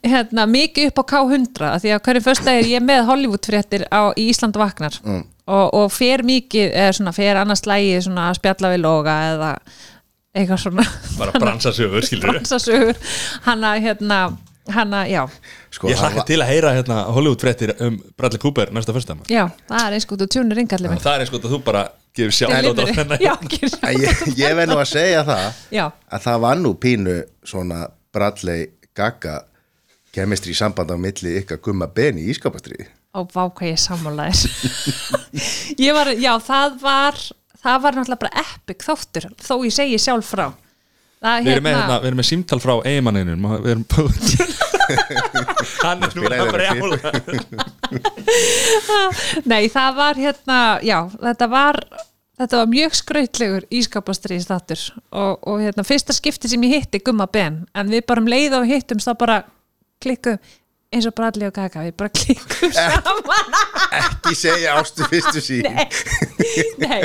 hérna, 0.06 0.45
mikið 0.49 0.91
upp 0.91 1.02
á 1.02 1.06
K100 1.11 1.68
af 1.69 1.84
því 1.84 1.91
að 1.95 2.03
hverju 2.07 2.23
fyrsta 2.26 2.53
er 2.56 2.69
ég 2.69 2.86
með 2.86 3.03
Hollywood 3.10 3.49
fréttir 3.49 3.84
á, 3.91 4.15
í 4.15 4.30
Ísland 4.32 4.57
vaknar. 4.60 4.95
Mm. 5.03 5.26
og, 5.45 5.68
og 5.77 5.91
fer 5.94 6.23
mikið, 6.26 6.72
eða 6.72 6.95
svona 6.98 7.14
fer 7.15 7.38
annars 7.41 7.65
lægi 7.69 7.99
svona 8.07 8.30
að 8.32 8.40
spjalla 8.40 8.72
við 8.73 8.82
loga 8.86 9.18
eða 9.34 9.52
eitthvað 10.36 10.64
svona. 10.64 10.88
Bara 11.19 11.44
bransa 11.44 11.73
sögur, 11.76 12.06
skilur 12.07 12.32
bransasögur. 12.32 12.98
Hana 13.45 13.76
hérna, 13.84 14.22
hana, 14.73 15.03
já. 15.11 15.26
Sko, 15.76 15.91
Ég 15.91 15.99
hlakka 15.99 16.26
til 16.27 16.40
að 16.41 16.52
heyra 16.53 16.73
hérna 16.77 17.03
Hollywood 17.11 17.44
fréttir 17.44 17.76
um 17.84 17.99
Bradley 18.18 18.41
Cooper 18.41 18.72
næsta 18.73 18.95
fyrsta 18.95 19.18
já, 19.27 19.45
það 19.68 19.82
er 19.84 19.98
eins 19.98 20.07
og 20.07 20.19
þú 20.22 20.32
tjúnir 20.32 20.61
minn 20.64 20.69
það 21.03 21.11
er 21.11 21.26
eins 21.26 21.34
gott 21.34 21.48
að 21.49 21.57
þú 21.57 21.64
bara 21.68 21.82
gefur 22.16 22.34
já, 23.22 23.34
gerir 23.52 23.78
En 23.82 24.02
ég, 24.06 24.24
ég 24.40 24.58
verð 24.58 24.74
nú 24.74 24.80
að 24.82 24.92
segja 24.94 25.24
það 25.28 25.64
já, 25.76 25.86
að 25.92 26.28
það 26.28 26.44
var 26.48 26.62
nú 26.64 26.74
pínu 26.86 27.18
svona 27.46 27.86
Bradley 28.16 28.70
Gaga 28.96 29.42
kemistri 30.16 30.56
í 30.56 30.58
samband 30.58 30.94
á 30.94 30.98
milli 31.00 31.38
ykkar 31.42 31.60
gumma 31.64 31.90
ben 31.92 32.20
í 32.22 32.30
ískapastriði 32.32 32.88
og 33.16 33.32
vá 33.32 33.46
hvað 33.48 33.72
ég 33.72 33.80
sammálaðir 33.80 34.44
ég 35.86 35.96
var, 35.96 36.12
já, 36.20 36.34
það 36.44 36.78
var 36.84 37.20
það 37.66 37.82
var 37.86 37.98
náttúrulega 37.98 38.22
bara 38.26 38.44
epic 38.44 38.86
þáttur 38.86 39.28
þó 39.42 39.56
ég 39.66 39.74
segi 39.74 40.00
sjálf 40.02 40.32
frá. 40.36 40.48
Það, 41.26 41.46
Við 41.46 41.52
erum 41.56 41.66
með, 41.66 41.76
hérna, 41.80 41.98
við 42.02 42.10
erum 42.10 42.20
með 42.20 42.28
símtal 42.28 42.58
frá 42.62 42.74
eigimanninum 42.86 43.46
Við 43.64 43.70
erum 43.72 43.86
Hann 45.86 46.04
er 46.04 46.12
nú 46.12 46.26
Spilaði 46.26 46.42
að 46.44 46.50
þeirra 46.52 46.74
brjála 46.76 47.66
Nei, 49.52 49.64
það 49.72 49.96
var 50.00 50.20
hérna, 50.20 50.60
já, 50.86 51.00
þetta 51.22 51.50
var 51.52 51.82
þetta 52.36 52.60
var 52.60 52.70
mjög 52.72 52.98
skrautlegur 53.00 53.66
ískapastriðis 53.74 54.50
þáttur 54.50 54.84
og, 55.16 55.40
og 55.48 55.64
hérna, 55.64 55.86
fyrsta 55.88 56.16
skipti 56.16 56.52
sem 56.52 56.68
ég 56.68 56.82
hitti 56.82 57.02
Gumma 57.04 57.28
Ben 57.32 57.64
en 57.76 57.92
við 57.92 58.06
bara 58.10 58.24
um 58.24 58.30
leið 58.30 58.60
og 58.60 58.70
hittum 58.70 59.02
þá 59.04 59.12
bara 59.20 59.42
klikkum 60.04 60.40
eins 60.96 61.08
og 61.10 61.16
Bradley 61.18 61.50
og 61.50 61.56
Gaga, 61.56 61.84
við 61.84 61.96
bara 62.00 62.12
klikkum 62.14 62.72
saman. 62.72 63.56
ekki 64.00 64.36
segja 64.38 64.78
ástu 64.80 65.08
fyrstu 65.12 65.42
sín. 65.44 65.66
Nei, 65.68 65.88
nei 66.80 67.02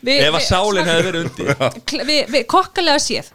við, 0.00 0.22
Ef 0.28 0.38
að 0.38 0.46
sálinn 0.46 0.88
hefði 0.88 1.06
verið 1.10 1.26
undir. 1.26 2.04
Við, 2.08 2.20
við 2.32 2.46
kokkalega 2.50 3.02
séð 3.02 3.32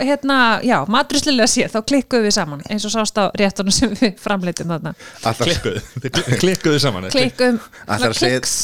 hérna, 0.00 0.36
já, 0.62 0.76
matruslilega 0.90 1.48
séð 1.50 1.72
þá 1.72 1.78
klikkuðum 1.90 2.26
við 2.28 2.34
saman 2.36 2.60
eins 2.70 2.84
og 2.86 2.92
sást 2.94 3.16
á 3.18 3.34
réttunum 3.38 3.74
sem 3.74 3.94
við 3.98 4.12
framleitum 4.22 4.70
þarna. 4.70 4.92
Klikkuðu, 5.40 5.82
klikkuðu 6.42 6.82
saman 6.82 7.08
klikkuðum 7.12 7.58
að 7.86 8.04
segja 8.18 8.38
kliks, 8.38 8.54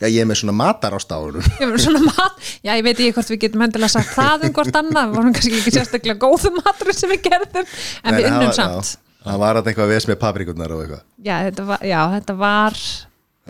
Já, 0.00 0.06
ég 0.08 0.18
er 0.24 0.30
með 0.30 0.40
svona 0.42 0.56
matar 0.58 0.96
á 0.96 1.00
stáðunum 1.02 1.46
svona 1.84 2.26
já 2.66 2.72
ég 2.74 2.82
veit 2.86 2.96
ekki 2.96 3.12
hvort 3.16 3.30
við 3.30 3.42
getum 3.44 3.62
hendilega 3.64 3.92
sagt 3.92 4.10
það 4.16 4.48
um 4.48 4.56
hvort 4.56 4.80
annað, 4.80 5.12
við 5.12 5.20
vorum 5.20 5.36
kannski 5.36 5.60
ekki 5.60 5.74
sérstaklega 5.76 6.18
góðum 6.24 6.58
matur 6.58 6.90
sem 6.96 7.12
við 7.12 7.22
gerðum 7.28 7.70
en 8.02 8.18
við 8.18 8.28
unnum 8.32 8.56
samt. 8.56 8.96
Það 9.20 9.38
var 9.42 9.58
þetta 9.58 9.72
eitthvað 9.72 9.90
ves 9.92 10.08
með 10.08 10.18
paprikurnar 10.22 10.74
og 10.74 10.82
eitthvað. 10.84 11.06
Já 11.22 11.34
þetta 11.44 11.68
var, 11.68 11.86
já, 11.86 12.00
þetta 12.16 12.36
var 12.40 12.82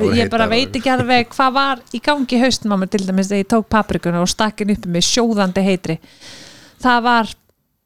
ég 0.09 0.31
bara 0.33 0.47
veit 0.51 0.77
ekki 0.77 0.91
alveg 0.93 1.33
hvað 1.35 1.57
var 1.57 1.83
í 1.95 2.01
gangi 2.05 2.39
haustum 2.41 2.75
á 2.75 2.77
mér 2.81 2.91
til 2.93 3.03
dæmis 3.07 3.31
þegar 3.31 3.43
ég 3.43 3.51
tók 3.51 3.67
paprikuna 3.73 4.23
og 4.23 4.31
stakkin 4.31 4.73
uppi 4.75 4.91
með 4.93 5.07
sjóðandi 5.09 5.65
heitri 5.67 5.99
það 6.83 7.03
var 7.07 7.31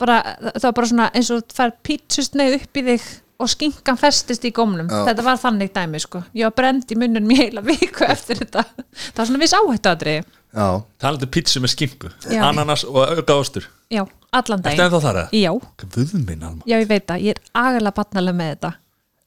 bara 0.05 0.16
það 0.55 0.65
var 0.69 0.75
bara 0.79 0.91
svona 0.91 1.11
eins 1.15 1.31
og 1.35 1.45
það 1.45 1.59
fær 1.59 1.75
pítsustneið 1.87 2.57
upp 2.61 2.81
í 2.81 2.87
þig 2.89 3.05
og 3.45 3.51
skinkan 3.51 3.99
festist 3.99 4.45
í 4.47 4.53
gómnum. 4.55 4.87
Já. 4.89 5.01
þetta 5.09 5.23
var 5.27 5.39
þannig 5.43 5.73
dæmi 5.75 5.99
sko. 6.01 6.21
Ég 6.39 6.47
var 6.47 6.55
brend 6.55 6.93
í 6.95 6.97
munnum 6.99 7.31
í 7.35 7.39
heila 7.41 7.62
viku 7.66 8.05
eftir 8.07 8.39
þetta. 8.45 8.62
Það 9.11 9.19
var 9.19 9.27
svona 9.31 9.41
viss 9.43 9.57
áhættu 9.59 9.91
aðri 9.91 10.15
Já, 10.55 10.66
Talandi 11.03 11.27
pizza 11.35 11.59
með 11.59 11.73
skinku 11.75 12.11
Já. 12.31 12.45
Ananas 12.47 12.85
og 12.87 13.01
auka 13.03 13.35
ástur 13.43 13.65
já, 13.91 14.05
allan 14.31 14.61
Ertu 14.62 14.69
daginn. 14.69 14.85
ennþá 14.85 15.01
þar 15.03 15.19
eða? 15.25 15.29
já, 15.35 15.51
Guðminn 15.83 16.45
alma 16.47 16.62
Já, 16.71 16.77
ég 16.79 16.87
veit 16.93 17.07
það, 17.11 17.25
ég 17.27 17.35
er 17.35 17.41
agalega 17.59 17.95
batnalega 17.99 18.39
með 18.39 18.53
þetta. 18.55 18.71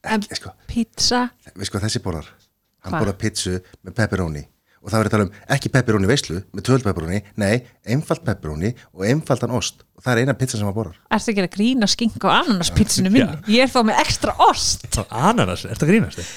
En 0.08 0.24
Ekki, 0.24 0.38
sko. 0.40 0.52
pizza? 0.72 1.20
Við 1.52 1.68
sko 1.68 1.82
þessi 1.84 2.00
borðar 2.06 2.30
Hann 2.32 2.94
Hvað? 2.94 2.98
borðar 3.02 3.18
pizzu 3.20 3.58
með 3.84 3.96
pepperoni 4.00 4.42
Og 4.88 4.92
það 4.94 5.02
verður 5.02 5.10
að 5.10 5.14
tala 5.18 5.26
um 5.28 5.54
ekki 5.58 5.70
pepperoni 5.74 6.08
veislu 6.08 6.38
Með 6.56 6.64
tvöld 6.70 6.86
pepperoni, 6.88 7.20
nei, 7.42 7.54
einfalt 7.92 8.22
pepperoni 8.24 8.70
Og 8.96 9.04
einfaldan 9.10 9.52
ost 9.58 9.84
Og 9.98 10.04
það 10.06 10.12
er 10.14 10.22
eina 10.24 10.36
pizza 10.40 10.56
sem 10.56 10.64
hann 10.68 10.76
borðar 10.76 10.96
Ertu 11.12 11.32
ekki 11.34 11.44
að 11.44 11.50
grína 11.58 11.88
skink 11.92 12.18
og 12.24 12.32
ananaspizzinu 12.32 13.12
minni? 13.12 13.40
Ég 13.52 13.66
er 13.66 13.72
þó 13.74 13.82
með 13.90 14.00
ekstra 14.06 14.32
ost 14.48 14.86
Ananas, 15.12 15.66
ertu 15.68 15.84
að 15.84 15.92
grínast 15.92 16.22
þig? 16.22 16.30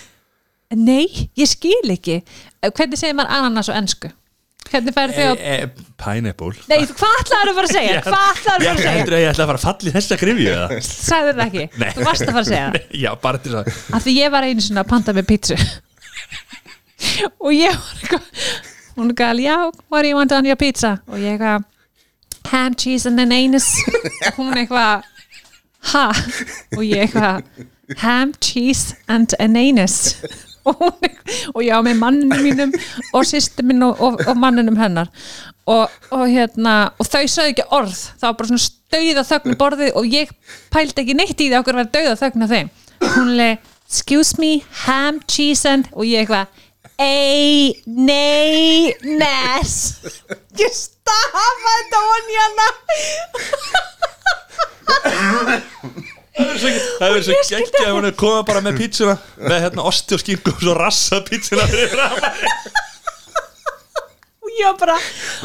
Nei, 0.81 1.05
ég 1.39 1.49
skil 1.51 1.93
ekki 1.95 2.21
Hvernig 2.67 2.99
segir 2.99 3.15
maður 3.19 3.37
ananas 3.39 3.71
á 3.71 3.75
ensku? 3.79 4.11
Hvernig 4.71 4.93
færðu 4.95 5.15
þau 5.17 5.31
á 5.31 5.33
E, 5.35 5.53
e, 5.65 5.87
pineapple 5.99 6.51
Nei, 6.71 6.83
hvað 6.91 7.15
ætlaður 7.23 7.51
að 7.51 7.57
fara 7.59 7.69
að 7.69 7.73
segja? 7.75 8.01
Hvað 8.07 8.27
ætlaður 8.31 8.57
að 8.57 8.65
Ég 8.65 8.67
fara 8.67 8.75
að 8.75 8.83
segja? 8.83 8.93
heldur 8.97 9.15
að 9.17 9.23
ég 9.23 9.31
ætla 9.33 9.43
að 9.47 9.51
fara 9.51 9.59
að 9.61 9.65
falla 9.67 9.89
í 9.91 9.95
þessa 9.97 10.17
grifju 10.21 10.51
eða? 10.55 10.81
Sagður 10.87 11.39
það 11.39 11.45
ekki? 11.47 11.65
Nei. 11.81 11.87
Þú 11.97 12.05
varst 12.07 12.25
að 12.27 12.31
fara 12.37 12.43
að 12.45 12.51
segja 12.51 12.67
það 12.75 12.95
Já, 13.03 13.09
bara 13.25 13.41
til 13.43 13.55
að 13.59 13.71
Af 13.97 14.05
því 14.05 14.13
ég 14.19 14.35
var 14.37 14.47
einu 14.47 14.65
svona 14.67 14.85
að 14.85 14.91
panta 14.93 15.15
með 15.17 15.27
pizzu 15.33 15.57
Og 17.45 17.51
ég 17.55 17.75
var 17.75 17.97
eitthvað 18.01 18.21
Hún 18.97 19.13
gal, 19.15 19.39
já, 19.39 19.55
what 19.89 20.03
do 20.03 20.09
you 20.09 20.17
want 20.17 20.31
on 20.35 20.45
your 20.45 20.57
pizza? 20.59 20.97
Og 21.07 21.19
ég 21.19 21.37
eitthvað 21.37 21.63
Ham, 22.51 22.73
cheese 22.75 23.07
and 23.07 23.19
an 23.21 23.31
anus 23.31 23.69
Og 24.27 24.33
hún 24.41 24.57
eitthvað 24.59 25.03
Ha? 25.91 26.05
Og 26.77 26.83
ég 26.85 27.07
eitthvað 27.07 27.43
Ham, 28.03 28.33
cheese 28.41 28.95
and 29.07 29.33
an 29.39 29.55
anus 29.59 30.15
og, 30.67 30.75
hún, 30.77 30.91
eitthvað- 31.01 31.47
og 31.55 31.63
ég 31.65 31.73
á 31.73 31.81
með 31.81 31.97
manninu 31.97 32.37
mínum 32.43 32.73
og 33.17 33.23
sýstu 33.25 33.63
minn 33.65 33.81
og, 33.81 33.97
og, 33.97 34.19
og 34.29 34.37
manninum 34.37 34.77
hennar. 34.77 35.07
Og, 35.65 35.89
og 36.13 36.27
hérna 36.29 36.75
og 37.01 37.07
þau 37.09 37.23
sögðu 37.25 37.53
ekki 37.55 37.65
orð. 37.73 37.95
Það 38.21 38.27
var 38.27 38.35
bara 38.37 38.49
svona 38.51 38.63
stauða 38.67 39.23
þögn 39.31 39.55
í 39.55 39.57
borðið 39.63 39.97
og 39.97 40.07
ég 40.13 40.31
pældi 40.73 41.01
ekki 41.01 41.15
neitt 41.17 41.41
í 41.41 41.47
því 41.49 41.57
okkur 41.63 41.79
var 41.81 41.89
dauða 41.97 42.13
þögn 42.21 42.45
af 42.45 42.53
þeim. 42.53 42.69
Hún 43.15 43.31
leið, 43.39 43.71
excuse 43.89 44.37
me, 44.37 44.51
ham, 44.85 45.17
cheese 45.25 45.65
and 45.73 45.89
og 45.97 46.05
ég 46.05 46.27
eitthvað 46.27 46.61
ei, 47.01 47.81
nei, 47.85 48.93
nes 49.03 49.73
ég 50.59 50.73
stafa 50.75 51.45
þetta 51.65 52.01
onni 52.13 52.39
hana. 52.41 52.67
Það 57.01 57.07
er 57.07 57.25
svo 57.25 57.39
geggja 57.49 57.87
að 57.87 57.95
hún 57.97 58.07
er 58.07 58.15
komið 58.17 58.45
bara 58.47 58.63
með 58.63 58.79
pítsuna 58.79 59.17
með 59.41 59.65
hérna 59.65 59.87
osti 59.89 60.15
og 60.15 60.21
skinku 60.23 60.53
og 60.53 60.63
svo 60.63 60.77
rassa 60.77 61.21
pítsuna 61.27 61.65
fyrir 61.71 61.91
fram 61.91 62.15
og 64.51 64.59
ég 64.59 64.67
var 64.67 64.77
bara, 64.79 64.97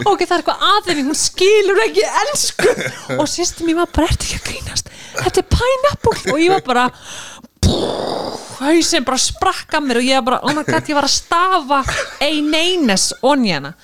ok, 0.02 0.22
það 0.24 0.32
er 0.34 0.40
eitthvað 0.42 0.64
aðeins 0.66 1.06
hún 1.06 1.18
skilur 1.20 1.82
ekki 1.84 2.04
ensku. 2.22 2.72
Og 3.16 3.26
sýstum 3.30 3.70
ég 3.70 3.78
var 3.78 3.90
bara, 3.94 4.08
ertu 4.10 4.26
ekki 4.26 4.38
að 4.40 4.48
grínast? 4.48 4.90
Þetta 5.16 5.42
er 5.42 5.48
pineapple. 5.52 6.16
Og 6.32 6.40
ég 6.42 6.50
var 6.54 6.64
bara 6.66 6.86
hausinn 8.60 9.04
bara 9.06 9.18
sprakka 9.20 9.80
mér 9.84 10.00
og 10.00 10.06
ég 10.06 10.18
var 10.20 10.26
bara, 10.30 10.40
oh 10.46 10.54
my 10.56 10.64
god, 10.66 10.88
ég 10.88 10.96
var 10.96 11.06
að 11.06 11.14
stafa 11.16 11.80
eineines 12.24 13.10
onjana. 13.26 13.74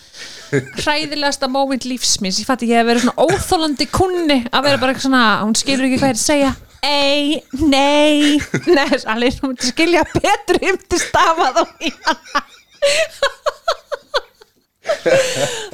Hræðilegasta 0.52 1.48
moment 1.48 1.86
lífsmins 1.88 2.40
ég 2.42 2.48
fætti 2.48 2.68
ég 2.68 2.82
hef 2.82 2.88
verið 2.90 3.06
svona 3.06 3.24
óþólandi 3.24 3.86
kunni 3.92 4.42
að 4.52 4.66
vera 4.66 4.80
bara 4.82 4.92
eitthvað 4.92 5.06
svona, 5.06 5.24
hún 5.46 5.56
skilur 5.56 5.88
ekki 5.88 6.00
hvað 6.02 6.12
er 6.12 6.18
að 6.20 6.26
segja. 6.26 6.52
Ei, 6.82 7.38
nei. 7.62 8.40
Nei, 8.66 8.88
alveg, 9.06 9.38
hún 9.40 9.52
myndi 9.52 9.70
skilja 9.70 10.02
betur 10.12 10.58
um 10.66 10.80
til 10.82 11.00
stafað 11.04 11.62
og 11.62 11.68
hana. 11.86 12.46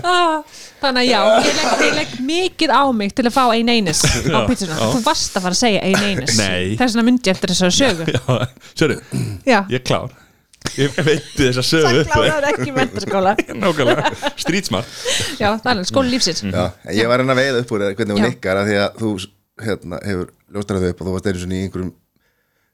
Ah, 0.04 0.42
Þannig 0.78 1.02
að 1.02 1.08
já, 1.08 1.20
ég 1.42 1.56
legg, 1.58 1.82
ég 1.82 1.94
legg 1.98 2.12
mikið 2.28 2.70
á 2.74 2.82
mig 2.94 3.12
til 3.18 3.24
að 3.26 3.34
fá 3.34 3.42
ein 3.54 3.70
einis 3.72 4.00
á 4.30 4.38
pítsuna. 4.46 4.76
Þú 4.78 5.00
varst 5.06 5.36
að 5.38 5.44
fara 5.48 5.56
að 5.56 5.60
segja 5.60 5.80
ein 5.88 5.96
einis. 6.06 6.36
Nei. 6.38 6.76
Þess 6.78 6.94
vegna 6.94 7.04
myndi 7.08 7.30
ég 7.30 7.34
eftir 7.36 7.52
þessari 7.54 7.74
sögu. 7.78 8.06
Já, 8.14 8.48
sérðu, 8.78 8.98
Já, 9.48 9.58
ég 9.72 9.78
er 9.80 9.84
klár 9.90 10.14
Ég 10.78 10.96
veitti 11.06 11.46
þess 11.48 11.60
að 11.62 11.66
sögu 11.68 11.86
það 11.88 11.98
upp 12.02 12.12
kláraði 12.12 12.52
ekki 12.52 12.72
mentarskóla. 12.76 13.32
Nákvæmlega, 13.62 14.12
streetsmart 14.42 14.96
Já, 15.38 15.48
það 15.62 15.70
er 15.72 15.88
skóli 15.88 16.12
lífsins. 16.14 16.42
Já, 16.50 16.64
ég 16.98 17.08
var 17.10 17.22
hann 17.22 17.32
að 17.34 17.40
veiða 17.40 17.62
upp 17.62 17.72
úr 17.76 17.84
hvernig 17.94 18.14
hún 18.18 18.22
Já. 18.24 18.28
nikkar 18.32 18.60
af 18.62 18.68
því 18.68 18.76
að 18.82 19.00
þú 19.02 19.12
hérna, 19.68 20.00
hefur 20.06 20.30
ljóstar 20.54 20.80
þau 20.82 20.88
upp 20.92 21.00
og 21.02 21.08
þú 21.08 21.14
varst 21.16 21.30
einu 21.30 21.42
svona 21.42 21.58
í 21.58 21.62
einhverjum 21.66 21.92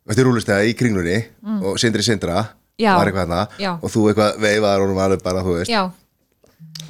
varst 0.05 0.21
í 0.21 0.27
rúlustega 0.27 0.69
í 0.69 0.75
kringlunni 0.81 1.19
og 1.65 1.81
Sindri 1.81 2.05
Sindra 2.05 2.45
Mm. 2.75 2.83
Já. 2.83 2.97
var 2.99 3.07
eitthvað 3.07 3.49
Já. 3.63 3.71
og 3.79 3.91
þú 3.93 4.01
eitthvað 4.11 4.39
veifaðar 4.43 4.81
honum 4.83 4.99
alveg 4.99 5.21
bara 5.23 5.43
þú 5.47 5.53
veist 5.61 5.71
Já, 5.71 5.85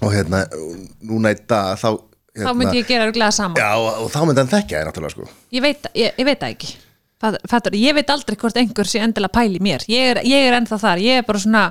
og 0.00 0.10
hérna 0.14 0.42
núna 1.04 1.32
í 1.34 1.38
dag 1.48 1.74
þá 1.80 1.88
hérna, 1.90 2.48
þá 2.48 2.54
myndi 2.60 2.80
ég 2.80 2.88
gera 2.88 3.10
glæða 3.14 3.34
saman. 3.38 3.60
Já, 3.60 3.70
og, 3.78 3.90
og 4.04 4.10
þá 4.14 4.18
myndi 4.26 4.42
hann 4.44 4.52
þekkja 4.54 4.80
þér 4.80 4.88
náttúrulega 4.90 5.14
sko 5.14 5.28
Ég 5.54 5.62
veit, 5.64 5.88
ég, 5.94 6.14
ég 6.18 6.28
veit 6.28 6.40
það 6.42 6.54
ekki. 6.56 6.72
Fatt- 7.24 7.44
Fattar, 7.50 7.76
ég 7.78 7.94
veit 7.96 8.10
aldrei 8.10 8.36
hvort 8.40 8.56
einhver 8.60 8.88
sé 8.90 9.00
endilega 9.04 9.32
pæli 9.32 9.60
í 9.60 9.62
mér. 9.64 9.84
Ég 9.88 10.10
er, 10.14 10.22
ég 10.26 10.48
er 10.48 10.56
ennþá 10.58 10.78
þar. 10.82 10.98
Ég 11.04 11.20
er 11.22 11.28
bara 11.28 11.38
svona, 11.44 11.62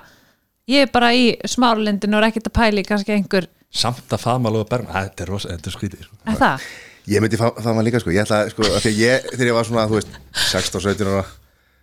ég 0.72 0.85
er 0.88 0.94
bara 0.94 1.11
í 1.14 1.26
smáralindinu 1.52 2.15
og 2.18 2.23
er 2.23 2.30
ekkert 2.31 2.48
að 2.49 2.57
pæli 2.61 2.85
kannski 2.88 3.14
einhver, 3.18 3.49
Samt 3.73 4.06
að 4.14 4.22
faðma 4.22 4.52
alveg 4.52 4.68
að 4.68 4.69
berma 4.69 4.91
Þetta 5.02 5.23
er 5.23 5.30
rosa, 5.34 5.49
þetta 5.49 5.69
er 5.72 5.73
skrítið 5.73 6.02
sko. 6.06 6.18
en 6.30 6.35
það? 6.38 6.65
Ég 7.10 7.23
myndi 7.23 7.38
það 7.41 7.69
var 7.73 7.84
líka 7.88 7.99
sko, 8.03 8.11
ég 8.14 8.22
ætla 8.22 8.38
sko, 8.53 8.68
af 8.69 8.84
því 8.85 8.91
að 8.91 8.99
ég, 9.02 9.23
þegar 9.34 9.49
ég 9.49 9.56
var 9.57 9.65
svona, 9.65 9.85
þú 9.90 9.98
veist 9.98 10.11
16-17 10.53 11.10
ára, 11.10 11.23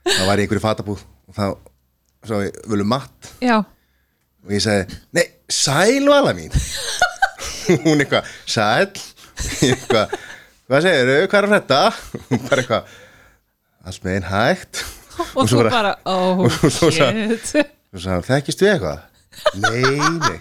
þá 0.06 0.20
var 0.28 0.38
ég 0.38 0.44
í 0.44 0.44
einhverju 0.46 0.62
fatabúð 0.62 1.02
og 1.02 1.34
þá 1.34 1.44
sá 2.30 2.34
ég 2.46 2.60
völu 2.70 2.86
matt 2.86 3.32
Já, 3.42 3.56
og 4.46 4.54
ég 4.54 4.62
sagði, 4.64 4.98
nei, 5.16 5.24
sæl 5.52 6.08
vala 6.10 6.32
mín. 6.36 6.54
Hún 7.84 8.02
eitthvað, 8.02 8.30
sæl? 8.50 8.88
Eitthvað, 9.60 10.16
hvað 10.68 10.86
segir 10.86 11.10
þau, 11.10 11.20
hvað 11.26 11.38
er 11.40 11.46
að 11.46 11.52
frétta? 11.54 11.82
Hún 12.30 12.42
bara 12.48 12.64
eitthvað 12.64 12.96
allt 13.90 14.02
með 14.04 14.16
einn 14.16 14.28
hægt. 14.30 14.82
Og, 15.20 15.44
svo 15.48 15.60
þú 15.60 15.68
bara, 15.68 15.94
oh 16.08 16.44
shit. 16.72 17.54
og 17.54 18.00
sagði, 18.00 18.10
hann, 18.10 18.26
þekkist 18.26 18.64
við 18.64 18.74
eitthvað? 18.74 19.06
Nei, 19.60 19.94
nei. 20.18 20.38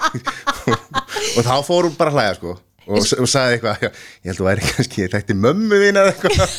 Og 1.37 1.45
þá 1.45 1.55
fór 1.65 1.87
hún 1.87 1.95
bara 1.97 2.11
að 2.11 2.17
hlæja 2.17 2.35
sko. 2.39 2.55
Og, 2.89 3.03
og 3.21 3.29
sagði 3.29 3.57
eitthvað, 3.59 3.83
já, 3.85 3.89
ég 4.25 4.31
held 4.31 4.41
að 4.41 4.47
væri 4.49 4.69
kannski 4.71 5.03
ég 5.03 5.11
þekkti 5.13 5.35
mömmu 5.37 5.81
þín 5.83 5.99
eða 6.01 6.13
eitthvað. 6.15 6.55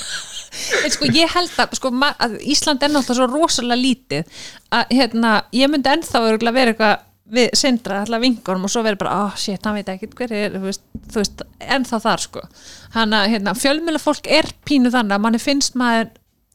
En 0.85 0.93
sko 0.95 1.09
ég 1.15 1.33
held 1.35 1.57
að, 1.63 1.75
sko, 1.79 1.91
að 2.11 2.37
Ísland 2.53 2.85
er 2.87 2.93
náttúrulega 2.93 3.19
svo 3.19 3.29
rosalega 3.33 3.81
lítið 3.81 4.43
að 4.79 4.95
hérna, 4.95 5.33
ég 5.57 5.71
myndi 5.73 5.91
ennþá 5.91 6.23
örugglega 6.29 6.57
vera 6.57 6.75
eitthvað 6.75 7.07
við 7.31 7.51
sindra 7.59 8.01
allar 8.05 8.23
vingunum 8.23 8.67
og 8.67 8.73
svo 8.73 8.83
verið 8.87 9.03
bara, 9.03 9.27
oh 9.27 9.37
shit, 9.39 9.63
hann 9.67 9.77
veit 9.79 9.91
ekki 9.93 10.11
hver 10.19 10.33
er, 10.35 10.57
veist, 10.63 10.83
þú 11.13 11.21
veist 11.23 11.45
ennþá 11.63 12.01
þar 12.07 12.25
sko, 12.25 12.47
hann 12.97 13.15
að 13.17 13.29
hérna, 13.35 13.55
fjölmjöla 13.59 14.03
fólk 14.03 14.27
er 14.31 14.51
pínu 14.67 14.91
þannig 14.91 15.17
að 15.17 15.25
manni 15.27 15.43
finnst 15.43 15.79
maður 15.79 16.11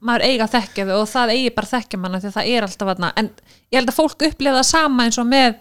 maður 0.06 0.26
eiga 0.28 0.48
þekkja 0.52 0.88
þau 0.90 0.98
og 1.00 1.08
það 1.10 1.32
eigi 1.36 1.54
bara 1.56 1.72
þekkja 1.72 2.00
manna 2.02 2.20
því 2.22 2.30
að 2.30 2.36
það 2.36 2.50
er 2.52 2.68
alltaf 2.68 2.90
þarna. 2.92 3.12
En 3.20 3.30
ég 3.72 3.80
held 3.80 3.92
að 3.92 3.98
fólk 4.00 4.26
upplifa 4.28 4.58
það 4.60 4.68
sama 4.70 5.06
eins 5.06 5.20
og 5.22 5.30
með 5.30 5.56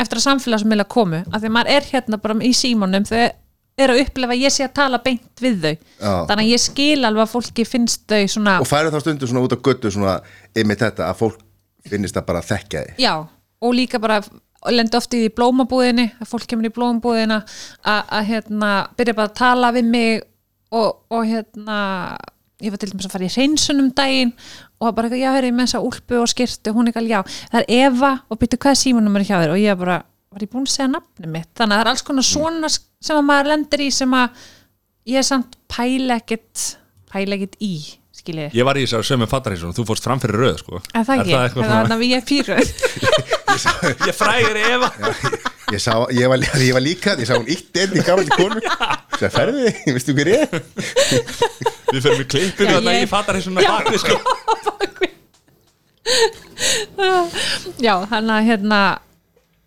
eftir 0.00 0.20
að 0.20 0.26
samfélagsmiðla 0.26 0.86
komu 0.92 1.22
af 1.24 1.40
því 1.40 1.50
að 1.50 1.56
maður 1.56 1.72
er 1.74 1.90
hérna 1.90 2.20
bara 2.22 2.38
í 2.44 2.52
símanum 2.56 3.06
þau 3.08 3.18
er 3.76 3.92
að 3.92 4.02
upplifa 4.06 4.32
að 4.32 4.44
ég 4.46 4.54
sé 4.54 4.64
að 4.64 4.76
tala 4.78 5.00
beint 5.04 5.42
við 5.42 5.58
þau. 5.64 5.72
Já. 5.76 6.12
þannig 6.30 6.44
að 6.44 6.52
ég 6.52 6.62
skil 6.62 7.00
alveg 7.04 7.24
að 7.26 7.32
fólki 7.34 7.66
finnst 7.68 8.06
þau 8.08 8.22
svona, 8.32 8.58
og 8.62 8.70
færi 8.70 8.92
þá 8.94 9.00
stundu 9.04 9.28
svona 9.28 9.44
út 9.44 9.56
á 9.56 9.58
göttu 9.68 9.92
svona 9.92 10.14
yfir 10.56 10.80
þetta 10.80 11.10
að 11.10 11.18
fólk 11.20 11.42
finnist 11.86 12.16
að 12.16 12.28
bara 12.30 12.44
þekkja 12.44 12.84
þig. 12.86 13.02
Já, 13.04 13.12
og 13.62 13.74
líka 13.76 14.00
bara 14.02 14.20
lendi 14.72 14.98
oft 14.98 15.14
í 15.14 15.26
blómabúðinni 15.34 16.08
að 16.20 16.30
fólk 16.30 16.48
kemur 16.50 16.68
í 16.68 16.74
blómabúðina 16.74 17.42
að, 17.86 18.16
hérna, 18.30 18.70
byrja 18.98 19.14
bara 19.16 19.30
að 19.30 19.38
tala 19.38 19.70
við 19.76 19.92
mig 19.92 20.24
og, 20.74 21.04
og 21.12 21.22
hérna 21.28 21.78
ég 22.64 22.72
var 22.72 22.80
til 22.80 22.90
dæmis 22.90 23.06
að 23.06 23.14
fara 23.14 23.28
í 23.28 23.32
hreinsunum 23.34 23.92
daginn 23.96 24.32
og 24.80 24.94
bara 24.96 25.10
já, 25.12 25.28
er 25.36 25.48
ég 25.48 25.54
með 25.54 25.68
þessa 25.68 25.82
úlpu 25.84 26.18
og 26.22 26.30
skirtu 26.32 26.72
og 26.72 26.78
hún 26.80 26.90
eitthvað, 26.90 27.10
já, 27.12 27.20
það 27.52 27.62
er 27.62 27.86
Eva 27.86 28.12
og 28.28 28.40
byrja 28.40 28.60
hvað 28.64 28.74
er 28.74 28.80
símanum 28.80 29.18
er 29.18 29.26
hjá 29.28 29.36
þér? 29.36 29.52
Og 29.54 29.60
ég 29.62 29.80
bara 29.80 29.98
var 30.32 30.44
ég 30.44 30.52
búin 30.52 30.66
að 30.66 30.74
segja 30.74 30.88
nafni 30.92 31.30
mitt, 31.32 31.50
þannig 31.56 31.74
að 31.74 31.78
það 31.78 31.84
er 31.84 31.90
alls 31.92 32.04
konar 32.06 32.26
svona 32.28 32.70
sem 32.72 33.16
að 33.16 33.28
maður 33.28 33.52
lendir 33.52 33.84
í 33.86 33.90
sem 33.94 34.16
að 34.16 34.48
ég 35.08 35.20
er 35.20 35.28
samt 35.28 35.56
pæla 35.72 36.18
ekkert 36.20 37.60
í, 37.62 37.74
skiljið 38.26 38.56
Ég 38.58 38.66
var 38.68 38.76
í 38.76 38.84
þessar 38.84 39.06
sömu 39.06 39.28
fattarhísun 39.30 39.70
og 39.72 39.76
þú 39.78 39.86
fórst 39.88 40.04
fram 40.10 40.20
fyrir 40.22 40.42
röð 40.42 40.56
sko. 40.60 40.82
Er 40.92 41.06
það 41.06 41.22
ekki? 41.22 41.32
Er 41.32 41.38
það 41.38 41.52
svona- 41.54 41.70
þannig 41.72 41.96
að 41.96 42.02
við 42.02 42.12
er 42.18 42.24
pýröð? 42.28 42.68
Ég 44.10 44.14
frægir 44.18 44.56
Eva 44.66 44.88
ég, 45.72 45.80
sá, 45.80 45.94
ég, 46.12 46.26
var, 46.28 46.42
ég 46.60 46.74
var 46.76 46.82
líka, 46.84 47.14
ég 47.16 47.26
sá 47.26 47.34
hún 47.38 47.48
ítt 47.50 47.78
einn 47.80 47.94
í 47.96 48.02
gammal 48.04 48.28
konu 48.36 48.60
það 49.16 49.30
ferði, 49.32 49.70
veistu 49.96 50.12
hver 50.14 50.28
ég 50.28 50.44
er? 50.44 50.60
Við 51.94 52.02
fyrir 52.04 52.18
með 52.20 52.28
klippinu 52.34 52.68
Já, 52.68 52.76
þarna 52.76 52.92
ég- 52.98 53.06
í 53.06 53.08
fattarhísun 53.10 53.56
Já. 53.64 53.70
bakvið 53.72 54.02
sko. 54.04 54.16
Já, 57.82 57.94
þannig 58.10 58.34
að 58.36 58.46
hérna 58.50 58.80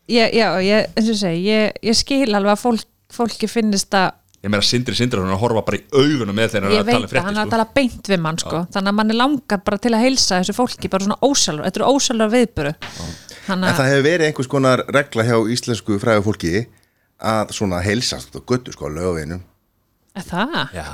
ég, 0.09 0.33
já, 0.37 0.47
ég, 0.63 0.87
eins 0.95 1.09
og 1.09 1.13
ég 1.13 1.19
segi 1.23 1.43
ég, 1.49 1.75
ég 1.89 1.97
skil 1.99 2.29
alveg 2.37 2.53
að 2.55 2.61
fólk, 2.63 2.85
fólki 3.13 3.49
finnist 3.51 3.93
að 3.97 4.13
Ég 4.39 4.51
meira 4.51 4.63
Sindri 4.63 4.95
Sindri 4.95 5.19
er 5.19 5.31
að 5.33 5.41
horfa 5.41 5.65
bara 5.67 5.77
í 5.77 5.81
augunum 5.91 6.37
með 6.37 6.53
hann 6.55 6.69
ég 6.71 6.79
er 6.79 6.85
að 6.85 6.91
tala 6.93 7.07
veit 7.07 7.11
um 7.11 7.17
að 7.19 7.25
hann 7.25 7.39
er 7.39 7.39
frétti 7.39 7.39
að 7.39 7.39
sko. 7.41 7.51
tala 7.55 7.65
beint 7.75 8.11
við 8.11 8.21
mann 8.23 8.39
sko. 8.39 8.61
þannig 8.71 8.91
að 8.93 8.97
mann 8.99 9.11
er 9.11 9.19
langar 9.19 9.63
bara 9.65 9.79
til 9.83 9.91
að 9.91 10.03
heilsa 10.05 10.39
þessu 10.39 10.55
fólki 10.55 10.91
bara 10.93 11.07
svona 11.07 11.17
ósælur, 11.27 11.65
þetta 11.67 11.81
eru 11.81 11.89
ósælur 11.95 12.31
viðböru 12.35 12.73
En 13.49 13.65
það 13.65 13.89
hefur 13.89 14.05
verið 14.05 14.27
einhvers 14.29 14.49
konar 14.51 14.83
regla 14.93 15.25
hjá 15.27 15.35
íslensku 15.55 15.97
fræðu 15.99 16.23
fólki 16.29 16.53
að 17.19 17.51
svona 17.57 17.81
heilsast 17.83 18.37
og 18.39 18.45
göttu 18.47 18.71
sko 18.75 18.87
á 18.87 18.95
lögavinum 18.95 19.43
Er 20.15 20.25
það, 20.25 20.55
Já, 20.73 20.87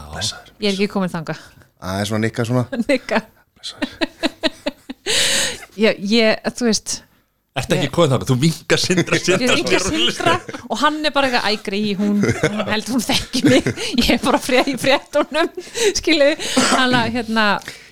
ég 0.57 0.71
er 0.71 0.73
ekki 0.73 0.89
komin 0.95 1.13
þanga 1.13 1.37
aðeins 1.85 2.09
svona 2.09 2.25
nikka 2.25 2.45
svona. 2.45 2.65
Nikka. 2.89 3.21
Ég, 5.75 5.97
ég, 6.07 6.37
þú 6.55 6.69
veist 6.69 7.01
Ertu 7.55 7.75
ekki 7.77 7.87
komið 7.95 8.11
þáka, 8.11 8.25
þú 8.27 8.35
vinkar 8.41 8.81
Sindra 8.83 9.17
Sindra 9.23 9.53
ringi 9.55 9.77
Sindra 9.79 10.33
og 10.67 10.79
hann 10.81 10.97
er 11.07 11.13
bara 11.15 11.29
eitthvað 11.29 11.53
ægri 11.53 11.77
í 11.79 11.93
hún, 11.95 12.17
hún 12.19 12.65
heldur 12.67 12.97
hún 12.97 13.05
þekki 13.05 13.43
mig. 13.47 13.69
Ég 14.01 14.09
er 14.17 14.19
bara 14.25 14.41
frétt 14.43 14.73
í 14.73 14.75
fréttunum 14.81 15.47
skilu, 16.01 16.27
hann 16.73 16.97
að 16.99 17.13
hérna 17.15 17.45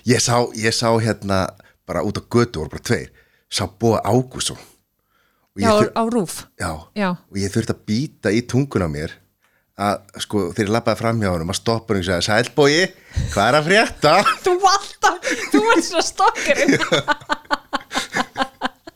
ég 0.04 0.20
sá, 0.20 0.36
ég 0.60 0.76
sá 0.76 0.90
hérna 1.00 1.46
bara 1.88 2.04
út 2.04 2.20
á 2.20 2.22
götu 2.28 2.60
voru 2.60 2.74
bara 2.74 2.84
tveir. 2.90 3.08
Sá 3.48 3.64
Bóa 3.64 4.02
Ágússon 4.04 4.60
og 5.54 5.62
já, 5.62 5.70
þur, 5.70 5.90
á 5.96 6.02
rúf. 6.12 6.36
Já, 6.60 6.70
Já. 6.98 7.08
og 7.16 7.36
ég 7.40 7.52
þurfti 7.56 7.72
að 7.72 7.82
býta 7.88 8.32
í 8.36 8.44
tungun 8.50 8.84
á 8.84 8.88
mér 8.92 9.16
að 9.80 10.20
sko 10.22 10.48
ég 10.54 10.68
lappaði 10.70 11.00
fram 11.00 11.24
hjá 11.24 11.32
honum 11.32 11.50
að 11.50 11.58
stoppa 11.62 11.94
hann 11.96 12.04
og 12.04 12.06
sagði 12.10 12.26
Sælbói, 12.28 12.76
hvað 13.32 13.48
er 13.48 13.56
að 13.58 13.68
frétta? 13.70 14.12
þú 14.44 14.54
alltaf, 14.70 15.32
þú 15.54 15.62
ert 15.72 15.86
svo 15.88 16.04
stokkurinn 16.04 16.76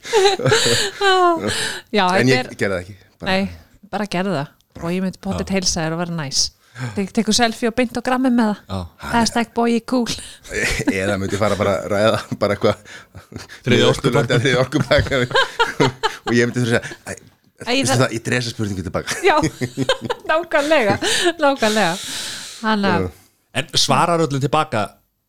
já, 1.99 2.05
en 2.21 2.31
ég 2.31 2.39
er 2.45 2.49
gerði 2.55 2.75
það 2.77 2.81
ekki 2.85 2.95
bara, 3.19 3.33
nei, 3.33 3.51
bara 3.93 4.07
gerðu 4.11 4.37
það. 4.39 4.55
Og 4.79 4.93
ég 4.95 5.03
myndi 5.03 5.19
potið 5.25 5.53
heilsa 5.57 5.83
þér 5.85 5.97
og 5.97 6.01
vera 6.05 6.15
næs. 6.21 6.41
Tek, 6.95 7.09
tekur 7.11 7.35
selfie 7.35 7.67
og 7.67 7.75
beint 7.75 7.97
á 7.99 8.03
grammi 8.07 8.31
með 8.31 8.53
það. 8.53 8.59
Já. 8.71 9.09
hashtag 9.17 9.49
boy 9.57 9.81
cool 9.91 10.07
eða 11.01 11.17
myndi 11.19 11.41
fara 11.41 11.57
bara 11.59 11.73
að 11.81 11.89
ræða 11.91 12.21
bara 12.39 12.55
eitthvað 12.55 12.77
Þriðja 13.67 13.89
orkupakka. 13.91 14.39
þriði 14.45 14.61
orkupakka. 14.61 15.19
Og 16.29 16.37
ég 16.37 16.47
myndi 16.47 16.63
þurfa 16.63 16.79
að 16.79 16.85
segja 16.85 17.25
"Æ, 17.67 17.73
það- 17.83 17.99
það, 18.05 18.13
ég 18.15 18.23
dresa 18.29 18.53
spurningu 18.55 18.85
tilbaka 18.87 19.17
já, 19.27 19.35
nákvæmlega 20.31 20.95
nákvæmlega. 21.43 21.97
Hann 22.63 22.87
að 22.87 23.09
En 23.59 23.67
svarar 23.75 24.21
öllum 24.23 24.39
tilbaka 24.45 24.85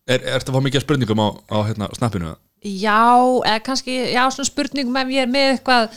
er, 0.05 0.21
Ertu 0.35 0.51
að 0.51 0.59
fá 0.59 0.61
mikið 0.67 0.83
spurningum 0.83 1.21
á, 1.23 1.27
á 1.49 1.57
hérna, 1.65 1.87
snappinu? 1.97 2.35
Já, 2.59 3.03
eða 3.47 3.59
kannski, 3.63 3.93
já, 4.11 4.23
svona 4.33 4.49
spurningum 4.49 4.97
ef 4.99 5.13
ég 5.15 5.23
er 5.23 5.31
með 5.31 5.53
eitthvað 5.53 5.93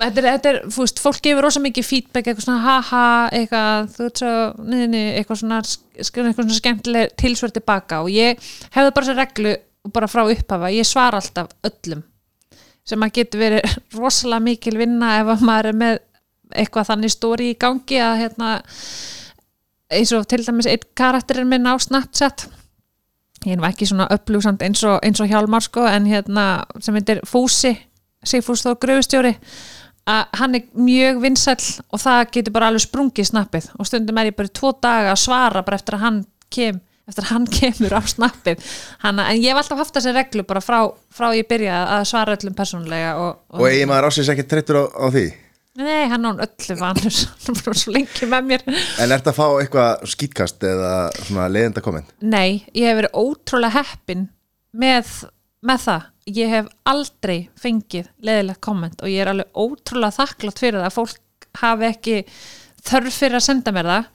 þetta 0.00 0.20
er, 0.22 0.26
þetta 0.26 0.50
er, 0.50 0.58
þú 0.66 0.84
veist, 0.84 1.00
fólk 1.04 1.20
gefur 1.24 1.46
rosa 1.46 1.62
mikið 1.62 1.86
feedback, 1.86 2.26
eitthvað 2.26 2.46
svona 2.46 2.64
haha 2.64 3.06
eitthvað, 3.36 3.90
þú 3.94 4.06
veist 4.06 4.22
svo, 4.22 4.34
niðni 4.72 5.02
eitthvað 5.20 5.40
svona, 5.42 5.60
eitthvað 6.00 6.38
svona 6.40 6.58
skemmtileg 6.58 7.16
tilsverð 7.20 7.58
tilbaka 7.58 8.00
og 8.04 8.12
ég 8.14 8.50
hefði 8.74 8.94
bara 8.96 9.08
sér 9.08 9.20
reglu 9.20 9.56
bara 9.94 10.10
frá 10.10 10.24
upphafa, 10.24 10.72
ég 10.74 10.88
svara 10.88 11.20
alltaf 11.20 11.52
öllum 11.66 12.04
sem 12.88 13.06
að 13.06 13.14
getur 13.20 13.44
verið 13.44 13.76
rosalega 14.00 14.46
mikil 14.48 14.76
vinna 14.80 15.18
ef 15.20 15.34
að 15.34 15.46
maður 15.46 15.70
er 15.70 15.80
með 15.84 15.98
eitthvað 16.50 16.90
þannig 16.90 17.14
stóri 17.14 17.52
í 17.52 17.58
gangi 17.60 18.00
að 18.02 18.22
hérna 18.24 18.54
eins 19.90 20.12
og 20.16 20.26
til 20.30 20.42
dæmis 20.42 20.68
einn 20.70 20.88
karakterinn 20.98 21.50
minn 21.50 21.68
á 21.68 21.74
Snapchat 21.78 22.48
ég 23.46 23.54
er 23.54 23.60
nú 23.60 23.68
ekki 23.68 23.88
svona 23.88 24.08
upplúsand 24.12 24.62
eins 24.64 24.82
og, 24.84 24.98
eins 25.06 25.20
og 25.22 25.30
Hjálmar 25.30 25.64
sko 25.64 25.86
en 25.88 26.08
hérna 26.10 26.46
sem 26.82 26.96
heitir 26.98 27.22
Fúsi 27.28 27.74
Sigfús 28.26 28.64
Þór 28.66 28.76
Gröfustjóri 28.82 29.32
að 30.10 30.38
hann 30.40 30.58
er 30.58 30.68
mjög 30.76 31.20
vinsæll 31.22 31.66
og 31.88 32.02
það 32.02 32.22
getur 32.36 32.54
bara 32.56 32.70
alveg 32.70 32.84
sprungið 32.84 33.30
snappið. 33.30 33.68
Og 33.78 33.88
stundum 33.88 34.20
er 34.20 34.30
ég 34.30 34.36
bara 34.36 34.52
tvo 34.52 34.72
daga 34.76 35.12
að 35.14 35.22
svara 35.22 35.64
bara 35.66 35.78
eftir 35.80 35.96
að 35.96 36.04
hann 36.06 36.22
kem 36.52 36.80
eftir 37.10 37.26
að 37.26 37.32
hann 37.34 37.46
kemur 37.58 37.96
á 37.96 38.00
snappið. 38.06 38.64
Hanna, 39.04 39.28
en 39.30 39.42
ég 39.42 39.52
hef 39.52 39.62
alltaf 39.62 39.84
haft 39.84 39.96
þessi 39.98 40.14
reglu 40.16 40.44
bara 40.48 40.62
frá, 40.64 40.82
frá 41.14 41.30
ég 41.36 41.48
byrja 41.50 41.84
að 41.98 42.08
svara 42.12 42.36
öllum 42.36 42.56
persónulega 42.58 43.14
og, 43.20 43.44
Og 43.56 43.68
eigi 43.70 43.86
maður 43.88 44.10
ásins 44.10 44.30
ekki 44.32 44.48
treytur 44.50 44.82
á, 44.82 44.84
á 44.88 45.06
því 45.12 45.26
nei, 45.78 46.08
hann 46.10 46.26
á 46.26 46.30
öllu 46.32 46.76
vanur 46.80 47.18
hann 47.44 47.58
bara 47.64 47.78
svo 47.78 47.94
lengi 47.94 48.28
með 48.30 48.48
mér. 48.48 48.64
En 49.02 49.14
ert 49.14 49.28
að 49.30 49.36
fá 49.38 49.44
eitthvað 49.60 50.06
skýtkast 50.14 50.66
eða 50.66 50.94
svona 51.22 51.50
leiðenda 51.52 51.84
komment 51.84 52.10
Nei, 52.22 52.64
ég 52.74 52.90
hef 52.90 52.98
verið 53.02 53.20
ótrúlega 53.22 53.84
heppin 53.84 54.26
með, 54.70 55.12
með 55.66 55.84
það. 55.86 56.08
Ég 56.30 56.52
hef 56.54 56.72
aldrei 56.90 57.38
fengið 57.58 58.10
leðilegt 58.26 58.62
komment 58.64 59.00
og 59.02 59.10
ég 59.10 59.24
er 59.24 59.32
alveg 59.32 59.54
ótrúlega 59.54 60.18
þakklátt 60.20 60.62
fyrir 60.62 60.80
það 60.80 60.90
að 60.90 60.98
fólk 60.98 61.48
hafi 61.60 61.88
ekki 61.88 62.18
þörf 62.86 63.16
fyrir 63.22 63.40
að 63.40 63.46
senda 63.46 63.74
mér 63.74 63.90
það. 63.94 64.10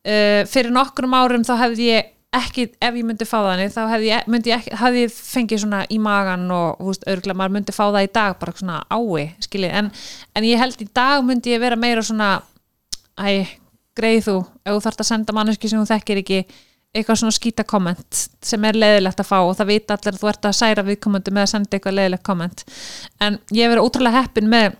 Uh, 0.00 0.40
fyrir 0.48 0.72
nokkrum 0.72 1.14
árum 1.14 1.44
þá 1.44 1.54
hefði 1.60 1.90
ég 1.90 2.14
ekki, 2.36 2.66
ef 2.78 2.94
ég 2.94 3.06
myndi 3.06 3.26
fá 3.26 3.38
þannig 3.42 3.72
þá 3.74 3.80
hefði 3.90 4.10
ég, 4.12 4.26
myndi 4.30 4.52
ég, 4.52 4.66
hefði 4.78 5.02
ég 5.02 5.14
fengið 5.14 5.62
svona 5.64 5.80
í 5.90 5.98
magan 6.02 6.44
og 6.54 6.78
þú 6.78 6.90
veist, 6.92 7.06
örgulega 7.10 7.38
maður 7.40 7.54
myndi 7.56 7.74
fá 7.74 7.84
það 7.88 8.06
í 8.06 8.10
dag 8.14 8.36
bara 8.38 8.54
svona 8.54 8.76
ái, 8.86 9.24
skiljið 9.46 9.76
en, 9.80 9.90
en 10.38 10.46
ég 10.46 10.62
held 10.62 10.84
í 10.84 10.86
dag 10.94 11.24
myndi 11.26 11.54
ég 11.54 11.62
vera 11.62 11.78
meira 11.80 12.04
svona 12.06 12.30
æ, 13.18 13.50
greið 13.98 14.20
þú 14.28 14.36
ef 14.62 14.76
þú 14.76 14.82
þarft 14.86 15.02
að 15.02 15.10
senda 15.10 15.34
manneski 15.36 15.70
sem 15.70 15.82
þú 15.82 15.90
þekkir 15.90 16.22
ekki 16.22 16.40
eitthvað 16.90 17.20
svona 17.20 17.34
skýta 17.34 17.66
komment 17.66 18.22
sem 18.46 18.64
er 18.66 18.78
leiðilegt 18.78 19.22
að 19.22 19.28
fá 19.28 19.36
og 19.40 19.52
það 19.58 19.70
vita 19.70 19.96
allir 19.96 20.14
að 20.14 20.22
þú 20.22 20.30
ert 20.30 20.46
að 20.48 20.56
særa 20.58 20.86
viðkomendu 20.86 21.34
með 21.34 21.44
að 21.46 21.52
senda 21.52 21.76
eitthvað 21.76 21.98
leiðilegt 21.98 22.24
komment 22.26 22.64
en 23.22 23.38
ég 23.54 23.70
verið 23.70 23.86
ótrúlega 23.86 24.22
heppin 24.22 24.50
með 24.50 24.78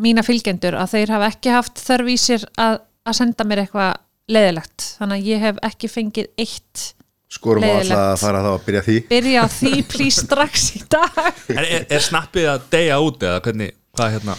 mína 0.00 0.24
fylgjendur 0.24 0.78
að 0.80 0.94
þeir 0.94 1.12
hafa 1.16 1.32
ekki 1.32 1.52
haft 1.52 1.82
þörf 1.82 2.08
í 2.08 2.16
sér 2.20 2.46
að, 2.60 2.78
að 3.04 3.18
senda 3.20 3.48
mér 3.48 3.64
eitthvað 3.64 3.98
leiðilegt 4.30 4.86
þannig 5.00 5.20
að 5.20 5.28
ég 5.30 5.44
hef 5.46 5.60
ekki 5.70 5.90
fengið 5.90 6.30
eitt 6.40 6.86
Skorum 7.30 7.62
á 7.62 7.78
alltaf 7.78 8.00
að 8.02 8.16
fara 8.24 8.38
þá 8.42 8.48
að 8.50 8.62
byrja 8.66 8.80
því. 8.82 8.94
Byrja 9.06 9.42
á 9.42 9.46
því 9.54 9.72
please 9.92 10.24
strax 10.24 10.64
í 10.74 10.80
dag. 10.90 11.20
Er, 11.54 11.60
er, 11.62 11.84
er 11.86 12.02
snappið 12.02 12.48
að 12.50 12.64
deyja 12.72 12.96
út 13.06 13.22
eða 13.22 13.42
hvernig, 13.44 13.76
hvað 13.94 14.08
er 14.08 14.16
hérna? 14.16 14.34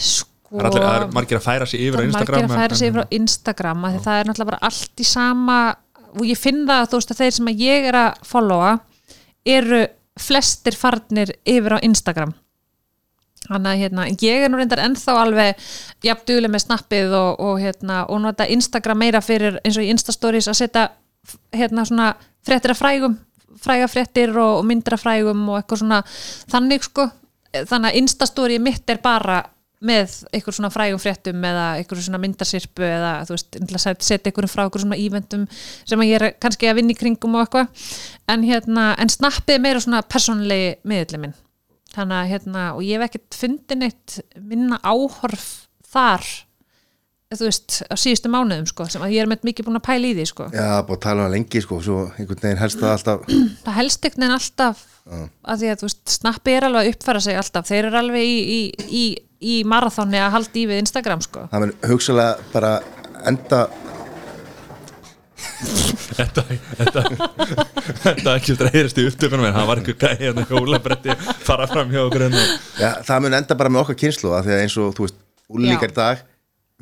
Sko 0.00 0.30
Það 0.54 0.60
er 0.60 0.68
allir, 0.68 0.84
það 0.84 0.96
er 1.02 1.14
margir 1.16 1.38
að 1.38 1.44
færa 1.44 1.66
sig 1.66 1.82
yfir 1.82 1.98
á 1.98 2.04
Instagram 2.04 2.44
margir 2.44 2.54
að 2.54 2.60
færa 2.62 2.76
sig 2.78 2.90
yfir 2.90 3.02
á 3.02 3.06
Instagram 3.16 3.84
af 3.84 3.94
því 3.94 4.02
það 4.04 4.18
er 4.18 4.28
náttúrulega 4.28 4.50
bara 4.52 4.68
allt 4.68 5.02
í 5.02 5.06
sama 5.08 5.58
og 6.14 6.24
ég 6.28 6.38
finn 6.38 6.60
það 6.68 6.82
að 6.82 6.90
þú 6.92 7.00
veist 7.00 7.14
að 7.14 7.20
þeir 7.20 7.34
sem 7.38 7.50
að 7.50 7.62
ég 7.64 7.88
er 7.90 7.98
að 7.98 8.20
followa 8.28 8.72
eru 9.54 9.80
flestir 10.24 10.78
farnir 10.78 11.32
yfir 11.42 11.74
á 11.74 11.78
Instagram 11.82 12.34
þannig 13.48 13.70
að 13.70 13.82
hérna, 13.82 14.06
ég 14.24 14.44
er 14.44 14.52
nú 14.52 14.60
reyndar 14.60 14.82
ennþá 14.84 15.18
alveg 15.20 15.68
jafn 16.04 16.26
duguleg 16.28 16.54
með 16.54 16.64
snappið 16.66 17.14
og, 17.18 17.44
og, 17.44 17.60
hérna, 17.60 18.04
og 18.08 18.22
nota 18.24 18.48
Instagram 18.48 19.02
meira 19.04 19.20
fyrir 19.24 19.60
eins 19.62 19.78
og 19.78 19.86
í 19.86 19.92
Instastories 19.92 20.48
að 20.48 20.60
setja 20.62 20.88
hérna 21.54 22.14
fréttir 22.44 22.74
af 22.74 22.80
frægum 22.80 23.18
fræga 23.64 23.88
fréttir 23.88 24.34
og, 24.36 24.60
og 24.60 24.68
myndir 24.68 24.96
af 24.96 25.04
frægum 25.04 25.48
og 25.48 25.60
eitthvað 25.60 25.84
svona 25.84 26.00
þannig 26.52 26.86
sko. 26.86 27.08
Þannig 27.54 27.90
að 27.90 27.98
Instastory 28.00 28.58
mitt 28.62 28.90
er 28.90 29.00
bara 29.02 29.42
með 29.84 30.16
eitthvað 30.32 30.56
svona 30.56 30.72
frægum 30.72 31.00
fréttum 31.02 31.44
eða 31.44 31.66
eitthvað 31.78 32.02
svona 32.06 32.20
myndarsirpu 32.22 32.86
eða 32.86 33.12
þú 33.28 33.36
veist, 33.36 33.58
setja 33.76 34.30
eitthvað 34.30 34.50
frá 34.50 34.64
eitthvað 34.64 34.86
svona 34.86 34.98
eventum 34.98 35.46
sem 35.84 36.00
að 36.00 36.10
ég 36.10 36.20
er 36.20 36.36
kannski 36.40 36.70
að 36.70 36.80
vinna 36.80 36.94
í 36.94 36.98
kringum 36.98 37.36
og 37.36 37.44
eitthvað. 37.44 37.88
En 38.32 38.46
hérna, 38.48 38.92
en 38.98 39.12
snappið 39.12 39.58
er 39.58 39.64
meira 39.66 39.84
svona 39.84 40.04
persónulegi 40.08 40.76
miðli 40.88 41.20
minn 41.26 41.36
þannig 41.94 42.18
að 42.20 42.32
hérna, 42.32 42.64
og 42.74 42.82
ég 42.86 42.98
hef 42.98 43.06
ekkert 43.08 43.38
fundið 43.38 43.80
neitt 43.80 44.18
minna 44.40 44.80
áhorf 44.82 45.46
þar 45.94 46.26
þú 47.34 47.48
veist, 47.48 47.80
á 47.90 47.94
síðustu 47.98 48.30
mánuðum 48.30 48.66
sko, 48.70 48.86
sem 48.90 49.02
að 49.02 49.14
ég 49.16 49.24
er 49.24 49.30
með 49.30 49.46
mikið 49.48 49.66
búin 49.66 49.78
að 49.80 49.86
pæla 49.88 50.06
í 50.06 50.14
því 50.14 50.26
sko. 50.30 50.48
Já, 50.54 50.68
búið 50.86 50.98
að 50.98 51.04
tala 51.06 51.24
um 51.26 51.32
lengi 51.34 51.62
sko 51.64 51.78
Svo 51.82 52.00
einhvern 52.14 52.42
veginn 52.44 52.60
helst 52.60 52.78
það 52.78 52.92
alltaf 52.92 53.24
það 53.64 53.78
helst 53.80 54.06
ekkert 54.06 54.26
en 54.26 54.34
alltaf 54.36 54.84
að 55.04 55.60
því 55.60 55.70
að 55.72 55.80
þú 55.80 55.88
veist, 55.88 56.02
snappi 56.14 56.54
er 56.54 56.66
alveg 56.68 56.86
að 56.86 56.90
uppfæra 56.94 57.22
sig 57.24 57.38
alltaf, 57.40 57.66
þeir 57.68 57.88
eru 57.90 57.98
alveg 58.00 58.24
í, 58.24 58.36
í, 58.40 58.60
í, 58.88 59.04
í 59.44 59.56
marathóni 59.68 60.20
að 60.22 60.32
halda 60.38 60.60
í 60.62 60.66
við 60.70 60.80
Instagram 60.84 61.24
sko. 61.24 61.48
Það 61.52 61.64
mun 61.64 61.74
hugsalega 61.90 62.46
bara 62.54 62.70
enda 63.28 63.66
Þetta, 66.14 66.44
þetta, 66.78 67.02
þetta 68.04 68.34
ekki 68.34 68.54
eftir 68.54 68.68
að 68.68 68.76
heyrast 68.76 68.98
í 69.00 69.06
upptökunum 69.08 69.46
en 69.48 69.56
það 69.56 69.68
var 69.70 69.80
einhver 69.80 69.96
gæði 70.00 70.26
hérna 70.28 70.44
hjólabretti 70.50 71.16
fara 71.46 71.66
fram 71.70 71.92
hjá 71.92 72.02
okkur 72.04 72.26
hérna 72.26 72.42
Já, 72.80 72.90
það 73.06 73.24
mun 73.24 73.38
enda 73.40 73.56
bara 73.58 73.72
með 73.72 73.84
okkar 73.84 73.98
kynslu 74.04 74.34
af 74.36 74.46
því 74.46 74.54
að 74.56 74.62
eins 74.64 74.76
og, 74.80 74.92
þú 74.96 75.06
veist, 75.06 75.18
úlíkar 75.54 75.88
Já. 75.88 75.94
í 75.94 75.96
dag 75.98 76.22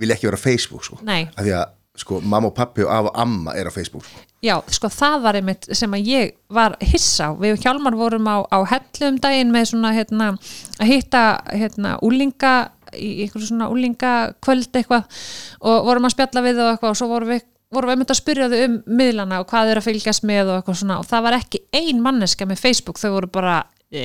vilja 0.03 0.19
ekki 0.19 0.29
vera 0.31 0.41
á 0.41 0.45
Facebook, 0.45 0.85
sko 0.89 0.99
Nei. 1.07 1.23
af 1.31 1.47
því 1.47 1.55
að, 1.61 1.73
sko, 2.03 2.21
mamma 2.25 2.51
og 2.51 2.57
pappi 2.59 2.85
og 2.87 2.93
af 2.93 3.09
og 3.11 3.19
amma 3.25 3.57
er 3.59 3.71
á 3.71 3.73
Facebook, 3.75 4.07
sko 4.09 4.27
Já, 4.43 4.57
sko 4.75 4.91
það 4.91 5.17
var 5.23 5.39
einmitt 5.39 5.69
sem 5.79 5.93
að 5.95 6.09
ég 6.11 6.37
var 6.51 6.75
hissa 6.83 7.31
á, 7.31 7.37
við 7.39 7.61
Hjálmar 7.63 7.95
vorum 7.99 8.27
á, 8.27 8.43
á 8.51 8.59
hellu 8.75 9.13
um 9.13 9.19
daginn 9.23 9.53
með 9.55 9.69
svona 9.71 9.93
hérna, 9.95 10.33
að 10.81 10.91
hitta 10.91 11.25
hérna 11.53 11.97
úlinga 12.03 12.55
í 12.93 13.23
eitthvað 13.25 13.47
svona 13.49 13.71
úlinga 13.73 14.13
kvöld 14.45 14.75
eitthvað 14.77 15.23
og 15.63 15.87
vorum 15.87 16.09
að 16.09 16.15
spjalla 16.17 16.43
við 16.45 16.61
og 16.61 16.73
eitthvað 16.73 16.93
og 16.93 16.99
svo 16.99 17.09
vorum 17.13 17.31
við 17.33 17.47
vorum 17.73 17.91
við 17.91 17.97
einmitt 17.97 18.13
að 18.15 18.21
spyrja 18.21 18.49
þau 18.53 18.59
um 18.67 18.75
miðlana 19.01 19.41
og 19.43 19.47
hvað 19.51 19.69
þau 19.69 19.73
eru 19.75 19.83
að 19.83 19.87
fylgjast 19.89 20.27
með 20.29 20.51
og 20.53 20.59
eitthvað 20.61 20.81
svona 20.83 20.99
og 21.03 21.07
það 21.11 21.25
var 21.29 21.37
ekki 21.39 21.63
ein 21.81 22.03
manneska 22.05 22.49
með 22.49 22.61
Facebook, 22.63 23.01
þau 23.03 23.11
voru 23.17 23.31
bara 23.33 23.57
e, 23.93 24.05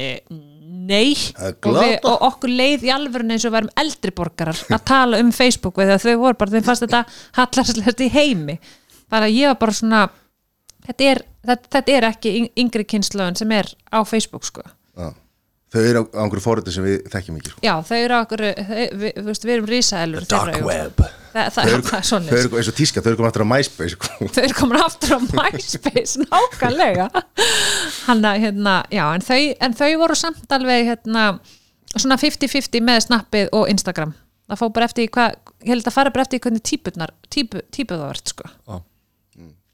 nei. 0.88 1.16
Og, 1.42 1.68
við, 1.78 1.96
og 2.08 2.24
okkur 2.30 2.54
leið 2.54 2.86
í 2.88 2.94
alvörun 2.96 3.34
eins 3.36 3.46
og 3.48 3.54
við 3.56 3.62
erum 3.64 3.74
eldri 3.84 4.14
borgarar 4.16 4.62
að 4.72 4.86
tala 4.88 5.20
um 5.24 5.34
Facebook 5.36 5.80
við 5.82 5.94
þau 6.04 6.16
voru 6.24 6.40
bara, 6.40 6.56
þeim 6.56 6.68
fannst 6.68 6.86
þetta 6.88 7.04
hallarslegt 7.40 8.04
í 8.08 8.10
heimi. 8.14 8.58
Bara 9.12 9.30
ég 9.32 9.52
var 9.54 9.60
bara 9.62 9.76
svona 9.78 10.02
þetta 10.88 11.12
er, 11.12 11.22
þetta, 11.48 11.72
þetta 11.78 11.96
er 12.00 12.10
ekki 12.12 12.34
yng- 12.42 12.52
yngri 12.66 12.88
kynnslöðun 12.88 13.40
sem 13.40 13.52
er 13.56 13.70
á 13.92 14.00
Facebook 14.08 14.48
sko. 14.48 14.64
Já. 14.98 15.12
Þau 15.68 15.82
eru 15.84 16.00
á, 16.00 16.04
á 16.16 16.20
einhverju 16.24 16.44
fóröldu 16.46 16.72
sem 16.72 16.86
við 16.86 17.10
þekkjum 17.12 17.40
ekki, 17.42 17.52
sko. 17.52 17.62
Já, 17.66 17.74
þau 17.84 17.98
eru 18.00 18.16
okkur 18.22 18.44
þau, 18.48 18.84
við, 19.02 19.18
við, 19.28 19.42
við 19.44 19.54
erum 19.58 19.66
risaðelur 19.72 20.28
Dark 20.32 20.62
web 20.64 21.02
það, 21.38 21.48
það, 21.56 21.72
er 21.72 21.84
það 21.88 21.98
er 21.98 22.28
þau 22.28 22.38
eru 22.40 22.60
eins 22.60 22.70
og 22.72 22.76
tíska, 22.78 23.04
þau 23.04 23.10
eru 23.12 23.18
komin 23.20 23.30
aftur 23.30 23.46
á 23.46 23.50
MySpace, 23.52 23.96
sko. 23.96 24.10
Þau 24.36 24.42
eru 24.44 24.58
komin 24.58 24.80
aftur 24.82 25.16
á 25.16 25.20
MySpace 25.38 26.22
nákvæmlega. 26.24 27.08
Hann 28.08 28.28
að 28.28 28.42
hérna, 28.46 28.76
já, 28.94 29.04
en 29.14 29.26
þau, 29.28 29.40
en 29.68 29.78
þau 29.82 29.90
voru 30.04 30.18
samt 30.18 30.58
alveg 30.58 30.90
hérna, 30.92 31.26
svona 31.96 32.20
50-50 32.22 32.84
með 32.88 33.04
snappið 33.08 33.54
og 33.58 33.72
Instagram. 33.72 34.14
Það 34.48 34.62
fór 34.62 34.76
bara 34.76 34.88
eftir 34.88 35.10
hvað 35.12 35.40
ég 35.64 35.74
held 35.74 35.90
að 35.90 35.98
fara 35.98 36.14
bara 36.16 36.28
eftir 36.28 36.44
hvernig 36.44 36.64
típurnar 36.64 37.12
típu, 37.34 37.64
típu 37.74 37.98
það 37.98 38.06
vart 38.08 38.32
sko. 38.32 38.52
Já. 38.68 38.78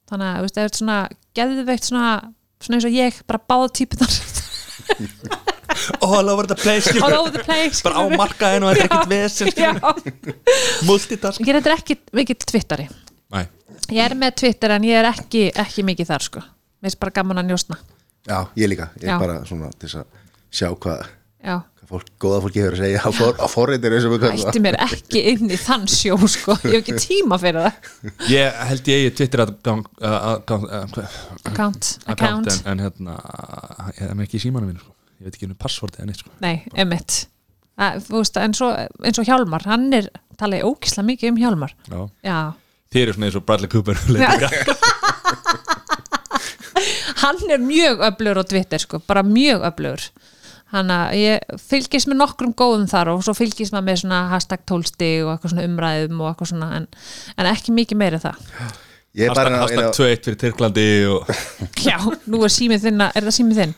þannig 0.10 0.30
að 0.30 0.38
þú 0.40 0.46
veist, 0.48 0.58
ef 0.58 0.70
þetta 0.70 0.80
svona 0.82 0.98
geðveikt 1.38 1.90
svona, 1.90 2.14
svona 2.64 2.80
eins 2.80 2.88
og 2.90 2.96
ég 2.98 3.20
bara 3.30 3.44
báða 3.54 3.70
típunar 3.80 4.16
all 6.06 6.30
over 6.30 6.48
the 6.48 6.56
place 6.56 6.92
all 7.02 7.16
over 7.18 7.32
the 7.34 7.44
place 7.44 7.82
bara 7.84 7.98
á 7.98 8.04
skilurðu. 8.04 8.20
markaðinu 8.22 8.70
og 8.70 8.78
þetta 8.78 8.84
er 8.84 8.90
ekkert 8.90 9.10
vesen 9.14 9.48
multitask. 10.88 11.42
Ég 11.44 11.60
er 11.60 11.76
ekki 11.76 11.98
mikill 12.14 12.40
twittari. 12.46 12.88
Nei. 13.34 13.48
ég 13.90 14.04
er 14.06 14.16
með 14.18 14.38
Twitter 14.44 14.76
en 14.76 14.86
ég 14.88 15.00
er 15.00 15.10
ekki, 15.10 15.48
ekki 15.50 15.84
mikið 15.88 16.12
þar 16.12 16.28
sko. 16.28 16.44
Mér 16.84 16.92
finnst 16.92 17.02
bara 17.02 17.16
gaman 17.16 17.42
að 17.42 17.50
njósna. 17.52 17.80
Já, 18.28 18.38
ég 18.60 18.70
líka, 18.72 18.90
ég 19.02 19.10
er 19.12 19.20
bara 19.20 19.42
svona 19.48 19.72
til 19.80 19.90
að 20.00 20.06
sjá 20.54 20.70
hvað, 20.72 21.08
já, 21.44 21.56
hvað 21.58 21.73
fólk, 21.90 22.08
góða 22.22 22.40
fólki 22.44 22.62
hefur 22.64 22.78
að 22.78 22.84
segja 22.84 23.02
á, 23.04 23.10
for, 23.16 23.38
á 23.38 23.48
forritir 23.52 23.96
eins 23.96 24.06
og 24.08 24.14
við 24.16 24.24
kallum 24.24 24.52
ætti 24.52 24.62
mér 24.64 24.78
ekki 24.86 25.24
inn 25.34 25.52
í 25.52 25.60
þann 25.60 25.86
sjó 25.92 26.18
sko, 26.32 26.56
ég 26.64 26.78
hef 26.78 26.84
ekki 26.84 26.96
tíma 27.02 27.40
fyrir 27.42 27.66
það. 27.66 27.92
Ég 28.32 28.62
held 28.70 28.92
ég 28.94 29.02
eigi 29.02 29.14
Twitter 29.20 29.44
account, 29.46 29.90
uh, 30.00 30.18
account, 30.38 30.66
uh, 30.70 30.74
account, 31.50 31.92
account. 32.14 32.52
en, 32.54 32.60
en 32.74 32.84
hérna 32.88 33.18
ég 33.98 34.08
er 34.08 34.18
með 34.18 34.28
ekki 34.28 34.40
í 34.40 34.46
símanum 34.48 34.72
mínu 34.72 34.84
sko. 34.84 34.96
ég 35.20 35.28
veit 35.28 35.38
ekki 35.38 35.50
um 35.50 35.60
passvortið 35.60 36.06
en 36.06 36.14
eitt 36.14 36.24
sko. 36.24 36.34
nei, 36.44 36.56
emitt 36.74 37.12
en 37.78 38.54
svo, 38.54 38.70
eins 39.02 39.20
og 39.20 39.26
Hjálmar 39.26 39.64
hann 39.66 39.94
er, 39.98 40.10
tala 40.38 40.60
ég 40.60 40.68
ókislega 40.68 41.08
mikið 41.08 41.32
um 41.32 41.38
Hjálmar. 41.42 41.74
Já. 41.90 42.02
já, 42.22 42.40
þið 42.94 43.06
eru 43.06 43.14
svona 43.18 43.30
eins 43.30 43.40
og 43.40 43.46
Bradley 43.48 43.70
Cooper 43.72 43.98
hann 47.24 47.40
er 47.50 47.64
mjög 47.64 48.04
öflugur 48.10 48.42
á 48.42 48.44
Twitter 48.46 48.80
sko, 48.84 48.96
bara 49.08 49.24
mjög 49.26 49.60
öflugur 49.72 50.02
hann 50.74 50.90
að 50.94 51.14
ég 51.20 51.36
fylgist 51.62 52.08
með 52.10 52.18
nokkrum 52.24 52.54
góðum 52.58 52.88
þar 52.92 53.08
og 53.14 53.20
svo 53.26 53.34
fylgist 53.38 53.72
maður 53.76 53.88
með 53.92 53.98
svona 54.04 54.20
hashtag 54.32 54.62
tólsti 54.70 55.12
og 55.24 55.30
eitthvað 55.36 55.52
svona 55.54 55.68
umræðum 55.70 56.18
og 56.24 56.28
eitthvað 56.32 56.50
svona 56.54 56.70
en, 56.80 56.86
en 57.38 57.46
ekki 57.52 57.70
mikið 57.78 57.98
meira 58.02 58.18
en 58.20 58.24
það. 58.26 58.38
Ég 59.14 59.28
bara 59.38 59.50
Hashtag, 59.62 59.78
hashtag 59.78 59.94
2-1 59.94 60.26
fyrir 60.26 60.40
Tyrklandi 60.42 60.88
og 61.14 61.22
já, 61.88 61.98
nú 62.34 62.38
er 62.48 62.52
símið 62.54 62.80
þinn 62.88 63.00
að- 63.06 63.14
er 63.20 63.24
það 63.28 63.36
símið 63.38 63.58
þinn? 63.62 63.74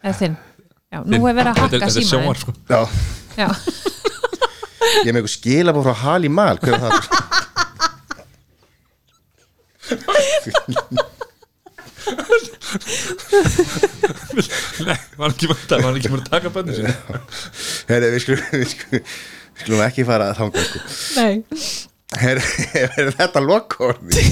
eða 0.00 0.16
þinn? 0.22 0.36
já, 0.90 0.98
nú 1.04 1.16
er 1.28 1.34
verið 1.36 1.50
að 1.50 1.56
hakka 1.60 1.72
Þetta 1.74 1.86
er 1.86 1.90
símið 1.98 2.10
sjónvar 2.14 2.38
sko. 2.40 2.50
Já, 2.70 2.80
já, 3.36 3.48
ég 5.04 5.04
er 5.04 5.12
með 5.12 5.20
eitthvað 5.20 5.36
skilabóð 5.36 5.84
frá 5.90 5.96
Hali 6.06 6.30
Mal 6.32 6.56
Hver 6.64 6.74
er 6.74 6.80
það? 6.86 6.94
Nei, 14.88 14.96
var 15.20 15.32
ekki 15.34 15.48
mörg 15.50 15.74
að, 15.74 15.84
var 15.84 15.98
ekki 15.98 16.10
mörg 16.12 16.24
að 16.26 16.32
taka 16.34 16.52
bönni 16.54 16.76
sinni 16.76 16.94
Herri, 17.90 18.10
við 18.14 18.24
skulum, 18.24 18.44
við 18.54 18.66
skulum, 18.72 19.04
við 19.04 19.64
skulum 19.64 19.84
ekki 19.86 20.06
fara 20.08 20.30
að 20.30 20.40
þanga 20.40 20.64
sko. 20.66 20.82
nei. 21.20 21.64
Herri, 22.20 22.44
er 22.82 23.12
þetta 23.18 23.42
lokkorni? 23.44 24.24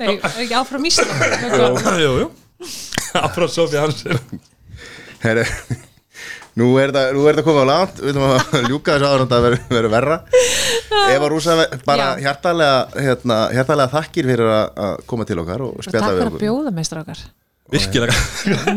Nei, 0.00 0.14
er 0.16 0.38
ekki 0.44 0.56
áfram 0.56 0.86
Ísland? 0.88 1.12
Jú, 2.00 2.12
jú. 2.24 2.28
Afra 3.20 3.48
Sofía 3.52 3.84
Hansen. 3.84 4.20
Herri, 5.22 5.44
nú 6.56 6.68
er 6.80 6.92
þetta 6.92 7.30
er 7.32 7.42
komið 7.46 7.62
á 7.64 7.72
langt 7.72 7.98
Við 8.02 8.12
ætlum 8.12 8.26
að 8.32 8.68
ljúka 8.70 8.94
þessu 8.96 9.08
áður 9.10 9.24
en 9.24 9.32
það 9.32 9.46
verður 9.46 9.88
verra. 9.96 10.18
Eva 11.12 11.28
Rúsa, 11.32 11.56
bara 11.86 12.06
hjartalega, 12.20 13.02
hérna, 13.08 13.40
hjartalega 13.54 13.92
þakkir 13.96 14.30
fyrir 14.30 14.52
að 14.52 14.84
að 14.86 15.02
koma 15.10 15.26
til 15.28 15.40
okkar 15.42 15.66
og 15.66 15.74
Takk 15.80 15.88
spjalla 15.90 16.12
við 16.12 16.16
fyrir 16.16 16.30
að 16.30 16.32
okkur. 16.32 16.46
bjóða 16.46 16.72
mig 16.78 16.88
strákar 16.88 17.26
Virkilega. 17.66 18.14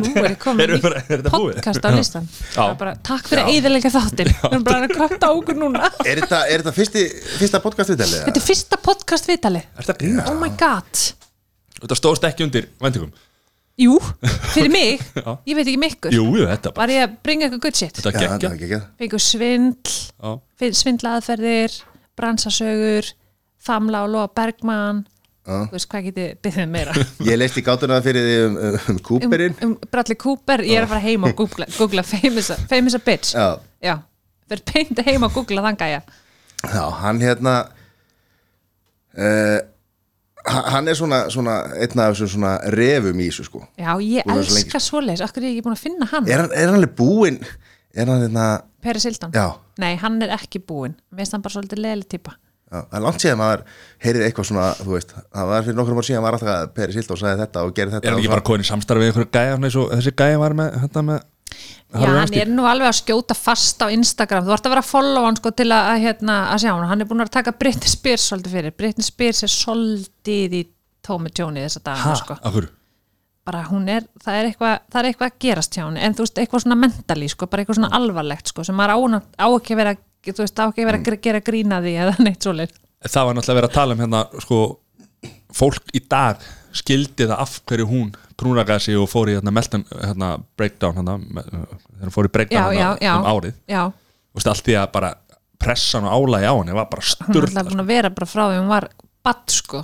Nú 0.01 0.11
er 0.18 0.34
er 0.65 0.72
þetta 1.11 1.30
búið? 1.35 1.60
podcast 1.60 1.84
á 1.85 1.89
listan 1.93 2.26
bara, 2.80 2.95
Takk 3.06 3.27
fyrir 3.30 3.43
að 3.43 3.51
eðalega 3.53 3.91
þáttin 3.93 4.31
Við 4.34 4.47
erum 4.49 4.64
bara 4.65 4.80
að 4.88 4.93
kvötta 4.95 5.30
á 5.30 5.31
okkur 5.38 5.60
núna. 5.61 5.91
Er 6.10 6.23
þetta, 6.23 6.39
er 6.49 6.64
þetta 6.64 6.73
fyrsti, 6.73 7.03
fyrsta 7.38 7.61
podcast 7.61 7.93
viðtalið? 7.93 8.23
Þetta 8.26 8.41
er 8.41 8.47
fyrsta 8.47 8.80
podcast 8.89 9.30
viðtali 9.30 9.61
Er 9.61 9.85
þetta 9.85 9.97
grínast? 10.01 10.31
Oh 10.34 10.39
my 10.41 10.49
god. 10.57 11.03
Þetta 11.84 11.99
stóðst 12.01 12.26
ekki 12.31 12.47
undir 12.49 12.65
vendingum 12.81 13.14
Jú, 13.80 13.93
fyrir 14.53 14.72
mig. 14.73 15.03
Ég 15.47 15.56
veit 15.56 15.64
ekki 15.65 15.80
mikkur. 15.80 16.11
Jú, 16.15 16.26
jú, 16.35 16.47
þetta 16.49 16.73
bara 16.76 16.84
Var 16.84 16.93
ég 16.95 17.06
að 17.06 17.14
bringa 17.23 17.47
eitthvað 17.47 17.61
good 17.65 17.77
shit? 17.80 17.93
Þetta 17.99 18.11
Já, 18.11 18.18
það 18.19 18.34
geggja 18.34 18.49
er 18.49 18.57
ekki 18.57 18.68
ekki 18.68 18.81
Fengur 19.03 19.23
svindl 19.23 19.93
Já. 19.95 20.34
fin- 20.60 20.76
Svindlaðferðir 20.81 21.77
Bransasögur 22.19 23.07
Famla 23.64 24.03
og 24.06 24.11
Lóa 24.14 24.27
Bergmann. 24.35 25.06
Já. 25.47 25.56
Þú 25.69 25.73
veist 25.77 25.89
hvað 25.89 26.06
getið 26.10 26.34
byggðið 26.45 26.69
meira? 26.76 26.93
Ég 27.30 27.39
leist 27.39 27.57
í 27.57 27.64
gátuna 27.65 28.01
fyrir 28.06 28.27
því 28.27 28.35
um, 28.43 28.57
um, 28.60 28.76
um 28.76 28.93
um, 28.93 28.99
Cooperinn. 29.07 29.56
Um 29.65 29.73
Bradley 29.89 30.19
Cooper 30.19 30.64
Ég 30.68 30.77
er 30.81 30.85
að 30.85 30.91
fara 30.93 31.06
heim 31.07 31.26
og 31.30 31.34
googla, 31.39 31.68
googla 31.80 32.03
famous, 32.06 32.51
a- 32.53 32.60
famous 32.69 32.95
a 32.99 33.01
bitch. 33.03 33.31
Já, 33.34 33.47
Já, 33.80 33.95
fyrir 34.51 34.65
peint 34.73 35.01
heim 35.07 35.23
og 35.27 35.34
googla 35.39 35.64
þann 35.65 35.80
gæja 35.80 36.01
já, 36.60 36.81
hann 36.99 37.22
hérna 37.23 37.53
uh, 39.15 39.60
Hann 40.50 40.90
er 40.90 40.98
svona, 40.98 41.22
svona 41.34 41.56
einn 41.78 42.04
af 42.04 42.16
þessum 42.16 42.34
svona 42.36 42.56
refum 42.76 43.22
í 43.22 43.30
þessu 43.30 43.48
sko. 43.48 43.64
Já, 43.78 43.92
ég 44.02 44.28
lengi, 44.28 44.56
elska 44.58 44.82
svoleiðis. 44.84 45.24
Akkur 45.26 45.44
er 45.46 45.52
ég 45.52 45.58
ekki 45.58 45.68
búin 45.68 45.78
að 45.78 45.86
finna 45.86 46.10
hann? 46.10 46.30
Er 46.30 46.44
hann, 46.44 46.54
er 46.56 46.70
hann 46.72 46.80
alveg 46.82 46.94
búinn? 46.98 47.40
Er 47.94 48.10
hann 48.10 48.24
hérna 48.28 48.50
Peri 48.84 49.02
Sildan 49.04 49.34
Já, 49.36 49.48
Nei, 49.82 49.96
hann 50.00 50.22
er 50.24 50.36
ekki 50.36 50.62
búinn. 50.64 50.96
Mér 51.12 51.24
finnst 51.24 51.36
hann 51.36 51.44
bara 51.46 51.58
svolítið 51.58 51.84
leðli 51.84 52.08
típa 52.12 52.36
já, 52.70 52.80
það 52.84 52.98
er 53.00 53.04
langt 53.06 53.24
síðan 53.24 53.40
maður 53.42 53.64
heyrið 54.06 54.26
eitthvað 54.28 54.48
svona, 54.50 54.68
þú 54.80 54.96
veist 54.96 55.14
Það 55.18 55.52
var 55.52 55.66
fyrir 55.66 55.78
nokkrum 55.80 56.02
ár 56.02 56.08
síðan 56.08 56.26
var 56.26 56.38
alltaf 56.38 56.52
að 56.54 56.72
Peri 56.78 56.96
Sildó 56.96 57.18
sagði 57.20 57.44
þetta 57.44 57.66
og 57.66 57.76
gerði 57.78 57.96
þetta 57.96 58.10
Er 58.10 58.14
hann 58.16 58.22
ekki 58.22 58.34
bara 58.34 58.46
komin 58.50 58.66
í 58.66 58.70
samstarfi 58.70 59.04
við 59.04 59.12
einhverju 59.12 59.32
gæja 59.34 59.56
svona 59.56 59.70
eins 59.70 59.80
og 59.82 59.94
þessi 59.96 60.14
gæja 60.22 60.42
var 60.44 60.56
með 60.60 60.78
þetta 60.84 61.04
með 61.10 61.24
Já, 61.90 62.06
hann 62.06 62.34
er 62.38 62.50
nú 62.54 62.66
alveg 62.70 62.86
að 62.92 62.98
skjóta 63.00 63.34
fast 63.34 63.82
á 63.82 63.90
Instagram. 63.90 64.44
Þú 64.46 64.54
ert 64.54 64.68
að 64.68 64.74
vera 64.76 64.84
að 64.84 64.90
follow 64.92 65.24
hann 65.26 65.40
sko 65.40 65.52
til 65.58 65.70
að, 65.74 65.88
að, 65.96 66.02
hérna, 66.04 66.36
að 66.54 66.60
sjá 66.62 66.70
hann 66.76 66.90
Hann 66.92 67.02
er 67.02 67.08
búin 67.10 67.24
að 67.26 67.32
taka 67.34 67.54
Britney 67.58 67.90
Spears 67.90 68.28
svolítið 68.30 68.58
fyrir. 68.60 68.76
Britney 68.78 69.08
Spears 69.08 69.42
er 69.48 69.54
svolítið 69.54 70.54
í 70.60 70.62
Tómi 71.08 71.32
Tjóni 71.34 71.64
þessa 71.66 71.82
Ha, 71.82 71.88
dagana 71.90 72.20
sko. 72.22 72.38
af 72.44 72.54
hverju? 72.54 72.76
bara 73.50 73.64
hún 73.66 73.88
er, 73.90 74.04
það 74.22 74.36
er 74.38 74.48
eitthvað 74.52 74.74
það 74.94 75.00
er 75.00 75.08
eitthvað 75.10 75.30
að 75.32 75.38
gerast 75.42 75.74
hjá 75.74 75.82
henni, 75.88 76.02
en 76.06 76.14
þú 76.14 76.22
veist, 76.22 76.36
eitthvað 76.38 76.62
svona 76.62 76.76
mentali 76.78 77.30
sko, 77.32 77.48
bara 77.50 77.64
eitthvað 77.64 77.78
svona 77.80 77.90
alvarlegt 77.98 78.52
sko, 78.52 78.66
sem 78.68 78.76
maður 78.78 78.94
á, 78.94 78.98
á 79.42 79.48
ekki 79.56 79.74
að 79.74 79.80
vera, 79.80 79.94
þú 80.28 80.36
veist, 80.44 80.60
á 80.62 80.66
ekki 80.70 80.84
að 80.84 80.90
vera 80.92 81.00
að 81.00 81.24
gera 81.26 81.42
grína 81.48 81.80
því 81.82 81.94
eða 82.04 82.14
neitt 82.28 82.46
svoleið 82.46 82.76
Það 83.10 83.26
var 83.26 83.38
náttúrulega 83.40 83.58
verið 83.62 83.70
að 83.72 83.78
tala 83.80 83.96
um 83.98 84.04
hérna 84.04 84.22
sko, 84.46 84.60
fólk 85.64 85.96
í 85.98 86.04
dag 86.14 86.46
skildi 86.76 87.28
það 87.30 87.40
af 87.44 87.56
hverju 87.70 87.88
hún 87.90 88.12
trúnagaði 88.40 88.86
sig 88.86 89.00
og 89.00 89.10
fór 89.12 89.32
í 89.32 89.36
hérna, 89.38 89.54
meltan 89.56 89.86
hérna, 89.90 90.30
breakdown 90.60 90.96
hérna, 91.00 91.18
þegar 91.20 92.06
hún 92.08 92.16
fór 92.16 92.30
í 92.30 92.34
breakdown 92.38 92.74
já, 92.74 92.80
já, 92.80 92.88
hérna, 92.88 93.06
já, 93.08 93.14
um 93.18 93.30
árið. 93.34 93.60
Veist, 94.38 94.52
allt 94.54 94.66
því 94.68 94.78
að 94.80 94.90
bara 94.96 95.14
pressan 95.60 96.08
og 96.08 96.16
álægi 96.16 96.48
á 96.48 96.54
henni 96.56 96.76
var 96.78 96.90
bara 96.91 97.04
hún 97.04 97.36
er 97.36 97.48
alltaf 97.50 97.72
búin 97.72 97.84
að 97.84 97.90
vera 97.94 98.12
bara 98.16 98.30
frá 98.30 98.44
því 98.48 98.60
hún 98.62 98.72
var 98.72 98.90
badd 99.26 99.46
sko. 99.52 99.84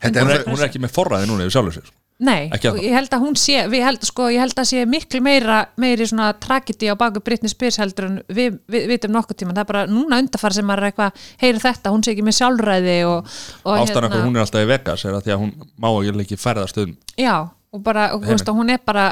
Hún 0.00 0.16
er 0.56 0.66
ekki 0.68 0.80
með 0.82 0.94
forræði 0.96 1.28
núna 1.28 1.44
yfir 1.46 1.58
sjálfur 1.58 1.76
sér 1.76 1.88
sko. 1.90 1.99
Nei, 2.20 2.50
og 2.52 2.78
ég 2.84 2.92
held 2.92 3.14
að 3.16 3.22
hún 3.24 3.36
sé 3.40 3.62
við 3.72 3.84
held, 3.86 4.02
sko, 4.04 4.26
ég 4.28 4.42
held 4.42 4.58
að 4.60 4.66
sé 4.68 4.82
miklu 4.88 5.22
meira 5.24 5.60
meiri 5.80 6.04
svona 6.08 6.34
tragedi 6.36 6.90
á 6.92 6.94
baku 7.00 7.22
Britney 7.24 7.48
Spears 7.48 7.78
heldur 7.80 8.10
en 8.10 8.18
við, 8.28 8.58
við 8.68 8.90
vitum 8.92 9.14
nokkuð 9.16 9.38
tíma 9.40 9.54
það 9.56 9.62
er 9.62 9.70
bara 9.70 9.84
núna 9.88 10.18
undarfara 10.20 10.58
sem 10.58 10.68
maður 10.68 10.84
er 10.84 10.90
eitthvað 10.90 11.24
heyri 11.40 11.62
þetta, 11.64 11.94
hún 11.94 12.04
sé 12.04 12.12
ekki 12.12 12.26
með 12.26 12.36
sjálfræði 12.40 12.98
og, 13.08 13.32
og 13.64 13.72
hérna- 13.78 13.86
Ástæðan 13.86 14.08
okkur 14.10 14.26
hún 14.26 14.36
er 14.36 14.44
alltaf 14.44 14.66
í 14.66 14.70
Vegas 14.74 15.06
er 15.08 15.16
að 15.16 15.24
því 15.24 15.34
að 15.36 15.42
hún 15.46 15.54
má 15.80 15.88
ekki 15.94 16.26
ekki 16.26 16.40
ferðast 16.44 16.82
um 16.84 16.94
Já, 17.16 17.34
og 17.72 17.82
bara, 17.86 18.10
og, 18.14 18.26
þú 18.26 18.36
veist, 18.36 18.52
hún 18.60 18.74
er 18.74 18.84
bara 18.84 19.08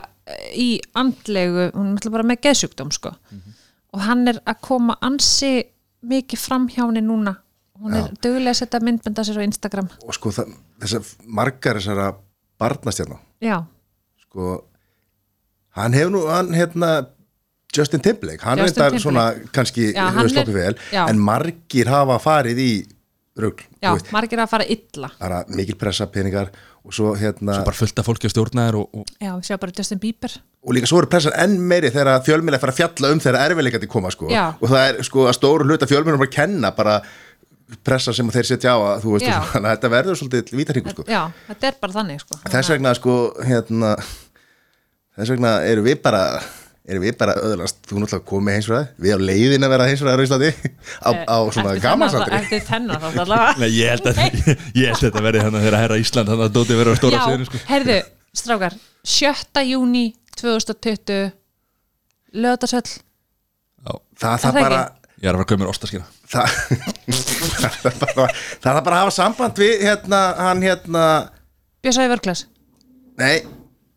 í 0.53 0.69
andlegu, 0.99 1.71
hún 1.73 1.89
er 1.89 1.97
náttúrulega 1.97 2.17
bara 2.19 2.29
með 2.29 2.41
geðsjúkdóm 2.45 2.93
sko. 2.93 3.15
og 3.97 4.01
hann 4.05 4.29
er 4.29 4.41
að 4.45 4.61
koma 4.69 4.99
ansi 5.01 5.63
mikið 6.05 6.39
fram 6.41 6.69
hjá 6.69 6.85
henni 6.85 7.03
núna. 7.03 7.39
Hún 7.79 7.95
er 7.95 8.11
duglega 8.23 8.53
að 8.53 8.59
setja 8.61 8.81
myndbenda 8.83 9.25
sér 9.25 9.39
á 9.39 9.47
Instagram. 9.47 9.89
Og 10.05 10.15
sko 10.17 10.33
það, 10.35 10.53
þessar 10.83 11.11
margar 11.25 11.79
þessara 11.79 12.09
barnastjarnar 12.61 13.21
Já, 13.45 13.63
sko 14.25 14.65
hann 15.79 15.95
hefur 15.97 16.13
nú, 16.15 16.25
hann 16.31 16.53
hérna 16.57 16.93
Justin 17.77 18.01
Timberlake, 18.01 18.43
hann 18.43 18.59
Justin 18.59 18.83
reyndar 18.83 18.99
Timberlake. 18.99 19.05
svona 19.05 19.53
kannski 19.53 19.91
Já, 19.93 20.09
er- 20.09 20.55
vel 20.55 20.75
já. 20.93 21.09
en 21.09 21.19
margir 21.21 21.87
hafa 21.89 22.19
farið 22.19 22.59
í 22.65 22.73
rugl, 23.39 23.63
já, 23.83 23.93
margir 24.11 24.41
að 24.43 24.51
fara 24.51 24.65
illa 24.67 25.11
það 25.21 25.35
er 25.41 25.55
mikil 25.57 25.77
pressa 25.79 26.07
peningar 26.11 26.51
og 26.85 26.95
svo 26.97 27.13
hérna 27.15 27.59
svo 27.59 27.65
bara 27.69 27.77
fullt 27.77 27.99
af 28.01 28.07
fólki 28.09 28.27
á 28.27 28.33
stjórnaðir 28.33 28.79
og, 28.81 28.89
og 28.95 29.07
Já, 29.21 29.35
við 29.37 29.45
sjá 29.47 29.59
bara 29.61 29.73
Justin 29.77 30.01
Bieber 30.03 30.33
og 30.65 30.75
líka 30.75 30.89
svo 30.91 30.99
eru 31.03 31.11
pressan 31.13 31.37
enn 31.39 31.59
meiri 31.61 31.91
þegar 31.95 32.25
fjölmjöla 32.27 32.59
fara 32.59 32.73
að 32.75 32.81
fjalla 32.81 33.13
um 33.15 33.21
þegar 33.23 33.45
erfiðleikandi 33.53 33.89
koma 33.93 34.11
sko. 34.11 34.27
Já. 34.33 34.55
og 34.59 34.69
það 34.73 34.89
er 34.89 35.03
sko 35.07 35.27
að 35.29 35.37
stóru 35.39 35.69
hluta 35.69 35.87
fjölmjöla 35.87 36.19
bara 36.19 36.35
kenna 36.35 36.71
bara 36.75 36.97
pressa 37.85 38.15
sem 38.17 38.31
þeir 38.33 38.49
setja 38.49 38.77
á 38.77 38.79
að 38.79 39.03
þú 39.05 39.17
veist, 39.17 39.27
Já. 39.29 39.39
þannig 39.53 39.69
að 39.71 39.75
þetta 39.77 39.93
verður 39.97 40.21
svolítið 40.21 40.55
vítarhingur 40.61 40.97
sko. 40.97 41.09
Já, 41.09 41.21
þetta 41.51 41.71
er 41.71 41.83
bara 41.83 41.99
þannig 41.99 42.23
sko. 42.25 42.41
þess 42.47 42.73
vegna 42.75 42.95
sko 42.97 43.19
hérna, 43.45 43.93
þess 45.19 45.35
vegna 45.35 45.53
eru 45.69 45.85
við 45.87 46.01
bara 46.05 46.25
erum 46.89 47.05
við 47.05 47.17
bara 47.21 47.35
öðlast, 47.45 47.81
þú 47.85 48.01
náttúrulega 48.01 48.27
komið 48.29 48.57
heimsfræði 48.57 49.05
við 49.05 49.13
á 49.13 49.19
leiðin 49.29 49.67
að 49.67 49.73
vera 49.75 49.89
heimsfræðar 49.91 50.23
í 50.23 50.27
Íslandi 50.27 50.51
á, 51.09 51.11
á 51.29 51.39
svona 51.53 51.75
gamansandri 51.83 52.39
Eftir 52.39 52.63
þennan 52.69 53.03
þá 53.03 53.09
allavega 53.11 53.51
Nei, 53.61 53.69
ég 53.77 53.93
held 53.93 54.09
að, 54.09 54.21
ég 54.81 54.89
held 54.89 54.97
að 54.97 55.03
þetta 55.05 55.25
verði 55.27 55.43
hann 55.45 55.59
að 55.59 55.67
þeirra 55.67 55.83
herra 55.85 55.99
Ísland 56.01 56.33
þannig 56.33 56.47
að 56.47 56.55
Dóti 56.57 56.79
verður 56.79 56.97
á 56.97 57.01
stóra 57.01 57.19
Já, 57.19 57.25
sviðinu 57.27 57.49
sko. 57.51 57.61
herðu, 57.69 57.99
strákar 58.41 58.79
7. 59.19 59.65
júni 59.69 60.05
2020 60.41 61.19
lögðarsöll 62.39 62.87
Já, 62.89 63.93
það, 63.93 64.25
það 64.25 64.47
það 64.47 64.61
bara 64.63 64.81
ég 65.19 65.29
er 65.29 65.35
að 65.35 65.43
fara 65.43 65.45
að 65.45 65.51
köpa 65.53 65.63
mér 65.65 65.73
ostaskina 65.75 66.09
það, 66.33 66.57
það, 67.63 67.89
er 67.91 67.99
bara, 68.03 68.29
það 68.65 68.81
bara 68.83 68.99
að 68.99 69.03
hafa 69.05 69.15
samband 69.17 69.61
við 69.61 69.85
hérna, 69.87 70.21
hann 70.39 70.65
hérna 70.65 71.05
Bjösa 71.85 72.05
í 72.05 72.11
vörglas. 72.11 72.45
Nei, 73.19 73.45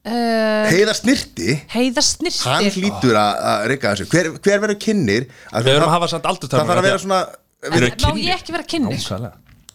uh, 0.05 0.69
heiða 0.69 0.93
snirti 0.97 1.55
Heiða 1.73 2.03
hann 2.03 2.07
snirtir 2.07 2.77
hlýtur 2.77 3.17
að, 3.17 3.45
að 3.51 3.67
reyka 3.71 3.93
þessu. 3.93 4.09
Hver, 4.11 4.29
hver 4.37 4.63
verður 4.65 4.79
kynnir? 4.85 5.27
Að 5.49 5.67
Við 5.67 5.77
það, 5.77 5.85
að 5.85 5.93
hafa 5.95 6.09
samt 6.11 6.25
það 6.25 6.33
aldurstarfur 6.35 6.71
þarf 6.71 6.83
að 6.83 6.89
vera 6.89 7.01
svona 7.05 7.21
Við 7.61 7.77
erum 7.79 7.91
Má 7.91 8.05
kynni 8.05 8.27
ég 8.27 8.39
ekki 8.39 8.55
vera 8.55 8.67
kynni? 8.73 8.99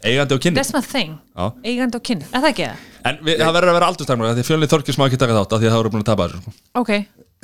Eigandi 0.06 0.36
og 0.36 0.42
kynni 0.44 0.60
That's 0.60 0.74
my 0.74 0.82
thing. 0.86 1.18
Já. 1.34 1.46
Eigandi 1.66 1.98
og 1.98 2.06
kynni, 2.06 2.26
er 2.30 2.42
það 2.42 2.50
ekki 2.52 2.66
það? 2.66 2.88
En 3.06 3.20
við, 3.26 3.42
það 3.42 3.54
verður 3.58 3.72
að 3.72 3.78
vera 3.80 3.90
aldurstarfur 3.92 4.34
Því 4.38 4.46
fjölnið 4.50 4.74
Þorkis 4.74 4.98
má 5.00 5.06
ekki 5.06 5.20
taka 5.22 5.38
þátt 5.38 5.54
af 5.56 5.62
Því 5.62 5.68
að 5.68 5.74
það 5.74 5.82
voru 5.82 5.94
búin 5.94 6.04
að 6.04 6.10
tapa 6.10 6.26
þessu 6.26 6.42
sko. 6.42 6.54
Ok, 6.82 6.92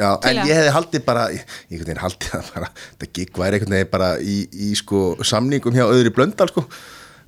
Já, 0.00 0.08
en 0.24 0.36
að- 0.40 0.48
ég 0.48 0.56
hefði 0.56 0.72
haldið 0.76 1.04
bara 1.04 1.24
ég 1.30 1.42
einhvern 1.70 1.86
veginn 1.86 2.00
haldið 2.02 2.30
það 2.32 2.46
bara 2.54 2.68
þetta 2.76 3.08
gig 3.12 3.32
væri 3.42 3.58
einhvern 3.58 3.74
veginn 3.76 3.90
bara 3.92 4.08
í, 4.18 4.36
í 4.50 4.70
sko 4.78 5.02
samningum 5.22 5.74
hjá 5.76 5.84
öðru 5.84 6.12
blöndal 6.16 6.48
sko. 6.48 6.64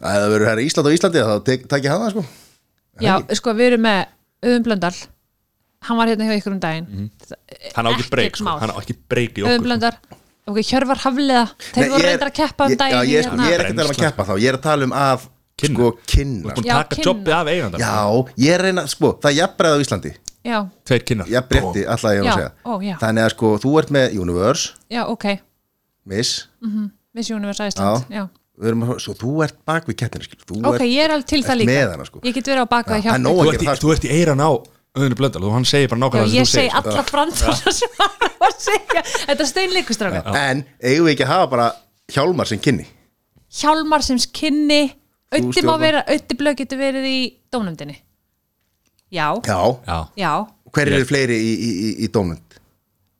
Að 0.04 0.16
það 0.20 0.30
verður 0.34 0.48
hér 0.50 0.62
í 0.62 0.64
Ísland 0.68 0.88
og 0.88 0.96
Íslandi 0.96 1.20
þá 1.24 1.34
tek, 1.44 1.68
takk 1.68 1.84
ég 1.84 1.92
hann 1.92 2.02
það 2.06 2.14
sko 2.16 2.24
já, 3.04 3.14
sko 3.40 3.54
við 3.58 3.66
erum 3.72 3.84
með 3.84 4.00
Öðum 4.44 4.64
Blöndal. 4.66 4.94
Hann 5.84 5.96
var 5.96 6.08
hérna 6.08 6.26
hjá 6.28 6.34
ykkur 6.40 6.52
um 6.52 6.58
daginn. 6.60 6.84
Mhm. 6.84 7.06
Hann 7.76 7.86
á 7.86 7.90
ekki 7.92 8.00
Ekkert 8.04 8.10
breyk 8.12 8.36
sko. 8.36 8.44
mál. 8.44 8.58
Hann 8.60 8.70
á 8.72 8.76
ekki 8.80 8.94
breyk 9.08 9.32
í 9.38 9.40
Öðum 9.40 9.48
okkur 9.48 9.56
sko. 9.56 9.64
Blöndal. 9.64 9.94
Ok, 10.44 10.58
Hjörvar 10.68 10.98
Hafliða. 11.00 11.44
Þeir 11.72 11.88
voru 11.88 12.02
ég 12.04 12.08
reyndar 12.10 12.28
að 12.28 12.34
keppa 12.36 12.64
um 12.66 12.70
ég- 12.74 12.78
daginn 12.82 13.08
ég, 13.08 13.22
sko, 13.24 13.30
hérna- 13.32 13.46
ég 13.48 13.54
er 13.54 13.60
ekkert 13.64 13.72
að 13.72 13.80
vera 13.80 13.94
að 13.94 14.02
keppa 14.04 14.24
þá, 14.28 14.34
ég 14.44 14.48
er 14.52 14.56
að 14.58 14.62
tala 14.66 14.84
um 14.84 14.92
að 14.92 15.20
Kynna. 15.54 15.76
sko 15.78 15.88
kynna 16.10 16.54
Búin 16.54 16.66
Já, 16.66 16.74
taka 16.82 16.96
kynna. 16.96 17.06
jobbið 17.08 17.34
af 17.38 17.46
eigandar 17.52 17.80
Já, 17.80 17.96
ég 18.48 18.60
reyna, 18.64 18.86
sko, 18.90 19.12
það 19.22 19.30
er 19.30 19.36
jafnbreið 19.38 19.74
á 19.74 19.82
Íslandi. 19.84 20.12
Já, 20.44 20.58
tveir 20.84 21.04
kynnar 21.08 21.28
Já, 21.30 21.40
bretti, 21.48 21.84
alltaf 21.88 22.10
ég 22.12 22.22
var 22.22 22.24
að 22.24 22.30
Já, 22.30 22.34
segja. 22.34 22.52
ó, 22.64 22.72
já. 22.82 22.96
Þannig 23.00 23.24
að 23.24 23.30
sko, 23.36 23.52
þú 23.62 23.74
ert 23.80 23.92
með 23.94 24.16
Universe, 24.20 24.72
já, 24.90 25.02
ok. 25.08 25.26
Miss. 26.06 26.32
Miss 27.14 27.30
Universe 27.30 27.62
Iceland, 27.70 28.04
já, 28.12 28.26
við 28.58 28.68
erum 28.72 28.82
að, 28.88 28.98
Svo 29.00 29.14
þú 29.16 29.30
ert 29.46 29.56
bak 29.64 29.86
við 29.88 29.96
kettinu 30.02 30.26
skil 30.26 30.40
Þú 30.44 30.58
ok, 30.60 30.74
ert, 30.74 30.84
ég 30.90 31.04
er 31.06 31.14
alveg 31.14 31.26
til 31.30 31.40
það 31.46 31.54
ert 31.54 31.62
líka. 31.62 31.70
með 31.72 31.92
hana, 31.94 32.04
sko. 32.10 32.20
ég 32.26 32.34
get 32.34 32.50
verið 32.50 32.66
á 32.66 32.68
baka 32.74 32.98
Já, 32.98 33.02
hjá 33.06 33.10
það 33.10 33.18
er 33.20 33.24
nóg 33.24 33.38
þú 33.38 33.40
að 33.40 33.48
ert, 33.48 33.54
gera 33.54 33.64
í, 33.64 33.68
það 33.70 33.80
þú 33.84 33.92
ert 33.94 34.04
í 34.04 34.10
eiran 34.18 34.42
á 34.44 34.50
auðvinu 34.94 35.16
blöndal 35.18 35.44
og 35.48 35.54
hann 35.56 35.64
segir 35.66 35.88
bara 35.90 35.98
Já, 35.98 36.04
nákvæmlega 36.04 36.34
ég 36.38 36.50
segi 36.50 36.68
sko. 36.70 36.82
alla 36.82 37.02
framtala 37.08 37.72
sem 37.78 37.96
hann 37.98 38.18
var 38.42 38.50
að 38.52 38.60
segja. 38.66 39.02
Þetta 39.24 39.40
er 39.46 39.48
steinleikustráka 39.50 40.34
En 40.38 40.60
eigum 40.82 41.06
við 41.08 41.14
ekki 41.16 41.24
að 41.24 41.32
hafa 41.32 41.48
bara 41.54 41.70
Hjálmar 42.14 42.46
sem 42.50 42.60
kynni? 42.62 42.84
Hjálmar 43.54 44.02
sem 44.04 44.18
kynni 44.34 44.82
Ötti 45.32 45.62
má 45.66 45.74
vera, 45.80 46.04
Ötti 46.10 46.36
blöð 46.38 46.56
getur 46.60 46.78
verið 46.78 47.06
í 47.08 47.18
dónumdini 47.52 47.96
Já, 49.14 49.30
Já, 49.46 49.58
já, 49.86 49.98
já. 50.18 50.32
Hver 50.74 50.88
eru 50.90 51.04
fleiri 51.06 51.36
í, 51.38 51.52
í, 51.54 51.68
í, 51.70 51.90
í 52.04 52.08
dómund? 52.10 52.56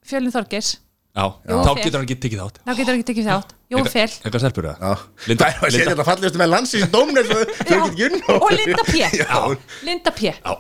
Fjölin 0.05 0.33
Þorgers, 0.35 0.73
já, 1.15 1.25
þá 1.47 1.69
fer. 1.71 1.83
getur 1.85 1.99
hann 2.01 2.07
ekki 2.09 2.17
tekið 2.25 2.41
þátt. 2.43 2.57
Þá 2.67 2.73
getur 2.81 2.97
ekki 2.99 3.07
tekið 3.13 3.29
þátt. 3.31 3.53
Jón 3.73 3.87
Fjell 3.89 4.11
eitthvað 4.11 4.43
stelpur 4.43 4.67
það 4.69 4.83
Já, 4.85 4.93
Linda- 5.31 5.47
það 5.47 5.55
er 5.55 5.55
að 5.55 5.65
setja 5.65 5.79
Linda- 5.79 5.93
þetta 5.95 6.07
fallegustu 6.11 6.41
með 6.43 6.51
landsins 6.53 6.85
Þau 6.91 7.03
Já, 7.71 8.35
og 8.35 8.51
Linda 8.59 8.85
P. 8.91 8.95
Já, 9.23 9.39
Linda 9.89 10.13
P, 10.15 10.21
já, 10.29 10.57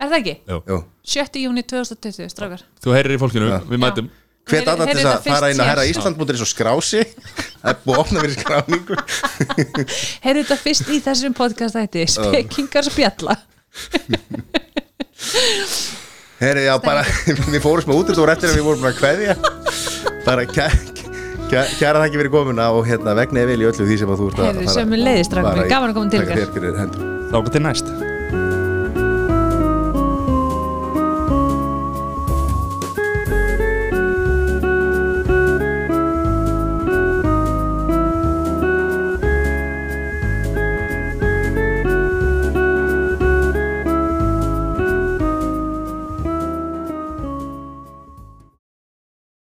er 0.00 0.08
það 0.10 0.16
ekki? 0.18 0.34
já. 0.48 0.56
Jú. 0.72 0.78
7. 1.14 1.40
júni 1.44 1.62
2020, 1.64 2.28
strákar. 2.32 2.64
Þú 2.82 2.96
heyrir 2.96 3.14
í 3.16 3.20
fólkinu, 3.20 3.52
við 3.70 3.80
mætum 3.84 4.10
Hvet 4.48 4.68
annað 4.72 4.86
til 4.90 4.96
þess 4.96 5.06
að 5.06 5.10
þetta 5.20 5.34
fara 5.34 5.48
inn 5.52 5.60
að 5.62 5.68
herra. 5.70 5.84
Ísland.is 5.90 6.42
og 6.44 6.48
skrási 6.50 7.00
Það 7.60 7.70
er 7.70 7.76
búið 7.84 7.94
að 7.94 8.02
opna 8.04 8.18
fyrir 8.24 8.36
skráningu. 8.38 8.94
Heyrðu 10.24 10.42
þetta 10.42 10.56
fyrst 10.64 10.86
í 10.88 10.90
þessum 11.04 11.32
podcast 11.36 11.74
þætti. 11.76 12.00
Spekingar 12.14 12.84
spjalla. 12.88 13.34
Herri, 16.40 16.62
já, 16.64 16.72
bara, 16.80 17.02
við 17.52 17.60
fórum 17.60 17.84
smá 17.84 17.92
út 17.98 18.08
og 18.16 18.30
eftir 18.32 18.48
að 18.48 18.56
við 18.56 18.64
vorum 18.70 18.86
að 18.88 18.96
kveðja. 18.96 19.34
Bara 20.24 20.46
kæ, 20.48 20.72
kæ, 21.52 21.60
kæra 21.76 22.00
þakki 22.00 22.16
fyrir 22.22 22.32
komuna 22.32 22.70
og 22.72 22.88
hérna 22.88 23.12
vegna 23.18 23.42
ég 23.44 23.50
vel 23.52 23.60
í 23.60 23.68
öllu 23.68 23.84
því 23.90 23.96
sem 24.00 24.08
að 24.14 24.18
þú 24.22 24.26
ert 24.30 24.38
að 24.40 24.44
fara- 24.46 24.56
strákar. 24.64 24.72
fara 24.72 24.88
mínir. 24.94 25.04
í- 25.66 25.68
Gaman 25.74 25.90
að 25.92 25.96
koma 26.00 26.08
til 26.10 26.24
þér 26.24 26.32
þá 27.30 27.38
til 27.52 27.62
næst 27.68 27.86